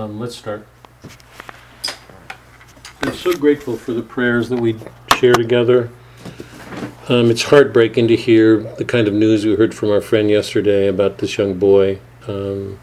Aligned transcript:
Um, 0.00 0.20
let's 0.20 0.36
start. 0.36 0.64
I'm 3.02 3.12
so 3.14 3.32
grateful 3.32 3.76
for 3.76 3.92
the 3.92 4.02
prayers 4.02 4.48
that 4.48 4.60
we 4.60 4.76
share 5.16 5.32
together. 5.32 5.90
Um, 7.08 7.32
it's 7.32 7.42
heartbreaking 7.42 8.06
to 8.06 8.14
hear 8.14 8.58
the 8.74 8.84
kind 8.84 9.08
of 9.08 9.14
news 9.14 9.44
we 9.44 9.56
heard 9.56 9.74
from 9.74 9.90
our 9.90 10.00
friend 10.00 10.30
yesterday 10.30 10.86
about 10.86 11.18
this 11.18 11.36
young 11.36 11.58
boy. 11.58 11.98
Um, 12.28 12.78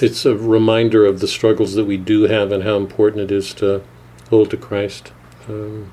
it's 0.00 0.26
a 0.26 0.34
reminder 0.34 1.06
of 1.06 1.20
the 1.20 1.28
struggles 1.28 1.74
that 1.74 1.84
we 1.84 1.98
do 1.98 2.22
have 2.22 2.50
and 2.50 2.64
how 2.64 2.76
important 2.76 3.22
it 3.22 3.30
is 3.30 3.54
to 3.54 3.84
hold 4.30 4.50
to 4.50 4.56
Christ. 4.56 5.12
Um, 5.48 5.92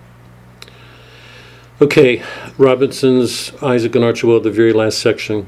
okay, 1.80 2.23
Robinson's 2.57 3.54
Isaac 3.61 3.93
and 3.93 4.04
Archibald, 4.04 4.46
the 4.46 4.50
very 4.50 4.73
last 4.73 4.98
section. 4.98 5.48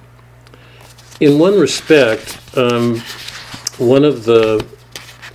In 1.21 1.37
one 1.37 1.59
respect, 1.59 2.39
um, 2.57 2.99
one 3.77 4.03
of 4.03 4.25
the 4.25 4.65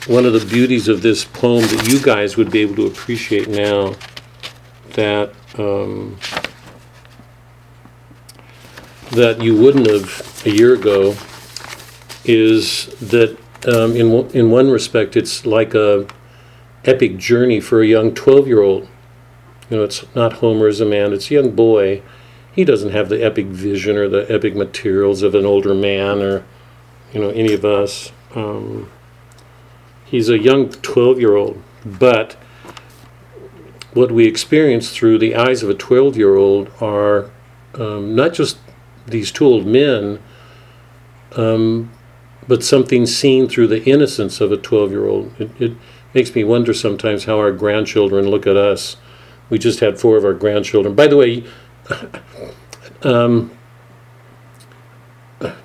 one 0.09 0.25
of 0.27 0.33
the 0.33 0.45
beauties 0.45 0.89
of 0.89 1.01
this 1.01 1.25
poem 1.25 1.63
that 1.63 1.89
you 1.89 2.01
guys 2.01 2.37
would 2.37 2.51
be 2.51 2.61
able 2.61 2.75
to 2.75 2.87
appreciate 2.87 3.49
now 3.49 3.95
that 4.95 5.33
um, 5.57 6.17
that 9.13 9.41
you 9.41 9.57
wouldn't 9.57 9.87
have 9.89 10.43
a 10.45 10.51
year 10.51 10.75
ago 10.75 11.15
is 12.25 12.87
that 12.99 13.39
um, 13.69 13.95
in 13.95 14.11
one- 14.11 14.31
in 14.31 14.51
one 14.51 14.69
respect 14.69 15.17
it's 15.17 15.47
like 15.47 15.73
a 15.73 16.09
epic 16.85 17.17
journey 17.17 17.61
for 17.61 17.81
a 17.81 17.87
young 17.87 18.13
twelve 18.13 18.49
year 18.49 18.61
old. 18.61 18.89
You 19.71 19.77
know, 19.77 19.85
it's 19.85 20.05
not 20.17 20.33
Homer 20.35 20.67
as 20.67 20.81
a 20.81 20.85
man; 20.85 21.13
it's 21.13 21.31
a 21.31 21.35
young 21.35 21.53
boy. 21.53 22.03
He 22.57 22.65
doesn't 22.65 22.93
have 22.93 23.11
the 23.11 23.23
epic 23.23 23.47
vision 23.47 23.99
or 23.99 24.09
the 24.09 24.27
epic 24.33 24.57
materials 24.57 25.23
of 25.23 25.35
an 25.35 25.45
older 25.45 25.75
man 25.75 26.23
or 26.23 26.43
you 27.13 27.21
know 27.21 27.29
any 27.29 27.53
of 27.53 27.67
us. 27.67 28.13
Um, 28.35 28.91
he's 30.07 30.31
a 30.31 30.39
young 30.39 30.71
12 30.71 31.21
year 31.21 31.37
old, 31.37 31.63
but 31.85 32.33
what 33.93 34.11
we 34.11 34.27
experience 34.27 34.91
through 34.91 35.19
the 35.19 35.37
eyes 35.37 35.63
of 35.63 35.69
a 35.69 35.75
12 35.75 36.17
year 36.17 36.37
old 36.37 36.71
are 36.81 37.31
um, 37.75 38.17
not 38.17 38.33
just 38.33 38.57
these 39.07 39.31
two 39.31 39.45
old 39.45 39.67
men, 39.67 40.23
um, 41.33 41.93
but 42.49 42.65
something 42.65 43.05
seen 43.05 43.49
through 43.49 43.67
the 43.67 43.85
innocence 43.85 44.41
of 44.41 44.51
a 44.51 44.57
12 44.57 44.91
year 44.91 45.07
old. 45.07 45.39
It, 45.39 45.51
it 45.61 45.73
makes 46.15 46.35
me 46.35 46.43
wonder 46.43 46.73
sometimes 46.73 47.25
how 47.25 47.39
our 47.39 47.53
grandchildren 47.53 48.29
look 48.29 48.47
at 48.47 48.57
us. 48.57 48.97
We 49.51 49.59
just 49.59 49.81
had 49.81 50.01
four 50.01 50.17
of 50.17 50.25
our 50.25 50.35
grandchildren. 50.35 50.95
By 50.95 51.07
the 51.07 51.17
way, 51.17 51.45
um, 53.03 53.51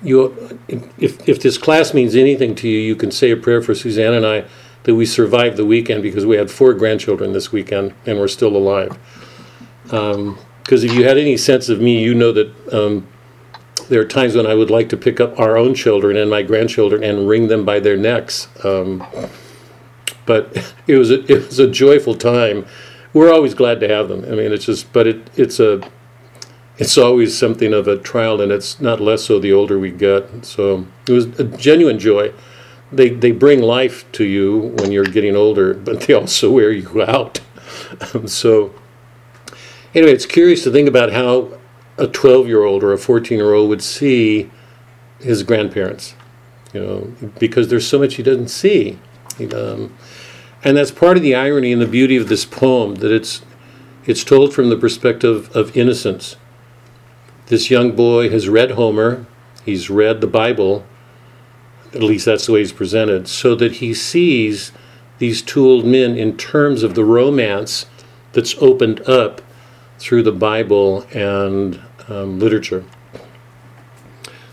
you, 0.02 0.58
if, 0.98 1.28
if 1.28 1.40
this 1.40 1.58
class 1.58 1.94
means 1.94 2.14
anything 2.14 2.54
to 2.56 2.68
you, 2.68 2.78
you 2.78 2.96
can 2.96 3.10
say 3.10 3.30
a 3.30 3.36
prayer 3.36 3.62
for 3.62 3.74
Suzanne 3.74 4.14
and 4.14 4.26
I 4.26 4.44
that 4.84 4.94
we 4.94 5.06
survived 5.06 5.56
the 5.56 5.64
weekend 5.64 6.02
because 6.02 6.26
we 6.26 6.36
had 6.36 6.50
four 6.50 6.74
grandchildren 6.74 7.32
this 7.32 7.52
weekend 7.52 7.94
and 8.04 8.18
we're 8.18 8.28
still 8.28 8.56
alive. 8.56 8.98
Because 9.84 10.84
if 10.84 10.92
you 10.92 11.04
had 11.04 11.18
any 11.18 11.36
sense 11.36 11.68
of 11.68 11.80
me, 11.80 12.02
you 12.02 12.14
know 12.14 12.32
that 12.32 12.72
um, 12.72 13.06
there 13.88 14.00
are 14.00 14.06
times 14.06 14.34
when 14.34 14.46
I 14.46 14.54
would 14.54 14.70
like 14.70 14.88
to 14.90 14.96
pick 14.96 15.20
up 15.20 15.38
our 15.38 15.56
own 15.56 15.74
children 15.74 16.16
and 16.16 16.30
my 16.30 16.42
grandchildren 16.42 17.02
and 17.04 17.28
wring 17.28 17.48
them 17.48 17.64
by 17.64 17.78
their 17.78 17.96
necks. 17.96 18.48
Um, 18.64 19.06
but 20.26 20.74
it 20.86 20.96
was 20.96 21.10
a, 21.10 21.20
it 21.32 21.46
was 21.46 21.58
a 21.58 21.70
joyful 21.70 22.14
time. 22.14 22.66
We're 23.12 23.32
always 23.32 23.54
glad 23.54 23.80
to 23.80 23.88
have 23.88 24.08
them. 24.08 24.24
I 24.24 24.34
mean, 24.34 24.52
it's 24.52 24.64
just, 24.64 24.92
but 24.92 25.06
it 25.06 25.30
it's 25.36 25.60
a 25.60 25.82
it's 26.78 26.96
always 26.96 27.36
something 27.36 27.72
of 27.72 27.86
a 27.86 27.98
trial, 27.98 28.40
and 28.40 28.50
it's 28.50 28.80
not 28.80 29.00
less 29.00 29.24
so 29.24 29.38
the 29.38 29.52
older 29.52 29.78
we 29.78 29.90
get. 29.90 30.44
So 30.44 30.86
it 31.06 31.12
was 31.12 31.26
a 31.38 31.44
genuine 31.44 31.98
joy. 31.98 32.32
They 32.90 33.10
they 33.10 33.32
bring 33.32 33.60
life 33.60 34.10
to 34.12 34.24
you 34.24 34.74
when 34.78 34.92
you're 34.92 35.04
getting 35.04 35.36
older, 35.36 35.74
but 35.74 36.02
they 36.02 36.14
also 36.14 36.50
wear 36.50 36.70
you 36.70 37.02
out. 37.02 37.40
so 38.26 38.74
anyway, 39.94 40.12
it's 40.12 40.26
curious 40.26 40.64
to 40.64 40.70
think 40.70 40.88
about 40.88 41.12
how 41.12 41.58
a 41.98 42.06
12 42.06 42.46
year 42.46 42.64
old 42.64 42.82
or 42.82 42.92
a 42.92 42.98
14 42.98 43.36
year 43.36 43.52
old 43.52 43.68
would 43.68 43.82
see 43.82 44.50
his 45.20 45.42
grandparents, 45.42 46.14
you 46.72 46.80
know, 46.80 47.12
because 47.38 47.68
there's 47.68 47.86
so 47.86 47.98
much 47.98 48.14
he 48.14 48.22
doesn't 48.22 48.48
see. 48.48 48.98
Um, 49.54 49.96
and 50.64 50.76
that's 50.76 50.90
part 50.90 51.16
of 51.16 51.22
the 51.22 51.34
irony 51.34 51.72
and 51.72 51.82
the 51.82 51.86
beauty 51.86 52.16
of 52.16 52.28
this 52.28 52.44
poem 52.44 52.96
that 52.96 53.10
it's 53.10 53.42
it's 54.04 54.24
told 54.24 54.52
from 54.52 54.68
the 54.68 54.76
perspective 54.76 55.54
of 55.54 55.76
innocence. 55.76 56.36
This 57.52 57.70
young 57.70 57.94
boy 57.94 58.30
has 58.30 58.48
read 58.48 58.70
Homer, 58.70 59.26
he's 59.62 59.90
read 59.90 60.22
the 60.22 60.26
Bible, 60.26 60.86
at 61.92 62.02
least 62.02 62.24
that's 62.24 62.46
the 62.46 62.52
way 62.52 62.60
he's 62.60 62.72
presented, 62.72 63.28
so 63.28 63.54
that 63.56 63.72
he 63.72 63.92
sees 63.92 64.72
these 65.18 65.42
two 65.42 65.66
old 65.66 65.84
men 65.84 66.16
in 66.16 66.38
terms 66.38 66.82
of 66.82 66.94
the 66.94 67.04
romance 67.04 67.84
that's 68.32 68.54
opened 68.62 69.06
up 69.06 69.42
through 69.98 70.22
the 70.22 70.32
Bible 70.32 71.06
and 71.12 71.78
um, 72.08 72.38
literature. 72.38 72.86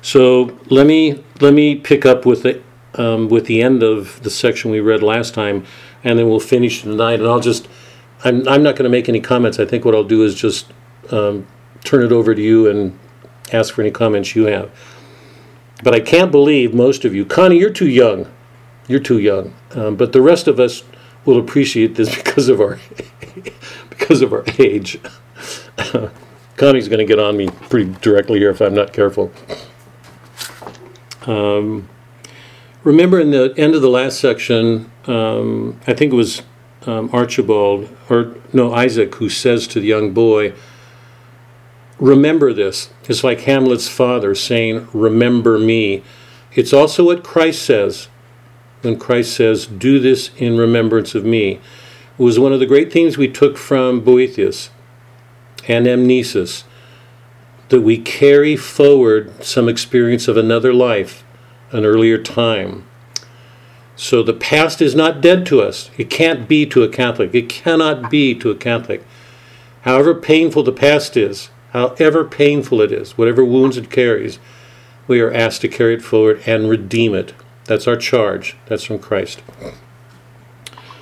So 0.01 0.59
let 0.66 0.85
me 0.85 1.23
let 1.39 1.53
me 1.53 1.75
pick 1.75 2.05
up 2.05 2.25
with 2.25 2.43
the 2.43 2.61
um, 2.95 3.29
with 3.29 3.45
the 3.45 3.61
end 3.61 3.81
of 3.81 4.21
the 4.23 4.29
section 4.29 4.71
we 4.71 4.81
read 4.81 5.01
last 5.01 5.33
time, 5.33 5.66
and 6.03 6.19
then 6.19 6.27
we'll 6.27 6.41
finish 6.41 6.81
tonight. 6.81 7.21
And 7.21 7.29
I'll 7.29 7.39
just 7.39 7.69
I'm 8.25 8.45
I'm 8.45 8.61
not 8.61 8.75
going 8.75 8.83
to 8.83 8.89
make 8.89 9.07
any 9.07 9.21
comments. 9.21 9.57
I 9.57 9.63
think 9.63 9.85
what 9.85 9.95
I'll 9.95 10.03
do 10.03 10.21
is 10.21 10.35
just 10.35 10.73
um, 11.11 11.47
turn 11.84 12.03
it 12.03 12.12
over 12.12 12.35
to 12.35 12.41
you 12.41 12.69
and 12.69 12.97
ask 13.51 13.73
for 13.73 13.81
any 13.81 13.91
comments 13.91 14.35
you 14.35 14.45
have. 14.45 14.72
But 15.84 15.95
I 15.95 16.00
can't 16.00 16.31
believe 16.31 16.73
most 16.73 17.06
of 17.06 17.16
you, 17.16 17.25
Connie, 17.25 17.57
you're 17.57 17.69
too 17.69 17.88
young. 17.88 18.28
You're 18.88 19.00
too 19.00 19.19
young. 19.19 19.53
Um, 19.72 19.95
but 19.95 20.13
the 20.13 20.22
rest 20.22 20.47
of 20.47 20.59
us 20.59 20.84
will 21.25 21.40
appreciate 21.40 21.95
this 21.95 22.13
because 22.23 22.50
of 22.50 22.59
our 22.59 22.79
because 23.90 24.22
of 24.22 24.34
our 24.34 24.44
age. 24.57 25.00
Connie's 26.57 26.90
going 26.90 27.00
to 27.00 27.06
get 27.06 27.19
on 27.19 27.38
me 27.38 27.47
pretty 27.69 27.94
directly 28.01 28.40
here 28.40 28.50
if 28.50 28.59
I'm 28.59 28.73
not 28.73 28.91
careful. 28.91 29.31
Um, 31.25 31.88
remember 32.84 33.19
in 33.19 33.31
the 33.31 33.53
end 33.56 33.75
of 33.75 33.81
the 33.81 33.90
last 33.90 34.19
section, 34.19 34.91
um, 35.06 35.79
I 35.88 35.94
think 35.94 36.11
it 36.11 36.16
was 36.16 36.41
um, 36.85 37.09
Archibald, 37.13 37.90
or 38.09 38.35
no, 38.51 38.73
Isaac, 38.73 39.16
who 39.16 39.29
says 39.29 39.67
to 39.67 39.79
the 39.79 39.88
young 39.88 40.11
boy, 40.13 40.53
Remember 41.99 42.53
this. 42.53 42.89
It's 43.07 43.23
like 43.23 43.41
Hamlet's 43.41 43.89
father 43.89 44.33
saying, 44.33 44.87
Remember 44.93 45.59
me. 45.59 46.03
It's 46.53 46.73
also 46.73 47.05
what 47.05 47.23
Christ 47.23 47.61
says 47.61 48.07
when 48.81 48.97
Christ 48.97 49.35
says, 49.35 49.65
Do 49.65 49.99
this 49.99 50.31
in 50.37 50.57
remembrance 50.57 51.13
of 51.13 51.25
me. 51.25 51.59
It 52.17 52.23
was 52.23 52.39
one 52.39 52.53
of 52.53 52.59
the 52.59 52.65
great 52.65 52.91
themes 52.91 53.17
we 53.17 53.27
took 53.27 53.57
from 53.57 54.01
Boethius 54.01 54.69
and 55.67 55.85
anamnesis 55.85 56.63
that 57.69 57.81
we 57.81 57.97
carry 57.97 58.55
forward 58.55 59.43
some 59.43 59.69
experience 59.69 60.27
of 60.27 60.37
another 60.37 60.73
life, 60.73 61.23
an 61.71 61.85
earlier 61.85 62.17
time. 62.17 62.85
So 63.95 64.23
the 64.23 64.33
past 64.33 64.81
is 64.81 64.95
not 64.95 65.21
dead 65.21 65.45
to 65.47 65.61
us. 65.61 65.91
It 65.97 66.09
can't 66.09 66.47
be 66.47 66.66
to 66.67 66.83
a 66.83 66.89
Catholic. 66.89 67.35
It 67.35 67.49
cannot 67.49 68.09
be 68.09 68.33
to 68.35 68.49
a 68.49 68.55
Catholic. 68.55 69.05
However 69.81 70.16
painful 70.16 70.63
the 70.63 70.71
past 70.71 71.16
is, 71.17 71.49
however 71.72 72.25
painful 72.25 72.81
it 72.81 72.91
is, 72.91 73.18
whatever 73.18 73.44
wounds 73.44 73.78
it 73.78 73.90
carries, 73.90 74.40
we 75.07 75.19
are 75.19 75.34
asked 75.34 75.62
to 75.62 75.68
carry 75.68 75.96
it 75.96 76.02
forward 76.02 76.41
and 76.46 76.69
redeem 76.69 77.16
it. 77.16 77.34
That's 77.66 77.88
our 77.88 77.97
charge. 77.97 78.56
That's 78.68 78.84
from 78.84 79.00
Christ. 79.00 79.41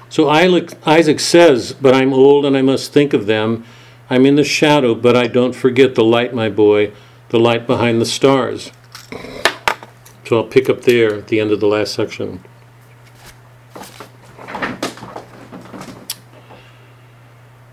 So 0.09 0.29
Isaac 0.29 1.19
says, 1.19 1.73
But 1.73 1.94
I'm 1.94 2.13
old 2.13 2.45
and 2.45 2.57
I 2.57 2.61
must 2.61 2.94
think 2.94 3.13
of 3.13 3.25
them. 3.25 3.66
I'm 4.09 4.25
in 4.25 4.35
the 4.35 4.44
shadow, 4.44 4.95
but 4.95 5.17
I 5.17 5.27
don't 5.27 5.53
forget 5.53 5.95
the 5.95 6.03
light, 6.03 6.33
my 6.33 6.50
boy, 6.50 6.94
the 7.29 7.39
light 7.39 7.67
behind 7.67 8.00
the 8.00 8.06
stars. 8.06 8.72
So 10.25 10.38
I'll 10.38 10.47
pick 10.47 10.69
up 10.69 10.81
there 10.81 11.16
at 11.16 11.27
the 11.27 11.39
end 11.39 11.51
of 11.51 11.59
the 11.59 11.68
last 11.68 11.94
section. 11.94 12.44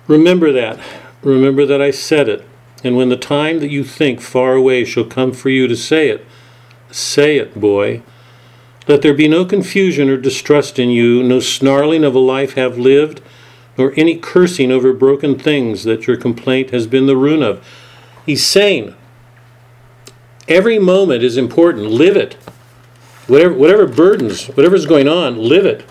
Remember 0.07 0.53
that. 0.53 0.79
Remember 1.23 1.65
that 1.67 1.81
I 1.81 1.91
said 1.91 2.29
it. 2.29 2.47
And 2.85 2.97
when 2.97 3.09
the 3.09 3.17
time 3.17 3.61
that 3.61 3.71
you 3.71 3.83
think 3.83 4.21
far 4.21 4.53
away 4.53 4.85
shall 4.85 5.07
come 5.07 5.33
for 5.33 5.49
you 5.49 5.67
to 5.67 5.75
say 5.75 6.11
it, 6.11 6.25
say 6.91 7.39
it, 7.39 7.59
boy. 7.59 8.03
Let 8.87 9.01
there 9.01 9.15
be 9.15 9.27
no 9.27 9.47
confusion 9.47 10.11
or 10.11 10.19
distrust 10.19 10.79
in 10.79 10.91
you, 10.91 11.23
no 11.23 11.41
snarling 11.41 12.05
of 12.05 12.15
a 12.15 12.19
life 12.19 12.53
have 12.53 12.77
lived, 12.77 13.23
nor 13.79 13.95
any 13.97 14.17
cursing 14.17 14.71
over 14.71 14.93
broken 14.93 15.39
things 15.39 15.85
that 15.85 16.07
your 16.07 16.19
complaint 16.19 16.71
has 16.71 16.87
been 16.87 17.07
the 17.07 17.17
ruin 17.17 17.43
of. 17.43 17.67
He's 18.27 18.47
saying, 18.47 18.95
every 20.47 20.79
moment 20.79 21.23
is 21.23 21.39
important. 21.39 21.87
Live 21.87 22.17
it. 22.17 22.35
Whatever, 23.27 23.55
whatever 23.55 23.87
burdens, 23.87 24.49
whatever's 24.49 24.85
going 24.85 25.09
on, 25.09 25.39
live 25.39 25.65
it. 25.65 25.83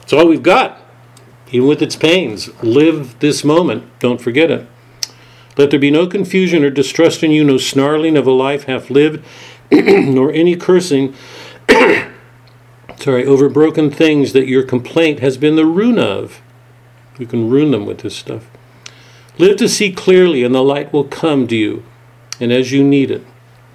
It's 0.00 0.14
all 0.14 0.26
we've 0.26 0.42
got, 0.42 0.80
even 1.50 1.68
with 1.68 1.82
its 1.82 1.96
pains. 1.96 2.48
Live 2.62 3.18
this 3.20 3.44
moment. 3.44 3.84
Don't 4.00 4.20
forget 4.20 4.50
it. 4.50 4.66
Let 5.56 5.70
there 5.70 5.80
be 5.80 5.90
no 5.90 6.06
confusion 6.06 6.64
or 6.64 6.70
distrust 6.70 7.22
in 7.22 7.30
you, 7.30 7.44
no 7.44 7.58
snarling 7.58 8.16
of 8.16 8.26
a 8.26 8.32
life 8.32 8.64
half 8.64 8.90
lived, 8.90 9.24
nor 9.70 10.32
any 10.32 10.56
cursing, 10.56 11.14
sorry, 12.98 13.26
over 13.26 13.48
broken 13.48 13.90
things 13.90 14.32
that 14.32 14.48
your 14.48 14.62
complaint 14.62 15.20
has 15.20 15.36
been 15.36 15.56
the 15.56 15.66
ruin 15.66 15.98
of. 15.98 16.40
You 17.18 17.26
can 17.26 17.50
ruin 17.50 17.70
them 17.70 17.84
with 17.84 17.98
this 17.98 18.16
stuff. 18.16 18.48
Live 19.38 19.56
to 19.58 19.68
see 19.68 19.92
clearly, 19.92 20.42
and 20.42 20.54
the 20.54 20.62
light 20.62 20.92
will 20.92 21.04
come 21.04 21.46
to 21.48 21.56
you, 21.56 21.84
and 22.40 22.52
as 22.52 22.72
you 22.72 22.82
need 22.82 23.10
it. 23.10 23.24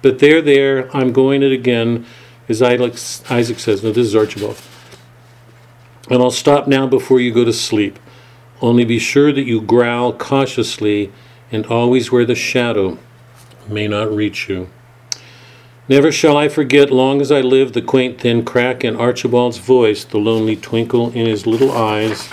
But 0.02 0.18
there, 0.18 0.40
there, 0.42 0.94
I'm 0.96 1.12
going 1.12 1.42
it 1.42 1.52
again, 1.52 2.06
as 2.48 2.62
Isaac 2.62 3.58
says. 3.58 3.82
No, 3.82 3.92
this 3.92 4.06
is 4.06 4.16
Archibald. 4.16 4.60
And 6.10 6.22
I'll 6.22 6.30
stop 6.30 6.66
now 6.66 6.86
before 6.86 7.20
you 7.20 7.32
go 7.32 7.44
to 7.44 7.52
sleep. 7.52 7.98
Only 8.60 8.84
be 8.84 8.98
sure 8.98 9.32
that 9.32 9.44
you 9.44 9.60
growl 9.60 10.12
cautiously 10.12 11.12
and 11.50 11.66
always 11.66 12.10
where 12.12 12.24
the 12.24 12.34
shadow 12.34 12.98
may 13.68 13.88
not 13.88 14.10
reach 14.10 14.48
you. 14.48 14.68
Never 15.88 16.12
shall 16.12 16.36
I 16.36 16.48
forget, 16.48 16.90
long 16.90 17.20
as 17.20 17.32
I 17.32 17.40
live, 17.40 17.72
the 17.72 17.82
quaint 17.82 18.20
thin 18.20 18.44
crack 18.44 18.84
in 18.84 18.96
Archibald's 18.96 19.58
voice, 19.58 20.04
the 20.04 20.18
lonely 20.18 20.56
twinkle 20.56 21.10
in 21.12 21.26
his 21.26 21.46
little 21.46 21.72
eyes 21.72 22.28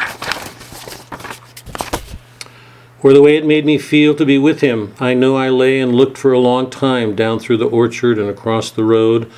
or 3.05 3.13
the 3.13 3.21
way 3.21 3.37
it 3.37 3.45
made 3.45 3.67
me 3.67 3.77
feel 3.77 4.15
to 4.15 4.25
be 4.25 4.39
with 4.39 4.61
him. 4.61 4.91
I 4.99 5.13
know 5.13 5.35
I 5.35 5.49
lay 5.49 5.79
and 5.79 5.93
looked 5.93 6.17
for 6.17 6.33
a 6.33 6.39
long 6.39 6.71
time 6.71 7.15
down 7.15 7.37
through 7.37 7.57
the 7.57 7.67
orchard 7.67 8.17
and 8.17 8.27
across 8.27 8.71
the 8.71 8.83
road, 8.83 9.31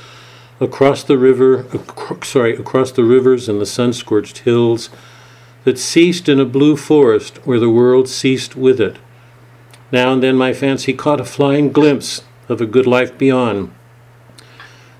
across 0.62 1.04
the 1.04 1.18
river, 1.18 1.66
ac- 1.74 2.24
sorry, 2.24 2.56
across 2.56 2.94
the 2.94 3.04
rivers 3.04 3.50
and 3.50 3.60
the 3.60 3.66
sun-scorched 3.66 4.38
hills 4.38 4.90
that 5.66 5.78
ceased 5.78 6.30
in 6.30 6.40
a 6.40 6.46
blue 6.46 6.78
forest 6.78 7.46
where 7.46 7.60
the 7.60 7.70
world 7.70 8.08
ceased 8.08 8.56
with 8.56 8.80
it. 8.80 9.00
Now 9.92 10.12
and 10.14 10.22
then 10.22 10.36
my 10.36 10.54
fancy 10.54 10.94
caught 10.94 11.22
a 11.22 11.26
flying 11.26 11.72
glimpse 11.72 12.24
of 12.50 12.62
a 12.62 12.66
good 12.66 12.88
life 12.88 13.18
beyond. 13.18 13.74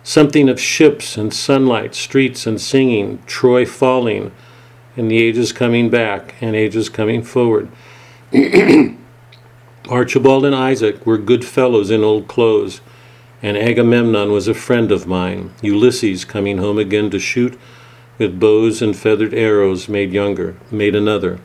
Something 0.04 0.48
of 0.48 0.60
ships 0.60 1.18
and 1.18 1.34
sunlight, 1.34 1.94
streets 1.94 2.48
and 2.48 2.62
singing, 2.62 3.22
Troy 3.26 3.66
falling, 3.66 4.32
and 4.96 5.12
the 5.12 5.22
ages 5.22 5.52
coming 5.52 5.90
back 5.90 6.36
and 6.42 6.56
ages 6.56 6.88
coming 6.90 7.22
forward. 7.22 7.70
Archibald 9.90 10.46
and 10.46 10.56
Isaac 10.56 11.06
were 11.06 11.18
good 11.18 11.46
fellows 11.46 11.92
in 11.92 12.04
old 12.04 12.28
clothes, 12.28 12.82
and 13.42 13.58
Agamemnon 13.58 14.32
was 14.32 14.48
a 14.48 14.54
friend 14.54 14.92
of 14.92 15.08
mine. 15.08 15.54
Ulysses, 15.62 16.26
coming 16.26 16.58
home 16.58 16.78
again 16.78 17.10
to 17.12 17.20
shoot 17.20 17.58
with 18.18 18.40
bows 18.40 18.82
and 18.82 18.96
feathered 18.96 19.34
arrows, 19.34 19.88
made 19.88 20.12
younger, 20.12 20.58
made 20.72 20.96
another. 20.96 21.40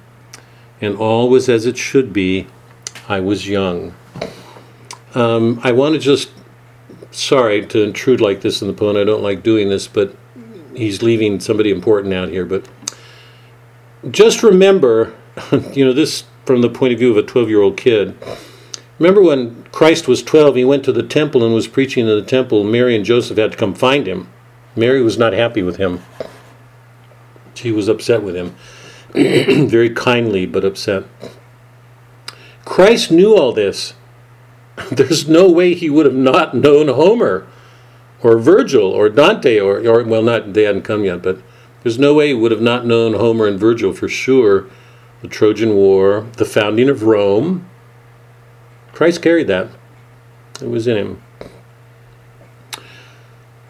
And 0.80 0.96
all 0.96 1.28
was 1.28 1.48
as 1.48 1.66
it 1.66 1.76
should 1.76 2.12
be. 2.12 2.46
I 3.08 3.20
was 3.20 3.48
young. 3.48 3.94
Um, 5.14 5.60
I 5.62 5.72
want 5.72 5.94
to 5.94 5.98
just, 5.98 6.30
sorry 7.10 7.66
to 7.66 7.82
intrude 7.82 8.20
like 8.20 8.40
this 8.40 8.62
in 8.62 8.68
the 8.68 8.74
poem. 8.74 8.96
I 8.96 9.04
don't 9.04 9.22
like 9.22 9.42
doing 9.42 9.68
this, 9.68 9.86
but 9.88 10.16
he's 10.74 11.02
leaving 11.02 11.40
somebody 11.40 11.70
important 11.70 12.14
out 12.14 12.28
here. 12.28 12.46
But 12.46 12.66
just 14.10 14.42
remember, 14.42 15.14
you 15.72 15.84
know, 15.84 15.92
this 15.92 16.24
from 16.44 16.60
the 16.60 16.68
point 16.68 16.92
of 16.92 16.98
view 16.98 17.10
of 17.10 17.16
a 17.16 17.22
12 17.22 17.48
year 17.48 17.60
old 17.60 17.76
kid. 17.76 18.16
Remember 18.98 19.22
when 19.22 19.64
Christ 19.72 20.06
was 20.06 20.22
12, 20.22 20.56
he 20.56 20.64
went 20.64 20.84
to 20.84 20.92
the 20.92 21.02
temple 21.02 21.44
and 21.44 21.54
was 21.54 21.66
preaching 21.66 22.06
in 22.06 22.14
the 22.14 22.24
temple. 22.24 22.62
Mary 22.62 22.94
and 22.94 23.04
Joseph 23.04 23.38
had 23.38 23.52
to 23.52 23.58
come 23.58 23.74
find 23.74 24.06
him. 24.06 24.28
Mary 24.76 25.02
was 25.02 25.18
not 25.18 25.32
happy 25.32 25.62
with 25.62 25.76
him. 25.76 26.00
She 27.54 27.72
was 27.72 27.88
upset 27.88 28.22
with 28.22 28.36
him. 28.36 28.54
Very 29.68 29.90
kindly, 29.90 30.46
but 30.46 30.64
upset. 30.64 31.04
Christ 32.64 33.10
knew 33.10 33.36
all 33.36 33.52
this. 33.52 33.94
There's 34.90 35.28
no 35.28 35.50
way 35.50 35.74
he 35.74 35.90
would 35.90 36.06
have 36.06 36.14
not 36.14 36.54
known 36.54 36.88
Homer 36.88 37.46
or 38.22 38.38
Virgil 38.38 38.84
or 38.84 39.08
Dante 39.08 39.58
or, 39.58 39.86
or 39.86 40.02
well, 40.04 40.22
not 40.22 40.52
they 40.52 40.62
hadn't 40.62 40.82
come 40.82 41.04
yet, 41.04 41.22
but 41.22 41.42
there's 41.82 41.98
no 41.98 42.14
way 42.14 42.28
he 42.28 42.34
would 42.34 42.52
have 42.52 42.60
not 42.60 42.86
known 42.86 43.14
Homer 43.14 43.46
and 43.46 43.58
Virgil 43.58 43.92
for 43.92 44.08
sure 44.08 44.66
the 45.20 45.28
Trojan 45.28 45.74
War, 45.74 46.26
the 46.36 46.44
founding 46.44 46.88
of 46.88 47.02
Rome. 47.02 47.68
Christ 48.92 49.22
carried 49.22 49.46
that. 49.46 49.68
It 50.60 50.68
was 50.68 50.86
in 50.86 50.96
him. 50.96 51.22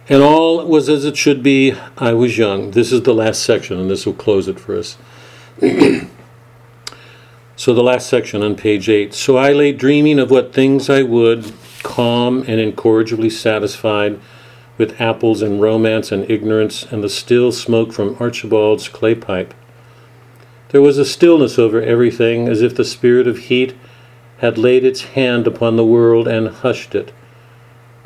And 0.08 0.22
all 0.22 0.66
was 0.66 0.88
as 0.88 1.04
it 1.04 1.16
should 1.16 1.42
be. 1.42 1.74
I 1.96 2.12
was 2.12 2.36
young. 2.36 2.72
This 2.72 2.90
is 2.90 3.02
the 3.02 3.14
last 3.14 3.42
section, 3.42 3.78
and 3.78 3.90
this 3.90 4.04
will 4.04 4.14
close 4.14 4.48
it 4.48 4.58
for 4.58 4.76
us. 4.76 4.96
so, 7.62 7.72
the 7.72 7.80
last 7.80 8.08
section 8.08 8.42
on 8.42 8.56
page 8.56 8.88
8. 8.88 9.14
So 9.14 9.36
I 9.36 9.52
lay 9.52 9.70
dreaming 9.70 10.18
of 10.18 10.32
what 10.32 10.52
things 10.52 10.90
I 10.90 11.04
would, 11.04 11.52
calm 11.84 12.42
and 12.48 12.60
incorrigibly 12.60 13.30
satisfied 13.30 14.18
with 14.78 15.00
apples 15.00 15.42
and 15.42 15.62
romance 15.62 16.10
and 16.10 16.28
ignorance 16.28 16.82
and 16.82 17.04
the 17.04 17.08
still 17.08 17.52
smoke 17.52 17.92
from 17.92 18.16
Archibald's 18.18 18.88
clay 18.88 19.14
pipe. 19.14 19.54
There 20.70 20.82
was 20.82 20.98
a 20.98 21.04
stillness 21.04 21.56
over 21.56 21.80
everything, 21.80 22.48
as 22.48 22.62
if 22.62 22.74
the 22.74 22.84
spirit 22.84 23.28
of 23.28 23.38
heat 23.38 23.76
had 24.38 24.58
laid 24.58 24.84
its 24.84 25.02
hand 25.14 25.46
upon 25.46 25.76
the 25.76 25.86
world 25.86 26.26
and 26.26 26.48
hushed 26.48 26.96
it. 26.96 27.12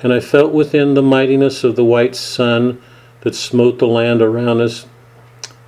And 0.00 0.12
I 0.12 0.20
felt 0.20 0.52
within 0.52 0.93
the 0.93 1.02
mightiness 1.02 1.64
of 1.64 1.76
the 1.76 1.85
white 1.85 2.14
sun 2.14 2.79
that 3.23 3.35
smote 3.35 3.79
the 3.79 3.88
land 3.88 4.20
around 4.20 4.61
us 4.61 4.85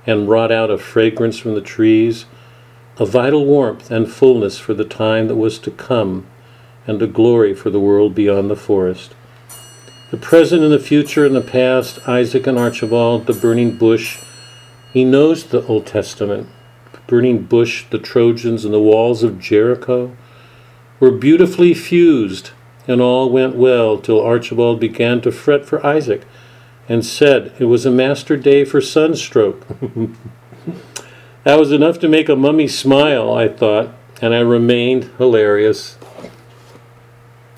and 0.05 0.29
wrought 0.29 0.51
out 0.51 0.69
a 0.69 0.77
fragrance 0.77 1.39
from 1.39 1.55
the 1.55 1.59
trees, 1.61 2.27
a 2.99 3.05
vital 3.05 3.45
warmth 3.45 3.89
and 3.89 4.11
fullness 4.11 4.59
for 4.59 4.73
the 4.73 4.85
time 4.85 5.27
that 5.27 5.35
was 5.35 5.57
to 5.59 5.71
come, 5.71 6.25
and 6.85 7.01
a 7.01 7.07
glory 7.07 7.53
for 7.53 7.69
the 7.69 7.79
world 7.79 8.13
beyond 8.13 8.49
the 8.49 8.55
forest. 8.55 9.13
The 10.11 10.17
present 10.17 10.63
and 10.63 10.71
the 10.71 10.79
future 10.79 11.25
and 11.25 11.35
the 11.35 11.41
past, 11.41 12.07
Isaac 12.07 12.47
and 12.47 12.57
Archibald, 12.57 13.25
the 13.25 13.33
burning 13.33 13.77
bush, 13.77 14.19
he 14.91 15.05
knows 15.05 15.45
the 15.45 15.65
Old 15.67 15.85
Testament 15.85 16.49
burning 17.09 17.41
bush, 17.41 17.85
the 17.89 17.97
Trojans, 17.97 18.63
and 18.63 18.73
the 18.73 18.79
walls 18.79 19.23
of 19.23 19.39
Jericho 19.39 20.15
were 20.99 21.09
beautifully 21.09 21.73
fused, 21.73 22.51
and 22.87 23.01
all 23.01 23.31
went 23.31 23.55
well 23.55 23.97
till 23.97 24.21
Archibald 24.21 24.79
began 24.79 25.19
to 25.21 25.31
fret 25.31 25.65
for 25.65 25.83
Isaac 25.85 26.21
and 26.87 27.03
said 27.03 27.51
it 27.57 27.65
was 27.65 27.85
a 27.85 27.91
master 27.91 28.37
day 28.37 28.63
for 28.63 28.79
sunstroke. 28.79 29.65
that 31.43 31.59
was 31.59 31.71
enough 31.71 31.99
to 31.99 32.07
make 32.07 32.29
a 32.29 32.35
mummy 32.35 32.67
smile, 32.67 33.33
I 33.33 33.47
thought, 33.47 33.93
and 34.21 34.33
I 34.33 34.39
remained 34.39 35.11
hilarious. 35.17 35.97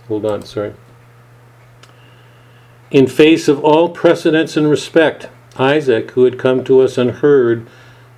Hold 0.08 0.26
on, 0.26 0.44
sorry. 0.44 0.74
In 2.92 3.08
face 3.08 3.48
of 3.48 3.64
all 3.64 3.90
precedence 3.90 4.58
and 4.58 4.70
respect, 4.70 5.30
Isaac, 5.58 6.12
who 6.12 6.26
had 6.26 6.38
come 6.38 6.64
to 6.66 6.82
us 6.82 6.98
unheard, 6.98 7.68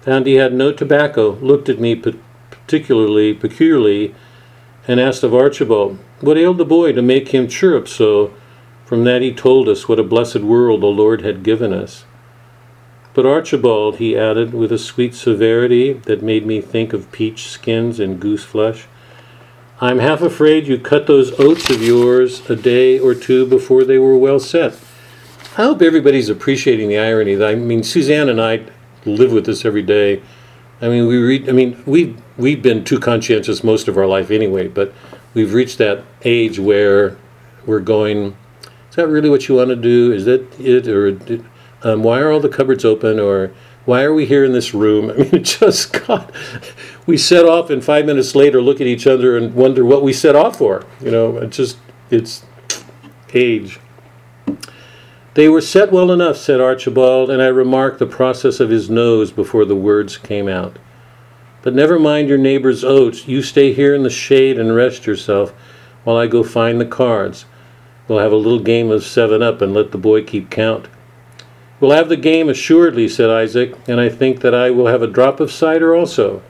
found 0.01 0.25
he 0.25 0.35
had 0.35 0.53
no 0.53 0.71
tobacco, 0.71 1.33
looked 1.35 1.69
at 1.69 1.79
me 1.79 1.95
particularly, 1.95 3.33
peculiarly, 3.33 4.15
and 4.87 4.99
asked 4.99 5.23
of 5.23 5.33
Archibald, 5.33 5.99
What 6.19 6.37
ailed 6.37 6.57
the 6.57 6.65
boy 6.65 6.91
to 6.93 7.01
make 7.01 7.29
him 7.29 7.47
chirrup 7.47 7.87
so? 7.87 8.33
From 8.85 9.05
that 9.05 9.21
he 9.21 9.33
told 9.33 9.69
us 9.69 9.87
what 9.87 9.99
a 9.99 10.03
blessed 10.03 10.41
world 10.41 10.81
the 10.81 10.87
Lord 10.87 11.21
had 11.21 11.43
given 11.43 11.73
us. 11.73 12.05
But 13.13 13.25
Archibald, 13.25 13.97
he 13.97 14.17
added, 14.17 14.53
with 14.53 14.71
a 14.71 14.77
sweet 14.77 15.13
severity 15.13 15.93
that 15.93 16.23
made 16.23 16.45
me 16.45 16.61
think 16.61 16.93
of 16.93 17.11
peach 17.11 17.47
skins 17.47 17.99
and 17.99 18.19
goose 18.19 18.43
flesh, 18.43 18.87
I'm 19.79 19.99
half 19.99 20.21
afraid 20.21 20.67
you 20.67 20.79
cut 20.79 21.07
those 21.07 21.37
oats 21.39 21.69
of 21.69 21.83
yours 21.83 22.49
a 22.49 22.55
day 22.55 22.97
or 22.97 23.13
two 23.13 23.45
before 23.45 23.83
they 23.83 23.97
were 23.97 24.17
well 24.17 24.39
set. 24.39 24.79
I 25.57 25.63
hope 25.63 25.81
everybody's 25.81 26.29
appreciating 26.29 26.89
the 26.89 26.97
irony. 26.97 27.43
I 27.43 27.55
mean, 27.55 27.83
Suzanne 27.83 28.29
and 28.29 28.41
I 28.41 28.65
live 29.05 29.31
with 29.31 29.45
this 29.45 29.65
every 29.65 29.83
day. 29.83 30.21
I 30.81 30.89
mean, 30.89 31.05
we 31.07 31.17
read. 31.17 31.47
I 31.47 31.51
mean, 31.51 31.81
we 31.85 32.15
we've 32.37 32.61
been 32.61 32.83
too 32.83 32.99
conscientious 32.99 33.63
most 33.63 33.87
of 33.87 33.97
our 33.97 34.07
life 34.07 34.31
anyway, 34.31 34.67
but 34.67 34.93
we've 35.33 35.53
reached 35.53 35.77
that 35.77 36.03
age 36.23 36.59
where 36.59 37.17
we're 37.65 37.79
going. 37.79 38.35
Is 38.89 38.95
that 38.95 39.07
really 39.07 39.29
what 39.29 39.47
you 39.47 39.55
want 39.55 39.69
to 39.69 39.75
do? 39.75 40.11
Is 40.11 40.25
that 40.25 40.59
it, 40.59 40.87
or 40.87 41.11
um, 41.83 42.03
why 42.03 42.19
are 42.19 42.31
all 42.31 42.39
the 42.39 42.49
cupboards 42.49 42.85
open? 42.85 43.19
Or 43.19 43.53
why 43.85 44.03
are 44.03 44.13
we 44.13 44.25
here 44.25 44.43
in 44.43 44.53
this 44.53 44.73
room? 44.73 45.09
I 45.11 45.15
mean, 45.15 45.35
it 45.35 45.43
just 45.43 46.05
got. 46.05 46.31
We 47.05 47.17
set 47.17 47.45
off, 47.45 47.69
and 47.69 47.83
five 47.83 48.05
minutes 48.05 48.35
later, 48.35 48.61
look 48.61 48.81
at 48.81 48.87
each 48.87 49.07
other 49.07 49.37
and 49.37 49.53
wonder 49.53 49.83
what 49.83 50.03
we 50.03 50.13
set 50.13 50.35
off 50.35 50.57
for. 50.57 50.85
You 51.01 51.11
know, 51.11 51.37
it 51.37 51.51
just 51.51 51.77
it's 52.09 52.45
age. 53.33 53.79
They 55.33 55.49
were 55.49 55.61
set 55.61 55.91
well 55.91 56.11
enough, 56.11 56.37
said 56.37 56.61
Archibald, 56.61 57.31
and 57.31 57.41
I 57.41 57.47
remarked 57.47 57.97
the 57.97 58.05
process 58.05 58.59
of 58.59 58.69
his 58.69 58.89
nose 58.89 59.31
before 59.31 59.65
the 59.65 59.75
words 59.75 60.15
came 60.17 60.47
out. 60.47 60.77
But 61.63 61.73
never 61.73 61.97
mind 61.97 62.29
your 62.29 62.37
neighbor's 62.37 62.83
oats. 62.83 63.27
You 63.27 63.41
stay 63.41 63.73
here 63.73 63.95
in 63.95 64.03
the 64.03 64.09
shade 64.11 64.59
and 64.59 64.75
rest 64.75 65.07
yourself 65.07 65.51
while 66.03 66.17
I 66.17 66.27
go 66.27 66.43
find 66.43 66.79
the 66.79 66.85
cards. 66.85 67.45
We'll 68.07 68.19
have 68.19 68.31
a 68.31 68.35
little 68.37 68.59
game 68.59 68.91
of 68.91 69.03
seven 69.03 69.41
up 69.41 69.61
and 69.61 69.73
let 69.73 69.91
the 69.91 69.97
boy 69.97 70.23
keep 70.23 70.51
count. 70.51 70.87
We'll 71.83 71.91
have 71.91 72.07
the 72.07 72.15
game 72.15 72.47
assuredly, 72.47 73.09
said 73.09 73.29
Isaac, 73.29 73.75
and 73.89 73.99
I 73.99 74.07
think 74.07 74.39
that 74.39 74.55
I 74.55 74.71
will 74.71 74.87
have 74.87 75.01
a 75.01 75.05
drop 75.05 75.41
of 75.41 75.51
cider 75.51 75.93
also. 75.93 76.41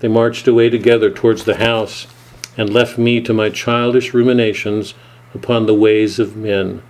They 0.00 0.08
marched 0.08 0.46
away 0.46 0.68
together 0.68 1.10
towards 1.10 1.44
the 1.44 1.56
house 1.56 2.06
and 2.58 2.68
left 2.68 2.98
me 2.98 3.22
to 3.22 3.32
my 3.32 3.48
childish 3.48 4.12
ruminations 4.12 4.92
upon 5.32 5.64
the 5.64 5.74
ways 5.74 6.18
of 6.18 6.36
men 6.36 6.82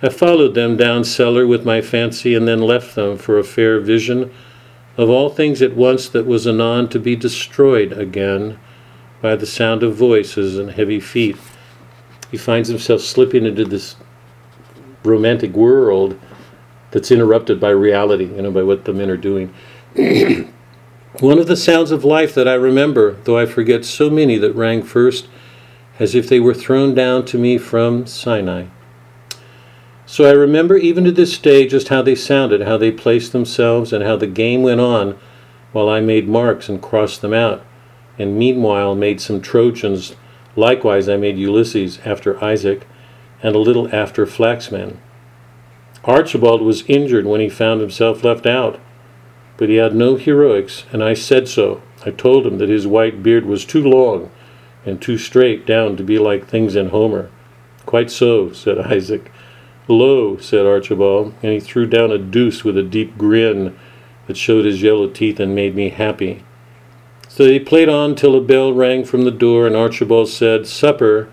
I 0.00 0.10
followed 0.10 0.54
them 0.54 0.76
down 0.76 1.02
cellar 1.02 1.44
with 1.44 1.64
my 1.64 1.80
fancy 1.80 2.36
and 2.36 2.46
then 2.46 2.60
left 2.60 2.94
them 2.94 3.18
for 3.18 3.36
a 3.36 3.42
fair 3.42 3.80
vision 3.80 4.32
of 4.96 5.10
all 5.10 5.28
things 5.28 5.62
at 5.62 5.74
once 5.74 6.08
that 6.10 6.24
was 6.24 6.46
anon 6.46 6.88
to 6.90 7.00
be 7.00 7.16
destroyed 7.16 7.94
again 7.94 8.60
by 9.20 9.34
the 9.34 9.44
sound 9.44 9.82
of 9.82 9.96
voices 9.96 10.56
and 10.56 10.70
heavy 10.70 11.00
feet. 11.00 11.36
He 12.30 12.36
finds 12.36 12.68
himself 12.68 13.00
slipping 13.00 13.44
into 13.44 13.64
this 13.64 13.96
romantic 15.02 15.54
world 15.54 16.16
that's 16.96 17.10
interrupted 17.10 17.60
by 17.60 17.68
reality, 17.68 18.24
you 18.24 18.40
know, 18.40 18.50
by 18.50 18.62
what 18.62 18.86
the 18.86 18.92
men 18.94 19.10
are 19.10 19.18
doing. 19.18 19.52
One 21.20 21.38
of 21.38 21.46
the 21.46 21.54
sounds 21.54 21.90
of 21.90 22.06
life 22.06 22.34
that 22.34 22.48
I 22.48 22.54
remember, 22.54 23.18
though 23.24 23.36
I 23.36 23.44
forget 23.44 23.84
so 23.84 24.08
many 24.08 24.38
that 24.38 24.54
rang 24.54 24.82
first, 24.82 25.28
as 25.98 26.14
if 26.14 26.26
they 26.26 26.40
were 26.40 26.54
thrown 26.54 26.94
down 26.94 27.26
to 27.26 27.36
me 27.36 27.58
from 27.58 28.06
Sinai. 28.06 28.68
So 30.06 30.24
I 30.24 30.30
remember 30.30 30.78
even 30.78 31.04
to 31.04 31.12
this 31.12 31.36
day 31.36 31.66
just 31.66 31.88
how 31.88 32.00
they 32.00 32.14
sounded, 32.14 32.62
how 32.62 32.78
they 32.78 32.90
placed 32.90 33.32
themselves, 33.32 33.92
and 33.92 34.02
how 34.02 34.16
the 34.16 34.26
game 34.26 34.62
went 34.62 34.80
on 34.80 35.18
while 35.72 35.90
I 35.90 36.00
made 36.00 36.26
marks 36.26 36.66
and 36.66 36.80
crossed 36.80 37.20
them 37.20 37.34
out, 37.34 37.62
and 38.18 38.38
meanwhile 38.38 38.94
made 38.94 39.20
some 39.20 39.42
Trojans. 39.42 40.16
Likewise, 40.56 41.10
I 41.10 41.18
made 41.18 41.36
Ulysses 41.36 41.98
after 42.06 42.42
Isaac, 42.42 42.86
and 43.42 43.54
a 43.54 43.58
little 43.58 43.94
after 43.94 44.24
Flaxman. 44.24 44.96
Archibald 46.06 46.62
was 46.62 46.84
injured 46.86 47.26
when 47.26 47.40
he 47.40 47.48
found 47.48 47.80
himself 47.80 48.22
left 48.22 48.46
out, 48.46 48.78
but 49.56 49.68
he 49.68 49.76
had 49.76 49.94
no 49.94 50.16
heroics, 50.16 50.84
and 50.92 51.02
I 51.02 51.14
said 51.14 51.48
so. 51.48 51.82
I 52.04 52.10
told 52.10 52.46
him 52.46 52.58
that 52.58 52.68
his 52.68 52.86
white 52.86 53.22
beard 53.22 53.44
was 53.44 53.64
too 53.64 53.82
long 53.82 54.30
and 54.84 55.02
too 55.02 55.18
straight 55.18 55.66
down 55.66 55.96
to 55.96 56.04
be 56.04 56.18
like 56.18 56.46
things 56.46 56.76
in 56.76 56.90
Homer. 56.90 57.28
Quite 57.84 58.10
so, 58.10 58.52
said 58.52 58.78
Isaac. 58.92 59.32
Lo, 59.88 60.36
said 60.38 60.66
Archibald, 60.66 61.34
and 61.42 61.52
he 61.52 61.60
threw 61.60 61.86
down 61.86 62.10
a 62.10 62.18
deuce 62.18 62.64
with 62.64 62.76
a 62.76 62.82
deep 62.82 63.16
grin 63.18 63.76
that 64.26 64.36
showed 64.36 64.64
his 64.64 64.82
yellow 64.82 65.08
teeth 65.08 65.38
and 65.38 65.54
made 65.54 65.74
me 65.74 65.90
happy. 65.90 66.44
So 67.28 67.44
they 67.44 67.60
played 67.60 67.88
on 67.88 68.14
till 68.14 68.34
a 68.34 68.40
bell 68.40 68.72
rang 68.72 69.04
from 69.04 69.22
the 69.22 69.30
door, 69.30 69.66
and 69.66 69.76
Archibald 69.76 70.28
said, 70.28 70.66
Supper. 70.66 71.28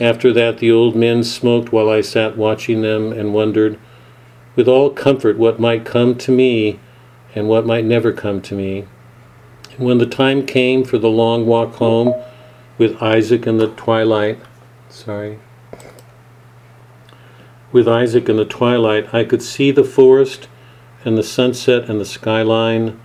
After 0.00 0.32
that, 0.32 0.58
the 0.58 0.70
old 0.70 0.94
men 0.94 1.24
smoked 1.24 1.72
while 1.72 1.90
I 1.90 2.02
sat 2.02 2.36
watching 2.36 2.82
them 2.82 3.12
and 3.12 3.34
wondered, 3.34 3.78
with 4.54 4.68
all 4.68 4.90
comfort, 4.90 5.38
what 5.38 5.58
might 5.58 5.84
come 5.84 6.14
to 6.16 6.30
me 6.30 6.78
and 7.34 7.48
what 7.48 7.66
might 7.66 7.84
never 7.84 8.12
come 8.12 8.40
to 8.42 8.54
me. 8.54 8.84
And 9.76 9.86
when 9.86 9.98
the 9.98 10.06
time 10.06 10.46
came 10.46 10.84
for 10.84 10.98
the 10.98 11.10
long 11.10 11.46
walk 11.46 11.74
home 11.74 12.14
with 12.78 13.02
Isaac 13.02 13.46
in 13.46 13.58
the 13.58 13.68
twilight, 13.68 14.38
sorry, 14.88 15.40
with 17.72 17.88
Isaac 17.88 18.28
in 18.28 18.36
the 18.36 18.44
twilight, 18.44 19.12
I 19.12 19.24
could 19.24 19.42
see 19.42 19.70
the 19.70 19.84
forest 19.84 20.48
and 21.04 21.18
the 21.18 21.22
sunset 21.22 21.90
and 21.90 22.00
the 22.00 22.04
skyline, 22.04 23.00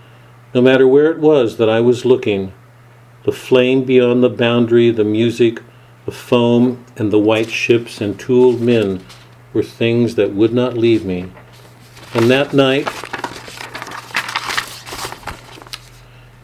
no 0.54 0.62
matter 0.62 0.86
where 0.86 1.10
it 1.10 1.18
was 1.18 1.56
that 1.56 1.68
I 1.68 1.80
was 1.80 2.04
looking. 2.04 2.52
The 3.24 3.32
flame 3.32 3.84
beyond 3.84 4.22
the 4.22 4.30
boundary, 4.30 4.90
the 4.90 5.04
music, 5.04 5.60
the 6.04 6.12
foam, 6.12 6.84
and 6.96 7.10
the 7.10 7.18
white 7.18 7.50
ships 7.50 8.00
and 8.00 8.18
two 8.18 8.36
old 8.36 8.60
men 8.60 9.04
were 9.52 9.62
things 9.62 10.16
that 10.16 10.32
would 10.32 10.52
not 10.52 10.76
leave 10.76 11.04
me. 11.04 11.32
And 12.12 12.30
that 12.30 12.52
night, 12.52 12.86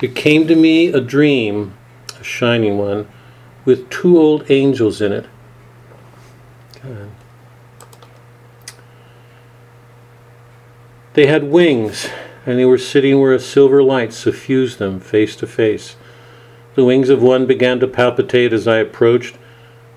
it 0.01 0.17
came 0.17 0.47
to 0.47 0.57
me 0.57 0.89
a 0.89 1.01
dream, 1.01 1.75
a 2.19 2.25
shining 2.25 2.79
one, 2.79 3.07
with 3.65 3.91
two 3.91 4.19
old 4.19 4.51
angels 4.51 5.01
in 5.01 5.13
it. 5.13 5.27
God. 6.83 7.11
They 11.13 11.27
had 11.27 11.45
wings, 11.45 12.09
and 12.47 12.59
they 12.59 12.65
were 12.65 12.79
sitting 12.79 13.21
where 13.21 13.35
a 13.35 13.41
silver 13.41 13.83
light 13.83 14.13
suffused 14.13 14.79
them 14.79 15.01
face 15.01 15.37
to 15.37 15.47
face. 15.47 15.97
The 16.77 16.85
wings 16.85 17.11
of 17.11 17.21
one 17.21 17.47
began 17.47 17.81
to 17.81 17.89
palpitate 17.89 18.53
as 18.53 18.67
I 18.67 18.77
approached, 18.79 19.37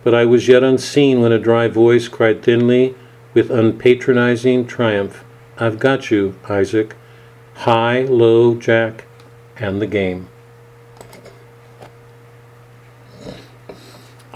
but 0.03 0.13
I 0.13 0.25
was 0.25 0.48
yet 0.48 0.63
unseen 0.63 1.22
when 1.22 1.31
a 1.31 1.39
dry 1.39 1.67
voice 1.67 2.07
cried 2.07 2.43
thinly, 2.43 2.95
with 3.33 3.50
unpatronizing 3.50 4.67
triumph, 4.67 5.24
I've 5.57 5.79
got 5.79 6.12
you, 6.12 6.36
Isaac. 6.50 6.95
High, 7.55 8.01
low, 8.01 8.55
Jack, 8.55 9.05
and 9.57 9.81
the 9.81 9.88
game. 9.88 10.27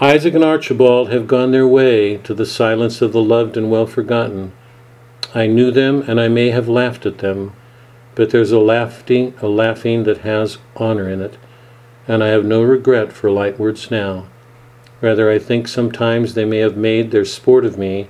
Isaac 0.00 0.34
and 0.34 0.44
Archibald 0.44 1.10
have 1.10 1.26
gone 1.26 1.50
their 1.50 1.66
way 1.66 2.18
to 2.18 2.32
the 2.32 2.46
silence 2.46 3.02
of 3.02 3.12
the 3.12 3.22
loved 3.22 3.56
and 3.56 3.68
well 3.68 3.86
forgotten. 3.86 4.52
I 5.34 5.48
knew 5.48 5.72
them, 5.72 6.04
and 6.06 6.20
I 6.20 6.28
may 6.28 6.50
have 6.50 6.68
laughed 6.68 7.04
at 7.04 7.18
them, 7.18 7.52
but 8.14 8.30
there's 8.30 8.52
a 8.52 8.60
laughing, 8.60 9.34
a 9.42 9.48
laughing 9.48 10.04
that 10.04 10.18
has 10.18 10.58
honor 10.76 11.08
in 11.08 11.20
it, 11.20 11.36
and 12.06 12.22
I 12.22 12.28
have 12.28 12.44
no 12.44 12.62
regret 12.62 13.12
for 13.12 13.30
light 13.30 13.58
words 13.58 13.90
now. 13.90 14.26
Rather, 15.00 15.30
I 15.30 15.38
think 15.38 15.68
sometimes 15.68 16.34
they 16.34 16.44
may 16.44 16.58
have 16.58 16.76
made 16.76 17.10
their 17.10 17.24
sport 17.24 17.64
of 17.64 17.78
me, 17.78 18.08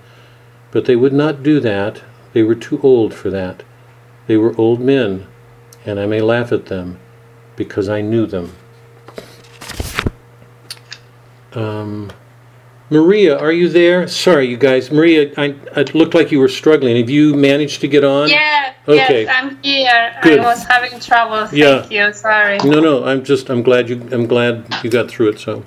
but 0.70 0.86
they 0.86 0.96
would 0.96 1.12
not 1.12 1.42
do 1.42 1.60
that. 1.60 2.02
They 2.32 2.42
were 2.42 2.54
too 2.54 2.80
old 2.82 3.12
for 3.12 3.30
that. 3.30 3.62
They 4.26 4.36
were 4.36 4.56
old 4.58 4.80
men, 4.80 5.26
and 5.84 5.98
I 6.00 6.06
may 6.06 6.20
laugh 6.20 6.52
at 6.52 6.66
them 6.66 6.98
because 7.56 7.88
I 7.88 8.00
knew 8.00 8.26
them. 8.26 8.54
Um, 11.54 12.10
Maria, 12.90 13.36
are 13.38 13.52
you 13.52 13.68
there? 13.68 14.06
Sorry, 14.08 14.46
you 14.48 14.56
guys. 14.56 14.90
Maria, 14.90 15.32
I, 15.36 15.54
it 15.76 15.94
looked 15.94 16.14
like 16.14 16.30
you 16.30 16.38
were 16.40 16.48
struggling. 16.48 16.96
Have 16.96 17.10
you 17.10 17.34
managed 17.34 17.80
to 17.82 17.88
get 17.88 18.04
on? 18.04 18.28
Yeah, 18.28 18.72
Okay. 18.86 19.24
yes, 19.24 19.34
I'm 19.36 19.62
here. 19.62 20.14
Good. 20.22 20.38
I 20.40 20.44
was 20.44 20.64
having 20.64 20.98
trouble. 21.00 21.46
Thank 21.46 21.90
Yeah. 21.90 22.06
you. 22.06 22.12
Sorry. 22.14 22.58
No, 22.58 22.80
no. 22.80 23.04
I'm 23.04 23.24
just. 23.24 23.50
I'm 23.50 23.62
glad 23.62 23.88
you. 23.90 24.08
I'm 24.12 24.26
glad 24.26 24.66
you 24.82 24.88
got 24.90 25.08
through 25.10 25.28
it. 25.28 25.38
So. 25.40 25.64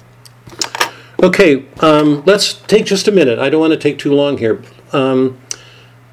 Okay. 1.21 1.65
Um, 1.79 2.23
let's 2.25 2.53
take 2.53 2.85
just 2.85 3.07
a 3.07 3.11
minute. 3.11 3.37
I 3.37 3.49
don't 3.49 3.61
want 3.61 3.73
to 3.73 3.79
take 3.79 3.99
too 3.99 4.13
long 4.13 4.39
here. 4.39 4.63
Um, 4.91 5.39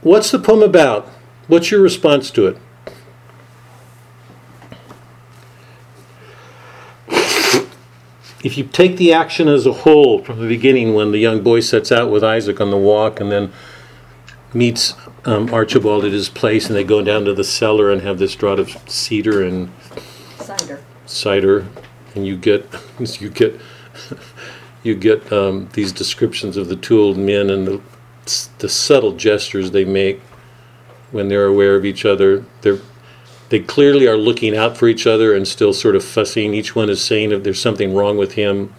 what's 0.02 0.30
the 0.30 0.38
poem 0.38 0.62
about? 0.62 1.08
What's 1.46 1.70
your 1.70 1.80
response 1.80 2.30
to 2.32 2.46
it? 2.46 2.58
If 8.44 8.56
you 8.56 8.64
take 8.64 8.98
the 8.98 9.12
action 9.12 9.48
as 9.48 9.66
a 9.66 9.72
whole 9.72 10.22
from 10.22 10.40
the 10.40 10.46
beginning, 10.46 10.94
when 10.94 11.10
the 11.10 11.18
young 11.18 11.42
boy 11.42 11.60
sets 11.60 11.90
out 11.90 12.10
with 12.10 12.22
Isaac 12.22 12.60
on 12.60 12.70
the 12.70 12.76
walk 12.76 13.18
and 13.18 13.32
then 13.32 13.52
meets 14.54 14.94
um, 15.24 15.52
Archibald 15.52 16.04
at 16.04 16.12
his 16.12 16.28
place, 16.28 16.66
and 16.68 16.76
they 16.76 16.84
go 16.84 17.02
down 17.02 17.24
to 17.24 17.34
the 17.34 17.42
cellar 17.42 17.90
and 17.90 18.02
have 18.02 18.18
this 18.18 18.36
draught 18.36 18.60
of 18.60 18.70
cedar 18.88 19.42
and 19.42 19.70
Cider. 20.38 20.84
cider, 21.04 21.66
and 22.14 22.26
you 22.26 22.36
get 22.36 22.66
you 23.20 23.28
get 23.28 23.60
you 24.82 24.94
get 24.94 25.32
um, 25.32 25.68
these 25.72 25.92
descriptions 25.92 26.56
of 26.56 26.68
the 26.68 26.76
two 26.76 27.00
old 27.00 27.16
men 27.16 27.50
and 27.50 27.66
the 27.66 27.80
the 28.58 28.68
subtle 28.68 29.12
gestures 29.12 29.70
they 29.70 29.86
make 29.86 30.20
when 31.10 31.28
they're 31.28 31.46
aware 31.46 31.74
of 31.76 31.84
each 31.84 32.04
other. 32.04 32.44
They're 32.60 32.80
they 33.48 33.60
clearly 33.60 34.06
are 34.06 34.16
looking 34.16 34.54
out 34.54 34.76
for 34.76 34.88
each 34.88 35.06
other 35.06 35.34
and 35.34 35.48
still 35.48 35.72
sort 35.72 35.96
of 35.96 36.04
fussing. 36.04 36.52
Each 36.52 36.76
one 36.76 36.90
is 36.90 37.02
saying 37.02 37.32
if 37.32 37.42
there's 37.42 37.60
something 37.60 37.94
wrong 37.94 38.18
with 38.18 38.32
him, 38.32 38.74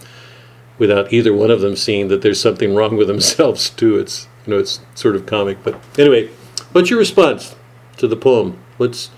without 0.78 1.12
either 1.12 1.34
one 1.34 1.50
of 1.50 1.62
them 1.62 1.76
seeing 1.76 2.08
that 2.10 2.22
there's 2.22 2.40
something 2.40 2.76
wrong 2.76 2.96
with 2.96 3.08
themselves 3.08 3.70
too. 3.82 3.98
It's 3.98 4.28
you 4.46 4.54
know 4.54 4.60
it's 4.60 4.80
sort 4.96 5.16
of 5.16 5.26
comic. 5.26 5.64
But 5.64 5.82
anyway, 5.98 6.30
what's 6.72 6.90
your 6.90 7.00
response 7.00 7.56
to 7.98 8.08
the 8.08 8.16
poem? 8.16 8.60
What's 8.78 9.10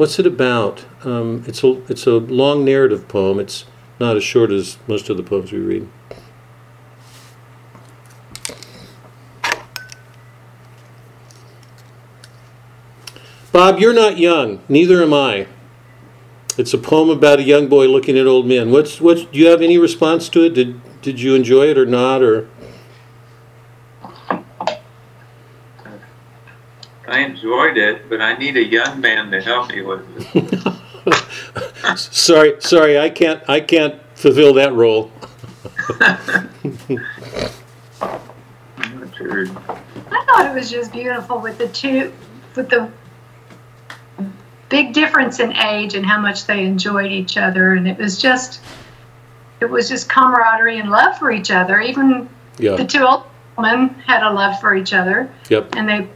What's 0.00 0.18
it 0.18 0.26
about? 0.26 0.86
Um, 1.04 1.44
it's 1.46 1.62
a 1.62 1.72
it's 1.90 2.06
a 2.06 2.12
long 2.12 2.64
narrative 2.64 3.06
poem. 3.06 3.38
It's 3.38 3.66
not 4.00 4.16
as 4.16 4.24
short 4.24 4.50
as 4.50 4.78
most 4.88 5.10
of 5.10 5.18
the 5.18 5.22
poems 5.22 5.52
we 5.52 5.58
read. 5.58 5.88
Bob, 13.52 13.78
you're 13.78 13.92
not 13.92 14.16
young. 14.16 14.62
Neither 14.68 15.02
am 15.02 15.12
I. 15.12 15.46
It's 16.56 16.72
a 16.72 16.78
poem 16.78 17.10
about 17.10 17.40
a 17.40 17.42
young 17.42 17.68
boy 17.68 17.86
looking 17.88 18.16
at 18.16 18.26
old 18.26 18.46
men. 18.46 18.70
What's 18.70 19.00
what's? 19.00 19.24
Do 19.24 19.38
you 19.38 19.48
have 19.48 19.60
any 19.60 19.76
response 19.76 20.28
to 20.30 20.44
it? 20.44 20.54
Did 20.54 20.80
did 21.02 21.20
you 21.20 21.34
enjoy 21.34 21.66
it 21.68 21.76
or 21.76 21.86
not? 21.86 22.22
Or 22.22 22.48
I 27.06 27.20
enjoyed 27.20 27.76
it, 27.76 28.08
but 28.08 28.20
I 28.20 28.36
need 28.36 28.56
a 28.56 28.64
young 28.64 29.00
man 29.00 29.30
to 29.30 29.40
help 29.40 29.70
me 29.70 29.82
with 29.82 30.34
it. 30.34 30.74
sorry, 31.96 32.56
sorry, 32.60 32.98
I 32.98 33.10
can't 33.10 33.42
I 33.48 33.60
can't 33.60 33.94
fulfill 34.14 34.54
that 34.54 34.72
role. 34.74 35.10
I'm 38.00 39.00
not 39.00 39.16
sure. 39.16 39.46
I 40.10 40.24
thought 40.26 40.46
it 40.46 40.54
was 40.54 40.70
just 40.70 40.92
beautiful 40.92 41.38
with 41.40 41.58
the 41.58 41.68
two, 41.68 42.12
with 42.56 42.68
the 42.70 42.90
big 44.68 44.92
difference 44.92 45.40
in 45.40 45.52
age 45.56 45.94
and 45.94 46.04
how 46.06 46.20
much 46.20 46.46
they 46.46 46.64
enjoyed 46.64 47.10
each 47.10 47.36
other, 47.36 47.74
and 47.74 47.88
it 47.88 47.98
was 47.98 48.20
just, 48.20 48.60
it 49.60 49.66
was 49.66 49.88
just 49.88 50.08
camaraderie 50.08 50.78
and 50.78 50.90
love 50.90 51.18
for 51.18 51.30
each 51.30 51.50
other. 51.50 51.80
Even 51.80 52.28
Yeah. 52.58 52.76
the 52.76 52.84
two 52.84 53.04
old 53.06 53.24
women 53.58 53.88
had 54.06 54.22
a 54.22 54.30
love 54.30 54.60
for 54.60 54.74
each 54.74 54.92
other, 54.92 55.28
Yep, 55.48 55.74
and 55.76 55.88
they, 55.88 56.08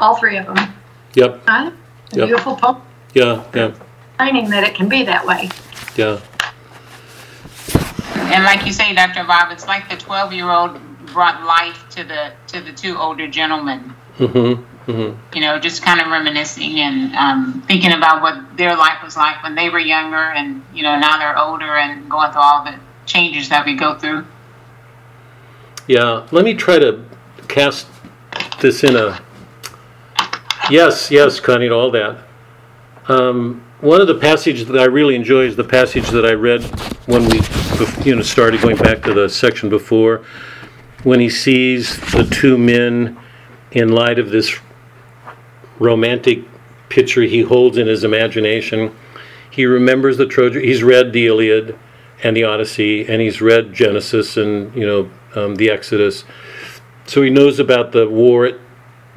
all 0.00 0.16
three 0.16 0.36
of 0.36 0.46
them, 0.46 0.72
yep, 1.14 1.40
huh? 1.46 1.70
A 2.12 2.16
Yep. 2.16 2.26
beautiful 2.26 2.56
poem 2.56 2.82
yeah, 3.14 3.42
yeah, 3.54 3.72
explaining 4.18 4.50
that 4.50 4.64
it 4.64 4.74
can 4.74 4.88
be 4.88 5.04
that 5.04 5.24
way. 5.24 5.48
yeah. 5.96 6.20
And 8.34 8.44
like 8.44 8.66
you 8.66 8.72
say, 8.72 8.92
Dr. 8.94 9.24
Bob, 9.24 9.52
it's 9.52 9.66
like 9.66 9.88
the 9.88 9.96
12 9.96 10.32
year 10.32 10.50
old 10.50 10.78
brought 11.06 11.44
life 11.44 11.88
to 11.90 12.04
the 12.04 12.32
to 12.48 12.60
the 12.60 12.72
two 12.72 12.98
older 12.98 13.28
gentlemen. 13.28 13.94
Mm-hmm, 14.18 14.90
mm-hmm. 14.90 15.34
You 15.34 15.40
know, 15.40 15.58
just 15.58 15.82
kind 15.82 16.00
of 16.00 16.08
reminiscing 16.08 16.80
and 16.80 17.14
um, 17.14 17.62
thinking 17.66 17.92
about 17.92 18.20
what 18.20 18.56
their 18.56 18.76
life 18.76 19.02
was 19.02 19.16
like 19.16 19.42
when 19.42 19.54
they 19.54 19.70
were 19.70 19.78
younger, 19.78 20.32
and 20.32 20.62
you 20.74 20.82
know 20.82 20.98
now 20.98 21.18
they're 21.18 21.38
older 21.38 21.76
and 21.76 22.10
going 22.10 22.32
through 22.32 22.42
all 22.42 22.64
the 22.64 22.74
changes 23.06 23.48
that 23.48 23.64
we 23.64 23.76
go 23.76 23.96
through. 23.98 24.26
Yeah, 25.86 26.26
let 26.32 26.44
me 26.44 26.54
try 26.54 26.78
to 26.78 27.04
cast 27.46 27.86
this 28.60 28.82
in 28.84 28.96
a. 28.96 29.22
Yes, 30.70 31.10
yes, 31.10 31.40
Connie, 31.40 31.70
all 31.70 31.90
that. 31.92 32.27
Um, 33.08 33.64
one 33.80 34.00
of 34.00 34.06
the 34.06 34.14
passages 34.14 34.66
that 34.66 34.78
I 34.78 34.84
really 34.84 35.14
enjoy 35.14 35.46
is 35.46 35.56
the 35.56 35.64
passage 35.64 36.08
that 36.10 36.26
I 36.26 36.32
read 36.32 36.62
when 37.06 37.26
we, 37.28 37.40
you 38.04 38.14
know, 38.14 38.22
started 38.22 38.60
going 38.60 38.76
back 38.76 39.02
to 39.04 39.14
the 39.14 39.28
section 39.28 39.70
before, 39.70 40.24
when 41.04 41.18
he 41.18 41.30
sees 41.30 41.98
the 42.12 42.24
two 42.24 42.58
men 42.58 43.18
in 43.72 43.88
light 43.88 44.18
of 44.18 44.30
this 44.30 44.58
romantic 45.78 46.44
picture 46.88 47.22
he 47.22 47.42
holds 47.42 47.78
in 47.78 47.86
his 47.86 48.04
imagination. 48.04 48.94
He 49.50 49.64
remembers 49.64 50.16
the 50.16 50.26
Trojan. 50.26 50.62
He's 50.62 50.82
read 50.82 51.12
the 51.12 51.26
Iliad 51.26 51.78
and 52.22 52.36
the 52.36 52.44
Odyssey, 52.44 53.08
and 53.08 53.22
he's 53.22 53.40
read 53.40 53.72
Genesis 53.72 54.36
and 54.36 54.74
you 54.74 54.86
know 54.86 55.10
um, 55.34 55.54
the 55.54 55.70
Exodus. 55.70 56.24
So 57.06 57.22
he 57.22 57.30
knows 57.30 57.58
about 57.58 57.92
the 57.92 58.08
war 58.08 58.44
at, 58.44 58.56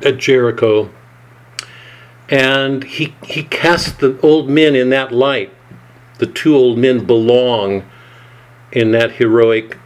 at 0.04 0.18
Jericho, 0.18 0.92
and 2.32 2.86
he 2.86 3.14
he 3.24 3.44
casts 3.44 3.92
the 3.92 4.20
old 4.22 4.50
men 4.50 4.74
in 4.74 4.90
that 4.90 5.12
light. 5.12 5.54
The 6.18 6.26
two 6.26 6.56
old 6.56 6.78
men 6.78 7.06
belong 7.06 7.84
in 8.72 8.92
that 8.92 9.14
heroic 9.14 9.78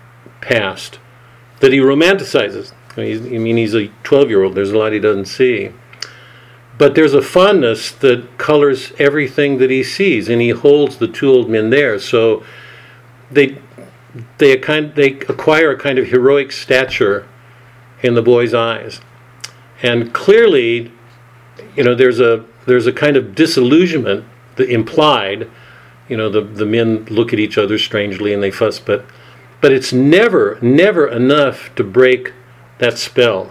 past 0.41 0.99
that 1.59 1.73
he 1.73 1.79
romanticizes. 1.79 2.71
I 2.97 3.01
mean, 3.01 3.57
he's, 3.57 3.73
a 3.73 3.87
12 4.03 4.29
year 4.29 4.43
old. 4.43 4.55
There's 4.55 4.71
a 4.71 4.77
lot 4.77 4.93
he 4.93 4.99
doesn't 4.99 5.25
see. 5.25 5.71
But 6.77 6.95
there's 6.95 7.13
a 7.13 7.21
fondness 7.21 7.91
that 7.91 8.37
colors 8.37 8.93
everything 8.99 9.57
that 9.57 9.69
he 9.69 9.83
sees, 9.83 10.29
and 10.29 10.41
he 10.41 10.49
holds 10.49 10.97
the 10.97 11.07
two 11.07 11.29
old 11.29 11.49
men 11.49 11.69
there. 11.71 11.99
So 11.99 12.43
they 13.31 13.57
they 14.37 14.55
kind 14.57 14.93
they 14.93 15.11
acquire 15.11 15.71
a 15.71 15.77
kind 15.77 15.97
of 15.97 16.07
heroic 16.07 16.51
stature 16.51 17.27
in 18.03 18.13
the 18.13 18.21
boy's 18.21 18.53
eyes, 18.53 19.01
and 19.81 20.13
clearly, 20.13 20.91
you 21.75 21.83
know, 21.83 21.95
there's 21.95 22.19
a 22.19 22.45
there's 22.65 22.87
a 22.87 22.93
kind 22.93 23.17
of 23.17 23.35
disillusionment 23.35 24.25
that 24.55 24.69
implied. 24.69 25.49
You 26.07 26.17
know, 26.17 26.29
the 26.29 26.41
the 26.41 26.65
men 26.65 27.05
look 27.05 27.33
at 27.33 27.39
each 27.39 27.57
other 27.57 27.77
strangely 27.77 28.33
and 28.33 28.41
they 28.41 28.51
fuss, 28.51 28.79
but 28.79 29.05
but 29.61 29.71
it's 29.71 29.91
never 29.91 30.59
never 30.61 31.07
enough 31.07 31.73
to 31.75 31.83
break 31.83 32.33
that 32.77 32.97
spell. 32.97 33.49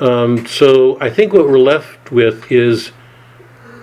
Um, 0.00 0.46
so 0.46 0.98
I 1.00 1.10
think 1.10 1.32
what 1.32 1.46
we're 1.48 1.58
left 1.58 2.10
with 2.10 2.50
is 2.50 2.90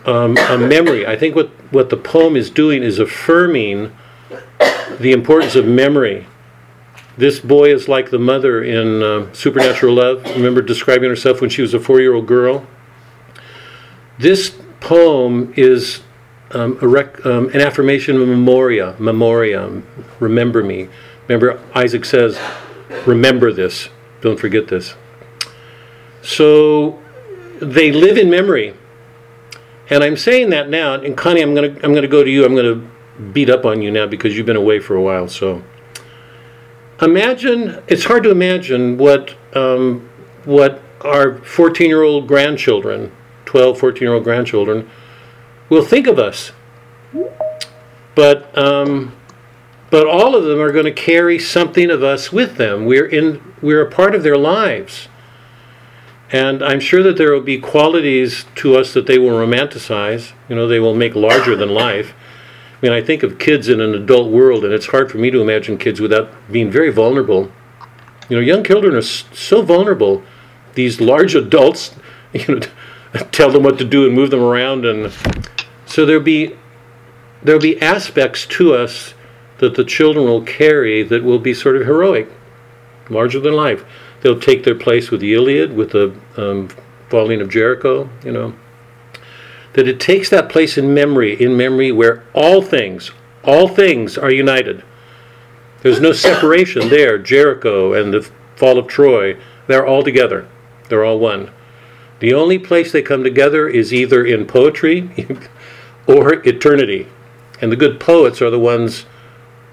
um, 0.05 0.37
a 0.37 0.57
memory. 0.57 1.05
I 1.07 1.15
think 1.15 1.35
what, 1.35 1.49
what 1.71 1.89
the 1.89 1.97
poem 1.97 2.35
is 2.35 2.49
doing 2.49 2.83
is 2.83 2.99
affirming 2.99 3.95
the 4.99 5.11
importance 5.11 5.55
of 5.55 5.65
memory. 5.65 6.27
This 7.17 7.39
boy 7.39 7.73
is 7.73 7.87
like 7.87 8.09
the 8.09 8.19
mother 8.19 8.63
in 8.63 9.03
uh, 9.03 9.31
Supernatural 9.33 9.95
Love. 9.95 10.23
Remember 10.35 10.61
describing 10.61 11.09
herself 11.09 11.41
when 11.41 11.49
she 11.49 11.61
was 11.61 11.73
a 11.73 11.79
four 11.79 12.01
year 12.01 12.13
old 12.13 12.27
girl? 12.27 12.65
This 14.21 14.55
poem 14.79 15.51
is 15.57 16.01
um, 16.51 16.77
rec- 16.79 17.25
um, 17.25 17.47
an 17.55 17.61
affirmation 17.61 18.21
of 18.21 18.27
memoria, 18.27 18.95
memoriam, 18.99 19.83
remember 20.19 20.63
me. 20.63 20.89
Remember, 21.27 21.59
Isaac 21.73 22.05
says, 22.05 22.39
remember 23.07 23.51
this, 23.51 23.89
don't 24.21 24.39
forget 24.39 24.67
this. 24.67 24.93
So 26.21 27.01
they 27.59 27.91
live 27.91 28.15
in 28.15 28.29
memory. 28.29 28.75
And 29.89 30.03
I'm 30.03 30.15
saying 30.15 30.51
that 30.51 30.69
now, 30.69 30.93
and 30.93 31.17
Connie, 31.17 31.41
I'm 31.41 31.55
gonna 31.55 31.75
I'm 31.81 31.95
gonna 31.95 32.07
go 32.07 32.23
to 32.23 32.29
you. 32.29 32.45
I'm 32.45 32.55
gonna 32.55 32.87
beat 33.33 33.49
up 33.49 33.65
on 33.65 33.81
you 33.81 33.89
now 33.89 34.05
because 34.05 34.37
you've 34.37 34.45
been 34.45 34.55
away 34.55 34.79
for 34.79 34.95
a 34.95 35.01
while. 35.01 35.27
So 35.29 35.63
imagine 37.01 37.81
it's 37.87 38.05
hard 38.05 38.21
to 38.23 38.29
imagine 38.29 38.99
what 38.99 39.35
um, 39.53 40.07
what 40.45 40.79
our 41.01 41.39
14 41.39 41.89
year 41.89 42.03
old 42.03 42.27
grandchildren, 42.27 43.11
12, 43.51 43.77
14 43.77 44.01
year 44.01 44.13
old 44.13 44.23
grandchildren, 44.23 44.89
will 45.67 45.83
think 45.83 46.07
of 46.07 46.17
us. 46.17 46.53
But 48.15 48.57
um, 48.57 49.13
but 49.89 50.07
all 50.07 50.35
of 50.35 50.45
them 50.45 50.61
are 50.61 50.71
going 50.71 50.85
to 50.85 50.93
carry 50.93 51.37
something 51.37 51.91
of 51.91 52.01
us 52.01 52.31
with 52.31 52.55
them. 52.55 52.85
We're 52.85 53.05
in 53.05 53.41
we're 53.61 53.85
a 53.85 53.91
part 53.91 54.15
of 54.15 54.23
their 54.23 54.37
lives. 54.37 55.09
And 56.31 56.63
I'm 56.63 56.79
sure 56.79 57.03
that 57.03 57.17
there 57.17 57.33
will 57.33 57.41
be 57.41 57.59
qualities 57.59 58.45
to 58.55 58.77
us 58.77 58.93
that 58.93 59.05
they 59.05 59.19
will 59.19 59.31
romanticize. 59.31 60.31
You 60.47 60.55
know, 60.55 60.65
they 60.65 60.79
will 60.79 60.95
make 60.95 61.13
larger 61.13 61.57
than 61.57 61.67
life. 61.67 62.13
I 62.81 62.85
mean, 62.85 62.93
I 62.93 63.01
think 63.01 63.21
of 63.21 63.37
kids 63.37 63.67
in 63.67 63.81
an 63.81 63.93
adult 63.93 64.31
world, 64.31 64.63
and 64.63 64.73
it's 64.73 64.85
hard 64.85 65.11
for 65.11 65.17
me 65.17 65.29
to 65.29 65.41
imagine 65.41 65.77
kids 65.77 65.99
without 65.99 66.31
being 66.49 66.71
very 66.71 66.89
vulnerable. 66.89 67.51
You 68.29 68.37
know, 68.37 68.41
young 68.41 68.63
children 68.63 68.95
are 68.95 69.01
so 69.01 69.61
vulnerable. 69.61 70.23
These 70.75 71.01
large 71.01 71.35
adults, 71.35 71.95
you 72.33 72.47
know, 72.47 72.61
tell 73.31 73.51
them 73.51 73.63
what 73.63 73.77
to 73.77 73.85
do 73.85 74.05
and 74.05 74.15
move 74.15 74.31
them 74.31 74.43
around, 74.43 74.85
and 74.85 75.11
so 75.85 76.05
there'll 76.05 76.23
be 76.23 76.55
there'll 77.43 77.61
be 77.61 77.81
aspects 77.81 78.45
to 78.45 78.73
us 78.73 79.13
that 79.57 79.75
the 79.75 79.83
children 79.83 80.25
will 80.25 80.41
carry 80.41 81.03
that 81.03 81.23
will 81.23 81.39
be 81.39 81.53
sort 81.53 81.75
of 81.75 81.85
heroic, 81.85 82.29
larger 83.09 83.39
than 83.39 83.53
life. 83.53 83.85
They'll 84.21 84.39
take 84.39 84.63
their 84.63 84.75
place 84.75 85.11
with 85.11 85.21
the 85.21 85.33
Iliad, 85.33 85.75
with 85.75 85.91
the 85.91 86.15
um, 86.37 86.69
falling 87.09 87.41
of 87.41 87.49
Jericho, 87.49 88.09
you 88.23 88.31
know. 88.31 88.55
That 89.73 89.87
it 89.87 89.99
takes 89.99 90.29
that 90.29 90.49
place 90.49 90.77
in 90.77 90.93
memory, 90.93 91.41
in 91.41 91.55
memory 91.55 91.91
where 91.91 92.23
all 92.33 92.61
things, 92.61 93.11
all 93.43 93.67
things 93.67 94.17
are 94.17 94.31
united. 94.31 94.83
There's 95.81 96.01
no 96.01 96.11
separation 96.11 96.89
there. 96.89 97.17
Jericho 97.17 97.93
and 97.93 98.13
the 98.13 98.29
fall 98.55 98.77
of 98.77 98.87
Troy, 98.87 99.37
they're 99.67 99.85
all 99.85 100.03
together. 100.03 100.47
They're 100.89 101.05
all 101.05 101.19
one. 101.19 101.51
The 102.21 102.35
only 102.35 102.59
place 102.59 102.91
they 102.91 103.01
come 103.01 103.23
together 103.23 103.67
is 103.67 103.91
either 103.91 104.23
in 104.23 104.45
poetry 104.45 105.09
or 106.07 106.35
eternity. 106.47 107.07
And 107.59 107.71
the 107.71 107.75
good 107.75 107.99
poets 107.99 108.43
are 108.43 108.51
the 108.51 108.59
ones, 108.59 109.07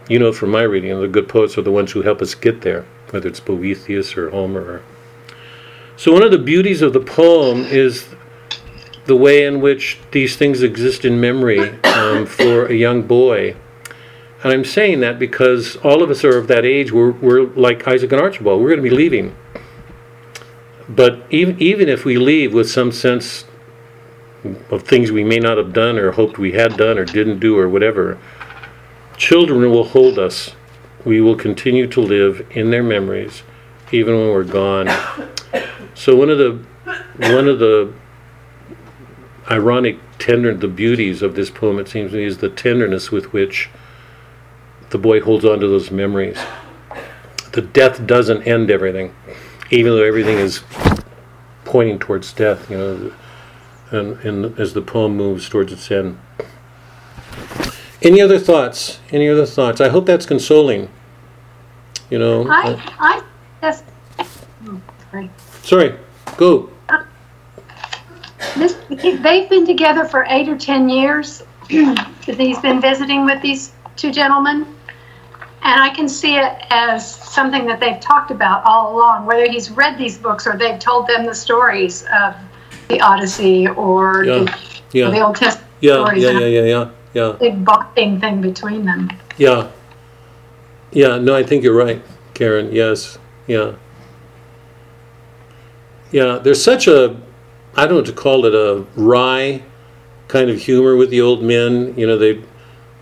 you 0.08 0.18
know 0.18 0.32
from 0.32 0.50
my 0.50 0.62
reading, 0.62 0.98
the 0.98 1.08
good 1.08 1.28
poets 1.28 1.58
are 1.58 1.62
the 1.62 1.70
ones 1.70 1.92
who 1.92 2.00
help 2.00 2.22
us 2.22 2.34
get 2.34 2.62
there, 2.62 2.86
whether 3.10 3.28
it's 3.28 3.38
Boethius 3.38 4.16
or 4.16 4.30
Homer. 4.30 4.62
Or... 4.62 4.82
So, 5.96 6.10
one 6.10 6.22
of 6.22 6.30
the 6.30 6.38
beauties 6.38 6.80
of 6.80 6.94
the 6.94 7.00
poem 7.00 7.64
is 7.64 8.08
the 9.04 9.16
way 9.16 9.44
in 9.44 9.60
which 9.60 9.98
these 10.12 10.36
things 10.36 10.62
exist 10.62 11.04
in 11.04 11.20
memory 11.20 11.78
um, 11.84 12.24
for 12.24 12.64
a 12.64 12.74
young 12.74 13.02
boy. 13.02 13.56
And 14.42 14.52
I'm 14.52 14.64
saying 14.64 15.00
that 15.00 15.18
because 15.18 15.76
all 15.76 16.02
of 16.02 16.10
us 16.10 16.24
are 16.24 16.38
of 16.38 16.48
that 16.48 16.64
age, 16.64 16.92
we're, 16.92 17.10
we're 17.10 17.42
like 17.42 17.86
Isaac 17.86 18.10
and 18.12 18.20
Archibald, 18.22 18.62
we're 18.62 18.68
going 18.68 18.82
to 18.82 18.88
be 18.88 18.94
leaving. 18.94 19.36
But 20.88 21.24
even, 21.30 21.60
even 21.60 21.88
if 21.88 22.04
we 22.04 22.16
leave 22.16 22.54
with 22.54 22.70
some 22.70 22.92
sense 22.92 23.44
of 24.70 24.82
things 24.82 25.10
we 25.12 25.24
may 25.24 25.38
not 25.38 25.58
have 25.58 25.72
done 25.72 25.98
or 25.98 26.12
hoped 26.12 26.38
we 26.38 26.52
had 26.52 26.76
done 26.76 26.98
or 26.98 27.04
didn't 27.04 27.40
do 27.40 27.58
or 27.58 27.68
whatever, 27.68 28.18
children 29.16 29.70
will 29.70 29.84
hold 29.84 30.18
us. 30.18 30.54
We 31.04 31.20
will 31.20 31.36
continue 31.36 31.86
to 31.88 32.00
live 32.00 32.46
in 32.50 32.70
their 32.70 32.82
memories 32.82 33.42
even 33.92 34.14
when 34.14 34.28
we're 34.28 34.44
gone. 34.44 34.88
So 35.94 36.14
one 36.14 36.30
of 36.30 36.38
the 36.38 36.64
one 37.32 37.48
of 37.48 37.58
the 37.58 37.92
ironic 39.50 39.98
tender 40.18 40.54
the 40.54 40.68
beauties 40.68 41.22
of 41.22 41.34
this 41.34 41.50
poem 41.50 41.78
it 41.78 41.88
seems 41.88 42.10
to 42.12 42.18
me 42.18 42.24
is 42.24 42.38
the 42.38 42.50
tenderness 42.50 43.10
with 43.10 43.32
which 43.32 43.70
the 44.90 44.98
boy 44.98 45.20
holds 45.20 45.44
on 45.44 45.60
to 45.60 45.66
those 45.66 45.90
memories. 45.90 46.38
The 47.52 47.62
death 47.62 48.06
doesn't 48.06 48.42
end 48.42 48.70
everything, 48.70 49.14
even 49.70 49.92
though 49.92 50.02
everything 50.02 50.38
is 50.38 50.62
pointing 51.64 51.98
towards 51.98 52.32
death, 52.32 52.70
you 52.70 52.78
know, 52.78 53.12
and, 53.90 54.18
and 54.20 54.58
as 54.58 54.74
the 54.74 54.82
poem 54.82 55.16
moves 55.16 55.48
towards 55.48 55.72
its 55.72 55.90
end. 55.90 56.18
Any 58.02 58.20
other 58.20 58.38
thoughts? 58.38 59.00
Any 59.10 59.28
other 59.28 59.46
thoughts? 59.46 59.80
I 59.80 59.88
hope 59.88 60.06
that's 60.06 60.26
consoling. 60.26 60.88
You 62.10 62.18
know. 62.18 62.46
I, 62.48 62.80
I, 62.98 63.22
yes. 63.62 63.82
Oh, 64.66 64.80
sorry. 65.10 65.30
Sorry. 65.62 65.94
Go. 66.36 66.70
This, 68.56 68.76
they've 68.88 69.48
been 69.48 69.66
together 69.66 70.04
for 70.04 70.24
eight 70.28 70.48
or 70.48 70.56
ten 70.56 70.88
years. 70.88 71.42
he's 71.68 72.58
been 72.60 72.80
visiting 72.80 73.24
with 73.24 73.42
these 73.42 73.72
two 73.96 74.10
gentlemen, 74.10 74.66
And 75.62 75.80
I 75.80 75.90
can 75.90 76.08
see 76.08 76.36
it 76.36 76.52
as 76.70 77.14
something 77.14 77.66
that 77.66 77.80
they've 77.80 78.00
talked 78.00 78.30
about 78.30 78.64
all 78.64 78.94
along, 78.96 79.26
whether 79.26 79.50
he's 79.50 79.70
read 79.70 79.98
these 79.98 80.16
books 80.16 80.46
or 80.46 80.56
they've 80.56 80.78
told 80.78 81.08
them 81.08 81.26
the 81.26 81.34
stories 81.34 82.04
of 82.14 82.34
the 82.88 83.00
Odyssey 83.00 83.66
or 83.68 84.24
Yeah, 84.24 84.46
the, 84.92 85.10
the 85.10 85.26
Old 85.26 85.36
Testament 85.36 85.68
yeah, 85.80 86.04
stories. 86.04 86.22
yeah, 86.22 86.30
yeah, 86.30 86.46
yeah, 86.46 86.62
yeah, 86.62 86.90
yeah. 87.14 87.36
big 87.38 87.64
bonding 87.64 88.20
thing 88.20 88.40
between 88.40 88.84
them. 88.84 89.10
Yeah. 89.36 89.70
Yeah, 90.92 91.18
no, 91.18 91.34
I 91.34 91.42
think 91.42 91.64
you're 91.64 91.76
right, 91.76 92.02
Karen. 92.34 92.72
Yes. 92.72 93.18
Yeah. 93.46 93.74
Yeah, 96.10 96.38
there's 96.38 96.62
such 96.62 96.86
a, 96.88 97.16
I 97.76 97.82
don't 97.82 97.90
know 97.90 97.96
what 97.96 98.06
to 98.06 98.12
call 98.12 98.46
it, 98.46 98.54
a 98.54 98.84
wry 98.96 99.62
kind 100.28 100.48
of 100.50 100.58
humor 100.58 100.96
with 100.96 101.10
the 101.10 101.20
old 101.20 101.42
men. 101.42 101.94
You 101.96 102.06
know, 102.06 102.16
they, 102.16 102.42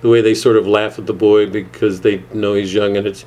the 0.07 0.13
way 0.13 0.21
they 0.21 0.35
sort 0.35 0.57
of 0.57 0.69
laugh 0.69 1.01
at 1.01 1.07
the 1.07 1.13
boy 1.13 1.51
because 1.51 2.03
they 2.03 2.23
know 2.33 2.55
he's 2.55 2.73
young 2.73 2.97
and 2.97 3.09
it's, 3.09 3.25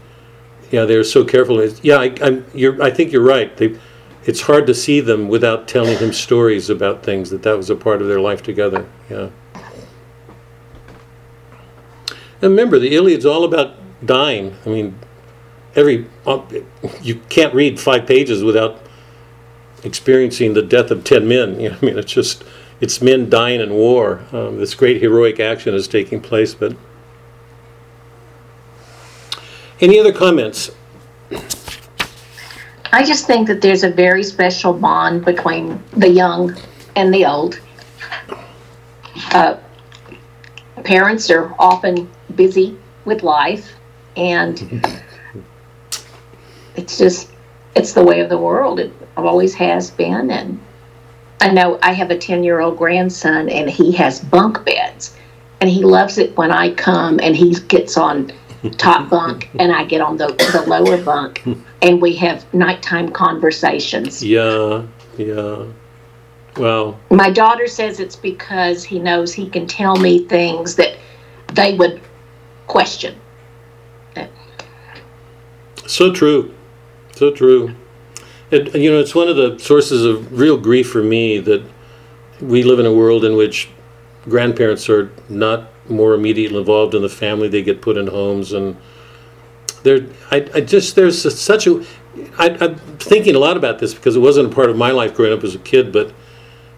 yeah, 0.72 0.86
they're 0.86 1.04
so 1.04 1.26
careful. 1.26 1.60
It's, 1.60 1.84
yeah, 1.84 1.98
I, 1.98 2.16
I'm, 2.22 2.46
you're, 2.54 2.82
I 2.82 2.90
think 2.90 3.12
you're 3.12 3.22
right. 3.22 3.56
They, 3.58 3.78
it's 4.24 4.40
hard 4.40 4.66
to 4.68 4.74
see 4.74 5.02
them 5.02 5.28
without 5.28 5.68
telling 5.68 5.98
him 5.98 6.14
stories 6.14 6.70
about 6.70 7.04
things 7.04 7.32
that 7.32 7.44
that 7.44 7.58
was 7.58 7.70
a 7.70 7.76
part 7.76 8.02
of 8.02 8.08
their 8.08 8.22
life 8.22 8.42
together. 8.42 8.88
Yeah. 9.10 9.30
And 12.42 12.52
remember, 12.52 12.80
the 12.80 12.96
Iliad's 12.96 13.26
all 13.26 13.44
about 13.44 13.76
dying. 14.06 14.56
I 14.66 14.70
mean, 14.70 14.98
every 15.76 16.08
uh, 16.26 16.42
you 17.02 17.16
can't 17.28 17.54
read 17.54 17.78
five 17.78 18.08
pages 18.08 18.42
without 18.42 18.82
experiencing 19.84 20.54
the 20.54 20.62
death 20.62 20.92
of 20.92 21.04
ten 21.04 21.28
men. 21.28 21.60
You 21.60 21.70
know, 21.72 21.78
I 21.82 21.86
mean, 21.86 22.00
it's 22.00 22.14
just 22.14 22.46
it's 22.82 23.02
men 23.02 23.30
dying 23.30 23.62
in 23.62 23.74
war. 23.74 24.24
Um, 24.32 24.58
this 24.58 24.74
great 24.74 25.02
heroic 25.02 25.40
action 25.40 25.74
is 25.74 25.88
taking 25.88 26.22
place. 26.22 26.54
But 26.54 26.76
any 29.82 30.00
other 30.00 30.14
comments? 30.14 30.72
I 32.92 33.04
just 33.04 33.28
think 33.28 33.48
that 33.48 33.62
there's 33.62 33.84
a 33.84 33.90
very 33.90 34.24
special 34.24 34.74
bond 34.74 35.24
between 35.24 35.82
the 35.92 36.10
young 36.10 36.56
and 36.96 37.14
the 37.14 37.26
old. 37.26 37.60
Uh, 39.32 39.58
parents 40.84 41.30
are 41.30 41.54
often 41.60 42.10
busy 42.36 42.78
with 43.06 43.22
life, 43.24 43.74
and 44.16 44.84
it's 46.76 46.98
just 46.98 47.32
it's 47.76 47.94
the 47.94 48.04
way 48.04 48.22
of 48.22 48.30
the 48.30 48.38
world. 48.38 48.80
It 48.80 48.92
always 49.16 49.54
has 49.56 49.92
been, 49.92 50.32
and 50.32 50.60
I 51.42 51.52
know 51.52 51.80
I 51.82 51.94
have 51.94 52.12
a 52.12 52.18
ten 52.18 52.44
year 52.44 52.60
old 52.60 52.78
grandson, 52.78 53.50
and 53.50 53.70
he 53.70 53.92
has 53.94 54.20
bunk 54.20 54.66
beds, 54.66 55.16
and 55.62 55.70
he 55.70 55.84
loves 55.84 56.18
it 56.18 56.36
when 56.38 56.52
I 56.52 56.74
come 56.74 57.20
and 57.22 57.36
he 57.36 57.54
gets 57.68 57.98
on 57.98 58.32
top 58.78 59.10
bunk 59.10 59.50
and 59.60 59.72
I 59.72 59.86
get 59.86 60.02
on 60.02 60.18
the, 60.18 60.28
the 60.52 60.64
lower 60.68 61.02
bunk 61.02 61.44
and 61.82 62.02
we 62.02 62.16
have 62.18 62.52
nighttime 62.54 63.10
conversations. 63.10 64.24
Yeah, 64.24 64.84
yeah. 65.18 65.66
Well, 66.58 67.00
My 67.10 67.30
daughter 67.30 67.68
says 67.68 68.00
it's 68.00 68.16
because 68.16 68.84
he 68.84 69.00
knows 69.00 69.34
he 69.34 69.50
can 69.50 69.66
tell 69.66 69.96
me 69.96 70.26
things 70.26 70.76
that 70.76 70.98
they 71.54 71.76
would 71.76 72.02
question. 72.68 73.16
So 75.86 76.14
true. 76.14 76.54
So 77.16 77.32
true. 77.32 77.74
It, 78.52 78.76
you 78.76 78.92
know, 78.92 79.00
it's 79.00 79.14
one 79.14 79.28
of 79.28 79.36
the 79.36 79.60
sources 79.60 80.04
of 80.04 80.38
real 80.40 80.58
grief 80.58 80.90
for 80.90 81.04
me 81.04 81.40
that 81.40 81.64
we 82.42 82.64
live 82.64 82.80
in 82.80 82.86
a 82.86 82.94
world 82.94 83.24
in 83.24 83.36
which 83.36 83.70
grandparents 84.24 84.90
are 84.90 85.12
not 85.30 85.70
more 85.90 86.14
immediately 86.14 86.58
involved 86.58 86.96
in 86.96 87.02
the 87.02 87.10
family. 87.10 87.48
They 87.48 87.62
get 87.62 87.82
put 87.82 87.98
in 87.98 88.08
homes, 88.08 88.54
and 88.54 88.76
there, 89.84 90.08
I, 90.32 90.50
I 90.54 90.62
just 90.62 90.96
there's 90.96 91.26
a, 91.26 91.32
such 91.32 91.68
a. 91.68 91.86
I, 92.38 92.50
I'm 92.60 92.76
thinking 92.98 93.36
a 93.36 93.40
lot 93.40 93.56
about 93.56 93.80
this 93.80 93.94
because 93.94 94.16
it 94.16 94.20
wasn't 94.20 94.52
a 94.52 94.56
part 94.56 94.70
of 94.70 94.78
my 94.78 94.92
life 94.92 95.14
growing 95.14 95.38
up 95.38 95.44
as 95.44 95.56
a 95.56 95.60
kid, 95.60 95.92
but 95.92 96.12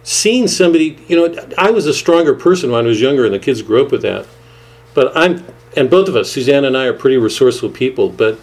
seeing 0.04 0.48
somebody, 0.48 0.98
you 1.08 1.16
know, 1.16 1.48
I 1.58 1.72
was 1.72 1.86
a 1.88 1.94
stronger 1.94 2.34
person 2.34 2.72
when 2.72 2.86
I 2.86 2.88
was 2.88 3.02
younger, 3.02 3.26
and 3.26 3.34
the 3.34 3.40
kids 3.40 3.62
grew 3.62 3.84
up 3.84 3.92
with 3.92 4.02
that. 4.02 4.28
But 4.94 5.16
I'm, 5.16 5.46
and 5.78 5.90
both 5.90 6.10
of 6.10 6.16
us, 6.18 6.32
Suzanne 6.32 6.66
and 6.66 6.78
I, 6.78 6.86
are 6.86 6.94
pretty 6.94 7.18
resourceful 7.18 7.70
people, 7.70 8.10
but 8.10 8.38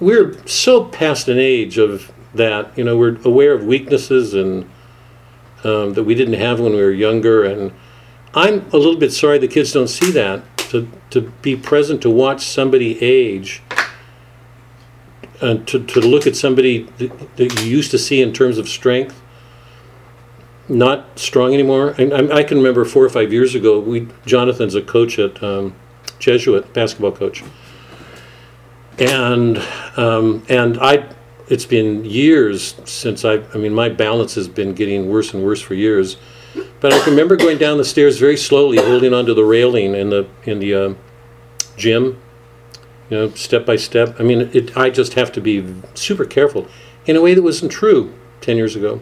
we're 0.00 0.36
so 0.46 0.84
past 0.84 1.28
an 1.28 1.38
age 1.38 1.78
of 1.78 2.12
that. 2.38 2.76
You 2.76 2.84
know, 2.84 2.96
we're 2.96 3.16
aware 3.24 3.52
of 3.52 3.64
weaknesses 3.64 4.34
and 4.34 4.68
um, 5.64 5.94
that 5.94 6.04
we 6.04 6.14
didn't 6.14 6.34
have 6.34 6.60
when 6.60 6.72
we 6.72 6.80
were 6.80 6.92
younger, 6.92 7.44
and 7.44 7.72
I'm 8.34 8.66
a 8.72 8.76
little 8.76 8.96
bit 8.96 9.12
sorry 9.12 9.38
the 9.38 9.48
kids 9.48 9.72
don't 9.72 9.88
see 9.88 10.10
that. 10.12 10.42
To 10.70 10.88
to 11.10 11.32
be 11.42 11.56
present 11.56 12.02
to 12.02 12.10
watch 12.10 12.44
somebody 12.44 13.02
age, 13.02 13.62
and 15.40 15.66
to 15.66 15.84
to 15.84 16.00
look 16.00 16.26
at 16.26 16.36
somebody 16.36 16.82
that, 16.98 17.36
that 17.36 17.60
you 17.60 17.66
used 17.66 17.90
to 17.90 17.98
see 17.98 18.20
in 18.20 18.32
terms 18.32 18.58
of 18.58 18.68
strength, 18.68 19.20
not 20.68 21.18
strong 21.18 21.54
anymore. 21.54 21.94
And 21.98 22.12
I, 22.12 22.36
I 22.36 22.42
can 22.44 22.58
remember 22.58 22.84
four 22.84 23.04
or 23.04 23.08
five 23.08 23.32
years 23.32 23.54
ago, 23.54 23.80
we 23.80 24.08
Jonathan's 24.26 24.74
a 24.74 24.82
coach 24.82 25.18
at 25.18 25.42
um, 25.42 25.74
Jesuit 26.18 26.72
basketball 26.74 27.12
coach, 27.12 27.42
and 28.98 29.58
um, 29.96 30.44
and 30.48 30.78
I 30.78 31.08
it's 31.48 31.66
been 31.66 32.04
years 32.04 32.74
since 32.84 33.24
I 33.24 33.42
I 33.54 33.58
mean 33.58 33.74
my 33.74 33.88
balance 33.88 34.34
has 34.34 34.48
been 34.48 34.74
getting 34.74 35.08
worse 35.08 35.32
and 35.32 35.44
worse 35.44 35.60
for 35.60 35.74
years, 35.74 36.16
but 36.80 36.92
I 36.92 36.98
can 37.00 37.10
remember 37.10 37.36
going 37.36 37.58
down 37.58 37.78
the 37.78 37.84
stairs 37.84 38.18
very 38.18 38.36
slowly, 38.36 38.78
holding 38.78 39.14
onto 39.14 39.34
the 39.34 39.44
railing 39.44 39.94
in 39.94 40.10
the 40.10 40.28
in 40.44 40.58
the 40.58 40.74
uh, 40.74 40.94
gym, 41.76 42.20
you 43.10 43.16
know, 43.16 43.30
step 43.30 43.64
by 43.64 43.76
step. 43.76 44.16
I 44.18 44.22
mean, 44.22 44.50
it 44.52 44.76
I 44.76 44.90
just 44.90 45.14
have 45.14 45.32
to 45.32 45.40
be 45.40 45.74
super 45.94 46.24
careful 46.24 46.66
in 47.06 47.16
a 47.16 47.22
way 47.22 47.34
that 47.34 47.42
wasn't 47.42 47.72
true 47.72 48.12
ten 48.40 48.56
years 48.56 48.76
ago. 48.76 49.00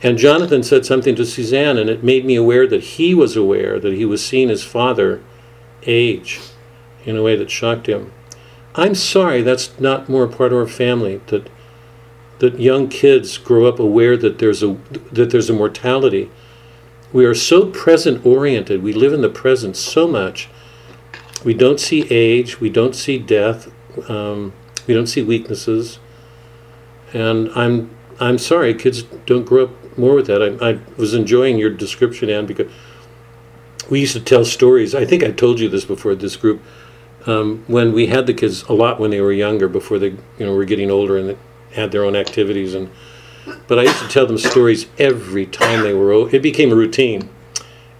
And 0.00 0.16
Jonathan 0.16 0.62
said 0.62 0.86
something 0.86 1.16
to 1.16 1.26
Suzanne, 1.26 1.76
and 1.76 1.90
it 1.90 2.04
made 2.04 2.24
me 2.24 2.36
aware 2.36 2.68
that 2.68 2.82
he 2.82 3.14
was 3.14 3.36
aware 3.36 3.80
that 3.80 3.94
he 3.94 4.04
was 4.04 4.24
seeing 4.24 4.48
his 4.48 4.62
father 4.62 5.20
age 5.86 6.40
in 7.04 7.16
a 7.16 7.22
way 7.22 7.34
that 7.34 7.50
shocked 7.50 7.88
him. 7.88 8.12
I'm 8.78 8.94
sorry 8.94 9.42
that's 9.42 9.78
not 9.80 10.08
more 10.08 10.24
a 10.24 10.28
part 10.28 10.52
of 10.52 10.58
our 10.58 10.68
family 10.68 11.20
that 11.26 11.50
that 12.38 12.60
young 12.60 12.88
kids 12.88 13.36
grow 13.36 13.66
up 13.66 13.80
aware 13.80 14.16
that 14.16 14.38
there's 14.38 14.62
a 14.62 14.78
that 15.12 15.30
there's 15.30 15.50
a 15.50 15.52
mortality. 15.52 16.30
We 17.12 17.24
are 17.24 17.34
so 17.34 17.66
present 17.66 18.24
oriented. 18.24 18.82
We 18.82 18.92
live 18.92 19.12
in 19.12 19.20
the 19.20 19.28
present 19.28 19.76
so 19.76 20.06
much. 20.06 20.48
We 21.44 21.54
don't 21.54 21.80
see 21.80 22.06
age. 22.10 22.60
We 22.60 22.70
don't 22.70 22.94
see 22.94 23.18
death. 23.18 23.68
Um, 24.08 24.52
we 24.86 24.94
don't 24.94 25.08
see 25.08 25.22
weaknesses. 25.22 25.98
And 27.12 27.50
I'm 27.56 27.90
I'm 28.20 28.38
sorry, 28.38 28.74
kids 28.74 29.02
don't 29.02 29.44
grow 29.44 29.64
up 29.64 29.98
more 29.98 30.14
with 30.14 30.26
that. 30.26 30.40
I, 30.42 30.70
I 30.70 30.80
was 30.96 31.14
enjoying 31.14 31.58
your 31.58 31.70
description, 31.70 32.30
Anne, 32.30 32.46
because 32.46 32.70
we 33.90 34.00
used 34.00 34.14
to 34.14 34.20
tell 34.20 34.44
stories. 34.44 34.94
I 34.94 35.04
think 35.04 35.24
I 35.24 35.32
told 35.32 35.58
you 35.58 35.68
this 35.68 35.84
before. 35.84 36.14
This 36.14 36.36
group, 36.36 36.62
um, 37.26 37.64
when 37.66 37.92
we 37.92 38.06
had 38.06 38.26
the 38.26 38.34
kids 38.34 38.62
a 38.64 38.72
lot 38.72 38.98
when 39.00 39.10
they 39.10 39.20
were 39.20 39.32
younger, 39.32 39.68
before 39.68 39.98
they 39.98 40.08
you 40.38 40.46
know 40.46 40.54
were 40.54 40.64
getting 40.64 40.90
older 40.90 41.16
and 41.16 41.36
had 41.72 41.92
their 41.92 42.04
own 42.04 42.16
activities, 42.16 42.74
and 42.74 42.90
but 43.66 43.78
I 43.78 43.82
used 43.82 44.00
to 44.00 44.08
tell 44.08 44.26
them 44.26 44.38
stories 44.38 44.86
every 44.98 45.46
time 45.46 45.82
they 45.82 45.94
were. 45.94 46.12
o- 46.12 46.26
It 46.26 46.42
became 46.42 46.70
a 46.72 46.76
routine. 46.76 47.28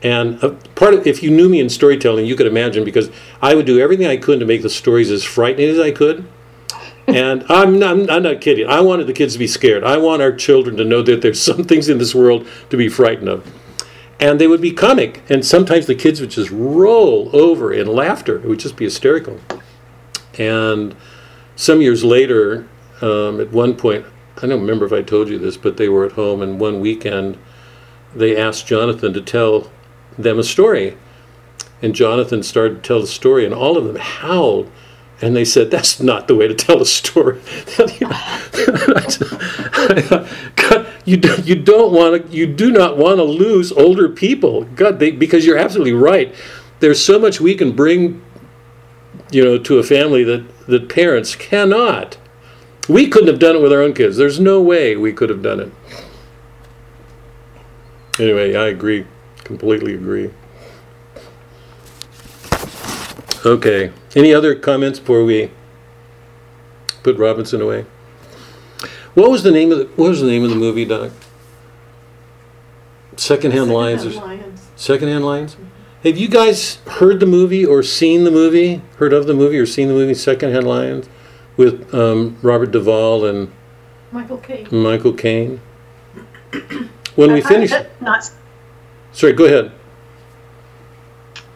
And 0.00 0.40
a 0.44 0.50
part 0.50 0.94
of, 0.94 1.06
if 1.08 1.22
you 1.24 1.30
knew 1.30 1.48
me 1.48 1.58
in 1.58 1.68
storytelling, 1.68 2.24
you 2.24 2.36
could 2.36 2.46
imagine 2.46 2.84
because 2.84 3.10
I 3.42 3.54
would 3.56 3.66
do 3.66 3.80
everything 3.80 4.06
I 4.06 4.16
could 4.16 4.38
to 4.38 4.46
make 4.46 4.62
the 4.62 4.70
stories 4.70 5.10
as 5.10 5.24
frightening 5.24 5.68
as 5.70 5.80
I 5.80 5.90
could. 5.90 6.24
And 7.08 7.44
I'm 7.48 7.78
not, 7.80 8.08
I'm 8.10 8.22
not 8.22 8.40
kidding. 8.40 8.68
I 8.68 8.80
wanted 8.80 9.06
the 9.08 9.12
kids 9.12 9.32
to 9.32 9.38
be 9.40 9.46
scared. 9.48 9.82
I 9.82 9.96
want 9.96 10.22
our 10.22 10.30
children 10.30 10.76
to 10.76 10.84
know 10.84 11.02
that 11.02 11.20
there's 11.22 11.40
some 11.42 11.64
things 11.64 11.88
in 11.88 11.98
this 11.98 12.14
world 12.14 12.46
to 12.70 12.76
be 12.76 12.88
frightened 12.88 13.28
of. 13.28 13.50
And 14.20 14.40
they 14.40 14.46
would 14.46 14.60
be 14.60 14.72
comic. 14.72 15.22
And 15.28 15.44
sometimes 15.44 15.86
the 15.86 15.94
kids 15.94 16.20
would 16.20 16.30
just 16.30 16.50
roll 16.50 17.30
over 17.32 17.72
in 17.72 17.86
laughter. 17.86 18.36
It 18.36 18.46
would 18.46 18.58
just 18.58 18.76
be 18.76 18.84
hysterical. 18.84 19.38
And 20.38 20.94
some 21.56 21.80
years 21.80 22.04
later, 22.04 22.68
um, 23.00 23.40
at 23.40 23.50
one 23.50 23.76
point, 23.76 24.06
I 24.36 24.46
don't 24.46 24.60
remember 24.60 24.86
if 24.86 24.92
I 24.92 25.02
told 25.02 25.28
you 25.28 25.38
this, 25.38 25.56
but 25.56 25.76
they 25.76 25.88
were 25.88 26.04
at 26.04 26.12
home, 26.12 26.42
and 26.42 26.60
one 26.60 26.80
weekend 26.80 27.38
they 28.14 28.36
asked 28.36 28.66
Jonathan 28.66 29.12
to 29.12 29.20
tell 29.20 29.70
them 30.16 30.38
a 30.38 30.44
story. 30.44 30.96
And 31.82 31.94
Jonathan 31.94 32.42
started 32.42 32.76
to 32.76 32.88
tell 32.88 33.00
the 33.00 33.06
story, 33.06 33.44
and 33.44 33.54
all 33.54 33.76
of 33.76 33.84
them 33.84 33.96
howled. 33.96 34.70
And 35.20 35.34
they 35.34 35.44
said, 35.44 35.70
"That's 35.70 36.00
not 36.00 36.28
the 36.28 36.36
way 36.36 36.48
to 36.48 36.54
tell 36.54 36.80
a 36.80 36.86
story." 36.86 37.40
You 41.08 41.16
do, 41.16 41.40
you 41.42 41.54
don't 41.54 41.94
want 41.94 42.30
to 42.30 42.36
you 42.36 42.46
do 42.46 42.70
not 42.70 42.98
want 42.98 43.16
to 43.16 43.22
lose 43.22 43.72
older 43.72 44.10
people. 44.10 44.64
God, 44.64 44.98
they, 44.98 45.10
because 45.10 45.46
you're 45.46 45.56
absolutely 45.56 45.94
right. 45.94 46.34
There's 46.80 47.02
so 47.02 47.18
much 47.18 47.40
we 47.40 47.54
can 47.54 47.72
bring, 47.72 48.22
you 49.30 49.42
know, 49.42 49.56
to 49.56 49.78
a 49.78 49.82
family 49.82 50.22
that 50.24 50.44
that 50.66 50.90
parents 50.90 51.34
cannot. 51.34 52.18
We 52.90 53.08
couldn't 53.08 53.28
have 53.28 53.38
done 53.38 53.56
it 53.56 53.62
with 53.62 53.72
our 53.72 53.80
own 53.80 53.94
kids. 53.94 54.18
There's 54.18 54.38
no 54.38 54.60
way 54.60 54.96
we 54.96 55.14
could 55.14 55.30
have 55.30 55.40
done 55.40 55.60
it. 55.60 55.72
Anyway, 58.18 58.54
I 58.54 58.66
agree. 58.66 59.06
Completely 59.44 59.94
agree. 59.94 60.30
Okay. 63.46 63.92
Any 64.18 64.34
other 64.34 64.56
comments 64.56 64.98
before 64.98 65.22
we 65.22 65.52
put 67.04 67.16
Robinson 67.18 67.60
away? 67.60 67.86
What 69.14 69.30
was 69.30 69.44
the 69.44 69.52
name 69.52 69.70
of 69.70 69.78
the, 69.78 69.84
what 69.94 70.08
was 70.08 70.20
the 70.20 70.26
name 70.26 70.42
of 70.42 70.50
the 70.50 70.56
movie, 70.56 70.84
Doc? 70.84 71.12
Secondhand 73.16 73.70
Lions 73.70 74.04
or 74.04 74.10
Lions. 74.10 74.66
Secondhand 74.74 75.24
Lions? 75.24 75.56
Have 76.02 76.18
you 76.18 76.26
guys 76.26 76.78
heard 76.88 77.20
the 77.20 77.26
movie 77.26 77.64
or 77.64 77.84
seen 77.84 78.24
the 78.24 78.32
movie? 78.32 78.82
Heard 78.96 79.12
of 79.12 79.28
the 79.28 79.34
movie 79.34 79.56
or 79.56 79.66
seen 79.66 79.86
the 79.86 79.94
movie 79.94 80.14
Secondhand 80.14 80.66
Lions 80.66 81.08
with 81.56 81.94
um, 81.94 82.38
Robert 82.42 82.72
Duvall 82.72 83.24
and 83.24 83.52
Michael 84.10 84.38
Caine. 84.38 84.66
Michael 84.72 85.12
Caine? 85.12 85.60
When 87.14 87.32
we 87.32 87.40
finish, 87.40 87.70
Not, 88.00 88.28
sorry, 89.12 89.34
go 89.34 89.44
ahead. 89.44 89.70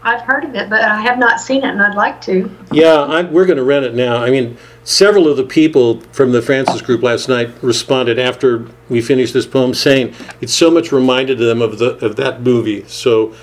I've 0.05 0.23
heard 0.23 0.45
of 0.45 0.55
it, 0.57 0.69
but 0.69 0.83
I 0.83 1.01
have 1.01 1.19
not 1.19 1.41
seen 1.41 1.59
it, 1.59 1.69
and 1.69 1.81
I'd 1.81 1.95
like 1.95 2.21
to. 2.23 2.51
Yeah, 2.73 2.95
I, 2.95 3.23
we're 3.23 3.47
going 3.47 3.59
to 3.59 3.65
rent 3.65 3.85
it 3.85 3.95
now. 3.95 4.17
I 4.17 4.31
mean, 4.31 4.59
several 4.83 5.29
of 5.29 5.37
the 5.37 5.45
people 5.45 6.01
from 6.13 6.33
the 6.33 6.43
Francis 6.43 6.83
group 6.83 7.03
last 7.03 7.29
night 7.29 7.51
responded 7.63 8.19
after 8.19 8.67
we 8.89 9.01
finished 9.01 9.33
this 9.33 9.47
poem, 9.47 9.75
saying 9.75 10.15
it 10.41 10.51
so 10.51 10.71
much 10.71 10.91
reminded 10.91 11.39
them 11.39 11.63
of 11.63 11.79
the 11.79 12.05
of 12.05 12.17
that 12.17 12.43
movie. 12.43 12.85
So 12.89 13.35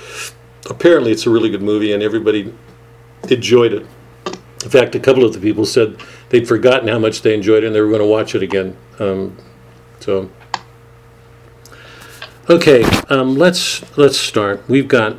apparently, 0.69 1.11
it's 1.11 1.25
a 1.25 1.29
really 1.29 1.49
good 1.49 1.61
movie, 1.61 1.93
and 1.93 2.03
everybody 2.03 2.53
enjoyed 3.29 3.71
it. 3.71 3.85
In 4.63 4.69
fact, 4.69 4.95
a 4.95 4.99
couple 4.99 5.23
of 5.23 5.31
the 5.31 5.39
people 5.39 5.65
said 5.65 5.97
they'd 6.27 6.45
forgotten 6.45 6.89
how 6.89 6.99
much 6.99 7.21
they 7.21 7.33
enjoyed 7.33 7.63
it, 7.63 7.67
and 7.67 7.75
they 7.75 7.79
were 7.79 7.87
going 7.87 8.01
to 8.01 8.05
watch 8.05 8.35
it 8.35 8.43
again. 8.43 8.75
Um, 8.99 9.37
so, 10.01 10.29
okay, 12.49 12.83
um, 13.07 13.37
let's 13.37 13.97
let's 13.97 14.17
start. 14.17 14.67
We've 14.67 14.89
got 14.89 15.15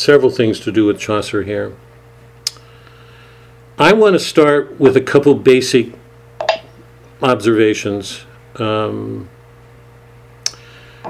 several 0.00 0.30
things 0.30 0.58
to 0.60 0.72
do 0.72 0.86
with 0.86 0.98
Chaucer 0.98 1.42
here. 1.42 1.76
I 3.78 3.92
want 3.92 4.14
to 4.14 4.18
start 4.18 4.80
with 4.80 4.96
a 4.96 5.00
couple 5.00 5.34
basic 5.34 5.92
observations. 7.22 8.24
Um, 8.56 9.28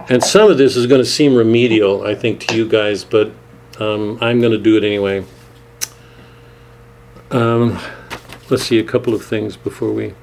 and 0.08 0.22
some 0.22 0.50
of 0.50 0.58
this 0.58 0.76
is 0.76 0.88
going 0.88 1.00
to 1.00 1.08
seem 1.08 1.36
remedial, 1.36 2.04
I 2.04 2.16
think, 2.16 2.40
to 2.48 2.56
you 2.56 2.68
guys, 2.68 3.04
but 3.04 3.32
um, 3.78 4.18
I'm 4.20 4.40
going 4.40 4.52
to 4.52 4.58
do 4.58 4.76
it 4.76 4.82
anyway. 4.82 5.24
Um, 7.30 7.78
let's 8.50 8.64
see 8.64 8.80
a 8.80 8.84
couple 8.84 9.14
of 9.14 9.24
things 9.24 9.56
before 9.56 9.92
we. 9.92 10.14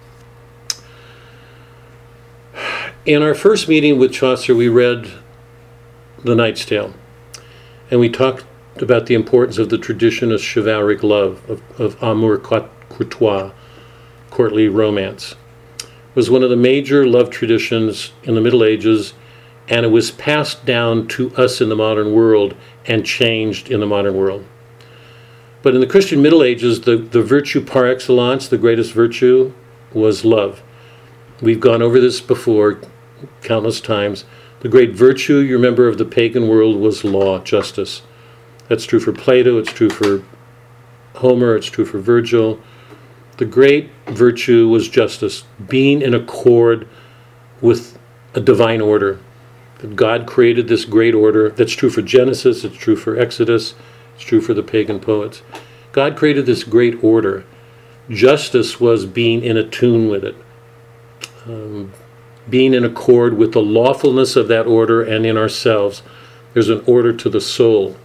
In 3.05 3.23
our 3.23 3.33
first 3.33 3.69
meeting 3.69 3.97
with 3.97 4.11
Chaucer, 4.11 4.53
we 4.53 4.67
read 4.67 5.09
The 6.21 6.35
Knight's 6.35 6.65
Tale, 6.65 6.93
and 7.89 8.01
we 8.01 8.09
talked 8.09 8.43
about 8.81 9.05
the 9.05 9.15
importance 9.15 9.57
of 9.57 9.69
the 9.69 9.77
tradition 9.77 10.31
of 10.31 10.41
chivalric 10.41 11.03
love, 11.03 11.47
of, 11.49 11.61
of 11.79 12.01
amour 12.01 12.37
courtois, 12.37 13.51
courtly 14.29 14.67
romance. 14.67 15.35
It 15.79 16.15
was 16.15 16.29
one 16.29 16.43
of 16.43 16.49
the 16.49 16.55
major 16.55 17.05
love 17.05 17.29
traditions 17.29 18.13
in 18.23 18.35
the 18.35 18.41
Middle 18.41 18.63
Ages, 18.63 19.13
and 19.67 19.85
it 19.85 19.89
was 19.89 20.11
passed 20.11 20.65
down 20.65 21.07
to 21.09 21.35
us 21.35 21.61
in 21.61 21.69
the 21.69 21.75
modern 21.75 22.13
world 22.13 22.55
and 22.85 23.05
changed 23.05 23.69
in 23.69 23.79
the 23.79 23.85
modern 23.85 24.15
world. 24.15 24.45
But 25.61 25.75
in 25.75 25.81
the 25.81 25.87
Christian 25.87 26.21
Middle 26.21 26.43
Ages, 26.43 26.81
the, 26.81 26.97
the 26.97 27.21
virtue 27.21 27.61
par 27.61 27.87
excellence, 27.87 28.47
the 28.47 28.57
greatest 28.57 28.93
virtue, 28.93 29.53
was 29.93 30.23
love. 30.23 30.61
We've 31.41 31.59
gone 31.59 31.81
over 31.81 31.99
this 31.99 32.21
before 32.21 32.79
countless 33.41 33.81
times. 33.81 34.25
The 34.61 34.69
great 34.69 34.95
virtue, 34.95 35.37
you 35.37 35.55
remember, 35.55 35.87
of 35.87 35.97
the 35.97 36.05
pagan 36.05 36.47
world 36.47 36.77
was 36.77 37.03
law, 37.03 37.39
justice. 37.39 38.01
That's 38.67 38.85
true 38.85 38.99
for 38.99 39.13
Plato, 39.13 39.57
it's 39.57 39.71
true 39.71 39.89
for 39.89 40.23
Homer, 41.15 41.55
it's 41.55 41.67
true 41.67 41.85
for 41.85 41.99
Virgil. 41.99 42.59
The 43.37 43.45
great 43.45 43.91
virtue 44.07 44.67
was 44.67 44.89
justice, 44.89 45.43
being 45.67 46.01
in 46.01 46.13
accord 46.13 46.87
with 47.61 47.97
a 48.33 48.41
divine 48.41 48.81
order. 48.81 49.19
That 49.79 49.95
God 49.95 50.25
created 50.25 50.67
this 50.67 50.85
great 50.85 51.13
order. 51.13 51.49
That's 51.49 51.73
true 51.73 51.89
for 51.89 52.01
Genesis, 52.01 52.63
it's 52.63 52.75
true 52.75 52.95
for 52.95 53.17
Exodus, 53.17 53.75
it's 54.15 54.23
true 54.23 54.41
for 54.41 54.53
the 54.53 54.63
pagan 54.63 54.99
poets. 54.99 55.43
God 55.91 56.17
created 56.17 56.45
this 56.45 56.63
great 56.63 57.03
order. 57.03 57.45
Justice 58.09 58.79
was 58.79 59.05
being 59.05 59.43
in 59.43 59.57
attune 59.57 60.09
with 60.09 60.23
it, 60.23 60.35
um, 61.45 61.91
being 62.49 62.73
in 62.73 62.85
accord 62.85 63.37
with 63.37 63.53
the 63.53 63.61
lawfulness 63.61 64.35
of 64.35 64.47
that 64.47 64.65
order 64.65 65.03
and 65.03 65.25
in 65.25 65.37
ourselves. 65.37 66.01
There's 66.53 66.69
an 66.69 66.83
order 66.87 67.13
to 67.13 67.29
the 67.29 67.41
soul. 67.41 67.97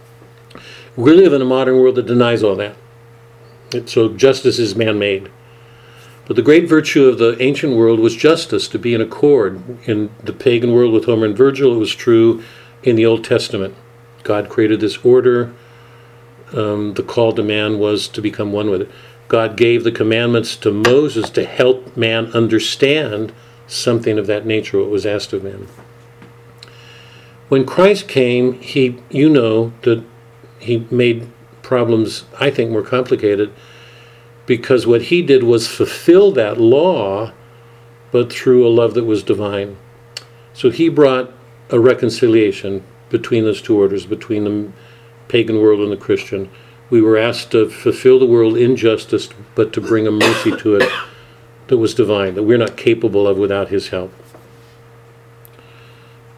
We 0.95 1.13
live 1.13 1.33
in 1.33 1.41
a 1.41 1.45
modern 1.45 1.79
world 1.79 1.95
that 1.95 2.05
denies 2.05 2.43
all 2.43 2.55
that. 2.55 2.75
So 3.85 4.09
justice 4.09 4.59
is 4.59 4.75
man 4.75 4.99
made. 4.99 5.31
But 6.25 6.35
the 6.35 6.41
great 6.41 6.69
virtue 6.69 7.05
of 7.05 7.17
the 7.17 7.35
ancient 7.41 7.75
world 7.75 7.99
was 7.99 8.15
justice, 8.15 8.67
to 8.69 8.79
be 8.79 8.93
in 8.93 9.01
accord. 9.01 9.61
In 9.87 10.11
the 10.23 10.31
pagan 10.31 10.71
world 10.71 10.93
with 10.93 11.05
Homer 11.05 11.25
and 11.25 11.37
Virgil, 11.37 11.73
it 11.73 11.79
was 11.79 11.93
true 11.93 12.43
in 12.83 12.95
the 12.95 13.05
Old 13.05 13.23
Testament. 13.23 13.75
God 14.23 14.49
created 14.49 14.79
this 14.79 15.03
order. 15.03 15.53
Um, 16.53 16.93
the 16.93 17.03
call 17.03 17.33
to 17.33 17.43
man 17.43 17.79
was 17.79 18.07
to 18.09 18.21
become 18.21 18.53
one 18.53 18.69
with 18.69 18.83
it. 18.83 18.91
God 19.27 19.57
gave 19.57 19.83
the 19.83 19.91
commandments 19.91 20.55
to 20.57 20.71
Moses 20.71 21.29
to 21.31 21.43
help 21.43 21.97
man 21.97 22.27
understand 22.33 23.33
something 23.67 24.19
of 24.19 24.27
that 24.27 24.45
nature, 24.45 24.79
what 24.79 24.89
was 24.89 25.05
asked 25.05 25.33
of 25.33 25.43
man. 25.43 25.67
When 27.49 27.65
Christ 27.65 28.07
came, 28.07 28.53
he, 28.61 28.99
you 29.09 29.29
know, 29.29 29.73
that 29.81 30.03
he 30.63 30.87
made 30.89 31.29
problems, 31.61 32.25
I 32.39 32.49
think, 32.49 32.71
more 32.71 32.83
complicated 32.83 33.53
because 34.45 34.85
what 34.85 35.03
he 35.03 35.21
did 35.21 35.43
was 35.43 35.67
fulfill 35.67 36.31
that 36.33 36.59
law, 36.59 37.31
but 38.11 38.31
through 38.31 38.67
a 38.67 38.69
love 38.69 38.93
that 38.93 39.05
was 39.05 39.23
divine. 39.23 39.77
So 40.53 40.69
he 40.69 40.89
brought 40.89 41.31
a 41.69 41.79
reconciliation 41.79 42.83
between 43.09 43.43
those 43.43 43.61
two 43.61 43.77
orders, 43.77 44.05
between 44.05 44.43
the 44.43 44.71
pagan 45.27 45.61
world 45.61 45.79
and 45.79 45.91
the 45.91 45.97
Christian. 45.97 46.49
We 46.89 47.01
were 47.01 47.17
asked 47.17 47.51
to 47.51 47.69
fulfill 47.69 48.19
the 48.19 48.25
world 48.25 48.57
in 48.57 48.75
justice, 48.75 49.29
but 49.55 49.73
to 49.73 49.81
bring 49.81 50.05
a 50.05 50.11
mercy 50.11 50.55
to 50.57 50.75
it 50.75 50.91
that 51.67 51.77
was 51.77 51.95
divine, 51.95 52.35
that 52.35 52.43
we're 52.43 52.57
not 52.57 52.77
capable 52.77 53.27
of 53.27 53.37
without 53.37 53.69
his 53.69 53.89
help. 53.89 54.13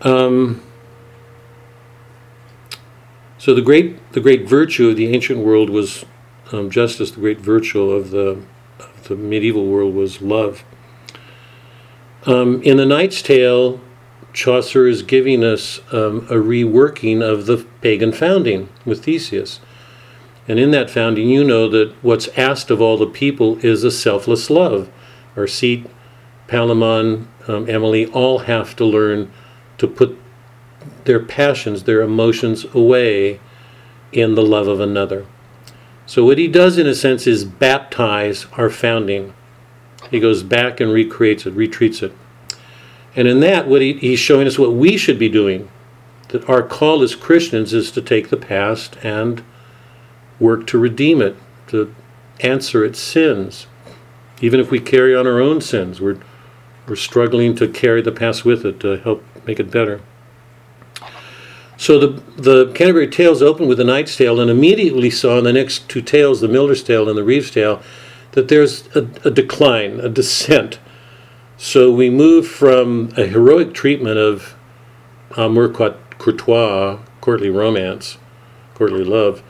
Um, 0.01 0.61
so 3.45 3.53
the 3.53 3.61
great 3.61 4.11
the 4.13 4.19
great 4.19 4.49
virtue 4.49 4.89
of 4.89 4.95
the 4.95 5.13
ancient 5.13 5.37
world 5.37 5.69
was 5.69 6.03
um, 6.51 6.71
justice. 6.71 7.11
The 7.11 7.19
great 7.19 7.39
virtue 7.39 7.91
of 7.91 8.09
the 8.09 8.41
of 8.79 9.07
the 9.07 9.15
medieval 9.15 9.67
world 9.67 9.93
was 9.93 10.19
love. 10.19 10.63
Um, 12.25 12.59
in 12.63 12.77
the 12.77 12.87
Knight's 12.87 13.21
Tale, 13.21 13.79
Chaucer 14.33 14.87
is 14.87 15.03
giving 15.03 15.43
us 15.43 15.79
um, 15.93 16.25
a 16.27 16.41
reworking 16.41 17.21
of 17.21 17.45
the 17.45 17.63
pagan 17.81 18.11
founding 18.13 18.67
with 18.83 19.05
Theseus. 19.05 19.59
And 20.47 20.57
in 20.57 20.71
that 20.71 20.89
founding, 20.89 21.29
you 21.29 21.43
know 21.43 21.69
that 21.69 21.93
what's 22.01 22.29
asked 22.29 22.71
of 22.71 22.81
all 22.81 22.97
the 22.97 23.05
people 23.05 23.63
is 23.63 23.83
a 23.83 23.91
selfless 23.91 24.49
love. 24.49 24.89
Arcite, 25.35 25.87
Palamon, 26.47 27.27
um, 27.47 27.69
Emily 27.69 28.07
all 28.07 28.39
have 28.39 28.75
to 28.77 28.85
learn 28.85 29.31
to 29.77 29.87
put 29.87 30.17
their 31.05 31.19
passions, 31.19 31.83
their 31.83 32.01
emotions 32.01 32.65
away 32.73 33.39
in 34.11 34.35
the 34.35 34.43
love 34.43 34.67
of 34.67 34.79
another. 34.79 35.25
So, 36.05 36.23
what 36.23 36.37
he 36.37 36.47
does, 36.47 36.77
in 36.77 36.85
a 36.85 36.93
sense, 36.93 37.25
is 37.25 37.45
baptize 37.45 38.45
our 38.53 38.69
founding. 38.69 39.33
He 40.11 40.19
goes 40.19 40.43
back 40.43 40.79
and 40.79 40.91
recreates 40.91 41.45
it, 41.45 41.53
retreats 41.53 42.03
it. 42.03 42.13
And 43.15 43.27
in 43.27 43.39
that, 43.39 43.67
what 43.67 43.81
he, 43.81 43.93
he's 43.93 44.19
showing 44.19 44.45
us 44.45 44.59
what 44.59 44.73
we 44.73 44.97
should 44.97 45.17
be 45.17 45.29
doing. 45.29 45.69
That 46.29 46.47
our 46.49 46.61
call 46.61 47.01
as 47.01 47.15
Christians 47.15 47.73
is 47.73 47.91
to 47.91 48.01
take 48.01 48.29
the 48.29 48.37
past 48.37 48.97
and 49.03 49.43
work 50.39 50.67
to 50.67 50.77
redeem 50.77 51.21
it, 51.21 51.35
to 51.67 51.93
answer 52.41 52.83
its 52.83 52.99
sins. 52.99 53.67
Even 54.41 54.59
if 54.59 54.69
we 54.69 54.79
carry 54.79 55.15
on 55.15 55.25
our 55.25 55.39
own 55.39 55.61
sins, 55.61 56.01
we're, 56.01 56.19
we're 56.87 56.95
struggling 56.95 57.55
to 57.55 57.67
carry 57.67 58.01
the 58.01 58.11
past 58.11 58.43
with 58.43 58.65
it 58.65 58.79
to 58.81 58.97
help 58.97 59.23
make 59.47 59.59
it 59.59 59.71
better. 59.71 60.01
So 61.77 61.99
the 61.99 62.21
the 62.37 62.71
Canterbury 62.73 63.07
Tales 63.07 63.41
open 63.41 63.67
with 63.67 63.77
the 63.77 63.83
Knight's 63.83 64.15
Tale, 64.15 64.39
and 64.39 64.49
immediately 64.49 65.09
saw 65.09 65.37
in 65.37 65.43
the 65.43 65.53
next 65.53 65.89
two 65.89 66.01
tales, 66.01 66.41
the 66.41 66.47
Miller's 66.47 66.83
Tale 66.83 67.09
and 67.09 67.17
the 67.17 67.23
Reeve's 67.23 67.51
Tale, 67.51 67.81
that 68.31 68.47
there's 68.47 68.87
a, 68.95 69.07
a 69.25 69.31
decline, 69.31 69.99
a 69.99 70.09
descent. 70.09 70.79
So 71.57 71.91
we 71.91 72.09
move 72.09 72.47
from 72.47 73.11
a 73.17 73.25
heroic 73.25 73.73
treatment 73.73 74.17
of 74.17 74.55
amour 75.37 75.69
courtois, 75.69 76.99
courtly 77.21 77.49
romance, 77.49 78.17
courtly 78.73 79.03
love, 79.03 79.41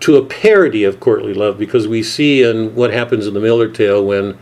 to 0.00 0.16
a 0.16 0.24
parody 0.24 0.84
of 0.84 1.00
courtly 1.00 1.34
love, 1.34 1.58
because 1.58 1.86
we 1.88 2.02
see 2.02 2.42
in 2.42 2.74
what 2.74 2.92
happens 2.92 3.26
in 3.26 3.34
the 3.34 3.40
Miller 3.40 3.68
Tale 3.68 4.04
when 4.04 4.38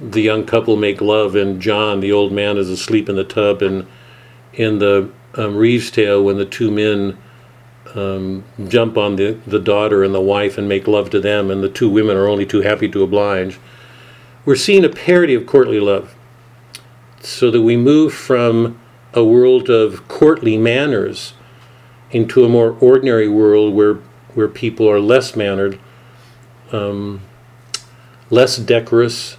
the 0.00 0.22
young 0.22 0.44
couple 0.44 0.76
make 0.76 1.00
love 1.00 1.34
and 1.34 1.60
John, 1.60 2.00
the 2.00 2.12
old 2.12 2.32
man, 2.32 2.56
is 2.56 2.70
asleep 2.70 3.08
in 3.08 3.16
the 3.16 3.24
tub, 3.24 3.62
and 3.62 3.86
in 4.52 4.78
the 4.78 5.10
um, 5.34 5.56
Reeve's 5.56 5.90
tale 5.90 6.22
when 6.22 6.36
the 6.36 6.44
two 6.44 6.70
men 6.70 7.18
um, 7.94 8.44
jump 8.68 8.96
on 8.96 9.16
the, 9.16 9.32
the 9.46 9.58
daughter 9.58 10.02
and 10.02 10.14
the 10.14 10.20
wife 10.20 10.58
and 10.58 10.68
make 10.68 10.86
love 10.86 11.10
to 11.10 11.20
them, 11.20 11.50
and 11.50 11.62
the 11.62 11.68
two 11.68 11.88
women 11.88 12.16
are 12.16 12.28
only 12.28 12.46
too 12.46 12.60
happy 12.60 12.88
to 12.88 13.02
oblige. 13.02 13.58
We're 14.44 14.56
seeing 14.56 14.84
a 14.84 14.88
parody 14.88 15.34
of 15.34 15.46
courtly 15.46 15.80
love, 15.80 16.14
so 17.20 17.50
that 17.50 17.62
we 17.62 17.76
move 17.76 18.14
from 18.14 18.78
a 19.14 19.24
world 19.24 19.68
of 19.68 20.06
courtly 20.08 20.56
manners 20.56 21.34
into 22.10 22.44
a 22.44 22.48
more 22.48 22.76
ordinary 22.80 23.28
world 23.28 23.74
where 23.74 23.98
where 24.34 24.48
people 24.48 24.88
are 24.88 25.00
less 25.00 25.34
mannered, 25.34 25.80
um, 26.70 27.20
less 28.30 28.56
decorous, 28.56 29.36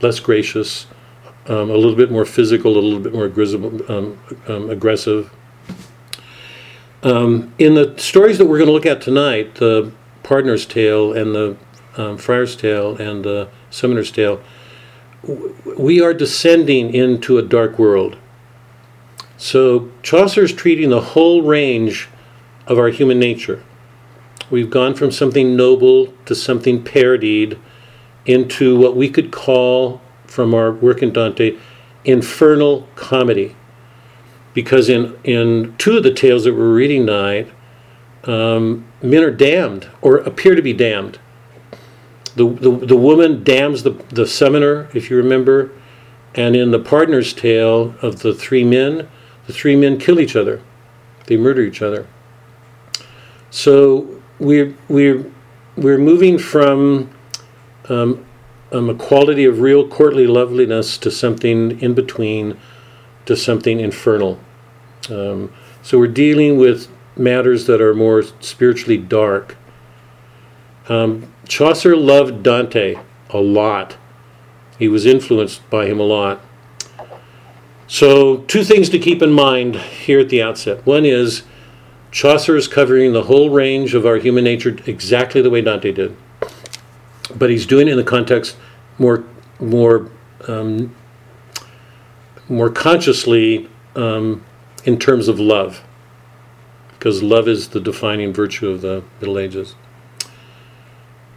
less 0.00 0.20
gracious, 0.20 0.86
um, 1.46 1.70
a 1.70 1.74
little 1.74 1.96
bit 1.96 2.10
more 2.10 2.24
physical, 2.24 2.78
a 2.78 2.80
little 2.80 3.00
bit 3.00 3.12
more. 3.12 3.26
Um, 3.88 4.18
um, 4.48 4.70
aggressive. 4.70 5.30
Um, 7.02 7.52
in 7.58 7.74
the 7.74 7.98
stories 7.98 8.38
that 8.38 8.46
we're 8.46 8.58
going 8.58 8.68
to 8.68 8.72
look 8.72 8.86
at 8.86 9.00
tonight, 9.00 9.56
the 9.56 9.92
Pardoner's 10.22 10.66
Tale 10.66 11.12
and 11.12 11.34
the 11.34 11.56
um, 11.96 12.16
Friar's 12.16 12.54
Tale 12.54 12.96
and 12.96 13.24
the 13.24 13.48
Summoner's 13.70 14.12
Tale, 14.12 14.40
w- 15.22 15.54
we 15.76 16.00
are 16.00 16.14
descending 16.14 16.94
into 16.94 17.38
a 17.38 17.42
dark 17.42 17.78
world. 17.78 18.16
So 19.36 19.90
Chaucer's 20.02 20.52
treating 20.52 20.90
the 20.90 21.00
whole 21.00 21.42
range 21.42 22.08
of 22.68 22.78
our 22.78 22.88
human 22.88 23.18
nature. 23.18 23.64
We've 24.50 24.70
gone 24.70 24.94
from 24.94 25.10
something 25.10 25.56
noble 25.56 26.12
to 26.26 26.34
something 26.34 26.84
parodied 26.84 27.58
into 28.26 28.78
what 28.78 28.94
we 28.94 29.08
could 29.08 29.32
call, 29.32 30.00
from 30.32 30.54
our 30.54 30.72
work 30.72 31.02
in 31.02 31.12
Dante, 31.12 31.58
infernal 32.04 32.88
comedy. 32.94 33.54
Because 34.54 34.88
in, 34.88 35.18
in 35.24 35.74
two 35.76 35.98
of 35.98 36.02
the 36.02 36.12
tales 36.12 36.44
that 36.44 36.54
we're 36.54 36.72
reading 36.72 37.06
tonight, 37.06 37.52
um, 38.24 38.86
men 39.02 39.22
are 39.22 39.30
damned 39.30 39.90
or 40.00 40.18
appear 40.18 40.54
to 40.54 40.62
be 40.62 40.72
damned. 40.72 41.18
The, 42.34 42.48
the, 42.48 42.70
the 42.70 42.96
woman 42.96 43.44
damns 43.44 43.82
the, 43.82 43.90
the 44.08 44.26
summoner, 44.26 44.88
if 44.94 45.10
you 45.10 45.18
remember, 45.18 45.70
and 46.34 46.56
in 46.56 46.70
the 46.70 46.78
pardoner's 46.78 47.34
tale 47.34 47.94
of 48.00 48.20
the 48.20 48.32
three 48.32 48.64
men, 48.64 49.08
the 49.46 49.52
three 49.52 49.76
men 49.76 49.98
kill 49.98 50.18
each 50.18 50.34
other. 50.34 50.62
They 51.26 51.36
murder 51.36 51.60
each 51.60 51.82
other. 51.82 52.06
So 53.50 54.22
we're, 54.38 54.74
we're, 54.88 55.30
we're 55.76 55.98
moving 55.98 56.38
from 56.38 57.10
um, 57.90 58.24
um, 58.72 58.90
a 58.90 58.94
quality 58.94 59.44
of 59.44 59.60
real 59.60 59.86
courtly 59.86 60.26
loveliness 60.26 60.98
to 60.98 61.10
something 61.10 61.80
in 61.80 61.94
between, 61.94 62.58
to 63.26 63.36
something 63.36 63.80
infernal. 63.80 64.40
Um, 65.10 65.52
so 65.82 65.98
we're 65.98 66.08
dealing 66.08 66.58
with 66.58 66.88
matters 67.16 67.66
that 67.66 67.80
are 67.80 67.94
more 67.94 68.22
spiritually 68.40 68.96
dark. 68.96 69.56
Um, 70.88 71.32
Chaucer 71.46 71.96
loved 71.96 72.42
Dante 72.42 72.96
a 73.30 73.38
lot. 73.38 73.96
He 74.78 74.88
was 74.88 75.06
influenced 75.06 75.68
by 75.70 75.86
him 75.86 76.00
a 76.00 76.04
lot. 76.04 76.40
So, 77.86 78.38
two 78.38 78.64
things 78.64 78.88
to 78.88 78.98
keep 78.98 79.20
in 79.20 79.32
mind 79.32 79.76
here 79.76 80.20
at 80.20 80.30
the 80.30 80.42
outset. 80.42 80.86
One 80.86 81.04
is 81.04 81.42
Chaucer 82.10 82.56
is 82.56 82.66
covering 82.66 83.12
the 83.12 83.24
whole 83.24 83.50
range 83.50 83.94
of 83.94 84.06
our 84.06 84.16
human 84.16 84.44
nature 84.44 84.76
exactly 84.86 85.42
the 85.42 85.50
way 85.50 85.60
Dante 85.60 85.92
did, 85.92 86.16
but 87.38 87.50
he's 87.50 87.66
doing 87.66 87.88
it 87.88 87.92
in 87.92 87.96
the 87.96 88.04
context 88.04 88.56
more, 88.98 89.24
more, 89.60 90.10
um, 90.48 90.94
more 92.48 92.70
consciously 92.70 93.68
um, 93.96 94.44
in 94.84 94.98
terms 94.98 95.28
of 95.28 95.38
love, 95.38 95.82
because 96.90 97.22
love 97.22 97.48
is 97.48 97.68
the 97.68 97.80
defining 97.80 98.32
virtue 98.32 98.68
of 98.68 98.80
the 98.80 99.02
Middle 99.20 99.38
Ages. 99.38 99.74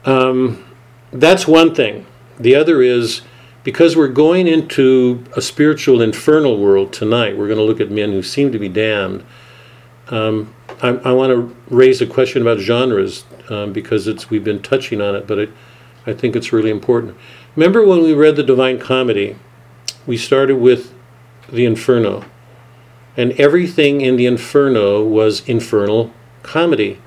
Um, 0.06 0.64
that's 1.12 1.48
one 1.48 1.74
thing. 1.74 2.06
The 2.40 2.56
other 2.56 2.82
is 2.82 3.22
because 3.64 3.96
we're 3.96 4.08
going 4.08 4.48
into 4.48 5.24
a 5.36 5.42
spiritual 5.42 6.02
infernal 6.02 6.60
world 6.60 6.94
tonight, 6.94 7.36
we're 7.36 7.48
going 7.48 7.58
to 7.58 7.64
look 7.64 7.82
at 7.82 7.90
men 7.90 8.12
who 8.12 8.22
seem 8.22 8.52
to 8.52 8.60
be 8.60 8.70
damned. 8.70 9.26
Um, 10.10 10.54
I, 10.84 10.90
I 10.90 11.12
want 11.14 11.32
to 11.32 11.56
raise 11.74 12.00
a 12.02 12.06
question 12.06 12.44
about 12.44 12.60
genres 12.60 13.26
um, 13.50 13.74
because 13.74 14.08
it's 14.08 14.30
we've 14.30 14.44
been 14.44 14.62
touching 14.62 15.02
on 15.02 15.16
it, 15.16 15.26
but 15.26 15.40
it, 15.40 15.50
I 16.06 16.14
think 16.14 16.36
it's 16.36 16.54
really 16.54 16.70
important. 16.70 17.18
Remember 17.56 17.86
when 17.86 18.04
we 18.04 18.14
read 18.14 18.36
the 18.36 18.44
Divine 18.44 18.80
Comedy, 18.80 19.38
we 20.06 20.18
started 20.18 20.58
with 20.58 20.94
the 21.52 21.66
Inferno, 21.66 22.26
and 23.18 23.32
everything 23.34 24.02
in 24.02 24.16
the 24.16 24.26
Inferno 24.26 25.04
was 25.04 25.48
infernal 25.48 26.14
comedy. 26.44 27.00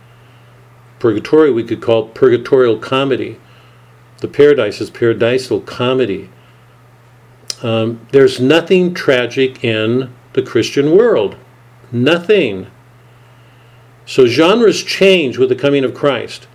Purgatory 0.99 1.53
we 1.53 1.65
could 1.65 1.81
call 1.81 2.09
purgatorial 2.09 2.79
comedy. 2.79 3.39
The 4.21 4.29
Paradise 4.29 4.81
is 4.81 4.91
paradisal 4.91 5.65
comedy. 5.65 6.29
Um, 7.63 8.07
there's 8.11 8.41
nothing 8.41 8.95
tragic 8.95 9.63
in 9.63 10.13
the 10.33 10.43
Christian 10.43 10.97
world. 10.97 11.37
Nothing. 11.93 12.67
So 14.07 14.27
genres 14.27 14.83
change 14.83 15.39
with 15.39 15.51
the 15.51 15.55
coming 15.55 15.85
of 15.85 15.95
Christ. 15.95 16.49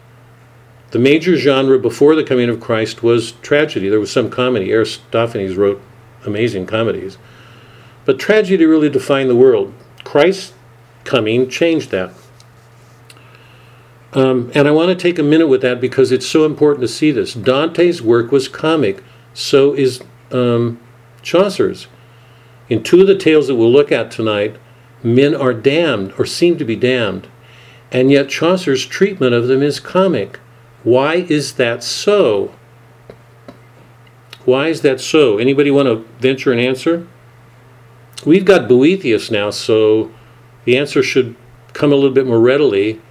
The 0.94 1.00
major 1.00 1.36
genre 1.38 1.80
before 1.80 2.16
the 2.16 2.24
coming 2.24 2.50
of 2.50 2.60
Christ 2.60 3.02
was 3.02 3.32
tragedy. 3.42 3.90
There 3.90 4.00
was 4.00 4.12
some 4.12 4.30
comedy. 4.30 4.72
Aristophanes 4.72 5.56
wrote 5.56 5.82
amazing 6.24 6.68
comedies. 6.68 7.18
But 8.06 8.20
tragedy 8.20 8.64
really 8.64 8.92
defined 8.92 9.28
the 9.28 9.36
world. 9.36 9.74
Christ's 10.04 10.54
coming 11.04 11.50
changed 11.50 11.90
that. 11.90 12.14
Um, 14.14 14.52
and 14.54 14.68
I 14.68 14.72
want 14.72 14.90
to 14.90 14.96
take 14.96 15.18
a 15.18 15.24
minute 15.24 15.48
with 15.48 15.64
that 15.64 15.82
because 15.82 16.12
it's 16.12 16.28
so 16.28 16.46
important 16.46 16.82
to 16.82 16.88
see 16.88 17.10
this. 17.10 17.34
Dante's 17.34 18.00
work 18.00 18.32
was 18.32 18.48
comic, 18.48 19.04
so 19.34 19.74
is 19.74 20.00
um, 20.32 20.80
Chaucer's. 21.24 21.88
In 22.70 22.84
two 22.84 23.02
of 23.02 23.08
the 23.08 23.18
tales 23.18 23.48
that 23.48 23.56
we'll 23.56 23.72
look 23.72 23.92
at 23.92 24.12
tonight, 24.12 24.58
men 25.02 25.34
are 25.34 25.56
damned 25.56 26.14
or 26.20 26.28
seem 26.28 26.60
to 26.60 26.64
be 26.64 26.76
damned, 26.76 27.30
and 27.92 28.12
yet 28.12 28.30
Chaucer's 28.30 28.86
treatment 28.86 29.34
of 29.34 29.48
them 29.48 29.64
is 29.64 29.80
comic. 29.80 30.40
Why 30.84 31.16
is 31.16 31.54
that 31.54 31.84
so? 31.84 32.54
Why 34.46 34.68
is 34.68 34.82
that 34.82 35.00
so? 35.00 35.38
Anybody 35.38 35.72
want 35.72 35.88
to 35.88 36.06
venture 36.20 36.52
an 36.52 36.60
answer? 36.60 37.08
We've 38.26 38.46
got 38.46 38.68
Boethius 38.68 39.32
now, 39.32 39.50
so 39.50 40.12
the 40.66 40.78
answer 40.78 41.02
should 41.02 41.36
come 41.74 41.92
a 41.92 41.96
little 41.96 42.12
bit 42.12 42.28
more 42.28 42.40
readily. 42.40 43.02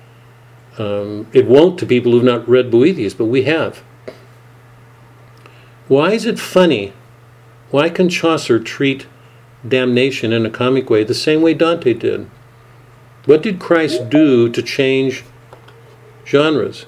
Um, 0.78 1.26
it 1.32 1.46
won't 1.46 1.78
to 1.80 1.86
people 1.86 2.12
who've 2.12 2.24
not 2.24 2.48
read 2.48 2.70
Boethius, 2.70 3.14
but 3.14 3.26
we 3.26 3.44
have. 3.44 3.82
Why 5.88 6.12
is 6.12 6.26
it 6.26 6.38
funny? 6.38 6.92
Why 7.70 7.88
can 7.88 8.08
Chaucer 8.08 8.58
treat 8.58 9.06
damnation 9.66 10.32
in 10.32 10.44
a 10.44 10.50
comic 10.50 10.90
way 10.90 11.04
the 11.04 11.14
same 11.14 11.42
way 11.42 11.54
Dante 11.54 11.94
did? 11.94 12.30
What 13.24 13.42
did 13.42 13.60
Christ 13.60 14.10
do 14.10 14.48
to 14.48 14.62
change 14.62 15.24
genres? 16.26 16.86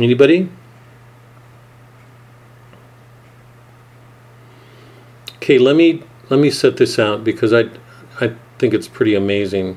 Anybody? 0.00 0.48
Okay, 5.36 5.58
let 5.58 5.76
me 5.76 6.02
let 6.30 6.40
me 6.40 6.50
set 6.50 6.78
this 6.78 6.98
out 6.98 7.22
because 7.22 7.52
I 7.52 7.68
I 8.18 8.34
think 8.58 8.72
it's 8.72 8.88
pretty 8.88 9.14
amazing. 9.14 9.76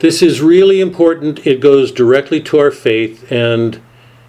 This 0.00 0.20
is 0.20 0.40
really 0.42 0.80
important. 0.80 1.46
It 1.46 1.60
goes 1.60 1.92
directly 1.92 2.40
to 2.42 2.58
our 2.58 2.72
faith, 2.72 3.30
and 3.30 3.80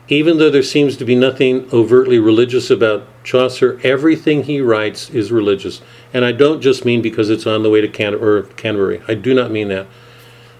even 0.08 0.38
though 0.38 0.52
there 0.52 0.62
seems 0.62 0.96
to 0.98 1.04
be 1.04 1.16
nothing 1.16 1.68
overtly 1.74 2.20
religious 2.20 2.70
about 2.70 3.08
Chaucer, 3.24 3.80
everything 3.84 4.44
he 4.44 4.62
writes 4.62 5.10
is 5.10 5.32
religious. 5.32 5.82
And 6.14 6.24
I 6.24 6.32
don't 6.32 6.62
just 6.62 6.86
mean 6.86 7.02
because 7.02 7.30
it's 7.32 7.48
on 7.48 7.64
the 7.64 7.70
way 7.72 7.82
to 7.82 7.88
Can- 7.88 8.16
or 8.16 8.44
Canterbury. 8.44 9.02
I 9.08 9.16
do 9.16 9.34
not 9.34 9.52
mean 9.52 9.68
that. 9.70 9.88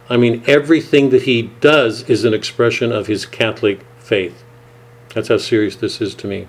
I 0.10 0.18
mean 0.18 0.44
everything 0.48 1.10
that 1.10 1.24
he 1.24 1.44
does 1.60 2.04
is 2.10 2.24
an 2.24 2.34
expression 2.34 2.92
of 2.92 3.08
his 3.08 3.26
Catholic 3.26 3.86
faith. 4.00 4.44
That's 5.14 5.28
how 5.28 5.38
serious 5.38 5.76
this 5.76 6.00
is 6.00 6.16
to 6.16 6.28
me. 6.28 6.48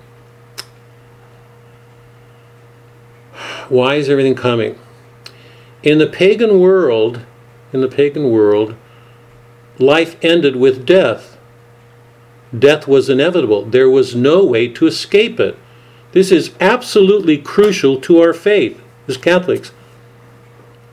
Why 3.69 3.97
is 3.97 4.09
everything 4.09 4.35
coming? 4.35 4.79
In 5.83 5.99
the 5.99 6.07
pagan 6.07 6.61
world, 6.61 7.25
in 7.73 7.81
the 7.81 7.89
pagan 7.89 8.31
world, 8.31 8.77
life 9.79 10.17
ended 10.23 10.57
with 10.57 10.87
death. 10.87 11.39
Death 12.57 12.89
was 12.89 13.11
inevitable. 13.11 13.65
There 13.65 13.91
was 13.91 14.15
no 14.15 14.45
way 14.45 14.69
to 14.69 14.87
escape 14.87 15.39
it. 15.39 15.59
This 16.13 16.33
is 16.33 16.55
absolutely 16.61 17.37
crucial 17.37 18.01
to 18.01 18.21
our 18.21 18.33
faith 18.33 18.81
as 19.07 19.19
Catholics. 19.19 19.73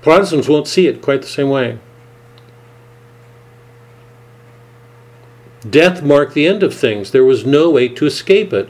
Protestants 0.01 0.49
won't 0.49 0.68
see 0.68 0.88
it 0.88 1.01
quite 1.01 1.22
the 1.22 1.28
same 1.28 1.49
way. 1.49 1.80
Death 5.68 6.03
marked 6.03 6.34
the 6.34 6.47
end 6.47 6.63
of 6.63 6.74
things. 6.74 7.11
There 7.11 7.26
was 7.26 7.45
no 7.45 7.70
way 7.70 7.88
to 7.88 8.05
escape 8.05 8.53
it. 8.53 8.70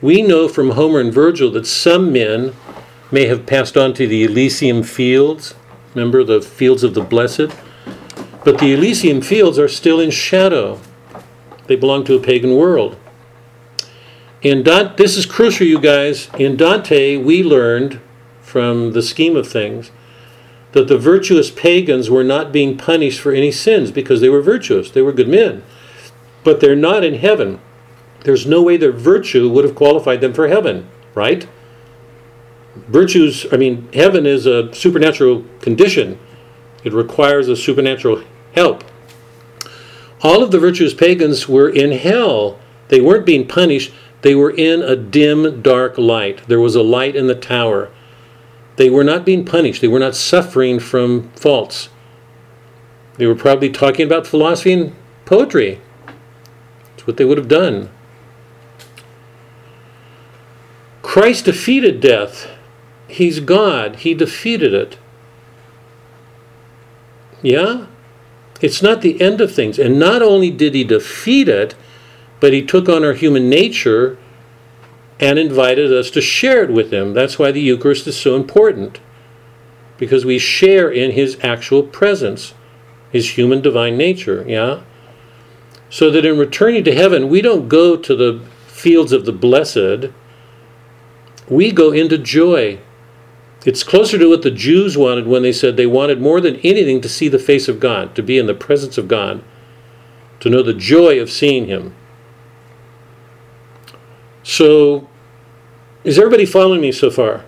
We 0.00 0.22
know 0.22 0.48
from 0.48 0.70
Homer 0.70 1.00
and 1.00 1.12
Virgil 1.12 1.50
that 1.52 1.66
some 1.66 2.12
men 2.12 2.54
may 3.10 3.26
have 3.26 3.46
passed 3.46 3.76
on 3.76 3.94
to 3.94 4.06
the 4.06 4.24
Elysium 4.24 4.82
fields. 4.82 5.54
Remember 5.94 6.24
the 6.24 6.42
fields 6.42 6.82
of 6.82 6.94
the 6.94 7.02
blessed? 7.02 7.54
But 8.44 8.58
the 8.58 8.72
Elysium 8.72 9.20
fields 9.20 9.58
are 9.58 9.68
still 9.68 10.00
in 10.00 10.10
shadow. 10.10 10.80
They 11.66 11.76
belong 11.76 12.04
to 12.04 12.14
a 12.14 12.20
pagan 12.20 12.56
world. 12.56 12.96
In 14.42 14.62
Dante, 14.62 14.94
this 14.96 15.16
is 15.16 15.26
crucial, 15.26 15.66
you 15.66 15.80
guys. 15.80 16.28
In 16.38 16.56
Dante, 16.56 17.16
we 17.16 17.42
learned 17.42 18.00
from 18.42 18.92
the 18.92 19.02
scheme 19.02 19.36
of 19.36 19.48
things 19.48 19.90
that 20.72 20.88
the 20.88 20.98
virtuous 20.98 21.50
pagans 21.50 22.10
were 22.10 22.22
not 22.22 22.52
being 22.52 22.76
punished 22.76 23.20
for 23.20 23.32
any 23.32 23.50
sins 23.50 23.90
because 23.90 24.20
they 24.20 24.28
were 24.28 24.42
virtuous. 24.42 24.90
They 24.90 25.02
were 25.02 25.12
good 25.12 25.28
men. 25.28 25.62
But 26.46 26.60
they're 26.60 26.76
not 26.76 27.02
in 27.02 27.14
heaven. 27.14 27.58
There's 28.22 28.46
no 28.46 28.62
way 28.62 28.76
their 28.76 28.92
virtue 28.92 29.48
would 29.48 29.64
have 29.64 29.74
qualified 29.74 30.20
them 30.20 30.32
for 30.32 30.46
heaven, 30.46 30.88
right? 31.12 31.44
Virtues, 32.86 33.46
I 33.50 33.56
mean, 33.56 33.88
heaven 33.92 34.26
is 34.26 34.46
a 34.46 34.72
supernatural 34.72 35.44
condition, 35.60 36.20
it 36.84 36.92
requires 36.92 37.48
a 37.48 37.56
supernatural 37.56 38.22
help. 38.54 38.84
All 40.22 40.40
of 40.40 40.52
the 40.52 40.60
virtuous 40.60 40.94
pagans 40.94 41.48
were 41.48 41.68
in 41.68 41.90
hell. 41.90 42.60
They 42.90 43.00
weren't 43.00 43.26
being 43.26 43.48
punished, 43.48 43.92
they 44.22 44.36
were 44.36 44.52
in 44.52 44.82
a 44.82 44.94
dim, 44.94 45.62
dark 45.62 45.98
light. 45.98 46.46
There 46.46 46.60
was 46.60 46.76
a 46.76 46.82
light 46.82 47.16
in 47.16 47.26
the 47.26 47.34
tower. 47.34 47.90
They 48.76 48.88
were 48.88 49.02
not 49.02 49.26
being 49.26 49.44
punished, 49.44 49.80
they 49.80 49.88
were 49.88 49.98
not 49.98 50.14
suffering 50.14 50.78
from 50.78 51.28
faults. 51.30 51.88
They 53.16 53.26
were 53.26 53.34
probably 53.34 53.70
talking 53.70 54.06
about 54.06 54.28
philosophy 54.28 54.74
and 54.74 54.94
poetry. 55.24 55.80
What 57.06 57.16
they 57.16 57.24
would 57.24 57.38
have 57.38 57.48
done. 57.48 57.88
Christ 61.02 61.46
defeated 61.46 62.00
death. 62.00 62.50
He's 63.08 63.40
God. 63.40 63.96
He 63.96 64.12
defeated 64.12 64.74
it. 64.74 64.98
Yeah? 67.42 67.86
It's 68.60 68.82
not 68.82 69.02
the 69.02 69.20
end 69.20 69.40
of 69.40 69.54
things. 69.54 69.78
And 69.78 69.98
not 69.98 70.20
only 70.20 70.50
did 70.50 70.74
he 70.74 70.84
defeat 70.84 71.48
it, 71.48 71.74
but 72.40 72.52
he 72.52 72.60
took 72.60 72.88
on 72.88 73.04
our 73.04 73.14
human 73.14 73.48
nature 73.48 74.18
and 75.20 75.38
invited 75.38 75.92
us 75.92 76.10
to 76.10 76.20
share 76.20 76.64
it 76.64 76.70
with 76.70 76.92
him. 76.92 77.14
That's 77.14 77.38
why 77.38 77.52
the 77.52 77.60
Eucharist 77.60 78.06
is 78.06 78.18
so 78.18 78.36
important. 78.36 79.00
Because 79.96 80.24
we 80.24 80.38
share 80.38 80.90
in 80.90 81.12
his 81.12 81.38
actual 81.42 81.82
presence, 81.82 82.52
his 83.10 83.38
human 83.38 83.62
divine 83.62 83.96
nature, 83.96 84.44
yeah? 84.46 84.82
So 85.88 86.10
that 86.10 86.24
in 86.24 86.38
returning 86.38 86.84
to 86.84 86.94
heaven, 86.94 87.28
we 87.28 87.40
don't 87.40 87.68
go 87.68 87.96
to 87.96 88.16
the 88.16 88.44
fields 88.66 89.12
of 89.12 89.24
the 89.24 89.32
blessed, 89.32 90.10
we 91.48 91.72
go 91.72 91.92
into 91.92 92.18
joy. 92.18 92.78
It's 93.64 93.82
closer 93.82 94.18
to 94.18 94.28
what 94.28 94.42
the 94.42 94.50
Jews 94.50 94.96
wanted 94.96 95.26
when 95.26 95.42
they 95.42 95.52
said 95.52 95.76
they 95.76 95.86
wanted 95.86 96.20
more 96.20 96.40
than 96.40 96.56
anything 96.56 97.00
to 97.00 97.08
see 97.08 97.28
the 97.28 97.38
face 97.38 97.68
of 97.68 97.80
God, 97.80 98.14
to 98.14 98.22
be 98.22 98.38
in 98.38 98.46
the 98.46 98.54
presence 98.54 98.98
of 98.98 99.08
God, 99.08 99.42
to 100.40 100.50
know 100.50 100.62
the 100.62 100.74
joy 100.74 101.18
of 101.20 101.30
seeing 101.30 101.66
Him. 101.66 101.94
So, 104.42 105.08
is 106.04 106.18
everybody 106.18 106.46
following 106.46 106.80
me 106.80 106.92
so 106.92 107.10
far? 107.10 107.44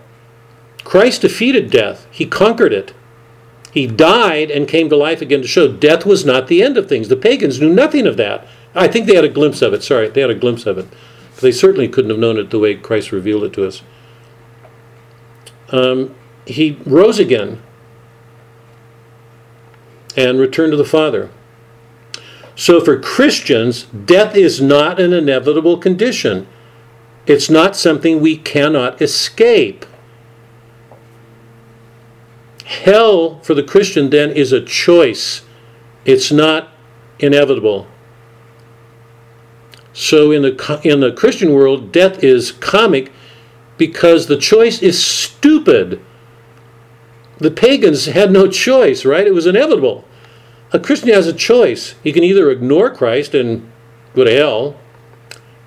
Christ 0.82 1.22
defeated 1.22 1.70
death, 1.70 2.09
He 2.11 2.26
conquered 2.26 2.72
it. 2.72 2.95
He 3.73 3.87
died 3.87 4.51
and 4.51 4.66
came 4.66 4.89
to 4.89 4.97
life 4.97 5.21
again 5.21 5.43
to 5.43 5.49
show 5.49 5.71
death 5.71 6.07
was 6.07 6.25
not 6.25 6.47
the 6.47 6.62
end 6.62 6.77
of 6.79 6.89
things. 6.89 7.09
The 7.09 7.16
pagans 7.16 7.61
knew 7.61 7.73
nothing 7.73 8.07
of 8.07 8.16
that. 8.16 8.47
I 8.75 8.89
think 8.89 9.07
they 9.07 9.14
had 9.14 9.25
a 9.25 9.29
glimpse 9.29 9.62
of 9.62 9.73
it. 9.75 9.83
Sorry, 9.83 10.09
they 10.09 10.21
had 10.21 10.31
a 10.31 10.35
glimpse 10.35 10.66
of 10.66 10.79
it. 10.79 10.87
But 11.35 11.43
they 11.43 11.53
certainly 11.53 11.89
couldn't 11.89 12.11
have 12.11 12.19
known 12.19 12.39
it 12.39 12.51
the 12.51 12.59
way 12.59 12.75
Christ 12.75 13.12
revealed 13.12 13.45
it 13.45 13.53
to 13.55 13.66
us. 13.66 13.83
Um, 15.71 16.14
he 16.47 16.79
rose 16.87 17.19
again 17.19 17.62
and 20.16 20.41
returned 20.41 20.73
to 20.73 20.77
the 20.77 20.85
Father. 20.85 21.31
So 22.57 22.81
for 22.81 22.99
Christians, 22.99 23.85
death 23.85 24.35
is 24.35 24.61
not 24.61 24.99
an 24.99 25.12
inevitable 25.12 25.79
condition. 25.79 26.49
It's 27.27 27.49
not 27.49 27.77
something 27.77 28.21
we 28.21 28.37
cannot 28.37 29.01
escape. 29.01 29.85
Hell 32.69 33.41
for 33.41 33.55
the 33.55 33.62
Christian 33.62 34.11
then 34.11 34.31
is 34.31 34.53
a 34.53 34.61
choice. 34.61 35.41
It's 36.05 36.31
not 36.31 36.69
inevitable. 37.19 37.87
So 39.95 40.31
in 40.31 40.43
the 40.43 40.81
in 40.85 41.01
the 41.01 41.11
Christian 41.11 41.55
world, 41.55 41.93
death 41.93 42.23
is 42.23 42.53
comic 42.53 43.11
because 43.79 44.27
the 44.27 44.37
choice 44.37 44.83
is 44.83 45.03
stupid. 45.03 46.05
The 47.39 47.51
pagans 47.51 48.05
had 48.05 48.31
no 48.31 48.47
choice, 48.47 49.07
right? 49.07 49.27
It 49.27 49.35
was 49.35 49.47
inevitable. 49.47 50.05
A 50.71 50.79
Christian 50.79 51.09
has 51.09 51.27
a 51.27 51.33
choice. 51.33 51.95
He 52.05 52.12
can 52.12 52.23
either 52.23 52.51
ignore 52.51 52.91
Christ 52.91 53.35
and 53.35 53.73
go 54.14 54.25
to 54.25 54.31
hell, 54.31 54.77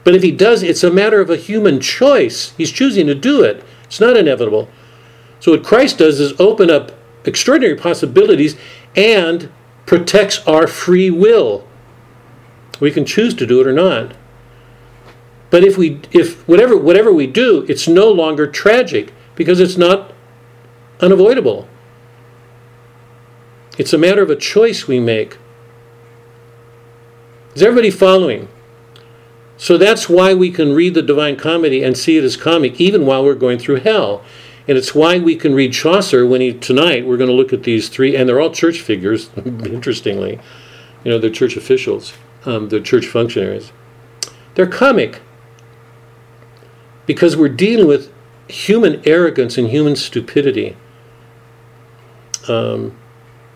but 0.04 0.14
if 0.14 0.22
he 0.22 0.32
does, 0.32 0.62
it's 0.62 0.84
a 0.84 0.92
matter 0.92 1.20
of 1.20 1.32
a 1.32 1.36
human 1.36 1.80
choice. 1.80 2.54
He's 2.58 2.72
choosing 2.72 3.08
to 3.08 3.16
do 3.16 3.42
it. 3.42 3.64
It's 3.86 4.00
not 4.00 4.16
inevitable. 4.16 4.70
So 5.42 5.52
what 5.52 5.64
Christ 5.64 5.98
does 5.98 6.20
is 6.20 6.40
open 6.40 6.70
up 6.70 6.92
extraordinary 7.26 7.76
possibilities 7.76 8.56
and 8.96 9.52
protects 9.86 10.46
our 10.48 10.68
free 10.68 11.10
will. 11.10 11.68
We 12.80 12.92
can 12.92 13.06
choose 13.06 13.34
to 13.36 13.48
do 13.48 13.60
it 13.60 13.68
or 13.68 13.74
not. 13.74 14.14
But 15.50 15.64
if 15.64 15.78
we 15.78 16.00
if 16.12 16.48
whatever 16.48 16.78
whatever 16.78 17.12
we 17.12 17.28
do, 17.28 17.66
it's 17.68 17.88
no 17.88 18.10
longer 18.10 18.48
tragic 18.48 19.14
because 19.36 19.60
it's 19.60 19.78
not 19.78 20.14
unavoidable. 21.02 21.68
It's 23.78 23.94
a 23.94 23.98
matter 23.98 24.22
of 24.22 24.30
a 24.30 24.36
choice 24.36 24.88
we 24.88 25.00
make. 25.00 25.38
Is 27.56 27.64
everybody 27.64 27.90
following? 27.90 28.48
So 29.58 29.78
that's 29.78 30.08
why 30.08 30.34
we 30.34 30.52
can 30.52 30.74
read 30.74 30.94
the 30.94 31.02
Divine 31.02 31.36
Comedy 31.36 31.84
and 31.84 31.98
see 31.98 32.18
it 32.18 32.24
as 32.24 32.38
comic 32.38 32.80
even 32.80 33.06
while 33.06 33.24
we're 33.24 33.36
going 33.36 33.60
through 33.60 33.82
hell. 33.82 34.24
And 34.68 34.78
it's 34.78 34.94
why 34.94 35.18
we 35.20 35.36
can 35.36 35.56
read 35.56 35.74
Chaucer 35.74 36.26
when 36.26 36.42
he 36.42 36.54
tonight 36.54 37.06
we're 37.06 37.18
going 37.18 37.30
to 37.30 37.36
look 37.36 37.52
at 37.52 37.64
these 37.64 37.90
three 37.90 38.16
and 38.16 38.30
they're 38.30 38.40
all 38.40 38.52
church 38.52 38.80
figures, 38.80 39.30
interestingly. 39.38 40.40
You 41.04 41.12
know, 41.12 41.20
they're 41.20 41.32
church 41.32 41.58
officials, 41.58 42.14
um, 42.46 42.70
they're 42.70 42.80
church 42.80 43.08
functionaries. 43.08 43.72
They're 44.56 44.68
comic 44.68 45.22
because 47.06 47.36
we're 47.36 47.50
dealing 47.50 47.88
with 47.88 48.14
human 48.48 49.02
arrogance 49.06 49.58
and 49.58 49.70
human 49.70 49.96
stupidity. 49.96 50.78
Um, 52.48 52.98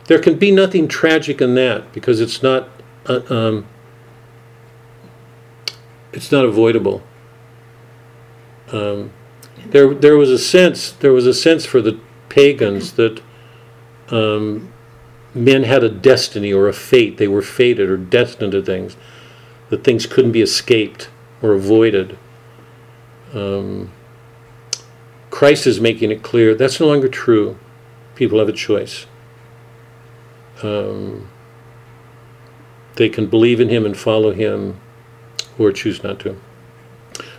there 0.07 0.19
can 0.19 0.37
be 0.37 0.51
nothing 0.51 0.87
tragic 0.87 1.41
in 1.41 1.55
that 1.55 1.91
because 1.91 2.19
it's 2.19 2.41
not 2.41 2.69
uh, 3.07 3.21
um, 3.29 3.65
it's 6.13 6.31
not 6.31 6.45
avoidable. 6.45 7.03
Um, 8.71 9.11
there, 9.71 9.93
there 9.93 10.17
was 10.17 10.31
a 10.31 10.37
sense 10.37 10.91
there 10.91 11.13
was 11.13 11.25
a 11.25 11.33
sense 11.33 11.65
for 11.65 11.81
the 11.81 11.99
pagans 12.29 12.93
that 12.93 13.21
um, 14.09 14.71
men 15.33 15.63
had 15.63 15.83
a 15.83 15.89
destiny 15.89 16.51
or 16.51 16.67
a 16.67 16.73
fate. 16.73 17.17
They 17.17 17.27
were 17.27 17.41
fated 17.41 17.89
or 17.89 17.97
destined 17.97 18.53
to 18.53 18.61
things. 18.61 18.95
That 19.69 19.83
things 19.83 20.05
couldn't 20.05 20.31
be 20.31 20.41
escaped 20.41 21.09
or 21.41 21.53
avoided. 21.53 22.17
Um, 23.33 23.91
Christ 25.29 25.67
is 25.67 25.81
making 25.81 26.11
it 26.11 26.23
clear 26.23 26.55
that's 26.55 26.79
no 26.79 26.87
longer 26.87 27.09
true. 27.09 27.57
People 28.15 28.39
have 28.39 28.47
a 28.47 28.53
choice. 28.53 29.05
Um, 30.63 31.29
they 32.95 33.09
can 33.09 33.27
believe 33.27 33.59
in 33.59 33.67
Him 33.67 33.85
and 33.85 33.97
follow 33.97 34.31
Him, 34.31 34.79
or 35.59 35.71
choose 35.73 36.01
not 36.01 36.19
to. 36.21 36.39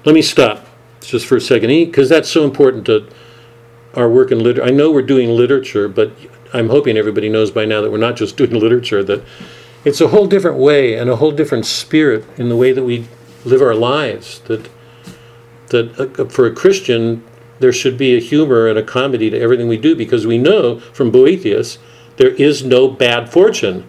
Let 0.04 0.14
me 0.14 0.20
stop 0.20 0.66
just 1.08 1.26
for 1.26 1.36
a 1.36 1.40
second, 1.40 1.68
because 1.68 2.08
that's 2.08 2.30
so 2.30 2.44
important 2.44 2.86
to 2.86 3.08
our 3.94 4.08
work 4.08 4.30
in 4.30 4.38
literature. 4.38 4.66
I 4.66 4.70
know 4.70 4.90
we're 4.90 5.02
doing 5.02 5.30
literature, 5.30 5.88
but 5.88 6.12
I'm 6.52 6.68
hoping 6.68 6.96
everybody 6.96 7.28
knows 7.28 7.50
by 7.50 7.64
now 7.64 7.80
that 7.80 7.90
we're 7.90 7.98
not 7.98 8.16
just 8.16 8.36
doing 8.36 8.52
literature, 8.58 9.02
that 9.04 9.24
it's 9.84 10.00
a 10.00 10.08
whole 10.08 10.26
different 10.26 10.58
way 10.58 10.94
and 10.96 11.08
a 11.08 11.16
whole 11.16 11.32
different 11.32 11.66
spirit 11.66 12.24
in 12.38 12.48
the 12.48 12.56
way 12.56 12.72
that 12.72 12.84
we 12.84 13.06
live 13.44 13.62
our 13.62 13.74
lives. 13.74 14.40
That 14.40 14.68
that 15.68 16.18
uh, 16.20 16.24
for 16.26 16.46
a 16.46 16.54
Christian, 16.54 17.24
there 17.58 17.72
should 17.72 17.98
be 17.98 18.16
a 18.16 18.20
humor 18.20 18.68
and 18.68 18.78
a 18.78 18.82
comedy 18.82 19.30
to 19.30 19.40
everything 19.40 19.68
we 19.68 19.76
do 19.76 19.96
because 19.96 20.26
we 20.26 20.38
know 20.38 20.78
from 20.78 21.10
Boethius 21.10 21.78
there 22.16 22.30
is 22.30 22.64
no 22.64 22.88
bad 22.88 23.30
fortune. 23.32 23.86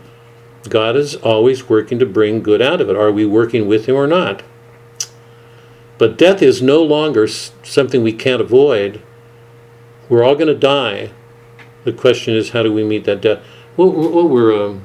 God 0.70 0.96
is 0.96 1.16
always 1.16 1.70
working 1.70 2.00
to 2.00 2.06
bring 2.06 2.44
good 2.44 2.62
out 2.62 2.82
of 2.82 2.90
it. 2.90 2.96
Are 2.96 3.12
we 3.12 3.26
working 3.26 3.68
with 3.68 3.86
Him 3.86 3.96
or 3.96 4.08
not? 4.08 4.44
But 5.98 6.18
death 6.18 6.42
is 6.42 6.62
no 6.62 6.84
longer 6.84 7.28
something 7.28 8.04
we 8.04 8.14
can't 8.14 8.42
avoid. 8.42 9.02
We're 10.10 10.24
all 10.24 10.36
going 10.36 10.48
to 10.48 10.56
die. 10.56 11.12
The 11.84 11.94
question 11.94 12.36
is, 12.36 12.52
how 12.52 12.64
do 12.64 12.72
we 12.72 12.84
meet 12.84 13.06
that 13.06 13.22
death? 13.22 13.44
What, 13.76 13.94
what 13.96 14.30
were 14.30 14.54
um, 14.54 14.84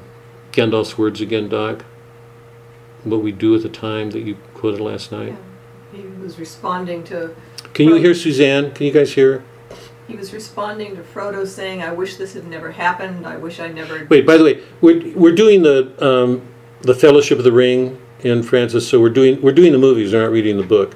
Gandalf's 0.51 0.97
words 0.97 1.21
again, 1.21 1.49
Doc? 1.49 1.85
what 3.03 3.21
we 3.21 3.31
do 3.31 3.55
at 3.55 3.61
the 3.61 3.69
time 3.69 4.11
that 4.11 4.21
you 4.21 4.37
quoted 4.53 4.79
last 4.79 5.11
night? 5.11 5.35
Yeah. 5.93 6.01
He 6.01 6.07
was 6.23 6.39
responding 6.39 7.03
to, 7.05 7.35
Can 7.73 7.87
you 7.87 7.95
hear 7.95 8.15
Suzanne? 8.15 8.71
Can 8.71 8.87
you 8.87 8.93
guys 8.93 9.13
hear? 9.13 9.43
he 10.07 10.15
was 10.17 10.33
responding 10.33 10.97
to 10.97 11.01
Frodo 11.01 11.47
saying, 11.47 11.81
I 11.81 11.93
wish 11.93 12.17
this 12.17 12.33
had 12.33 12.45
never 12.47 12.71
happened, 12.71 13.25
I 13.25 13.37
wish 13.37 13.59
I 13.59 13.69
never. 13.69 14.05
Wait, 14.09 14.25
by 14.25 14.35
the 14.35 14.43
way, 14.43 14.61
we're, 14.81 15.15
we're 15.15 15.35
doing 15.35 15.63
the, 15.63 15.93
um, 16.05 16.41
the 16.81 16.93
Fellowship 16.93 17.37
of 17.37 17.45
the 17.45 17.53
Ring 17.53 18.01
in 18.23 18.43
Francis, 18.43 18.87
so 18.87 18.99
we're 18.99 19.09
doing, 19.09 19.41
we're 19.41 19.51
doing 19.51 19.71
the 19.71 19.77
movies, 19.77 20.13
we're 20.13 20.21
not 20.21 20.31
reading 20.31 20.57
the 20.57 20.63
book. 20.63 20.95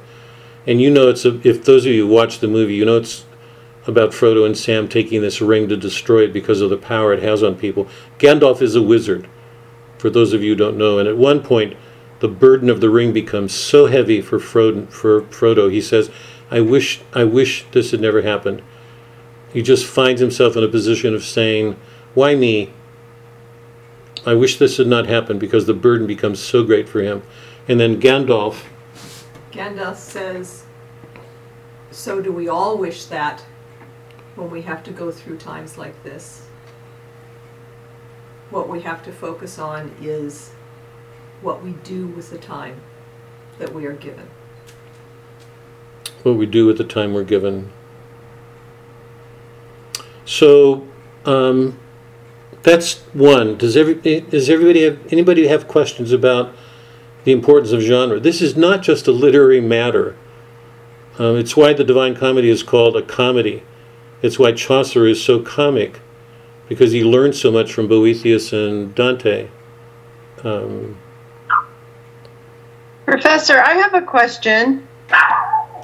And 0.65 0.81
you 0.81 0.89
know 0.89 1.09
it's, 1.09 1.25
a, 1.25 1.39
if 1.47 1.63
those 1.63 1.85
of 1.85 1.91
you 1.91 2.07
watch 2.07 2.39
the 2.39 2.47
movie, 2.47 2.75
you 2.75 2.85
know 2.85 2.97
it's 2.97 3.25
about 3.85 4.11
Frodo 4.11 4.45
and 4.45 4.57
Sam 4.57 4.87
taking 4.87 5.21
this 5.21 5.41
ring 5.41 5.69
to 5.69 5.77
destroy 5.77 6.23
it 6.23 6.33
because 6.33 6.61
of 6.61 6.69
the 6.69 6.77
power 6.77 7.13
it 7.13 7.23
has 7.23 7.41
on 7.43 7.55
people. 7.55 7.87
Gandalf 8.19 8.61
is 8.61 8.75
a 8.75 8.81
wizard, 8.81 9.29
for 9.97 10.09
those 10.09 10.33
of 10.33 10.43
you 10.43 10.51
who 10.51 10.55
don't 10.55 10.77
know, 10.77 10.99
and 10.99 11.07
at 11.07 11.17
one 11.17 11.41
point, 11.41 11.75
the 12.19 12.27
burden 12.27 12.69
of 12.69 12.81
the 12.81 12.89
ring 12.89 13.13
becomes 13.13 13.53
so 13.53 13.85
heavy 13.85 14.21
for 14.21 14.39
Frodo, 14.39 14.89
for 14.89 15.21
Frodo, 15.23 15.71
he 15.71 15.81
says, 15.81 16.09
I 16.49 16.61
wish, 16.61 17.01
I 17.13 17.23
wish 17.23 17.65
this 17.71 17.91
had 17.91 18.01
never 18.01 18.21
happened. 18.21 18.61
He 19.53 19.61
just 19.61 19.85
finds 19.85 20.21
himself 20.21 20.55
in 20.55 20.63
a 20.63 20.67
position 20.67 21.13
of 21.13 21.23
saying, 21.23 21.79
Why 22.13 22.35
me? 22.35 22.73
I 24.27 24.33
wish 24.33 24.57
this 24.57 24.75
had 24.75 24.87
not 24.87 25.07
happened 25.07 25.39
because 25.39 25.67
the 25.67 25.73
burden 25.73 26.05
becomes 26.05 26.41
so 26.41 26.61
great 26.61 26.89
for 26.89 26.99
him. 27.01 27.23
And 27.69 27.79
then 27.79 28.01
Gandalf, 28.01 28.63
Gandalf 29.53 29.95
says, 29.95 30.65
so 31.91 32.21
do 32.21 32.33
we 32.33 32.49
all 32.49 32.77
wish 32.77 33.05
that 33.05 33.39
when 34.35 34.49
we 34.51 34.63
have 34.63 34.83
to 34.83 34.91
go 34.91 35.11
through 35.11 35.37
times 35.37 35.77
like 35.77 36.03
this? 36.03 36.45
What 38.49 38.67
we 38.67 38.81
have 38.81 39.01
to 39.05 39.13
focus 39.13 39.57
on 39.57 39.95
is 40.01 40.51
what 41.41 41.63
we 41.63 41.71
do 41.85 42.07
with 42.07 42.29
the 42.29 42.37
time 42.37 42.81
that 43.59 43.73
we 43.73 43.85
are 43.85 43.93
given. 43.93 44.27
what 46.23 46.35
we 46.35 46.45
do 46.45 46.65
with 46.65 46.77
the 46.77 46.83
time 46.83 47.13
we're 47.13 47.23
given. 47.23 47.71
So, 50.25 50.85
um, 51.25 51.79
that's 52.67 52.97
one. 53.13 53.57
Does 53.57 53.77
every 53.77 53.95
does 53.95 54.49
everybody 54.49 54.83
have 54.83 54.99
anybody 55.09 55.47
have 55.47 55.69
questions 55.69 56.11
about 56.11 56.53
the 57.23 57.31
importance 57.31 57.71
of 57.71 57.79
genre? 57.79 58.19
This 58.19 58.41
is 58.41 58.57
not 58.57 58.81
just 58.81 59.07
a 59.07 59.11
literary 59.13 59.61
matter. 59.61 60.17
Um, 61.17 61.37
it's 61.37 61.55
why 61.55 61.71
the 61.71 61.85
Divine 61.85 62.13
Comedy 62.13 62.49
is 62.49 62.63
called 62.63 62.97
a 62.97 63.01
comedy. 63.01 63.63
It's 64.21 64.37
why 64.37 64.51
Chaucer 64.51 65.07
is 65.07 65.23
so 65.23 65.39
comic, 65.41 66.01
because 66.67 66.91
he 66.91 67.05
learned 67.05 67.35
so 67.35 67.51
much 67.51 67.71
from 67.71 67.87
Boethius 67.87 68.51
and 68.51 68.93
Dante. 68.93 69.47
Um, 70.43 70.97
Professor, 73.05 73.59
I 73.59 73.75
have 73.75 73.93
a 73.93 74.01
question. 74.01 74.85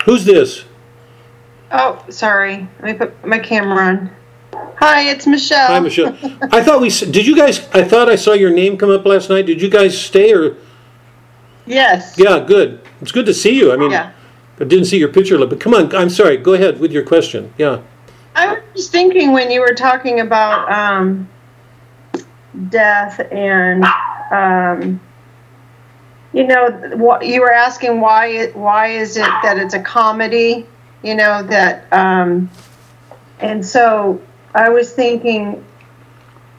who's 0.03 0.25
this? 0.25 0.65
Oh, 1.71 2.03
sorry. 2.09 2.67
Let 2.81 2.83
me 2.83 2.93
put 2.93 3.25
my 3.25 3.39
camera 3.39 3.85
on. 3.85 4.15
Hi, 4.77 5.09
it's 5.09 5.25
Michelle. 5.25 5.67
Hi, 5.67 5.79
Michelle. 5.79 6.15
I 6.51 6.61
thought 6.61 6.81
we 6.81 6.89
did. 6.89 7.25
You 7.25 7.35
guys? 7.35 7.67
I 7.73 7.83
thought 7.83 8.09
I 8.09 8.15
saw 8.15 8.33
your 8.33 8.51
name 8.51 8.77
come 8.77 8.89
up 8.89 9.05
last 9.05 9.29
night. 9.29 9.45
Did 9.45 9.61
you 9.61 9.69
guys 9.69 9.99
stay 9.99 10.33
or? 10.33 10.55
Yes. 11.65 12.15
Yeah, 12.17 12.39
good. 12.39 12.81
It's 13.01 13.11
good 13.11 13.25
to 13.25 13.33
see 13.33 13.57
you. 13.57 13.71
I 13.71 13.77
mean, 13.77 13.91
Yeah. 13.91 14.11
I 14.59 14.65
didn't 14.65 14.85
see 14.85 14.97
your 14.97 15.09
picture, 15.09 15.37
but 15.45 15.59
come 15.59 15.73
on. 15.73 15.95
I'm 15.95 16.09
sorry. 16.09 16.37
Go 16.37 16.53
ahead 16.53 16.79
with 16.79 16.91
your 16.91 17.03
question. 17.03 17.53
Yeah. 17.57 17.81
I 18.35 18.53
was 18.53 18.63
just 18.75 18.91
thinking 18.91 19.31
when 19.31 19.51
you 19.51 19.61
were 19.61 19.73
talking 19.73 20.19
about 20.19 20.71
um, 20.71 21.29
death 22.69 23.19
and 23.31 23.85
um, 24.31 24.99
you 26.33 26.45
know 26.45 26.71
what 26.95 27.25
you 27.25 27.41
were 27.41 27.53
asking 27.53 28.01
why 28.01 28.27
it 28.27 28.55
why 28.55 28.87
is 28.87 29.17
it 29.17 29.29
that 29.43 29.57
it's 29.57 29.73
a 29.73 29.79
comedy? 29.81 30.65
You 31.03 31.15
know 31.15 31.43
that 31.43 31.91
um, 31.93 32.49
and 33.39 33.65
so 33.65 34.21
I 34.55 34.69
was 34.69 34.93
thinking 34.93 35.63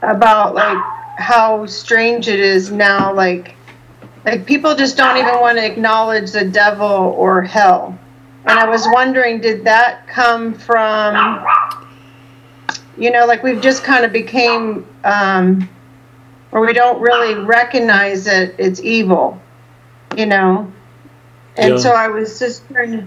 about 0.03 0.55
like 0.55 0.79
how 1.19 1.65
strange 1.67 2.29
it 2.29 2.41
is 2.41 2.71
now 2.71 3.13
like 3.15 3.55
like 4.25 4.47
people 4.47 4.75
just 4.75 4.97
don't 4.97 5.17
even 5.17 5.41
want 5.41 5.59
to 5.59 5.65
acknowledge 5.65 6.33
the 6.33 6.45
devil 6.45 6.87
or 6.87 7.43
hell. 7.43 7.99
And 8.47 8.59
i 8.59 8.69
was 8.69 8.87
wondering 8.93 9.41
did 9.41 9.65
that 9.65 10.07
come 10.07 10.53
from 10.53 11.47
you 12.99 13.11
know 13.11 13.25
like 13.27 13.43
we've 13.43 13.63
just 13.63 13.85
kind 13.85 14.05
of 14.05 14.13
became 14.13 14.87
um 15.05 15.69
or 16.53 16.61
we 16.61 16.73
don't 16.75 17.01
really 17.01 17.35
recognize 17.35 18.25
that 18.25 18.55
it's 18.59 18.81
evil 18.83 19.41
you 20.17 20.27
know? 20.27 20.71
And 21.57 21.75
Yeah. 21.75 21.79
so 21.79 21.91
i 21.93 22.09
was 22.09 22.39
just 22.39 22.69
trying 22.69 22.93
to 22.93 23.07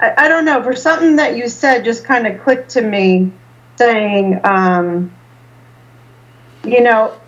I, 0.00 0.24
I 0.24 0.28
don't 0.28 0.44
know 0.44 0.62
for 0.62 0.74
something 0.74 1.16
that 1.16 1.36
you 1.36 1.48
said 1.48 1.84
just 1.84 2.04
kind 2.04 2.26
of 2.26 2.40
clicked 2.42 2.70
to 2.70 2.80
me 2.82 3.30
saying 3.78 4.40
um 4.44 5.14
you 6.64 6.82
know 6.82 7.18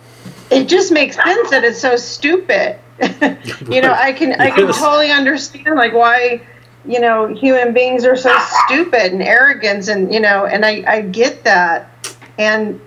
it 0.51 0.67
just 0.67 0.91
makes 0.91 1.15
sense 1.15 1.49
that 1.49 1.63
it's 1.63 1.79
so 1.79 1.95
stupid. 1.95 2.77
You 3.67 3.81
know 3.81 3.93
i 3.93 4.11
can 4.11 4.33
i 4.33 4.51
can 4.51 4.67
totally 4.67 5.11
understand 5.11 5.75
like 5.75 5.93
why 5.93 6.41
you 6.85 6.99
know 6.99 7.27
human 7.27 7.73
beings 7.73 8.05
are 8.05 8.15
so 8.15 8.37
stupid 8.65 9.13
and 9.13 9.23
arrogant 9.23 9.87
and 9.87 10.13
you 10.13 10.19
know 10.19 10.45
and 10.45 10.65
i 10.65 10.83
i 10.85 11.01
get 11.01 11.43
that. 11.45 11.89
And 12.37 12.79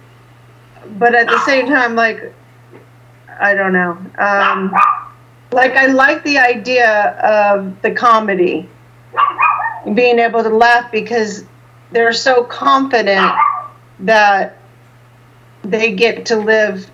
but 0.99 1.15
at 1.15 1.27
the 1.27 1.39
same 1.41 1.67
time 1.67 1.97
like 1.97 2.33
i 3.41 3.55
don't 3.55 3.73
know 3.73 3.93
um 4.19 4.73
like 5.53 5.73
i 5.73 5.87
like 5.87 6.23
the 6.23 6.39
idea 6.39 7.11
of 7.21 7.81
the 7.83 7.91
comedy 7.91 8.69
being 9.95 10.19
able 10.19 10.43
to 10.43 10.51
laugh 10.51 10.93
because 10.93 11.45
they're 11.91 12.13
so 12.13 12.45
confident 12.45 13.33
that 14.01 14.59
they 15.63 15.93
get 15.93 16.27
to 16.27 16.37
live 16.37 16.91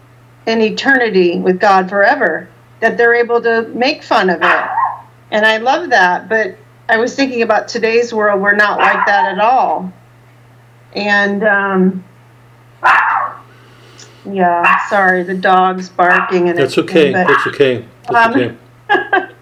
in 0.46 0.60
eternity 0.60 1.38
with 1.38 1.58
God 1.60 1.88
forever, 1.88 2.48
that 2.80 2.96
they're 2.96 3.14
able 3.14 3.40
to 3.42 3.62
make 3.68 4.02
fun 4.02 4.30
of 4.30 4.40
it. 4.42 4.66
And 5.30 5.44
I 5.46 5.58
love 5.58 5.90
that. 5.90 6.28
But 6.28 6.56
I 6.88 6.96
was 6.96 7.14
thinking 7.14 7.42
about 7.42 7.68
today's 7.68 8.12
world, 8.12 8.40
we're 8.40 8.54
not 8.56 8.78
like 8.78 9.06
that 9.06 9.32
at 9.32 9.38
all. 9.38 9.92
And, 10.94 11.44
um, 11.44 12.04
yeah, 14.30 14.88
sorry, 14.88 15.22
the 15.22 15.34
dog's 15.34 15.88
barking 15.88 16.48
and 16.48 16.58
That's 16.58 16.78
okay. 16.78 17.12
but- 17.12 17.26
That's 17.26 17.46
okay. 17.48 17.84
That's 18.08 18.26
Um, 18.36 18.40
okay. 18.40 18.56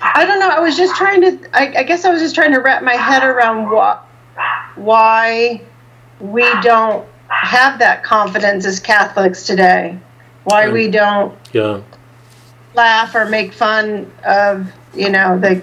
I 0.00 0.24
don't 0.26 0.38
know. 0.40 0.48
I 0.48 0.60
was 0.60 0.76
just 0.76 0.94
trying 0.96 1.20
to. 1.22 1.38
I, 1.56 1.78
I 1.78 1.82
guess 1.82 2.04
I 2.04 2.10
was 2.10 2.20
just 2.20 2.34
trying 2.34 2.52
to 2.52 2.60
wrap 2.60 2.82
my 2.82 2.94
head 2.94 3.22
around 3.24 3.70
what, 3.70 4.04
why 4.76 5.62
we 6.20 6.42
don't 6.62 7.06
have 7.28 7.78
that 7.78 8.02
confidence 8.02 8.64
as 8.64 8.80
Catholics 8.80 9.44
today. 9.44 9.98
Why 10.44 10.68
we 10.68 10.88
don't 10.90 11.34
Yeah. 11.52 11.78
laugh 12.74 13.14
or 13.14 13.24
make 13.26 13.52
fun 13.52 14.10
of, 14.24 14.66
you 14.94 15.10
know, 15.10 15.38
the. 15.38 15.60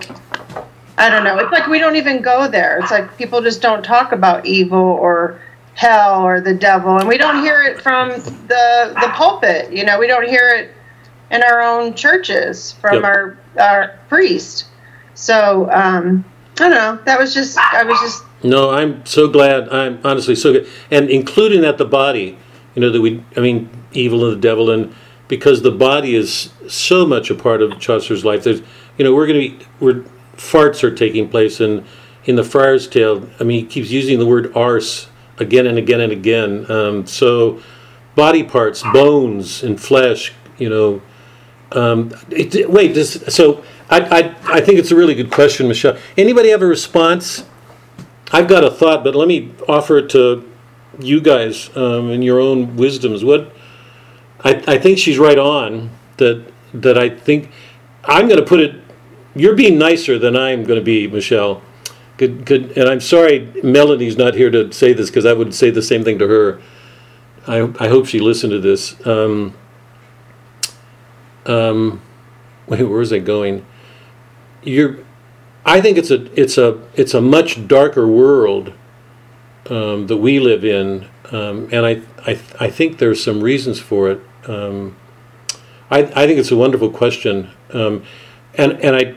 I 0.97 1.09
don't 1.09 1.23
know. 1.23 1.39
It's 1.39 1.51
like 1.51 1.67
we 1.67 1.79
don't 1.79 1.95
even 1.95 2.21
go 2.21 2.47
there. 2.47 2.77
It's 2.79 2.91
like 2.91 3.17
people 3.17 3.41
just 3.41 3.61
don't 3.61 3.83
talk 3.83 4.11
about 4.11 4.45
evil 4.45 4.77
or 4.79 5.39
hell 5.73 6.21
or 6.21 6.39
the 6.39 6.53
devil, 6.53 6.97
and 6.99 7.07
we 7.07 7.17
don't 7.17 7.41
hear 7.41 7.63
it 7.63 7.81
from 7.81 8.09
the 8.09 8.95
the 9.01 9.11
pulpit. 9.15 9.71
You 9.73 9.85
know, 9.85 9.97
we 9.97 10.05
don't 10.05 10.27
hear 10.27 10.49
it 10.49 10.71
in 11.31 11.41
our 11.41 11.61
own 11.61 11.95
churches 11.95 12.73
from 12.73 12.95
Yep. 12.95 13.03
our 13.05 13.37
our 13.59 13.99
priest. 14.07 14.65
So 15.15 15.67
um, 15.71 16.23
I 16.59 16.69
don't 16.69 16.71
know. 16.71 16.99
That 17.05 17.17
was 17.19 17.33
just 17.33 17.57
I 17.57 17.83
was 17.83 17.99
just 17.99 18.23
No, 18.43 18.71
I'm 18.71 19.05
so 19.05 19.27
glad. 19.29 19.69
I'm 19.69 19.99
honestly 20.03 20.35
so 20.35 20.53
good, 20.53 20.67
and 20.91 21.09
including 21.09 21.61
that 21.61 21.77
the 21.77 21.85
body. 21.85 22.37
You 22.75 22.81
know 22.81 22.89
that 22.89 23.01
we. 23.01 23.23
I 23.37 23.39
mean, 23.39 23.69
evil 23.93 24.25
and 24.25 24.35
the 24.35 24.41
devil, 24.41 24.69
and 24.69 24.93
because 25.27 25.61
the 25.61 25.71
body 25.71 26.15
is 26.15 26.51
so 26.67 27.05
much 27.05 27.29
a 27.29 27.35
part 27.35 27.61
of 27.61 27.79
Chaucer's 27.79 28.25
life. 28.25 28.43
There's, 28.43 28.61
you 28.97 29.05
know, 29.05 29.13
we're 29.13 29.27
going 29.27 29.41
to 29.41 29.57
be. 29.57 29.65
We're 29.79 30.05
farts 30.35 30.83
are 30.83 30.93
taking 30.93 31.29
place 31.29 31.61
in 31.61 31.85
in 32.25 32.35
the 32.35 32.43
Friar's 32.43 32.87
Tale. 32.87 33.29
I 33.39 33.43
mean, 33.43 33.61
he 33.61 33.65
keeps 33.65 33.89
using 33.89 34.19
the 34.19 34.25
word 34.25 34.55
arse 34.55 35.07
again 35.37 35.67
and 35.67 35.77
again 35.77 36.01
and 36.01 36.11
again. 36.11 36.69
Um, 36.69 37.05
so, 37.05 37.61
body 38.15 38.43
parts, 38.43 38.83
bones 38.93 39.63
and 39.63 39.79
flesh. 39.79 40.33
You 40.57 40.69
know, 40.69 41.01
um, 41.71 42.11
it, 42.29 42.69
wait. 42.69 42.93
This, 42.93 43.23
so 43.27 43.63
I, 43.89 43.99
I 44.01 44.35
I 44.55 44.61
think 44.61 44.79
it's 44.79 44.91
a 44.91 44.95
really 44.95 45.15
good 45.15 45.31
question, 45.31 45.67
Michelle. 45.67 45.97
Anybody 46.17 46.49
have 46.49 46.61
a 46.61 46.67
response? 46.67 47.45
I've 48.33 48.47
got 48.47 48.63
a 48.63 48.71
thought, 48.71 49.03
but 49.03 49.15
let 49.15 49.27
me 49.27 49.53
offer 49.69 49.99
it 49.99 50.09
to 50.09 50.49
you 50.99 51.21
guys 51.21 51.69
um, 51.77 52.09
in 52.09 52.23
your 52.23 52.39
own 52.39 52.75
wisdoms. 52.75 53.23
What 53.23 53.53
I, 54.43 54.63
I 54.67 54.77
think 54.79 54.97
she's 54.97 55.19
right 55.19 55.37
on 55.37 55.91
that 56.17 56.51
that 56.73 56.97
I 56.97 57.09
think 57.09 57.51
I'm 58.03 58.27
going 58.27 58.39
to 58.39 58.45
put 58.45 58.59
it. 58.59 58.81
You're 59.35 59.55
being 59.55 59.77
nicer 59.77 60.17
than 60.17 60.35
I'm 60.35 60.63
going 60.63 60.79
to 60.79 60.83
be, 60.83 61.07
Michelle. 61.07 61.61
Good, 62.17 62.45
good. 62.45 62.77
And 62.77 62.89
I'm 62.89 63.01
sorry, 63.01 63.51
Melanie's 63.63 64.17
not 64.17 64.35
here 64.35 64.51
to 64.51 64.71
say 64.71 64.93
this 64.93 65.09
because 65.09 65.25
I 65.25 65.33
would 65.33 65.53
say 65.53 65.69
the 65.69 65.81
same 65.81 66.03
thing 66.03 66.19
to 66.19 66.27
her. 66.27 66.61
I, 67.47 67.61
I 67.79 67.87
hope 67.87 68.07
she 68.07 68.19
listened 68.19 68.51
to 68.51 68.59
this. 68.59 68.95
Um, 69.05 69.55
um, 71.45 72.01
wait, 72.67 72.83
where 72.83 72.99
was 72.99 73.11
I 73.11 73.19
going? 73.19 73.65
You're, 74.61 74.99
I 75.65 75.81
think 75.81 75.97
it's 75.97 76.11
a 76.11 76.31
it's 76.39 76.57
a 76.57 76.81
it's 76.95 77.13
a 77.13 77.21
much 77.21 77.67
darker 77.67 78.05
world 78.05 78.73
um, 79.69 80.07
that 80.07 80.17
we 80.17 80.39
live 80.39 80.65
in, 80.65 81.07
um, 81.31 81.69
and 81.71 81.85
I, 81.85 82.01
I 82.25 82.39
I 82.59 82.69
think 82.69 82.97
there's 82.97 83.23
some 83.23 83.41
reasons 83.41 83.79
for 83.79 84.11
it. 84.11 84.21
Um, 84.47 84.97
I 85.89 85.99
I 85.99 86.27
think 86.27 86.39
it's 86.39 86.51
a 86.51 86.57
wonderful 86.57 86.89
question, 86.89 87.49
um, 87.71 88.03
and 88.55 88.73
and 88.83 88.95
I 88.95 89.15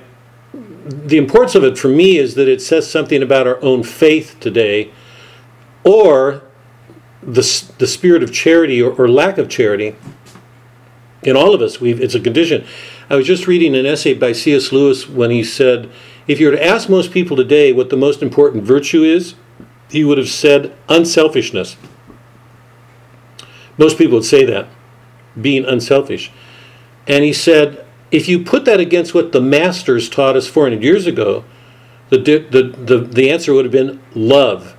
the 0.52 1.16
importance 1.16 1.54
of 1.56 1.64
it 1.64 1.76
for 1.76 1.88
me 1.88 2.16
is 2.16 2.34
that 2.36 2.48
it 2.48 2.62
says 2.62 2.88
something 2.88 3.22
about 3.22 3.46
our 3.46 3.62
own 3.62 3.82
faith 3.82 4.36
today, 4.38 4.92
or 5.84 6.42
the 7.22 7.72
the 7.78 7.86
spirit 7.88 8.22
of 8.22 8.32
charity 8.32 8.80
or, 8.80 8.92
or 8.92 9.08
lack 9.08 9.36
of 9.36 9.48
charity 9.48 9.96
in 11.22 11.36
all 11.36 11.54
of 11.54 11.60
us. 11.60 11.80
We've 11.80 12.00
it's 12.00 12.14
a 12.14 12.20
condition. 12.20 12.64
I 13.10 13.16
was 13.16 13.26
just 13.26 13.46
reading 13.46 13.74
an 13.76 13.86
essay 13.86 14.14
by 14.14 14.32
C.S. 14.32 14.72
Lewis 14.72 15.08
when 15.08 15.30
he 15.30 15.44
said, 15.44 15.90
if 16.26 16.40
you 16.40 16.46
were 16.46 16.56
to 16.56 16.64
ask 16.64 16.88
most 16.88 17.12
people 17.12 17.36
today 17.36 17.72
what 17.72 17.90
the 17.90 17.96
most 17.96 18.22
important 18.22 18.64
virtue 18.64 19.02
is, 19.02 19.34
he 19.88 20.04
would 20.04 20.18
have 20.18 20.28
said 20.28 20.76
unselfishness. 20.88 21.76
Most 23.78 23.98
people 23.98 24.14
would 24.14 24.24
say 24.24 24.44
that, 24.44 24.68
being 25.40 25.64
unselfish. 25.64 26.32
And 27.06 27.24
he 27.24 27.32
said, 27.32 27.86
if 28.10 28.28
you 28.28 28.42
put 28.42 28.64
that 28.64 28.80
against 28.80 29.14
what 29.14 29.32
the 29.32 29.40
masters 29.40 30.08
taught 30.08 30.36
us 30.36 30.48
400 30.48 30.82
years 30.82 31.06
ago, 31.06 31.44
the, 32.08 32.18
the, 32.18 32.62
the, 32.62 32.98
the 32.98 33.30
answer 33.30 33.52
would 33.52 33.64
have 33.64 33.72
been 33.72 34.00
love. 34.14 34.76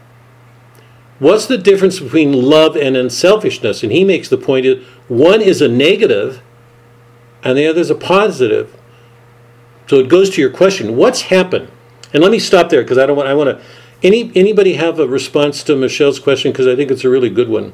What's 1.20 1.48
the 1.48 1.58
difference 1.58 2.00
between 2.00 2.32
love 2.32 2.76
and 2.76 2.96
unselfishness? 2.96 3.84
And 3.84 3.92
he 3.92 4.04
makes 4.04 4.30
the 4.30 4.38
point 4.38 4.66
is 4.66 4.86
one 5.08 5.42
is 5.42 5.62
a 5.62 5.68
negative 5.68 6.42
and 7.44 7.58
the 7.58 7.68
other 7.68 7.82
is 7.82 7.90
a 7.90 7.96
positive. 7.96 8.76
So 9.88 10.00
it 10.00 10.10
goes 10.10 10.30
to 10.32 10.42
your 10.42 10.50
question, 10.50 10.96
what's 10.96 11.22
happened? 11.24 11.72
And 12.14 12.22
let 12.22 12.32
me 12.32 12.40
stop 12.40 12.70
there 12.70 12.84
because 12.84 12.98
I 12.98 13.06
don't 13.06 13.18
want 13.18 13.30
I 13.30 13.34
want 13.34 13.50
to 13.50 13.66
any 14.04 14.32
anybody 14.36 14.74
have 14.74 15.00
a 15.00 15.08
response 15.08 15.64
to 15.64 15.76
Michelle's 15.76 16.20
question 16.20 16.52
because 16.52 16.68
I 16.68 16.76
think 16.76 16.92
it's 16.92 17.04
a 17.04 17.10
really 17.10 17.30
good 17.30 17.50
one. 17.50 17.74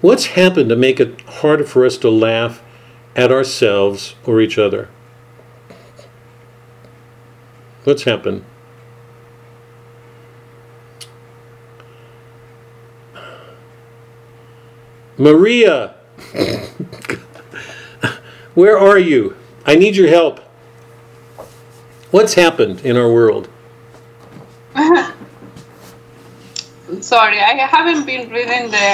What's 0.00 0.26
happened 0.26 0.68
to 0.68 0.76
make 0.76 1.00
it 1.00 1.20
harder 1.22 1.64
for 1.64 1.84
us 1.84 1.96
to 1.98 2.10
laugh 2.10 2.62
at 3.16 3.32
ourselves 3.32 4.14
or 4.24 4.40
each 4.40 4.56
other? 4.58 4.88
What's 7.84 8.04
happened? 8.04 8.44
Maria, 15.16 15.96
where 18.58 18.76
are 18.76 18.98
you? 18.98 19.36
I 19.64 19.76
need 19.76 19.94
your 19.94 20.08
help. 20.08 20.40
What's 22.10 22.34
happened 22.34 22.80
in 22.80 22.96
our 22.96 23.12
world? 23.12 23.48
Sorry, 27.00 27.38
I 27.38 27.52
haven't 27.66 28.04
been 28.04 28.28
reading 28.30 28.72
the, 28.72 28.88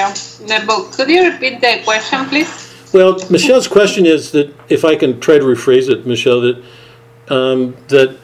the 0.46 0.66
book. 0.66 0.92
Could 0.92 1.08
you 1.08 1.30
repeat 1.30 1.62
the 1.62 1.80
question, 1.82 2.26
please? 2.26 2.74
Well, 2.92 3.18
Michelle's 3.30 3.66
question 3.66 4.04
is 4.04 4.32
that 4.32 4.54
if 4.68 4.84
I 4.84 4.96
can 4.96 5.18
try 5.18 5.38
to 5.38 5.44
rephrase 5.44 5.88
it, 5.88 6.06
Michelle, 6.06 6.42
that 6.42 6.62
um, 7.28 7.74
that 7.88 8.18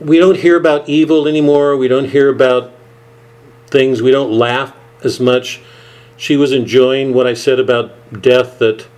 we 0.00 0.18
don't 0.18 0.36
hear 0.36 0.56
about 0.56 0.88
evil 0.88 1.28
anymore. 1.28 1.76
We 1.76 1.86
don't 1.86 2.08
hear 2.08 2.28
about 2.28 2.72
things. 3.68 4.02
We 4.02 4.10
don't 4.10 4.32
laugh 4.32 4.74
as 5.04 5.20
much. 5.20 5.60
She 6.16 6.36
was 6.36 6.50
enjoying 6.50 7.14
what 7.14 7.28
I 7.28 7.34
said 7.34 7.60
about 7.60 8.20
death. 8.20 8.58
That 8.58 8.88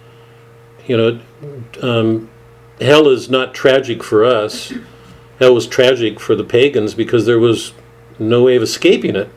you 0.86 0.96
know, 0.96 1.20
um, 1.82 2.30
hell 2.80 3.08
is 3.08 3.30
not 3.30 3.54
tragic 3.54 4.02
for 4.02 4.24
us. 4.24 4.72
Hell 5.38 5.54
was 5.54 5.66
tragic 5.66 6.20
for 6.20 6.34
the 6.34 6.44
pagans 6.44 6.94
because 6.94 7.26
there 7.26 7.38
was 7.38 7.72
no 8.18 8.44
way 8.44 8.56
of 8.56 8.62
escaping 8.62 9.16
it. 9.16 9.28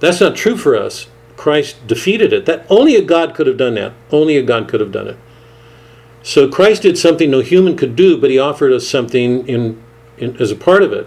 That's 0.00 0.20
not 0.20 0.36
true 0.36 0.56
for 0.56 0.76
us. 0.76 1.06
Christ 1.36 1.86
defeated 1.86 2.32
it. 2.32 2.46
That 2.46 2.66
only 2.70 2.96
a 2.96 3.02
God 3.02 3.34
could 3.34 3.46
have 3.46 3.56
done 3.56 3.74
that. 3.74 3.92
Only 4.10 4.36
a 4.36 4.42
God 4.42 4.68
could 4.68 4.80
have 4.80 4.92
done 4.92 5.08
it. 5.08 5.16
So 6.22 6.48
Christ 6.48 6.82
did 6.82 6.96
something 6.96 7.30
no 7.30 7.40
human 7.40 7.76
could 7.76 7.96
do, 7.96 8.18
but 8.18 8.30
he 8.30 8.38
offered 8.38 8.72
us 8.72 8.88
something 8.88 9.46
in, 9.46 9.82
in 10.16 10.40
as 10.40 10.50
a 10.50 10.56
part 10.56 10.82
of 10.82 10.92
it. 10.92 11.06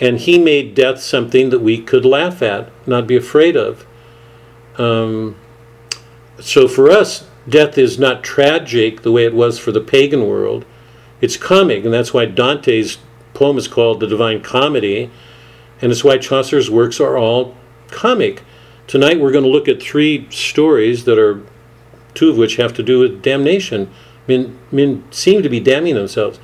And 0.00 0.18
he 0.18 0.38
made 0.38 0.74
death 0.74 1.00
something 1.00 1.50
that 1.50 1.60
we 1.60 1.80
could 1.80 2.04
laugh 2.04 2.42
at, 2.42 2.70
not 2.86 3.06
be 3.06 3.16
afraid 3.16 3.56
of. 3.56 3.86
Um, 4.78 5.36
so 6.38 6.68
for 6.68 6.90
us, 6.90 7.29
death 7.48 7.78
is 7.78 7.98
not 7.98 8.22
tragic 8.22 9.02
the 9.02 9.12
way 9.12 9.24
it 9.24 9.34
was 9.34 9.58
for 9.58 9.72
the 9.72 9.80
pagan 9.80 10.26
world. 10.26 10.64
It's 11.20 11.36
comic, 11.36 11.84
and 11.84 11.92
that's 11.92 12.14
why 12.14 12.26
Dante's 12.26 12.98
poem 13.34 13.58
is 13.58 13.68
called 13.68 14.00
the 14.00 14.06
Divine 14.06 14.42
Comedy, 14.42 15.10
and 15.80 15.90
it's 15.90 16.04
why 16.04 16.18
Chaucer's 16.18 16.70
works 16.70 17.00
are 17.00 17.16
all 17.16 17.56
comic. 17.88 18.42
Tonight 18.86 19.20
we're 19.20 19.32
going 19.32 19.44
to 19.44 19.50
look 19.50 19.68
at 19.68 19.82
three 19.82 20.28
stories 20.30 21.04
that 21.04 21.18
are, 21.18 21.42
two 22.14 22.30
of 22.30 22.36
which 22.36 22.56
have 22.56 22.74
to 22.74 22.82
do 22.82 22.98
with 22.98 23.22
damnation. 23.22 23.90
Men, 24.26 24.58
men 24.70 25.04
seem 25.10 25.42
to 25.42 25.48
be 25.48 25.60
damning 25.60 25.94
themselves. 25.94 26.38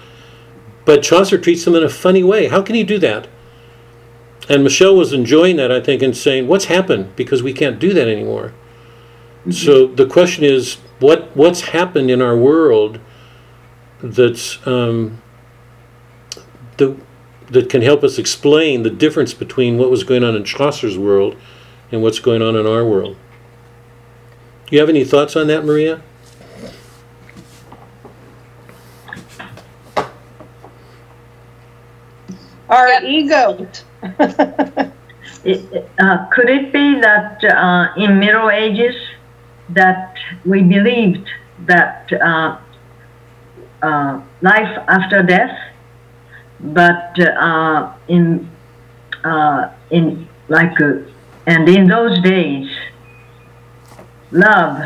But 0.84 1.02
Chaucer 1.02 1.38
treats 1.38 1.64
them 1.64 1.74
in 1.74 1.82
a 1.82 1.88
funny 1.88 2.22
way. 2.22 2.46
How 2.48 2.62
can 2.62 2.74
he 2.74 2.84
do 2.84 2.98
that? 3.00 3.28
And 4.48 4.62
Michelle 4.62 4.94
was 4.96 5.12
enjoying 5.12 5.56
that, 5.56 5.72
I 5.72 5.80
think, 5.80 6.02
and 6.02 6.16
saying, 6.16 6.46
What's 6.46 6.66
happened? 6.66 7.16
Because 7.16 7.42
we 7.42 7.52
can't 7.52 7.78
do 7.78 7.92
that 7.92 8.06
anymore. 8.06 8.54
Mm-hmm. 9.40 9.50
So 9.50 9.86
the 9.88 10.06
question 10.06 10.44
is, 10.44 10.78
what 11.00 11.36
what's 11.36 11.60
happened 11.60 12.10
in 12.10 12.22
our 12.22 12.36
world 12.36 13.00
that's 14.02 14.64
um, 14.66 15.20
that, 16.76 16.96
that 17.50 17.70
can 17.70 17.82
help 17.82 18.02
us 18.04 18.18
explain 18.18 18.82
the 18.82 18.90
difference 18.90 19.34
between 19.34 19.78
what 19.78 19.90
was 19.90 20.04
going 20.04 20.24
on 20.24 20.34
in 20.34 20.44
Chaucer's 20.44 20.98
world 20.98 21.36
and 21.92 22.02
what's 22.02 22.18
going 22.18 22.42
on 22.42 22.56
in 22.56 22.66
our 22.66 22.84
world? 22.84 23.16
Do 24.66 24.74
you 24.74 24.80
have 24.80 24.88
any 24.88 25.04
thoughts 25.04 25.36
on 25.36 25.46
that, 25.46 25.64
Maria? 25.64 26.02
Our 32.68 32.88
Yeah. 32.88 33.02
egos. 33.04 33.84
It- 35.44 35.88
uh, 36.00 36.26
could 36.32 36.48
it 36.50 36.72
be 36.72 37.00
that 37.00 37.42
uh, 37.44 37.88
in 37.96 38.18
Middle 38.18 38.50
Ages 38.50 38.96
that 39.70 40.14
we 40.44 40.62
believed 40.62 41.28
that 41.66 42.10
uh, 42.12 42.58
uh, 43.82 44.20
life 44.42 44.78
after 44.88 45.22
death, 45.22 45.58
but 46.60 47.18
uh, 47.20 47.92
in 48.08 48.48
uh, 49.24 49.72
in 49.90 50.28
like 50.48 50.80
uh, 50.80 50.98
and 51.46 51.68
in 51.68 51.86
those 51.86 52.20
days, 52.22 52.68
love 54.30 54.82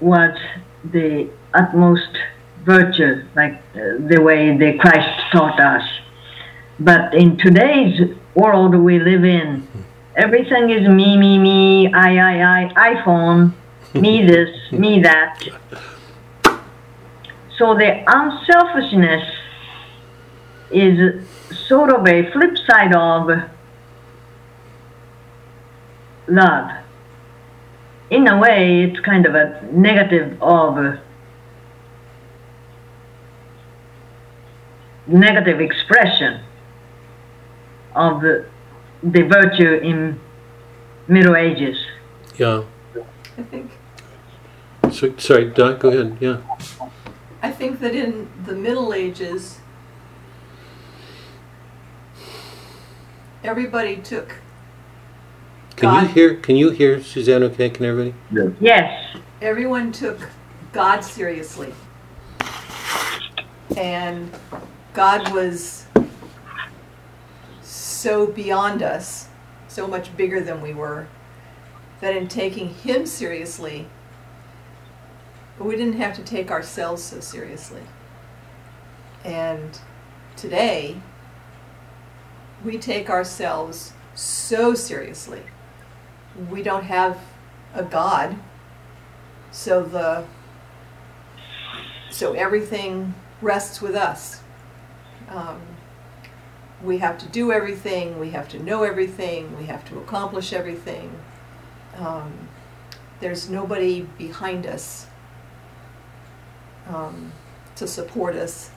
was 0.00 0.36
the 0.84 1.30
utmost 1.54 2.16
virtue, 2.64 3.24
like 3.34 3.54
uh, 3.74 3.98
the 4.08 4.20
way 4.20 4.56
the 4.56 4.78
Christ 4.78 5.08
taught 5.32 5.60
us. 5.60 5.82
But 6.78 7.14
in 7.14 7.36
today's 7.36 8.16
world 8.34 8.74
we 8.74 8.98
live 8.98 9.24
in, 9.24 9.66
everything 10.16 10.70
is 10.70 10.88
me, 10.88 11.16
me, 11.16 11.38
me, 11.38 11.92
I, 11.92 12.16
I, 12.16 12.64
I, 12.64 12.94
iPhone, 12.94 13.52
me 13.94 14.26
this, 14.26 14.50
me 14.72 15.00
that. 15.02 15.42
So 17.58 17.74
the 17.74 18.02
unselfishness 18.06 19.30
is 20.70 21.26
sort 21.68 21.92
of 21.92 22.06
a 22.06 22.30
flip 22.32 22.56
side 22.66 22.94
of 22.94 23.50
love. 26.28 26.70
In 28.10 28.28
a 28.28 28.38
way, 28.38 28.84
it's 28.84 29.00
kind 29.00 29.26
of 29.26 29.34
a 29.34 29.62
negative 29.72 30.42
of 30.42 30.98
negative 35.06 35.60
expression 35.60 36.40
of 37.94 38.22
the, 38.22 38.46
the 39.02 39.22
virtue 39.22 39.74
in 39.74 40.20
Middle 41.08 41.36
Ages. 41.36 41.76
Yeah. 42.36 42.64
I 43.36 43.42
think 43.42 43.70
So, 44.92 45.14
sorry, 45.16 45.46
Doc, 45.50 45.80
go 45.80 45.88
ahead. 45.88 46.18
Yeah. 46.20 46.38
I 47.42 47.50
think 47.50 47.80
that 47.80 47.94
in 47.94 48.28
the 48.44 48.52
Middle 48.54 48.92
Ages, 48.92 49.58
everybody 53.42 53.96
took 53.96 54.36
Can 55.76 55.94
you 55.94 56.00
God- 56.02 56.10
hear? 56.10 56.34
Can 56.36 56.56
you 56.56 56.70
hear 56.70 57.02
Suzanne? 57.02 57.42
Okay, 57.44 57.70
can 57.70 57.84
everybody? 57.86 58.14
Yes, 58.60 59.16
everyone 59.40 59.92
took 59.92 60.28
God 60.72 61.00
seriously. 61.00 61.72
And 63.76 64.30
God 64.92 65.32
was 65.32 65.86
so 67.62 68.26
beyond 68.26 68.82
us, 68.82 69.28
so 69.68 69.86
much 69.86 70.14
bigger 70.16 70.40
than 70.40 70.60
we 70.60 70.74
were, 70.74 71.06
that 72.00 72.14
in 72.14 72.28
taking 72.28 72.68
Him 72.74 73.06
seriously, 73.06 73.88
we 75.58 75.76
didn't 75.76 75.94
have 75.94 76.16
to 76.16 76.22
take 76.22 76.50
ourselves 76.50 77.02
so 77.02 77.20
seriously. 77.20 77.82
And 79.24 79.78
today, 80.36 80.96
we 82.64 82.78
take 82.78 83.10
ourselves 83.10 83.92
so 84.14 84.74
seriously. 84.74 85.42
We 86.50 86.62
don't 86.62 86.84
have 86.84 87.18
a 87.74 87.82
God, 87.82 88.36
so 89.50 89.82
the 89.82 90.24
so 92.10 92.32
everything 92.34 93.14
rests 93.40 93.80
with 93.80 93.94
us. 93.94 94.42
Um, 95.28 95.60
we 96.82 96.98
have 96.98 97.16
to 97.18 97.28
do 97.28 97.52
everything. 97.52 98.18
We 98.18 98.30
have 98.30 98.48
to 98.50 98.62
know 98.62 98.82
everything. 98.82 99.56
We 99.56 99.64
have 99.66 99.84
to 99.88 99.98
accomplish 99.98 100.52
everything. 100.52 101.10
Um, 101.96 102.48
there's 103.20 103.48
nobody 103.48 104.02
behind 104.18 104.66
us 104.66 105.06
um, 106.88 107.32
to 107.76 107.86
support 107.86 108.34
us, 108.34 108.70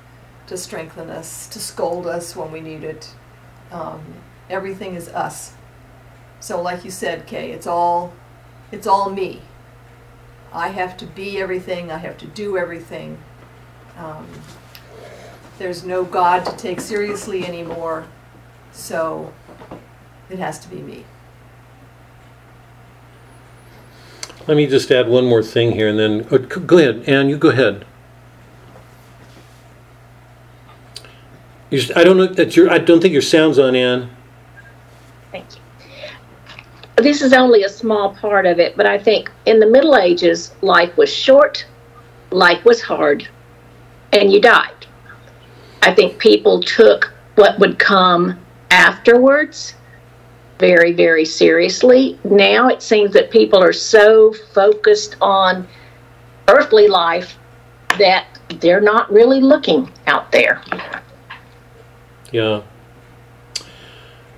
to 0.47 0.57
strengthen 0.57 1.09
us, 1.09 1.47
to 1.47 1.59
scold 1.59 2.07
us 2.07 2.35
when 2.35 2.51
we 2.51 2.61
need 2.61 2.83
it. 2.83 3.13
Um, 3.71 4.01
everything 4.49 4.95
is 4.95 5.09
us. 5.09 5.53
So, 6.39 6.61
like 6.61 6.85
you 6.85 6.91
said, 6.91 7.25
Kay, 7.25 7.51
it's 7.51 7.67
all, 7.67 8.13
it's 8.71 8.87
all 8.87 9.09
me. 9.09 9.41
I 10.53 10.69
have 10.69 10.95
to 10.97 11.05
be 11.05 11.39
everything. 11.39 11.91
I 11.91 11.97
have 11.97 12.17
to 12.19 12.27
do 12.27 12.57
everything. 12.57 13.17
Um, 13.97 14.27
there's 15.57 15.83
no 15.85 16.03
God 16.03 16.45
to 16.45 16.55
take 16.57 16.81
seriously 16.81 17.45
anymore, 17.45 18.05
so 18.71 19.33
it 20.29 20.39
has 20.39 20.59
to 20.59 20.69
be 20.69 20.77
me. 20.77 21.05
Let 24.47 24.57
me 24.57 24.67
just 24.67 24.91
add 24.91 25.07
one 25.07 25.25
more 25.25 25.41
thing 25.41 25.71
here, 25.71 25.87
and 25.87 25.97
then 25.97 26.27
oh, 26.29 26.37
go 26.37 26.77
ahead, 26.77 27.03
Ann. 27.07 27.29
You 27.29 27.37
go 27.37 27.49
ahead. 27.49 27.85
You 31.69 31.79
s- 31.79 31.91
I 31.95 32.03
don't 32.03 32.17
know 32.17 32.27
that 32.27 32.55
your. 32.55 32.69
I 32.71 32.77
don't 32.77 33.01
think 33.01 33.13
your 33.13 33.21
sound's 33.21 33.59
on, 33.59 33.75
Ann. 33.75 34.09
Thank 35.31 35.45
you. 35.55 35.61
This 37.03 37.21
is 37.21 37.33
only 37.33 37.63
a 37.63 37.69
small 37.69 38.13
part 38.15 38.45
of 38.45 38.59
it, 38.59 38.77
but 38.77 38.85
I 38.85 38.97
think 38.97 39.29
in 39.45 39.59
the 39.59 39.65
Middle 39.65 39.97
Ages, 39.97 40.53
life 40.61 40.95
was 40.95 41.11
short, 41.13 41.65
life 42.31 42.63
was 42.63 42.81
hard, 42.81 43.27
and 44.13 44.31
you 44.31 44.39
died. 44.39 44.85
I 45.81 45.93
think 45.93 46.17
people 46.19 46.61
took 46.61 47.13
what 47.35 47.59
would 47.59 47.77
come 47.79 48.39
afterwards 48.71 49.73
very, 50.57 50.93
very 50.93 51.25
seriously. 51.25 52.17
Now 52.23 52.69
it 52.69 52.81
seems 52.81 53.11
that 53.13 53.29
people 53.29 53.61
are 53.61 53.73
so 53.73 54.33
focused 54.53 55.17
on 55.19 55.67
earthly 56.47 56.87
life 56.87 57.37
that 57.99 58.25
they're 58.61 58.79
not 58.81 59.11
really 59.11 59.41
looking 59.41 59.91
out 60.07 60.31
there. 60.31 60.61
Yeah. 62.35 62.63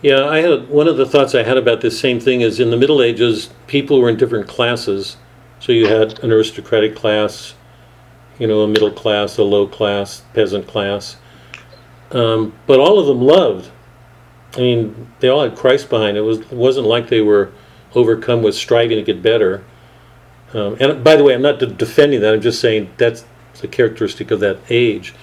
Yeah, 0.03 0.25
I 0.25 0.41
had 0.41 0.69
one 0.69 0.87
of 0.87 0.97
the 0.97 1.05
thoughts 1.07 1.33
I 1.33 1.41
had 1.41 1.57
about 1.57 1.81
this 1.81 1.99
same 1.99 2.19
thing 2.19 2.41
is 2.41 2.59
in 2.59 2.69
the 2.69 2.77
Middle 2.77 3.01
Ages, 3.01 3.49
people 3.65 3.99
were 3.99 4.07
in 4.07 4.17
different 4.17 4.47
classes. 4.47 5.17
So 5.59 5.71
you 5.71 5.87
had 5.87 6.19
an 6.19 6.31
aristocratic 6.31 6.95
class, 6.95 7.55
you 8.37 8.45
know, 8.45 8.61
a 8.61 8.67
middle 8.67 8.91
class, 8.91 9.39
a 9.39 9.43
low 9.43 9.65
class, 9.65 10.21
peasant 10.35 10.67
class. 10.67 11.17
Um, 12.11 12.53
but 12.67 12.79
all 12.79 12.99
of 12.99 13.07
them 13.07 13.19
loved. 13.19 13.71
I 14.53 14.59
mean, 14.59 15.11
they 15.19 15.29
all 15.29 15.41
had 15.41 15.57
Christ 15.57 15.89
behind 15.89 16.17
it. 16.17 16.19
It, 16.19 16.23
was, 16.23 16.41
it 16.41 16.51
wasn't 16.51 16.85
like 16.85 17.09
they 17.09 17.21
were 17.21 17.51
overcome 17.95 18.43
with 18.43 18.53
striving 18.53 18.97
to 18.97 19.03
get 19.03 19.23
better. 19.23 19.63
Um, 20.53 20.77
and 20.79 21.03
by 21.03 21.15
the 21.15 21.23
way, 21.23 21.33
I'm 21.33 21.41
not 21.41 21.57
de- 21.57 21.65
defending 21.65 22.21
that. 22.21 22.35
I'm 22.35 22.41
just 22.41 22.61
saying 22.61 22.91
that's 22.97 23.25
the 23.59 23.67
characteristic 23.67 24.29
of 24.29 24.39
that 24.41 24.59
age 24.69 25.15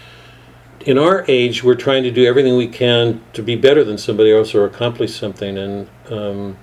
in 0.84 0.98
our 0.98 1.24
age, 1.28 1.64
we're 1.64 1.74
trying 1.74 2.02
to 2.02 2.10
do 2.10 2.26
everything 2.26 2.56
we 2.56 2.68
can 2.68 3.22
to 3.32 3.42
be 3.42 3.56
better 3.56 3.84
than 3.84 3.96
somebody 3.96 4.32
else 4.32 4.54
or 4.54 4.66
accomplish 4.66 5.18
something. 5.18 5.56
And 5.56 5.88
um, 6.10 6.58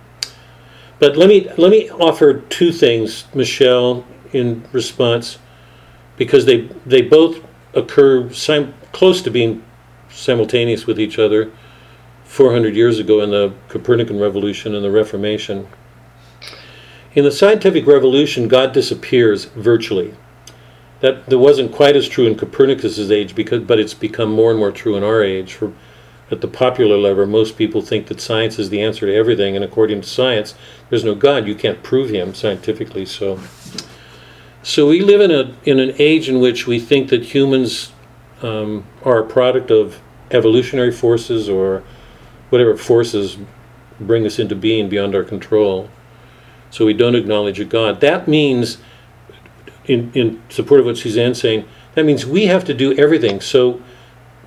but 1.00 1.18
let 1.18 1.28
me 1.28 1.50
let 1.58 1.72
me 1.72 1.90
offer 1.90 2.42
two 2.42 2.72
things, 2.72 3.26
Michelle, 3.34 4.06
in 4.32 4.68
response, 4.72 5.40
because 6.18 6.46
they 6.46 6.62
they 6.86 7.02
both 7.02 7.44
occur 7.74 8.32
sim- 8.32 8.74
close 8.92 9.22
to 9.24 9.32
being 9.32 9.64
simultaneous 10.10 10.86
with 10.86 11.00
each 11.00 11.18
other. 11.18 11.52
400 12.26 12.78
years 12.78 12.98
ago 12.98 13.20
in 13.20 13.32
the 13.32 13.54
Copernican 13.68 14.18
Revolution 14.18 14.74
and 14.74 14.86
the 14.86 14.90
Reformation. 14.90 15.68
In 17.14 17.26
the 17.26 17.32
scientific 17.32 17.86
revolution, 17.86 18.48
God 18.48 18.72
disappears 18.72 19.46
virtually 19.46 20.16
that 21.02 21.26
that 21.28 21.38
wasn't 21.38 21.72
quite 21.72 21.96
as 21.96 22.08
true 22.08 22.26
in 22.26 22.36
Copernicus's 22.36 23.12
age 23.12 23.36
because 23.36 23.64
but 23.64 23.80
it's 23.80 23.94
become 23.94 24.32
more 24.32 24.52
and 24.52 24.60
more 24.60 24.72
true 24.72 24.96
in 24.96 25.04
our 25.04 25.22
age 25.22 25.54
for 25.54 25.74
at 26.30 26.40
the 26.40 26.48
popular 26.48 26.98
level. 26.98 27.26
Most 27.26 27.58
people 27.58 27.82
think 27.82 28.08
that 28.08 28.22
science 28.22 28.58
is 28.58 28.70
the 28.70 28.82
answer 28.82 29.06
to 29.06 29.14
everything 29.14 29.56
and 29.56 29.66
according 29.66 30.02
to 30.02 30.08
science 30.08 30.56
there's 30.90 31.04
no 31.04 31.16
god. 31.16 31.48
You 31.48 31.56
can't 31.56 31.84
prove 31.84 32.10
him 32.10 32.34
scientifically 32.34 33.06
so. 33.06 33.40
So 34.64 34.88
we 34.88 35.02
live 35.02 35.22
in 35.22 35.32
a 35.32 35.56
in 35.64 35.80
an 35.80 35.94
age 35.98 36.30
in 36.30 36.40
which 36.40 36.68
we 36.68 36.80
think 36.80 37.10
that 37.10 37.26
humans 37.26 37.92
um, 38.42 38.86
are 39.04 39.20
a 39.20 39.26
product 39.26 39.72
of 39.72 40.00
evolutionary 40.32 40.92
forces 40.92 41.50
or 41.50 41.84
whatever 42.50 42.78
forces 42.78 43.38
bring 44.00 44.26
us 44.26 44.40
into 44.40 44.56
being 44.56 44.90
beyond 44.90 45.16
our 45.16 45.24
control. 45.24 45.90
So 46.70 46.86
we 46.86 46.94
don't 46.94 47.16
acknowledge 47.16 47.60
a 47.60 47.66
god. 47.66 48.02
That 48.02 48.28
means 48.28 48.78
in, 49.86 50.12
in 50.14 50.42
support 50.50 50.80
of 50.80 50.86
what 50.86 50.98
Suzanne's 50.98 51.40
saying, 51.40 51.66
that 51.96 52.06
means 52.06 52.26
we 52.26 52.46
have 52.46 52.64
to 52.66 52.74
do 52.74 52.94
everything. 52.98 53.42
So 53.42 53.82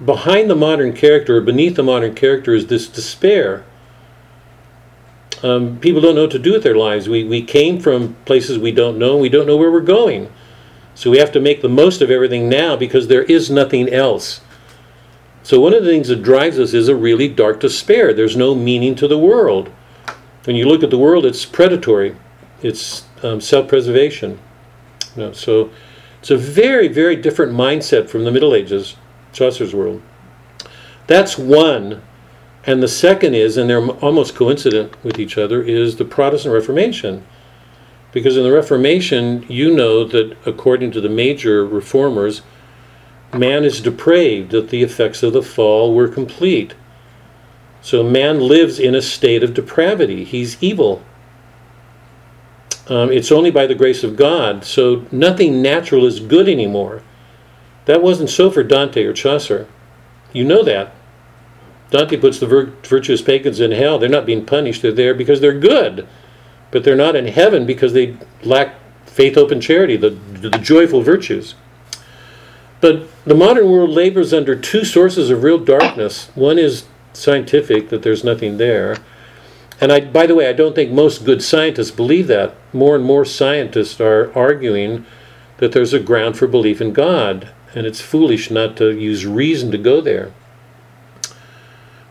behind 0.04 0.50
the 0.50 0.56
modern 0.56 0.92
character, 0.92 1.36
or 1.36 1.40
beneath 1.40 1.76
the 1.76 1.82
modern 1.82 2.14
character, 2.14 2.54
is 2.54 2.66
this 2.66 2.88
despair. 2.88 3.64
Um, 5.42 5.78
people 5.78 6.00
don't 6.00 6.14
know 6.14 6.22
what 6.22 6.30
to 6.30 6.38
do 6.38 6.52
with 6.52 6.62
their 6.62 6.76
lives. 6.76 7.08
We, 7.08 7.24
we 7.24 7.42
came 7.42 7.78
from 7.78 8.14
places 8.24 8.58
we 8.58 8.72
don't 8.72 8.98
know, 8.98 9.12
and 9.12 9.22
we 9.22 9.28
don't 9.28 9.46
know 9.46 9.56
where 9.56 9.70
we're 9.70 9.80
going. 9.80 10.32
So 10.94 11.10
we 11.10 11.18
have 11.18 11.32
to 11.32 11.40
make 11.40 11.60
the 11.60 11.68
most 11.68 12.00
of 12.00 12.10
everything 12.10 12.48
now 12.48 12.76
because 12.76 13.08
there 13.08 13.24
is 13.24 13.50
nothing 13.50 13.88
else. 13.88 14.40
So 15.42 15.60
one 15.60 15.74
of 15.74 15.84
the 15.84 15.90
things 15.90 16.08
that 16.08 16.22
drives 16.22 16.58
us 16.58 16.72
is 16.72 16.88
a 16.88 16.96
really 16.96 17.28
dark 17.28 17.60
despair. 17.60 18.14
There's 18.14 18.36
no 18.36 18.54
meaning 18.54 18.94
to 18.94 19.08
the 19.08 19.18
world. 19.18 19.70
When 20.44 20.56
you 20.56 20.66
look 20.66 20.82
at 20.82 20.90
the 20.90 20.98
world, 20.98 21.26
it's 21.26 21.44
predatory. 21.44 22.16
It's 22.62 23.04
um, 23.22 23.40
self-preservation. 23.40 24.38
You 25.16 25.32
so 25.34 25.70
it's 26.20 26.30
a 26.30 26.36
very, 26.36 26.88
very 26.88 27.16
different 27.16 27.52
mindset 27.52 28.08
from 28.08 28.24
the 28.24 28.30
Middle 28.30 28.54
Ages, 28.54 28.96
Chaucer's 29.32 29.74
world. 29.74 30.02
That's 31.06 31.36
one. 31.36 32.02
And 32.66 32.82
the 32.82 32.88
second 32.88 33.34
is, 33.34 33.58
and 33.58 33.68
they're 33.68 33.86
almost 33.86 34.34
coincident 34.34 35.02
with 35.04 35.18
each 35.18 35.36
other, 35.36 35.62
is 35.62 35.96
the 35.96 36.04
Protestant 36.04 36.54
Reformation. 36.54 37.26
Because 38.10 38.36
in 38.36 38.42
the 38.42 38.52
Reformation, 38.52 39.44
you 39.48 39.74
know 39.74 40.04
that 40.04 40.36
according 40.46 40.92
to 40.92 41.00
the 41.00 41.10
major 41.10 41.66
reformers, 41.66 42.40
man 43.34 43.64
is 43.64 43.80
depraved, 43.80 44.50
that 44.52 44.70
the 44.70 44.82
effects 44.82 45.22
of 45.22 45.32
the 45.32 45.42
fall 45.42 45.94
were 45.94 46.08
complete. 46.08 46.74
So 47.82 48.02
man 48.02 48.40
lives 48.40 48.78
in 48.78 48.94
a 48.94 49.02
state 49.02 49.42
of 49.42 49.52
depravity. 49.52 50.24
He's 50.24 50.62
evil. 50.62 51.02
Um, 52.88 53.10
it's 53.10 53.32
only 53.32 53.50
by 53.50 53.66
the 53.66 53.74
grace 53.74 54.04
of 54.04 54.16
God, 54.16 54.64
so 54.64 55.06
nothing 55.10 55.62
natural 55.62 56.04
is 56.04 56.20
good 56.20 56.48
anymore. 56.48 57.02
That 57.86 58.02
wasn't 58.02 58.30
so 58.30 58.50
for 58.50 58.62
Dante 58.62 59.04
or 59.04 59.12
Chaucer. 59.12 59.66
You 60.32 60.44
know 60.44 60.62
that. 60.64 60.94
Dante 61.90 62.16
puts 62.16 62.40
the 62.40 62.46
vir- 62.46 62.72
virtuous 62.82 63.22
pagans 63.22 63.60
in 63.60 63.70
hell. 63.70 63.98
They're 63.98 64.08
not 64.08 64.26
being 64.26 64.44
punished, 64.44 64.82
they're 64.82 64.92
there 64.92 65.14
because 65.14 65.40
they're 65.40 65.58
good. 65.58 66.06
But 66.70 66.84
they're 66.84 66.96
not 66.96 67.16
in 67.16 67.28
heaven 67.28 67.66
because 67.66 67.92
they 67.92 68.16
lack 68.42 68.74
faith, 69.06 69.36
hope, 69.36 69.50
and 69.50 69.62
charity, 69.62 69.96
the, 69.96 70.10
the 70.10 70.50
joyful 70.50 71.02
virtues. 71.02 71.54
But 72.80 73.08
the 73.24 73.34
modern 73.34 73.70
world 73.70 73.90
labors 73.90 74.34
under 74.34 74.56
two 74.56 74.84
sources 74.84 75.30
of 75.30 75.42
real 75.42 75.58
darkness. 75.58 76.30
One 76.34 76.58
is 76.58 76.84
scientific, 77.12 77.88
that 77.90 78.02
there's 78.02 78.24
nothing 78.24 78.58
there. 78.58 78.98
And 79.84 79.92
I, 79.92 80.00
by 80.00 80.26
the 80.26 80.34
way, 80.34 80.48
I 80.48 80.54
don't 80.54 80.74
think 80.74 80.90
most 80.90 81.26
good 81.26 81.42
scientists 81.42 81.90
believe 81.90 82.26
that. 82.28 82.54
More 82.72 82.96
and 82.96 83.04
more 83.04 83.26
scientists 83.26 84.00
are 84.00 84.32
arguing 84.34 85.04
that 85.58 85.72
there's 85.72 85.92
a 85.92 86.00
ground 86.00 86.38
for 86.38 86.46
belief 86.46 86.80
in 86.80 86.94
God, 86.94 87.50
and 87.74 87.86
it's 87.86 88.00
foolish 88.00 88.50
not 88.50 88.78
to 88.78 88.98
use 88.98 89.26
reason 89.26 89.70
to 89.72 89.76
go 89.76 90.00
there. 90.00 90.32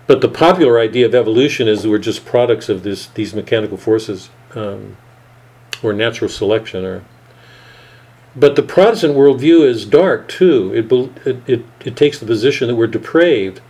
But 0.05 0.21
the 0.21 0.29
popular 0.29 0.77
idea 0.77 1.07
of 1.07 1.15
evolution 1.15 1.67
is 1.67 1.81
that 1.81 1.89
we're 1.89 1.97
just 1.97 2.27
products 2.27 2.69
of 2.69 2.83
this, 2.83 3.07
these 3.07 3.33
mechanical 3.33 3.77
forces, 3.77 4.29
um, 4.53 4.95
or 5.81 5.93
natural 5.93 6.29
selection, 6.29 6.85
or. 6.85 7.03
But 8.35 8.55
the 8.55 8.61
Protestant 8.61 9.15
worldview 9.15 9.67
is 9.67 9.87
dark 9.87 10.27
too. 10.27 10.71
It, 10.75 11.25
it, 11.25 11.49
it, 11.49 11.65
it 11.83 11.95
takes 11.95 12.19
the 12.19 12.27
position 12.27 12.67
that 12.67 12.75
we're 12.75 12.85
depraved. 12.85 13.61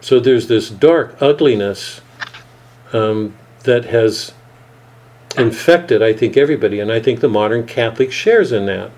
So 0.00 0.18
there's 0.18 0.48
this 0.48 0.70
dark 0.70 1.20
ugliness 1.20 2.00
um, 2.92 3.36
that 3.64 3.86
has 3.86 4.32
infected, 5.36 6.02
I 6.02 6.12
think, 6.12 6.36
everybody, 6.36 6.80
and 6.80 6.90
I 6.90 7.00
think 7.00 7.20
the 7.20 7.28
modern 7.28 7.66
Catholic 7.66 8.12
shares 8.12 8.52
in 8.52 8.66
that. 8.66 8.90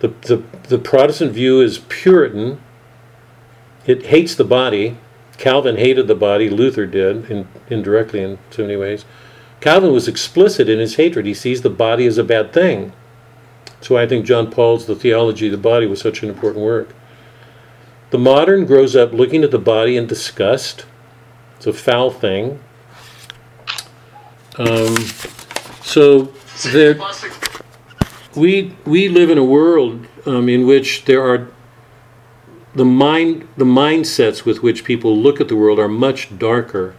The, 0.00 0.08
the, 0.22 0.42
the 0.68 0.78
Protestant 0.78 1.32
view 1.32 1.60
is 1.60 1.78
Puritan. 1.88 2.60
It 3.86 4.06
hates 4.06 4.34
the 4.34 4.44
body. 4.44 4.96
Calvin 5.36 5.76
hated 5.76 6.08
the 6.08 6.14
body, 6.14 6.48
Luther 6.48 6.86
did, 6.86 7.30
in, 7.30 7.48
indirectly 7.68 8.22
in 8.22 8.38
so 8.50 8.62
many 8.62 8.76
ways. 8.76 9.04
Calvin 9.60 9.92
was 9.92 10.08
explicit 10.08 10.68
in 10.68 10.78
his 10.78 10.96
hatred. 10.96 11.26
He 11.26 11.34
sees 11.34 11.62
the 11.62 11.70
body 11.70 12.06
as 12.06 12.18
a 12.18 12.24
bad 12.24 12.52
thing. 12.52 12.92
That's 13.66 13.90
why 13.90 14.02
I 14.02 14.08
think 14.08 14.26
John 14.26 14.50
Paul's 14.50 14.86
The 14.86 14.96
Theology 14.96 15.46
of 15.46 15.52
the 15.52 15.58
Body 15.58 15.86
was 15.86 16.00
such 16.00 16.22
an 16.22 16.28
important 16.28 16.64
work. 16.64 16.94
The 18.10 18.18
modern 18.18 18.66
grows 18.66 18.96
up 18.96 19.12
looking 19.12 19.44
at 19.44 19.50
the 19.50 19.58
body 19.58 19.96
in 19.96 20.06
disgust. 20.06 20.86
It's 21.56 21.66
a 21.66 21.72
foul 21.72 22.10
thing. 22.10 22.60
Um, 24.58 24.96
so 25.82 26.32
there, 26.64 26.98
we 28.34 28.74
we 28.84 29.08
live 29.08 29.30
in 29.30 29.38
a 29.38 29.44
world 29.44 30.04
um, 30.26 30.48
in 30.48 30.66
which 30.66 31.04
there 31.04 31.22
are 31.22 31.48
the 32.74 32.84
mind 32.84 33.46
the 33.56 33.64
mindsets 33.64 34.44
with 34.44 34.60
which 34.60 34.82
people 34.82 35.16
look 35.16 35.40
at 35.40 35.46
the 35.46 35.54
world 35.54 35.78
are 35.78 35.88
much 35.88 36.36
darker. 36.36 36.96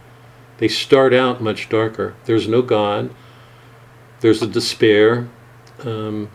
They 0.56 0.68
start 0.68 1.12
out 1.12 1.42
much 1.42 1.68
darker. 1.68 2.14
There's 2.24 2.48
no 2.48 2.62
God. 2.62 3.14
There's 4.20 4.40
a 4.40 4.46
despair. 4.46 5.28
Um, 5.80 6.30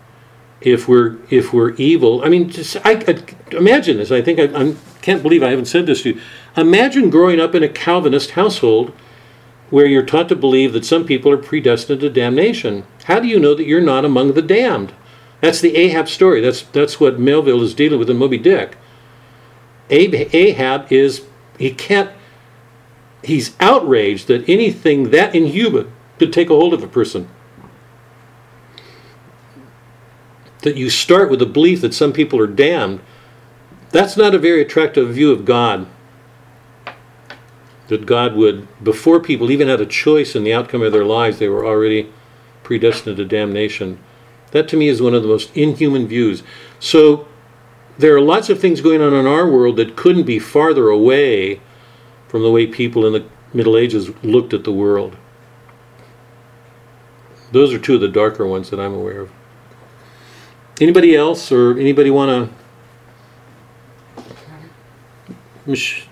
if 0.61 0.87
we're 0.87 1.17
if 1.31 1.51
we're 1.51 1.71
evil, 1.71 2.23
I 2.23 2.29
mean, 2.29 2.49
just 2.49 2.77
I, 2.85 3.03
I 3.07 3.55
imagine 3.55 3.97
this. 3.97 4.11
I 4.11 4.21
think 4.21 4.39
I, 4.39 4.43
I 4.43 4.75
can't 5.01 5.23
believe 5.23 5.41
I 5.41 5.49
haven't 5.49 5.65
said 5.65 5.87
this 5.87 6.03
to 6.03 6.13
you. 6.13 6.21
Imagine 6.55 7.09
growing 7.09 7.39
up 7.39 7.55
in 7.55 7.63
a 7.63 7.69
Calvinist 7.69 8.31
household 8.31 8.93
where 9.69 9.85
you're 9.85 10.05
taught 10.05 10.29
to 10.29 10.35
believe 10.35 10.73
that 10.73 10.85
some 10.85 11.05
people 11.05 11.31
are 11.31 11.37
predestined 11.37 12.01
to 12.01 12.09
damnation. 12.09 12.85
How 13.05 13.19
do 13.19 13.27
you 13.27 13.39
know 13.39 13.55
that 13.55 13.65
you're 13.65 13.81
not 13.81 14.05
among 14.05 14.33
the 14.33 14.41
damned? 14.41 14.93
That's 15.41 15.61
the 15.61 15.75
Ahab 15.75 16.07
story. 16.07 16.41
That's 16.41 16.61
that's 16.61 16.99
what 16.99 17.19
Melville 17.19 17.61
is 17.61 17.73
dealing 17.73 17.99
with 17.99 18.09
in 18.09 18.17
Moby 18.17 18.37
Dick. 18.37 18.77
Ahab 19.89 20.91
is 20.91 21.25
he 21.57 21.71
can't 21.71 22.11
he's 23.23 23.55
outraged 23.59 24.27
that 24.27 24.47
anything 24.47 25.11
that 25.11 25.35
inhuman 25.35 25.91
could 26.19 26.31
take 26.31 26.49
a 26.49 26.55
hold 26.55 26.73
of 26.73 26.83
a 26.83 26.87
person. 26.87 27.27
That 30.61 30.77
you 30.77 30.89
start 30.89 31.29
with 31.29 31.39
the 31.39 31.45
belief 31.45 31.81
that 31.81 31.93
some 31.93 32.13
people 32.13 32.39
are 32.39 32.47
damned. 32.47 33.01
That's 33.91 34.17
not 34.17 34.33
a 34.33 34.39
very 34.39 34.61
attractive 34.61 35.13
view 35.13 35.31
of 35.31 35.45
God 35.45 35.87
that 37.87 38.05
God 38.05 38.35
would, 38.35 38.67
before 38.83 39.19
people 39.19 39.51
even 39.51 39.67
had 39.67 39.81
a 39.81 39.85
choice 39.85 40.35
in 40.35 40.43
the 40.43 40.53
outcome 40.53 40.81
of 40.81 40.91
their 40.91 41.05
lives, 41.05 41.39
they 41.39 41.49
were 41.49 41.65
already 41.65 42.11
predestined 42.63 43.17
to 43.17 43.25
damnation. 43.25 43.99
That 44.51 44.67
to 44.69 44.77
me 44.77 44.87
is 44.87 45.01
one 45.01 45.13
of 45.13 45.21
the 45.21 45.27
most 45.27 45.55
inhuman 45.55 46.07
views. 46.07 46.43
So 46.79 47.27
there 47.97 48.15
are 48.15 48.21
lots 48.21 48.49
of 48.49 48.59
things 48.59 48.81
going 48.81 49.01
on 49.01 49.13
in 49.13 49.25
our 49.25 49.49
world 49.49 49.77
that 49.77 49.95
couldn't 49.95 50.23
be 50.23 50.39
farther 50.39 50.89
away 50.89 51.61
from 52.27 52.41
the 52.41 52.51
way 52.51 52.67
people 52.67 53.05
in 53.05 53.13
the 53.13 53.25
Middle 53.53 53.77
Ages 53.77 54.11
looked 54.23 54.53
at 54.53 54.63
the 54.63 54.71
world. 54.71 55.15
Those 57.51 57.73
are 57.73 57.79
two 57.79 57.95
of 57.95 58.01
the 58.01 58.07
darker 58.07 58.45
ones 58.45 58.69
that 58.69 58.79
I'm 58.79 58.93
aware 58.93 59.21
of. 59.21 59.31
Anybody 60.81 61.15
else, 61.15 61.51
or 61.51 61.77
anybody 61.77 62.09
want 62.09 62.51
to? 64.17 64.23
Mich- 65.65 66.07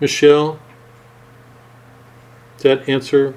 Michelle? 0.00 0.58
That 2.64 2.88
answer? 2.88 3.34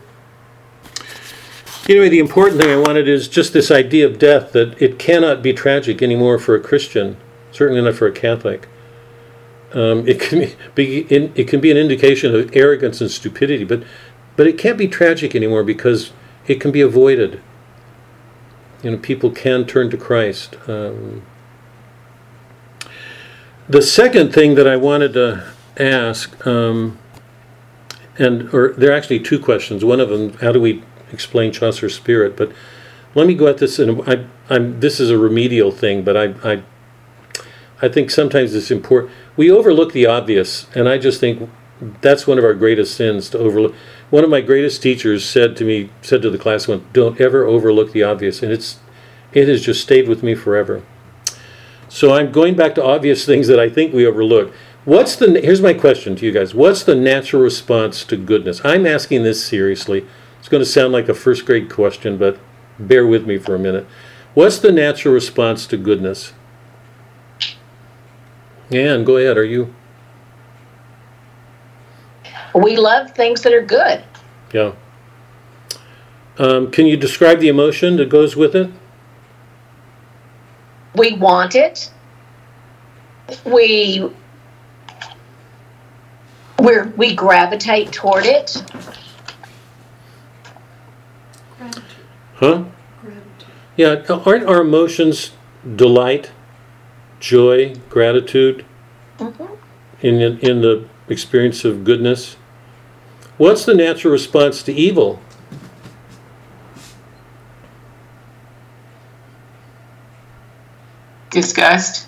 Anyway, 1.87 2.09
the 2.09 2.19
important 2.19 2.59
thing 2.59 2.69
I 2.69 2.77
wanted 2.77 3.07
is 3.07 3.29
just 3.29 3.53
this 3.53 3.71
idea 3.71 4.05
of 4.05 4.19
death 4.19 4.51
that 4.51 4.81
it 4.81 4.99
cannot 4.99 5.41
be 5.41 5.53
tragic 5.53 6.01
anymore 6.01 6.37
for 6.37 6.53
a 6.53 6.59
Christian, 6.59 7.15
certainly 7.51 7.81
not 7.81 7.95
for 7.95 8.07
a 8.07 8.11
Catholic. 8.11 8.67
Um, 9.73 10.07
it 10.07 10.19
can 10.19 10.51
be 10.75 11.05
it 11.09 11.47
can 11.47 11.61
be 11.61 11.71
an 11.71 11.77
indication 11.77 12.33
of 12.33 12.55
arrogance 12.55 12.99
and 12.99 13.09
stupidity, 13.11 13.63
but 13.63 13.83
but 14.35 14.47
it 14.47 14.57
can't 14.57 14.77
be 14.77 14.87
tragic 14.87 15.35
anymore 15.35 15.63
because 15.63 16.11
it 16.45 16.59
can 16.59 16.71
be 16.71 16.81
avoided. 16.81 17.41
You 18.83 18.91
know, 18.91 18.97
people 18.97 19.31
can 19.31 19.65
turn 19.65 19.89
to 19.89 19.97
Christ. 19.97 20.57
Um, 20.67 21.23
the 23.69 23.81
second 23.81 24.33
thing 24.33 24.55
that 24.55 24.67
I 24.67 24.75
wanted 24.75 25.13
to 25.13 25.53
ask. 25.77 26.45
Um, 26.45 26.97
and 28.17 28.53
or 28.53 28.73
there 28.73 28.91
are 28.91 28.95
actually 28.95 29.19
two 29.19 29.39
questions. 29.39 29.83
One 29.83 29.99
of 29.99 30.09
them, 30.09 30.33
how 30.39 30.51
do 30.51 30.61
we 30.61 30.83
explain 31.11 31.51
Chaucer's 31.51 31.95
spirit? 31.95 32.35
But 32.35 32.51
let 33.15 33.27
me 33.27 33.35
go 33.35 33.47
at 33.47 33.57
this, 33.57 33.79
and 33.79 34.01
I, 34.07 34.25
I'm 34.49 34.79
this 34.79 34.99
is 34.99 35.09
a 35.09 35.17
remedial 35.17 35.71
thing, 35.71 36.03
but 36.03 36.17
I, 36.17 36.35
I, 36.43 36.63
I 37.81 37.89
think 37.89 38.11
sometimes 38.11 38.53
it's 38.53 38.71
important. 38.71 39.11
We 39.35 39.51
overlook 39.51 39.93
the 39.93 40.05
obvious, 40.05 40.67
and 40.75 40.87
I 40.89 40.97
just 40.97 41.19
think 41.19 41.49
that's 42.01 42.27
one 42.27 42.37
of 42.37 42.43
our 42.43 42.53
greatest 42.53 42.95
sins 42.95 43.29
to 43.29 43.37
overlook. 43.37 43.75
One 44.09 44.23
of 44.23 44.29
my 44.29 44.41
greatest 44.41 44.81
teachers 44.81 45.25
said 45.25 45.55
to 45.57 45.65
me, 45.65 45.89
said 46.01 46.21
to 46.21 46.29
the 46.29 46.37
class, 46.37 46.67
"One, 46.67 46.85
don't 46.93 47.19
ever 47.19 47.45
overlook 47.45 47.91
the 47.91 48.03
obvious," 48.03 48.41
and 48.41 48.51
it's, 48.51 48.79
it 49.33 49.47
has 49.47 49.63
just 49.63 49.81
stayed 49.81 50.07
with 50.07 50.23
me 50.23 50.33
forever. 50.33 50.81
So 51.89 52.13
I'm 52.13 52.31
going 52.31 52.55
back 52.55 52.75
to 52.75 52.83
obvious 52.83 53.25
things 53.25 53.47
that 53.47 53.59
I 53.59 53.69
think 53.69 53.93
we 53.93 54.05
overlook. 54.05 54.53
What's 54.87 55.17
the 55.17 55.41
here's 55.41 55.61
my 55.61 55.73
question 55.73 56.15
to 56.15 56.25
you 56.25 56.31
guys. 56.31 56.55
What's 56.55 56.81
the 56.81 56.95
natural 56.95 57.41
response 57.41 58.05
to 58.05 58.15
goodness? 58.15 58.61
I'm 58.63 58.87
asking 58.87 59.23
this 59.23 59.45
seriously. 59.45 60.05
It's 60.39 60.47
going 60.47 60.61
to 60.61 60.65
sound 60.65 60.93
like 60.93 61.09
a 61.09 61.13
first 61.13 61.45
grade 61.45 61.69
question, 61.69 62.17
but 62.17 62.39
bear 62.79 63.05
with 63.05 63.27
me 63.27 63.37
for 63.37 63.53
a 63.53 63.59
minute. 63.59 63.85
What's 64.33 64.59
the 64.59 64.71
natural 64.71 65.13
response 65.13 65.67
to 65.67 65.77
goodness? 65.77 66.31
Anne, 68.71 69.03
go 69.03 69.17
ahead. 69.17 69.37
Are 69.37 69.43
you? 69.43 69.75
We 72.55 72.77
love 72.77 73.11
things 73.11 73.41
that 73.41 73.51
are 73.51 73.65
good. 73.65 74.05
Yeah. 74.53 74.71
Um, 76.37 76.71
can 76.71 76.85
you 76.85 76.95
describe 76.95 77.41
the 77.41 77.49
emotion 77.49 77.97
that 77.97 78.07
goes 78.07 78.37
with 78.37 78.55
it? 78.55 78.71
We 80.95 81.17
want 81.17 81.55
it. 81.55 81.91
We 83.43 84.09
we're, 86.59 86.85
we 86.97 87.15
gravitate 87.15 87.91
toward 87.91 88.25
it. 88.25 88.63
Huh? 92.35 92.65
Yeah, 93.75 94.03
aren't 94.09 94.45
our 94.45 94.61
emotions 94.61 95.31
delight, 95.75 96.31
joy, 97.19 97.75
gratitude 97.89 98.65
Mhm. 99.19 99.57
in, 100.01 100.21
in 100.39 100.61
the 100.61 100.85
experience 101.09 101.65
of 101.65 101.83
goodness? 101.83 102.37
What's 103.37 103.65
the 103.65 103.73
natural 103.73 104.11
response 104.11 104.63
to 104.63 104.73
evil? 104.73 105.19
Disgust. 111.29 112.07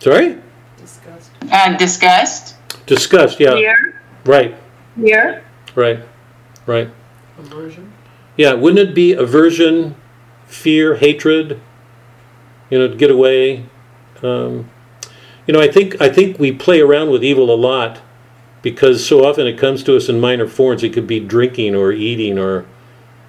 Sorry? 0.00 0.38
Disgust. 0.78 1.30
And 1.50 1.78
disgust. 1.78 2.49
Disgust, 2.90 3.38
yeah. 3.38 3.52
Fear, 3.52 3.94
Right, 4.24 4.56
fear, 5.00 5.44
right, 5.76 6.00
right. 6.66 6.90
Aversion. 7.38 7.92
Yeah, 8.36 8.54
wouldn't 8.54 8.80
it 8.80 8.96
be 8.96 9.12
aversion, 9.12 9.94
fear, 10.48 10.96
hatred? 10.96 11.60
You 12.68 12.80
know, 12.80 12.88
to 12.88 12.96
get 12.96 13.12
away. 13.12 13.66
Um, 14.24 14.68
you 15.46 15.54
know, 15.54 15.60
I 15.60 15.68
think 15.68 16.00
I 16.00 16.08
think 16.08 16.40
we 16.40 16.50
play 16.50 16.80
around 16.80 17.10
with 17.10 17.22
evil 17.22 17.54
a 17.54 17.54
lot 17.54 18.00
because 18.60 19.06
so 19.06 19.24
often 19.24 19.46
it 19.46 19.56
comes 19.56 19.84
to 19.84 19.96
us 19.96 20.08
in 20.08 20.18
minor 20.18 20.48
forms. 20.48 20.82
It 20.82 20.92
could 20.92 21.06
be 21.06 21.20
drinking 21.20 21.76
or 21.76 21.92
eating 21.92 22.40
or 22.40 22.66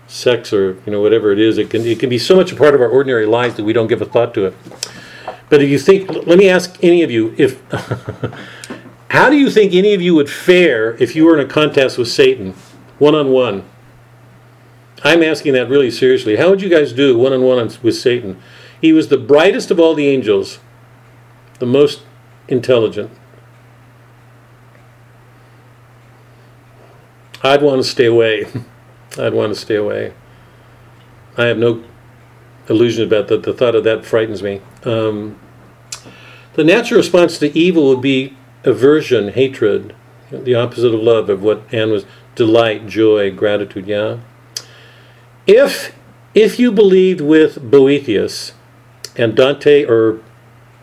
sex 0.07 0.51
or 0.51 0.82
you 0.88 0.91
know 0.91 1.01
whatever 1.01 1.32
it 1.32 1.38
is. 1.38 1.59
It 1.59 1.70
can 1.70 1.86
it 1.86 1.99
can 1.99 2.09
be 2.09 2.18
so 2.18 2.36
much 2.36 2.51
a 2.51 2.55
part 2.55 2.74
of 2.74 2.82
our 2.82 2.89
ordinary 2.89 3.28
lives 3.28 3.57
that 3.57 3.64
we 3.64 3.74
don't 3.74 3.86
give 3.86 4.01
a 4.01 4.05
thought 4.05 4.34
to 4.34 4.47
it. 4.47 4.55
But 5.49 5.62
if 5.62 5.70
you 5.70 5.78
think, 5.78 6.09
let 6.09 6.39
me 6.39 6.49
ask 6.49 6.84
any 6.84 7.03
of 7.03 7.12
you 7.12 7.36
if. 7.38 7.62
How 9.12 9.30
do 9.30 9.36
you 9.36 9.51
think 9.51 9.74
any 9.74 9.93
of 9.93 10.01
you 10.01 10.16
would 10.16 10.30
fare 10.30 10.95
if 10.95 11.18
you 11.18 11.26
were 11.26 11.38
in 11.38 11.45
a 11.45 11.49
contest 11.49 11.97
with 11.97 12.07
Satan, 12.07 12.53
one 12.97 13.14
on 13.14 13.30
one? 13.30 13.66
I'm 15.03 15.22
asking 15.22 15.51
that 15.51 15.68
really 15.68 15.91
seriously. 15.91 16.38
How 16.38 16.49
would 16.49 16.62
you 16.62 16.70
guys 16.70 16.93
do 16.93 17.18
one 17.18 17.34
on 17.34 17.41
one 17.41 17.70
with 17.84 17.97
Satan? 17.97 18.41
He 18.80 18.93
was 18.93 19.09
the 19.09 19.18
brightest 19.18 19.70
of 19.70 19.82
all 19.82 19.95
the 19.95 20.07
angels, 20.07 20.59
the 21.59 21.66
most 21.66 22.03
intelligent. 22.47 23.12
I'd 27.43 27.62
want 27.62 27.84
to 27.84 27.89
stay 27.89 28.05
away. 28.05 28.45
I'd 29.20 29.34
want 29.34 29.53
to 29.53 29.59
stay 29.59 29.76
away. 29.76 30.14
I 31.38 31.47
have 31.47 31.57
no 31.57 31.84
illusion 32.70 33.05
about 33.05 33.28
that. 33.28 33.43
The 33.43 33.53
thought 33.53 33.76
of 33.76 33.84
that 33.84 34.05
frightens 34.05 34.41
me. 34.41 34.62
Um, 34.86 35.38
the 36.53 36.64
natural 36.64 36.99
response 36.99 37.38
to 37.39 37.57
evil 37.59 37.89
would 37.89 38.01
be 38.01 38.38
aversion, 38.64 39.30
hatred, 39.30 39.95
the 40.32 40.55
opposite 40.55 40.93
of 40.93 40.99
love, 41.01 41.30
of 41.30 41.43
what 41.43 41.64
Anne 41.74 41.91
was 41.91 42.05
delight, 42.36 42.88
joy, 42.88 43.32
gratitude, 43.32 43.88
yeah? 43.88 44.18
If 45.47 45.93
if 46.34 46.59
you 46.59 46.72
believed 46.72 47.20
with 47.20 47.70
Boethius 47.70 48.53
and 49.18 49.36
Dante 49.36 49.84
or 49.84 50.22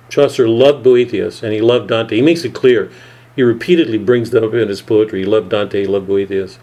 Chaucer 0.09 0.49
loved 0.49 0.83
Boethius 0.83 1.43
and 1.43 1.53
he 1.53 1.61
loved 1.61 1.89
Dante. 1.89 2.16
He 2.16 2.22
makes 2.22 2.45
it 2.45 2.55
clear. 2.55 2.91
He 3.37 3.43
repeatedly 3.43 3.99
brings 3.99 4.31
that 4.31 4.45
up 4.45 4.55
in 4.55 4.68
his 4.68 4.83
poetry. 4.83 5.20
He 5.20 5.26
loved 5.26 5.51
Dante, 5.51 5.83
he 5.83 5.87
loved 5.87 6.09
Boethius. 6.09 6.59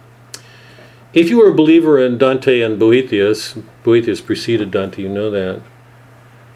If 1.14 1.30
you 1.30 1.38
were 1.38 1.50
a 1.50 1.56
believer 1.56 1.98
in 2.04 2.18
Dante 2.18 2.62
and 2.62 2.78
Boethius, 2.78 3.56
Boethius 3.84 4.20
preceded 4.20 4.72
Dante, 4.72 5.02
you 5.02 5.10
know 5.10 5.32
that, 5.32 5.62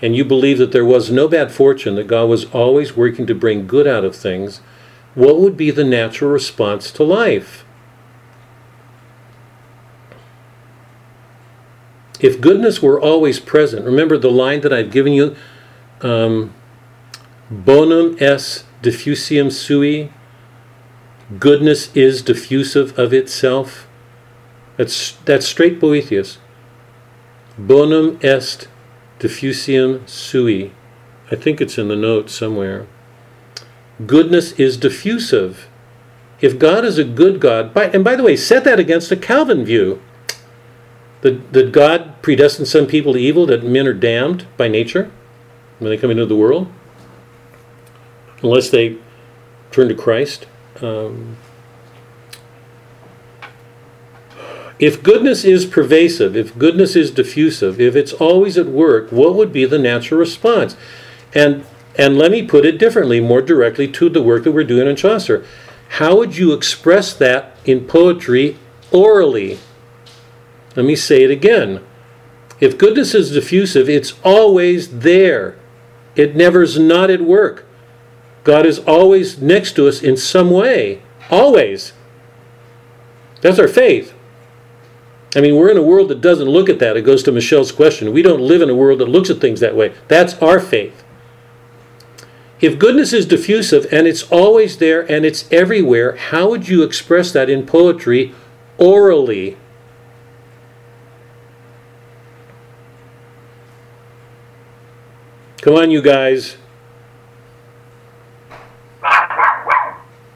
and 0.02 0.16
you 0.16 0.24
believe 0.24 0.58
that 0.58 0.72
there 0.72 0.86
was 0.86 1.12
no 1.12 1.28
bad 1.28 1.52
fortune, 1.52 1.96
that 1.96 2.08
God 2.08 2.26
was 2.26 2.46
always 2.46 2.96
working 2.96 3.26
to 3.28 3.36
bring 3.36 3.68
good 3.68 3.88
out 3.88 4.06
of 4.06 4.16
things, 4.16 4.62
what 5.16 5.40
would 5.40 5.58
be 5.58 5.72
the 5.72 5.84
natural 5.84 6.32
response 6.32 6.92
to 6.92 7.04
life? 7.04 7.66
If 12.20 12.42
goodness 12.42 12.82
were 12.82 13.00
always 13.00 13.40
present, 13.40 13.86
remember 13.86 14.18
the 14.18 14.32
line 14.32 14.62
that 14.62 14.74
I've 14.74 14.92
given 14.92 15.14
you 15.14 15.36
um, 16.02 16.54
bonum 17.50 18.18
est 18.20 18.66
diffusivum 18.82 19.52
sui, 19.52 20.12
goodness 21.40 21.96
is 21.96 22.22
diffusive 22.22 22.98
of 22.98 23.14
itself. 23.14 23.88
That's, 24.78 25.14
that's 25.26 25.46
straight 25.46 25.80
Boethius. 25.80 26.38
Bonum 27.58 28.18
est 28.22 28.68
diffusivum 29.20 30.08
sui. 30.08 30.72
I 31.32 31.36
think 31.36 31.62
it's 31.62 31.78
in 31.78 31.88
the 31.88 31.96
notes 31.96 32.34
somewhere. 32.34 32.88
Goodness 34.06 34.54
is 34.54 34.78
diffusive. 34.78 35.68
If 36.42 36.58
God 36.58 36.86
is 36.86 36.98
a 36.98 37.04
good 37.04 37.40
God, 37.40 37.74
by, 37.74 37.86
and 37.90 38.04
by 38.04 38.16
the 38.16 38.24
way, 38.24 38.36
set 38.36 38.64
that 38.64 38.80
against 38.80 39.12
a 39.12 39.18
Calvin 39.18 39.66
view 39.66 40.02
that, 41.22 41.52
that 41.52 41.72
God 41.72 42.22
predestined 42.22 42.68
some 42.68 42.88
people 42.88 43.14
to 43.14 43.20
evil, 43.20 43.46
that 43.48 43.64
men 43.64 43.88
are 43.88 43.94
damned 43.94 44.48
by 44.56 44.70
nature 44.70 45.12
when 45.80 45.90
they 45.90 45.98
come 45.98 46.12
into 46.12 46.26
the 46.26 46.36
world, 46.36 46.72
unless 48.42 48.70
they 48.70 48.98
turn 49.72 49.90
to 49.90 49.96
Christ. 49.96 50.48
Um, 50.82 51.38
if 54.80 55.04
goodness 55.04 55.44
is 55.44 55.66
pervasive, 55.66 56.38
if 56.38 56.58
goodness 56.58 56.96
is 56.96 57.12
diffusive, 57.12 57.82
if 57.82 57.96
it's 57.96 58.14
always 58.14 58.58
at 58.58 58.68
work, 58.68 59.12
what 59.12 59.36
would 59.36 59.52
be 59.52 59.66
the 59.66 59.80
natural 59.80 60.20
response? 60.20 60.78
And 61.34 61.66
and 61.98 62.18
let 62.18 62.32
me 62.32 62.44
put 62.44 62.66
it 62.66 62.78
differently, 62.78 63.20
more 63.20 63.42
directly 63.42 63.86
to 63.90 64.08
the 64.08 64.22
work 64.22 64.46
that 64.46 64.54
we're 64.54 64.64
doing 64.64 64.88
in 64.88 64.96
Chaucer. 64.96 65.46
How 65.90 66.16
would 66.16 66.38
you 66.38 66.54
express 66.54 67.14
that 67.16 67.58
in 67.66 67.86
poetry 67.86 68.58
orally? 68.90 69.60
Let 70.78 70.86
me 70.86 70.96
say 70.96 71.24
it 71.24 71.32
again. 71.32 71.84
If 72.62 72.78
goodness 72.78 73.14
is 73.14 73.32
diffusive, 73.32 73.90
it's 73.90 74.14
always 74.24 75.00
there. 75.00 75.58
It 76.16 76.38
never's 76.38 76.80
not 76.80 77.10
at 77.10 77.22
work. 77.22 77.66
God 78.46 78.66
is 78.66 78.80
always 78.80 79.42
next 79.42 79.74
to 79.74 79.88
us 79.88 80.02
in 80.02 80.16
some 80.16 80.52
way. 80.52 81.02
Always. 81.30 81.92
That's 83.42 83.60
our 83.60 83.68
faith. 83.68 84.14
I 85.36 85.42
mean, 85.42 85.56
we're 85.56 85.70
in 85.70 85.78
a 85.78 85.84
world 85.84 86.10
that 86.10 86.22
doesn't 86.22 86.50
look 86.50 86.70
at 86.70 86.80
that. 86.80 86.98
It 86.98 87.04
goes 87.04 87.22
to 87.24 87.32
Michelle's 87.32 87.72
question. 87.72 88.12
We 88.14 88.24
don't 88.24 88.42
live 88.42 88.62
in 88.62 88.70
a 88.70 88.76
world 88.76 89.00
that 89.00 89.10
looks 89.10 89.30
at 89.30 89.38
things 89.38 89.60
that 89.60 89.76
way. 89.76 89.94
That's 90.08 90.34
our 90.42 90.60
faith. 90.60 91.04
If 92.60 92.80
goodness 92.80 93.14
is 93.14 93.26
diffusive 93.26 93.86
and 93.92 94.08
it's 94.08 94.24
always 94.24 94.80
there 94.80 95.10
and 95.10 95.26
it's 95.26 95.50
everywhere, 95.52 96.16
how 96.16 96.50
would 96.50 96.68
you 96.68 96.84
express 96.84 97.32
that 97.32 97.50
in 97.50 97.66
poetry 97.66 98.34
orally? 98.78 99.56
Come 105.62 105.76
on, 105.76 105.92
you 105.92 106.02
guys. 106.02 106.58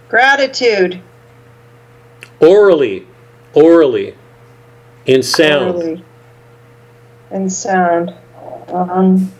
Gratitude. 0.08 1.02
Orally. 2.39 3.08
Orally. 3.54 4.16
In 5.06 5.24
sound. 5.24 5.76
Orally. 5.76 6.04
And 7.32 7.51
sound. 7.51 8.14
Um, 8.70 9.32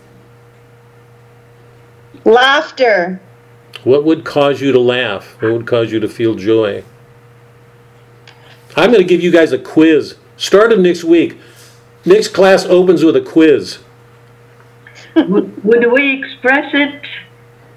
laughter. 2.24 3.20
What 3.82 4.04
would 4.04 4.24
cause 4.24 4.60
you 4.60 4.72
to 4.72 4.80
laugh? 4.80 5.36
What 5.40 5.52
would 5.52 5.66
cause 5.66 5.92
you 5.92 6.00
to 6.00 6.08
feel 6.08 6.34
joy? 6.34 6.84
I'm 8.76 8.90
going 8.90 9.02
to 9.02 9.08
give 9.08 9.20
you 9.20 9.30
guys 9.30 9.52
a 9.52 9.58
quiz. 9.58 10.16
Start 10.36 10.72
of 10.72 10.80
next 10.80 11.04
week. 11.04 11.38
Next 12.04 12.28
class 12.28 12.64
opens 12.66 13.04
with 13.04 13.16
a 13.16 13.20
quiz. 13.20 13.78
would, 15.14 15.64
would 15.64 15.92
we 15.92 16.18
express 16.18 16.70
it 16.74 17.06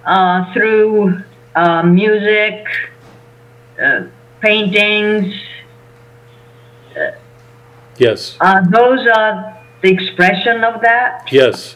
uh, 0.06 0.52
through 0.54 1.24
uh, 1.56 1.84
music, 1.84 2.66
uh, 3.82 4.06
paintings? 4.42 5.34
Yes. 7.98 8.38
Uh, 8.40 8.62
those 8.70 9.06
are 9.16 9.58
the 9.82 9.90
expression 9.90 10.64
of 10.64 10.82
that? 10.82 11.28
Yes. 11.32 11.76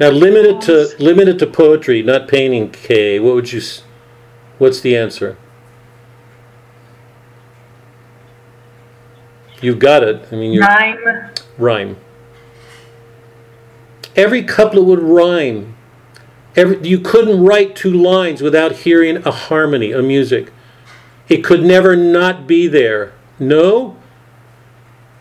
Now 0.00 0.10
limit 0.10 0.44
it 0.44 0.60
to 0.62 0.94
limit 1.02 1.28
it 1.28 1.38
to 1.38 1.46
poetry, 1.46 2.02
not 2.02 2.26
painting. 2.28 2.70
Kay, 2.70 3.20
what 3.20 3.34
would 3.34 3.52
you? 3.52 3.60
s- 3.60 3.82
What's 4.58 4.80
the 4.80 4.96
answer? 4.96 5.36
You've 9.60 9.78
got 9.78 10.02
it. 10.02 10.26
I 10.30 10.36
mean, 10.36 10.52
you're 10.52 10.62
Rhyme? 10.64 11.30
rhyme. 11.58 11.96
Every 14.16 14.42
couplet 14.42 14.84
would 14.84 15.00
rhyme. 15.02 15.76
Every, 16.56 16.86
you 16.86 16.98
couldn't 17.00 17.42
write 17.44 17.74
two 17.74 17.92
lines 17.92 18.42
without 18.42 18.72
hearing 18.72 19.16
a 19.26 19.30
harmony, 19.32 19.90
a 19.92 20.02
music. 20.02 20.52
It 21.28 21.38
could 21.42 21.64
never 21.64 21.96
not 21.96 22.46
be 22.46 22.68
there. 22.68 23.12
No? 23.38 23.96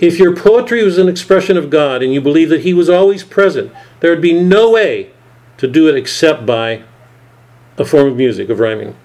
If 0.04 0.20
your 0.20 0.36
poetry 0.36 0.84
was 0.84 0.97
an 0.97 1.08
expression 1.08 1.56
of 1.56 1.70
God 1.70 2.04
and 2.04 2.14
you 2.14 2.20
believe 2.20 2.49
that 2.49 2.64
He 2.64 2.74
was 2.74 2.89
always 2.89 3.24
present, 3.24 3.72
there 4.01 4.12
would 4.12 4.22
be 4.22 4.34
no 4.34 4.70
way 4.70 5.12
to 5.56 5.66
do 5.66 5.88
it 5.88 5.95
except 5.95 6.45
by 6.45 6.84
a 7.78 7.86
form 7.86 8.08
of 8.08 8.18
music, 8.18 8.49
of 8.49 8.60
rhyming. 8.60 8.97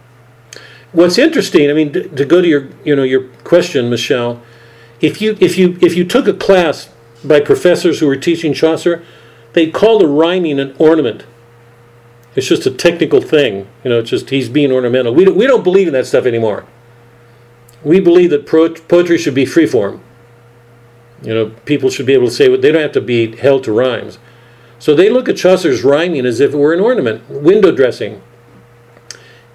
What's 0.90 1.16
interesting, 1.16 1.70
I 1.70 1.72
mean, 1.72 1.92
to, 1.92 2.08
to 2.08 2.24
go 2.24 2.42
to 2.42 2.48
your, 2.48 2.70
you 2.84 2.96
know, 2.96 3.04
your 3.04 3.28
question, 3.44 3.88
Michelle, 3.88 4.42
if 5.00 5.22
you 5.22 5.38
if 5.38 5.56
you 5.56 5.78
if 5.80 5.94
you 5.94 6.04
took 6.04 6.26
a 6.26 6.32
class 6.32 6.88
by 7.22 7.38
professors 7.38 8.00
who 8.00 8.08
were 8.08 8.16
teaching 8.16 8.52
Chaucer, 8.52 9.04
they 9.52 9.70
called 9.70 10.00
the 10.00 10.08
rhyming 10.08 10.58
an 10.58 10.74
ornament. 10.80 11.24
It's 12.34 12.48
just 12.48 12.66
a 12.66 12.72
technical 12.72 13.20
thing, 13.20 13.68
you 13.84 13.90
know. 13.90 14.00
It's 14.00 14.10
just 14.10 14.30
he's 14.30 14.48
being 14.48 14.72
ornamental. 14.72 15.14
We 15.14 15.24
don't, 15.24 15.36
we 15.36 15.46
don't 15.46 15.62
believe 15.62 15.86
in 15.86 15.92
that 15.92 16.08
stuff 16.08 16.26
anymore. 16.26 16.66
We 17.84 18.00
believe 18.00 18.30
that 18.30 18.46
poetry 18.46 19.16
should 19.16 19.36
be 19.36 19.46
freeform. 19.46 20.00
You 21.22 21.34
know, 21.34 21.46
people 21.64 21.90
should 21.90 22.06
be 22.06 22.14
able 22.14 22.28
to 22.28 22.32
say 22.32 22.48
what 22.48 22.62
they 22.62 22.70
don't 22.72 22.82
have 22.82 22.92
to 22.92 23.00
be 23.00 23.36
held 23.36 23.64
to 23.64 23.72
rhymes. 23.72 24.18
So 24.78 24.94
they 24.94 25.10
look 25.10 25.28
at 25.28 25.36
Chaucer's 25.36 25.82
rhyming 25.82 26.24
as 26.24 26.40
if 26.40 26.54
it 26.54 26.56
were 26.56 26.72
an 26.72 26.80
ornament, 26.80 27.28
window 27.28 27.72
dressing. 27.72 28.22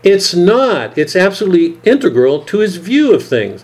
It's 0.03 0.33
not. 0.33 0.97
It's 0.97 1.15
absolutely 1.15 1.79
integral 1.89 2.43
to 2.45 2.59
his 2.59 2.75
view 2.75 3.13
of 3.13 3.23
things. 3.23 3.63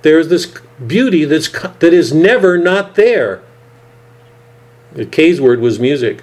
There's 0.00 0.28
this 0.28 0.46
beauty 0.86 1.24
that's 1.24 1.50
that 1.50 1.92
is 1.92 2.14
never 2.14 2.56
not 2.56 2.94
there. 2.94 3.42
The 4.92 5.04
K's 5.04 5.40
word 5.40 5.60
was 5.60 5.78
music. 5.78 6.22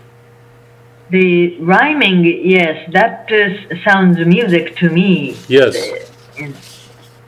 The 1.12 1.60
rhyming, 1.60 2.24
yes, 2.24 2.90
that 2.92 3.32
uh, 3.32 3.76
sounds 3.84 4.18
music 4.26 4.76
to 4.78 4.90
me. 4.90 5.38
Yes. 5.48 5.76
In, 6.38 6.56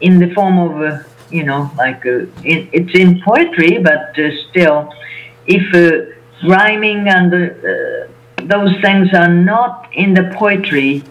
in 0.02 0.20
the 0.20 0.34
form 0.34 0.58
of, 0.58 0.82
uh, 0.82 1.04
you 1.36 1.44
know, 1.44 1.70
like 1.78 2.06
uh, 2.06 2.26
it, 2.44 2.70
it's 2.72 2.96
in 2.96 3.22
poetry, 3.22 3.78
but 3.78 4.18
uh, 4.18 4.30
still, 4.50 4.94
if 5.46 5.66
uh, 5.74 6.48
rhyming 6.48 7.08
and 7.08 7.34
uh, 7.34 8.08
those 8.44 8.74
things 8.82 9.14
are 9.14 9.34
not 9.34 9.90
in 9.94 10.14
the 10.14 10.34
poetry, 10.36 11.04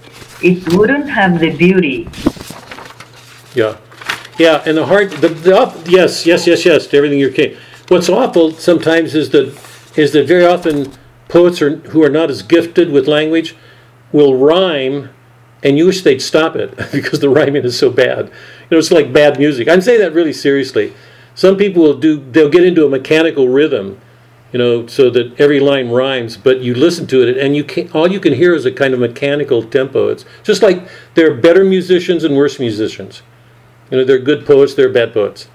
it 0.42 0.72
wouldn't 0.72 1.08
have 1.08 1.38
the 1.40 1.50
beauty. 1.50 2.08
Yeah, 3.54 3.76
yeah, 4.38 4.62
and 4.66 4.76
the 4.76 4.86
heart, 4.86 5.10
the, 5.10 5.28
the 5.28 5.84
yes, 5.86 6.26
yes, 6.26 6.46
yes, 6.46 6.64
yes, 6.64 6.86
to 6.88 6.96
everything 6.96 7.18
you're 7.18 7.34
saying. 7.34 7.56
What's 7.88 8.08
awful 8.08 8.52
sometimes 8.52 9.14
is 9.14 9.30
that 9.30 9.46
is 9.96 10.12
that 10.12 10.26
very 10.26 10.46
often 10.46 10.90
poets 11.28 11.60
are, 11.60 11.76
who 11.76 12.02
are 12.02 12.08
not 12.08 12.30
as 12.30 12.42
gifted 12.42 12.90
with 12.90 13.06
language 13.06 13.54
will 14.12 14.36
rhyme, 14.36 15.10
and 15.62 15.76
you 15.76 15.86
wish 15.86 16.02
they'd 16.02 16.22
stop 16.22 16.56
it 16.56 16.76
because 16.92 17.20
the 17.20 17.28
rhyming 17.28 17.64
is 17.64 17.78
so 17.78 17.90
bad. 17.90 18.30
Know, 18.70 18.78
it's 18.78 18.90
like 18.90 19.12
bad 19.12 19.38
music. 19.38 19.68
I'm 19.68 19.80
saying 19.80 20.00
that 20.00 20.12
really 20.12 20.32
seriously. 20.32 20.94
Some 21.34 21.56
people 21.56 21.82
will 21.82 21.98
do, 21.98 22.16
they'll 22.30 22.48
get 22.48 22.64
into 22.64 22.86
a 22.86 22.88
mechanical 22.88 23.48
rhythm, 23.48 24.00
you 24.52 24.58
know, 24.58 24.86
so 24.86 25.10
that 25.10 25.38
every 25.40 25.60
line 25.60 25.90
rhymes, 25.90 26.36
but 26.36 26.60
you 26.60 26.74
listen 26.74 27.06
to 27.08 27.26
it 27.26 27.36
and 27.36 27.56
you 27.56 27.64
can 27.64 27.90
all 27.90 28.10
you 28.10 28.20
can 28.20 28.32
hear 28.32 28.54
is 28.54 28.64
a 28.64 28.72
kind 28.72 28.94
of 28.94 29.00
mechanical 29.00 29.62
tempo. 29.62 30.08
It's 30.08 30.24
just 30.42 30.62
like 30.62 30.88
there 31.14 31.30
are 31.30 31.34
better 31.34 31.64
musicians 31.64 32.24
and 32.24 32.36
worse 32.36 32.58
musicians. 32.58 33.22
You 33.90 33.98
know, 33.98 34.04
there 34.04 34.16
are 34.16 34.20
good 34.20 34.46
poets, 34.46 34.74
there 34.74 34.88
are 34.88 34.92
bad 34.92 35.12
poets. 35.12 35.48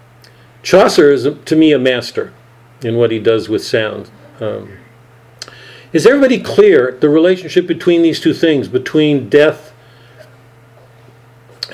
Chaucer 0.61 1.11
is, 1.11 1.27
to 1.45 1.55
me, 1.55 1.71
a 1.71 1.79
master 1.79 2.33
in 2.81 2.97
what 2.97 3.11
he 3.11 3.19
does 3.19 3.49
with 3.49 3.63
sound. 3.63 4.11
Um, 4.39 4.77
is 5.91 6.05
everybody 6.05 6.39
clear 6.39 6.91
the 6.91 7.09
relationship 7.09 7.65
between 7.65 8.01
these 8.01 8.19
two 8.19 8.33
things, 8.33 8.67
between 8.67 9.29
death 9.29 9.73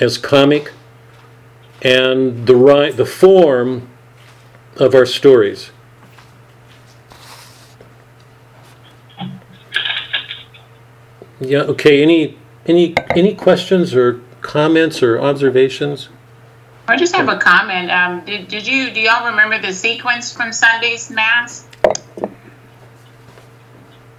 as 0.00 0.16
comic 0.16 0.72
and 1.82 2.46
the 2.46 2.56
ri 2.56 2.90
the 2.90 3.06
form 3.06 3.88
of 4.76 4.94
our 4.94 5.06
stories? 5.06 5.70
Yeah, 11.40 11.60
okay, 11.62 12.02
any, 12.02 12.38
any, 12.66 12.94
any 13.14 13.34
questions 13.34 13.94
or 13.94 14.20
comments 14.40 15.02
or 15.02 15.20
observations? 15.20 16.08
I 16.88 16.96
just 16.96 17.14
have 17.14 17.28
a 17.28 17.36
comment. 17.36 17.90
Um, 17.90 18.24
did, 18.24 18.48
did 18.48 18.66
you, 18.66 18.90
do 18.90 19.00
y'all 19.00 19.26
remember 19.26 19.60
the 19.60 19.72
sequence 19.72 20.32
from 20.32 20.52
Sunday's 20.52 21.10
Mass? 21.10 21.66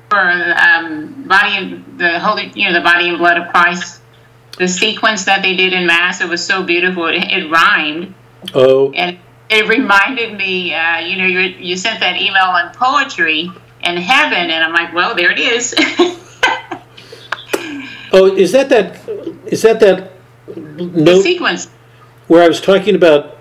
For, 0.10 0.20
um, 0.20 1.24
body 1.24 1.58
and, 1.58 2.00
the 2.00 2.20
holy, 2.20 2.52
you 2.54 2.68
know, 2.68 2.74
the 2.74 2.84
body 2.84 3.10
and 3.10 3.18
blood 3.18 3.38
of 3.38 3.50
Christ? 3.50 4.02
The 4.58 4.68
sequence 4.68 5.26
that 5.26 5.42
they 5.42 5.56
did 5.56 5.74
in 5.74 5.86
Mass, 5.86 6.22
it 6.22 6.30
was 6.30 6.44
so 6.44 6.64
beautiful. 6.64 7.08
It, 7.08 7.24
it 7.32 7.50
rhymed. 7.50 8.14
Oh, 8.54 8.92
And 8.94 9.20
it 9.50 9.68
reminded 9.68 10.38
me, 10.38 10.74
uh, 10.74 11.00
you 11.00 11.18
know, 11.18 11.26
you, 11.26 11.40
you 11.40 11.78
sent 11.78 12.00
that 12.00 12.20
email 12.20 12.44
on 12.44 12.74
poetry 12.74 13.52
and 13.82 14.00
heaven, 14.00 14.50
and 14.50 14.64
I'm 14.64 14.74
like, 14.74 14.94
well, 14.94 15.16
there 15.16 15.32
it 15.32 15.40
is. 15.40 15.76
oh, 18.12 18.36
is 18.36 18.52
that 18.52 18.70
that, 18.70 19.00
is 19.46 19.62
that 19.62 19.80
that 19.80 20.14
the 20.48 20.62
note 20.62 21.22
sequence, 21.22 21.70
where 22.28 22.44
I 22.44 22.48
was 22.48 22.60
talking 22.60 22.96
about 22.96 23.38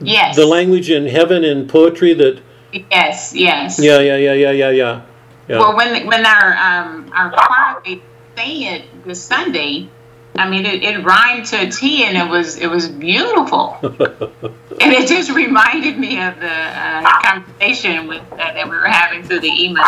yes. 0.00 0.36
the 0.36 0.46
language 0.46 0.90
in 0.90 1.06
heaven 1.06 1.44
and 1.44 1.68
poetry 1.68 2.14
that, 2.14 2.40
Yes, 2.72 3.32
yes. 3.34 3.78
yeah, 3.78 4.00
yeah, 4.00 4.16
yeah, 4.16 4.32
yeah, 4.32 4.50
yeah, 4.50 4.70
yeah. 4.70 5.02
Yeah. 5.48 5.58
Well, 5.58 5.76
when 5.76 6.06
when 6.06 6.24
our 6.24 6.56
um 6.56 7.12
our 7.14 7.30
choir 7.30 7.80
they 7.84 8.00
sang 8.34 8.62
it 8.62 9.04
this 9.04 9.22
Sunday, 9.22 9.90
I 10.36 10.48
mean 10.48 10.66
it, 10.66 10.82
it 10.82 11.04
rhymed 11.04 11.46
to 11.46 11.62
a 11.62 11.70
T 11.70 12.04
and 12.04 12.16
it 12.16 12.28
was 12.28 12.58
it 12.58 12.66
was 12.66 12.88
beautiful, 12.88 13.78
and 13.82 14.92
it 14.92 15.08
just 15.08 15.30
reminded 15.30 15.98
me 15.98 16.20
of 16.20 16.38
the 16.40 16.50
uh, 16.50 17.20
conversation 17.22 18.08
with 18.08 18.22
uh, 18.32 18.36
that 18.36 18.68
we 18.68 18.76
were 18.76 18.86
having 18.86 19.22
through 19.22 19.40
the 19.40 19.64
email. 19.64 19.84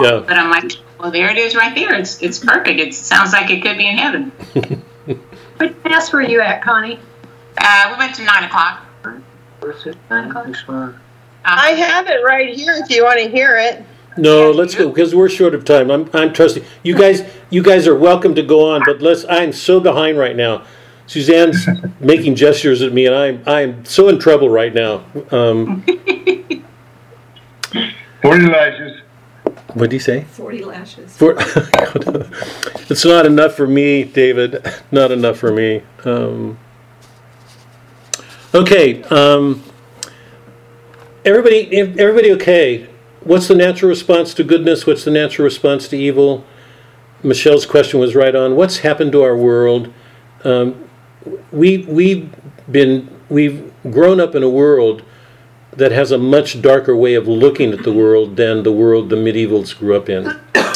Yeah. 0.00 0.22
But 0.26 0.32
I'm 0.32 0.50
like, 0.50 0.72
well, 0.98 1.10
there 1.10 1.30
it 1.30 1.38
is 1.38 1.54
right 1.54 1.74
there. 1.74 1.94
It's 1.94 2.20
it's 2.22 2.38
perfect. 2.38 2.80
It 2.80 2.94
sounds 2.94 3.32
like 3.32 3.50
it 3.50 3.62
could 3.62 3.78
be 3.78 3.88
in 3.88 3.96
heaven. 3.96 4.32
What 5.56 5.84
mass 5.84 6.12
were 6.12 6.22
you 6.22 6.40
at, 6.40 6.62
Connie? 6.62 6.98
Uh, 7.58 7.90
we 7.92 7.98
went 7.98 8.14
to 8.16 8.24
nine 8.24 8.44
o'clock. 8.44 8.84
Nine 10.10 10.30
o'clock? 10.30 10.46
Um, 10.68 10.98
I 11.44 11.70
have 11.70 12.08
it 12.08 12.24
right 12.24 12.54
here 12.54 12.74
if 12.74 12.90
you 12.90 13.04
want 13.04 13.20
to 13.20 13.28
hear 13.28 13.56
it. 13.56 13.84
No, 14.16 14.50
let's 14.50 14.74
go 14.74 14.88
because 14.88 15.14
we're 15.14 15.28
short 15.28 15.54
of 15.54 15.64
time. 15.64 15.90
I'm, 15.90 16.08
I'm 16.14 16.32
trusting 16.32 16.64
you 16.82 16.96
guys. 16.96 17.22
You 17.50 17.62
guys 17.62 17.88
are 17.88 17.96
welcome 17.96 18.34
to 18.36 18.42
go 18.42 18.70
on, 18.72 18.82
but 18.86 19.02
let's. 19.02 19.24
I'm 19.28 19.52
so 19.52 19.80
behind 19.80 20.18
right 20.18 20.36
now. 20.36 20.64
Suzanne's 21.06 21.66
making 22.00 22.36
gestures 22.36 22.80
at 22.82 22.92
me, 22.92 23.06
and 23.06 23.14
I'm 23.14 23.42
I'm 23.46 23.84
so 23.84 24.08
in 24.08 24.18
trouble 24.20 24.48
right 24.48 24.72
now. 24.72 25.04
Um, 25.30 25.84
Forty 28.22 28.46
lashes. 28.46 29.00
what 29.74 29.90
do 29.90 29.96
you 29.96 30.00
say? 30.00 30.24
40 30.24 30.64
lashes. 30.64 31.16
For 31.16 31.34
it's 32.88 33.04
not 33.04 33.26
enough 33.26 33.54
for 33.54 33.66
me, 33.66 34.04
David. 34.04 34.64
Not 34.90 35.10
enough 35.10 35.38
for 35.38 35.52
me. 35.52 35.82
Um, 36.04 36.56
okay. 38.54 39.02
Um, 39.04 39.62
everybody, 41.24 41.76
everybody, 41.76 42.32
okay? 42.32 42.88
What's 43.24 43.48
the 43.48 43.54
natural 43.54 43.88
response 43.88 44.34
to 44.34 44.44
goodness? 44.44 44.86
What's 44.86 45.04
the 45.04 45.10
natural 45.10 45.44
response 45.44 45.88
to 45.88 45.96
evil? 45.96 46.44
Michelle's 47.22 47.64
question 47.64 47.98
was 47.98 48.14
right 48.14 48.34
on. 48.34 48.54
What's 48.54 48.78
happened 48.78 49.12
to 49.12 49.22
our 49.22 49.34
world? 49.34 49.90
Um, 50.44 50.90
we 51.50 51.78
we've 51.78 52.30
been 52.70 53.08
we've 53.30 53.72
grown 53.90 54.20
up 54.20 54.34
in 54.34 54.42
a 54.42 54.48
world 54.50 55.02
that 55.72 55.90
has 55.90 56.12
a 56.12 56.18
much 56.18 56.60
darker 56.60 56.94
way 56.94 57.14
of 57.14 57.26
looking 57.26 57.72
at 57.72 57.82
the 57.82 57.92
world 57.94 58.36
than 58.36 58.62
the 58.62 58.72
world 58.72 59.08
the 59.08 59.16
medievals 59.16 59.76
grew 59.76 59.96
up 59.96 60.08
in. 60.08 60.40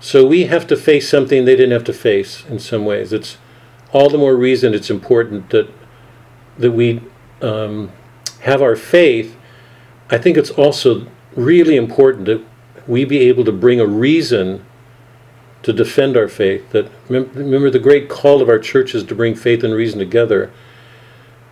So 0.00 0.26
we 0.26 0.44
have 0.44 0.66
to 0.66 0.76
face 0.76 1.08
something 1.08 1.46
they 1.46 1.56
didn't 1.56 1.72
have 1.72 1.84
to 1.84 1.92
face 1.94 2.44
in 2.44 2.58
some 2.58 2.84
ways. 2.84 3.10
It's 3.10 3.38
all 3.90 4.10
the 4.10 4.18
more 4.18 4.36
reason 4.36 4.74
it's 4.74 4.90
important 4.90 5.48
that 5.48 5.70
that 6.58 6.72
we 6.72 7.00
um, 7.40 7.90
have 8.40 8.60
our 8.60 8.76
faith. 8.76 9.34
I 10.10 10.18
think 10.18 10.36
it's 10.36 10.50
also 10.50 11.06
really 11.36 11.76
important 11.76 12.26
that 12.26 12.44
we 12.86 13.04
be 13.04 13.20
able 13.20 13.44
to 13.44 13.52
bring 13.52 13.80
a 13.80 13.86
reason 13.86 14.64
to 15.62 15.72
defend 15.72 16.16
our 16.16 16.28
faith. 16.28 16.70
That 16.70 16.90
remember 17.08 17.70
the 17.70 17.78
great 17.78 18.08
call 18.08 18.42
of 18.42 18.48
our 18.48 18.58
church 18.58 18.94
is 18.94 19.04
to 19.04 19.14
bring 19.14 19.34
faith 19.34 19.64
and 19.64 19.74
reason 19.74 19.98
together. 19.98 20.52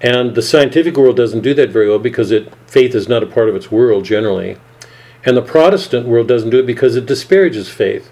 And 0.01 0.35
the 0.35 0.43
scientific 0.43 0.97
world 0.97 1.17
doesn't 1.17 1.41
do 1.43 1.55
that 1.55 1.71
very 1.71 1.89
well 1.89 1.99
because 1.99 2.31
it 2.31 2.53
faith 2.67 2.95
is 2.95 3.09
not 3.09 3.23
a 3.23 3.27
part 3.27 3.49
of 3.49 3.57
its 3.57 3.71
world 3.71 4.05
generally. 4.05 4.59
And 5.25 5.37
the 5.37 5.43
Protestant 5.43 6.07
world 6.07 6.27
doesn't 6.27 6.51
do 6.51 6.59
it 6.59 6.67
because 6.67 6.97
it 6.97 7.07
disparages 7.07 7.69
faith. 7.69 8.11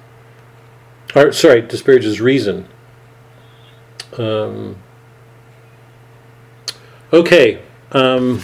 Or 1.14 1.32
sorry, 1.32 1.62
disparages 1.62 2.20
reason. 2.20 2.68
Um, 4.16 4.76
okay, 7.12 7.62
um, 7.92 8.40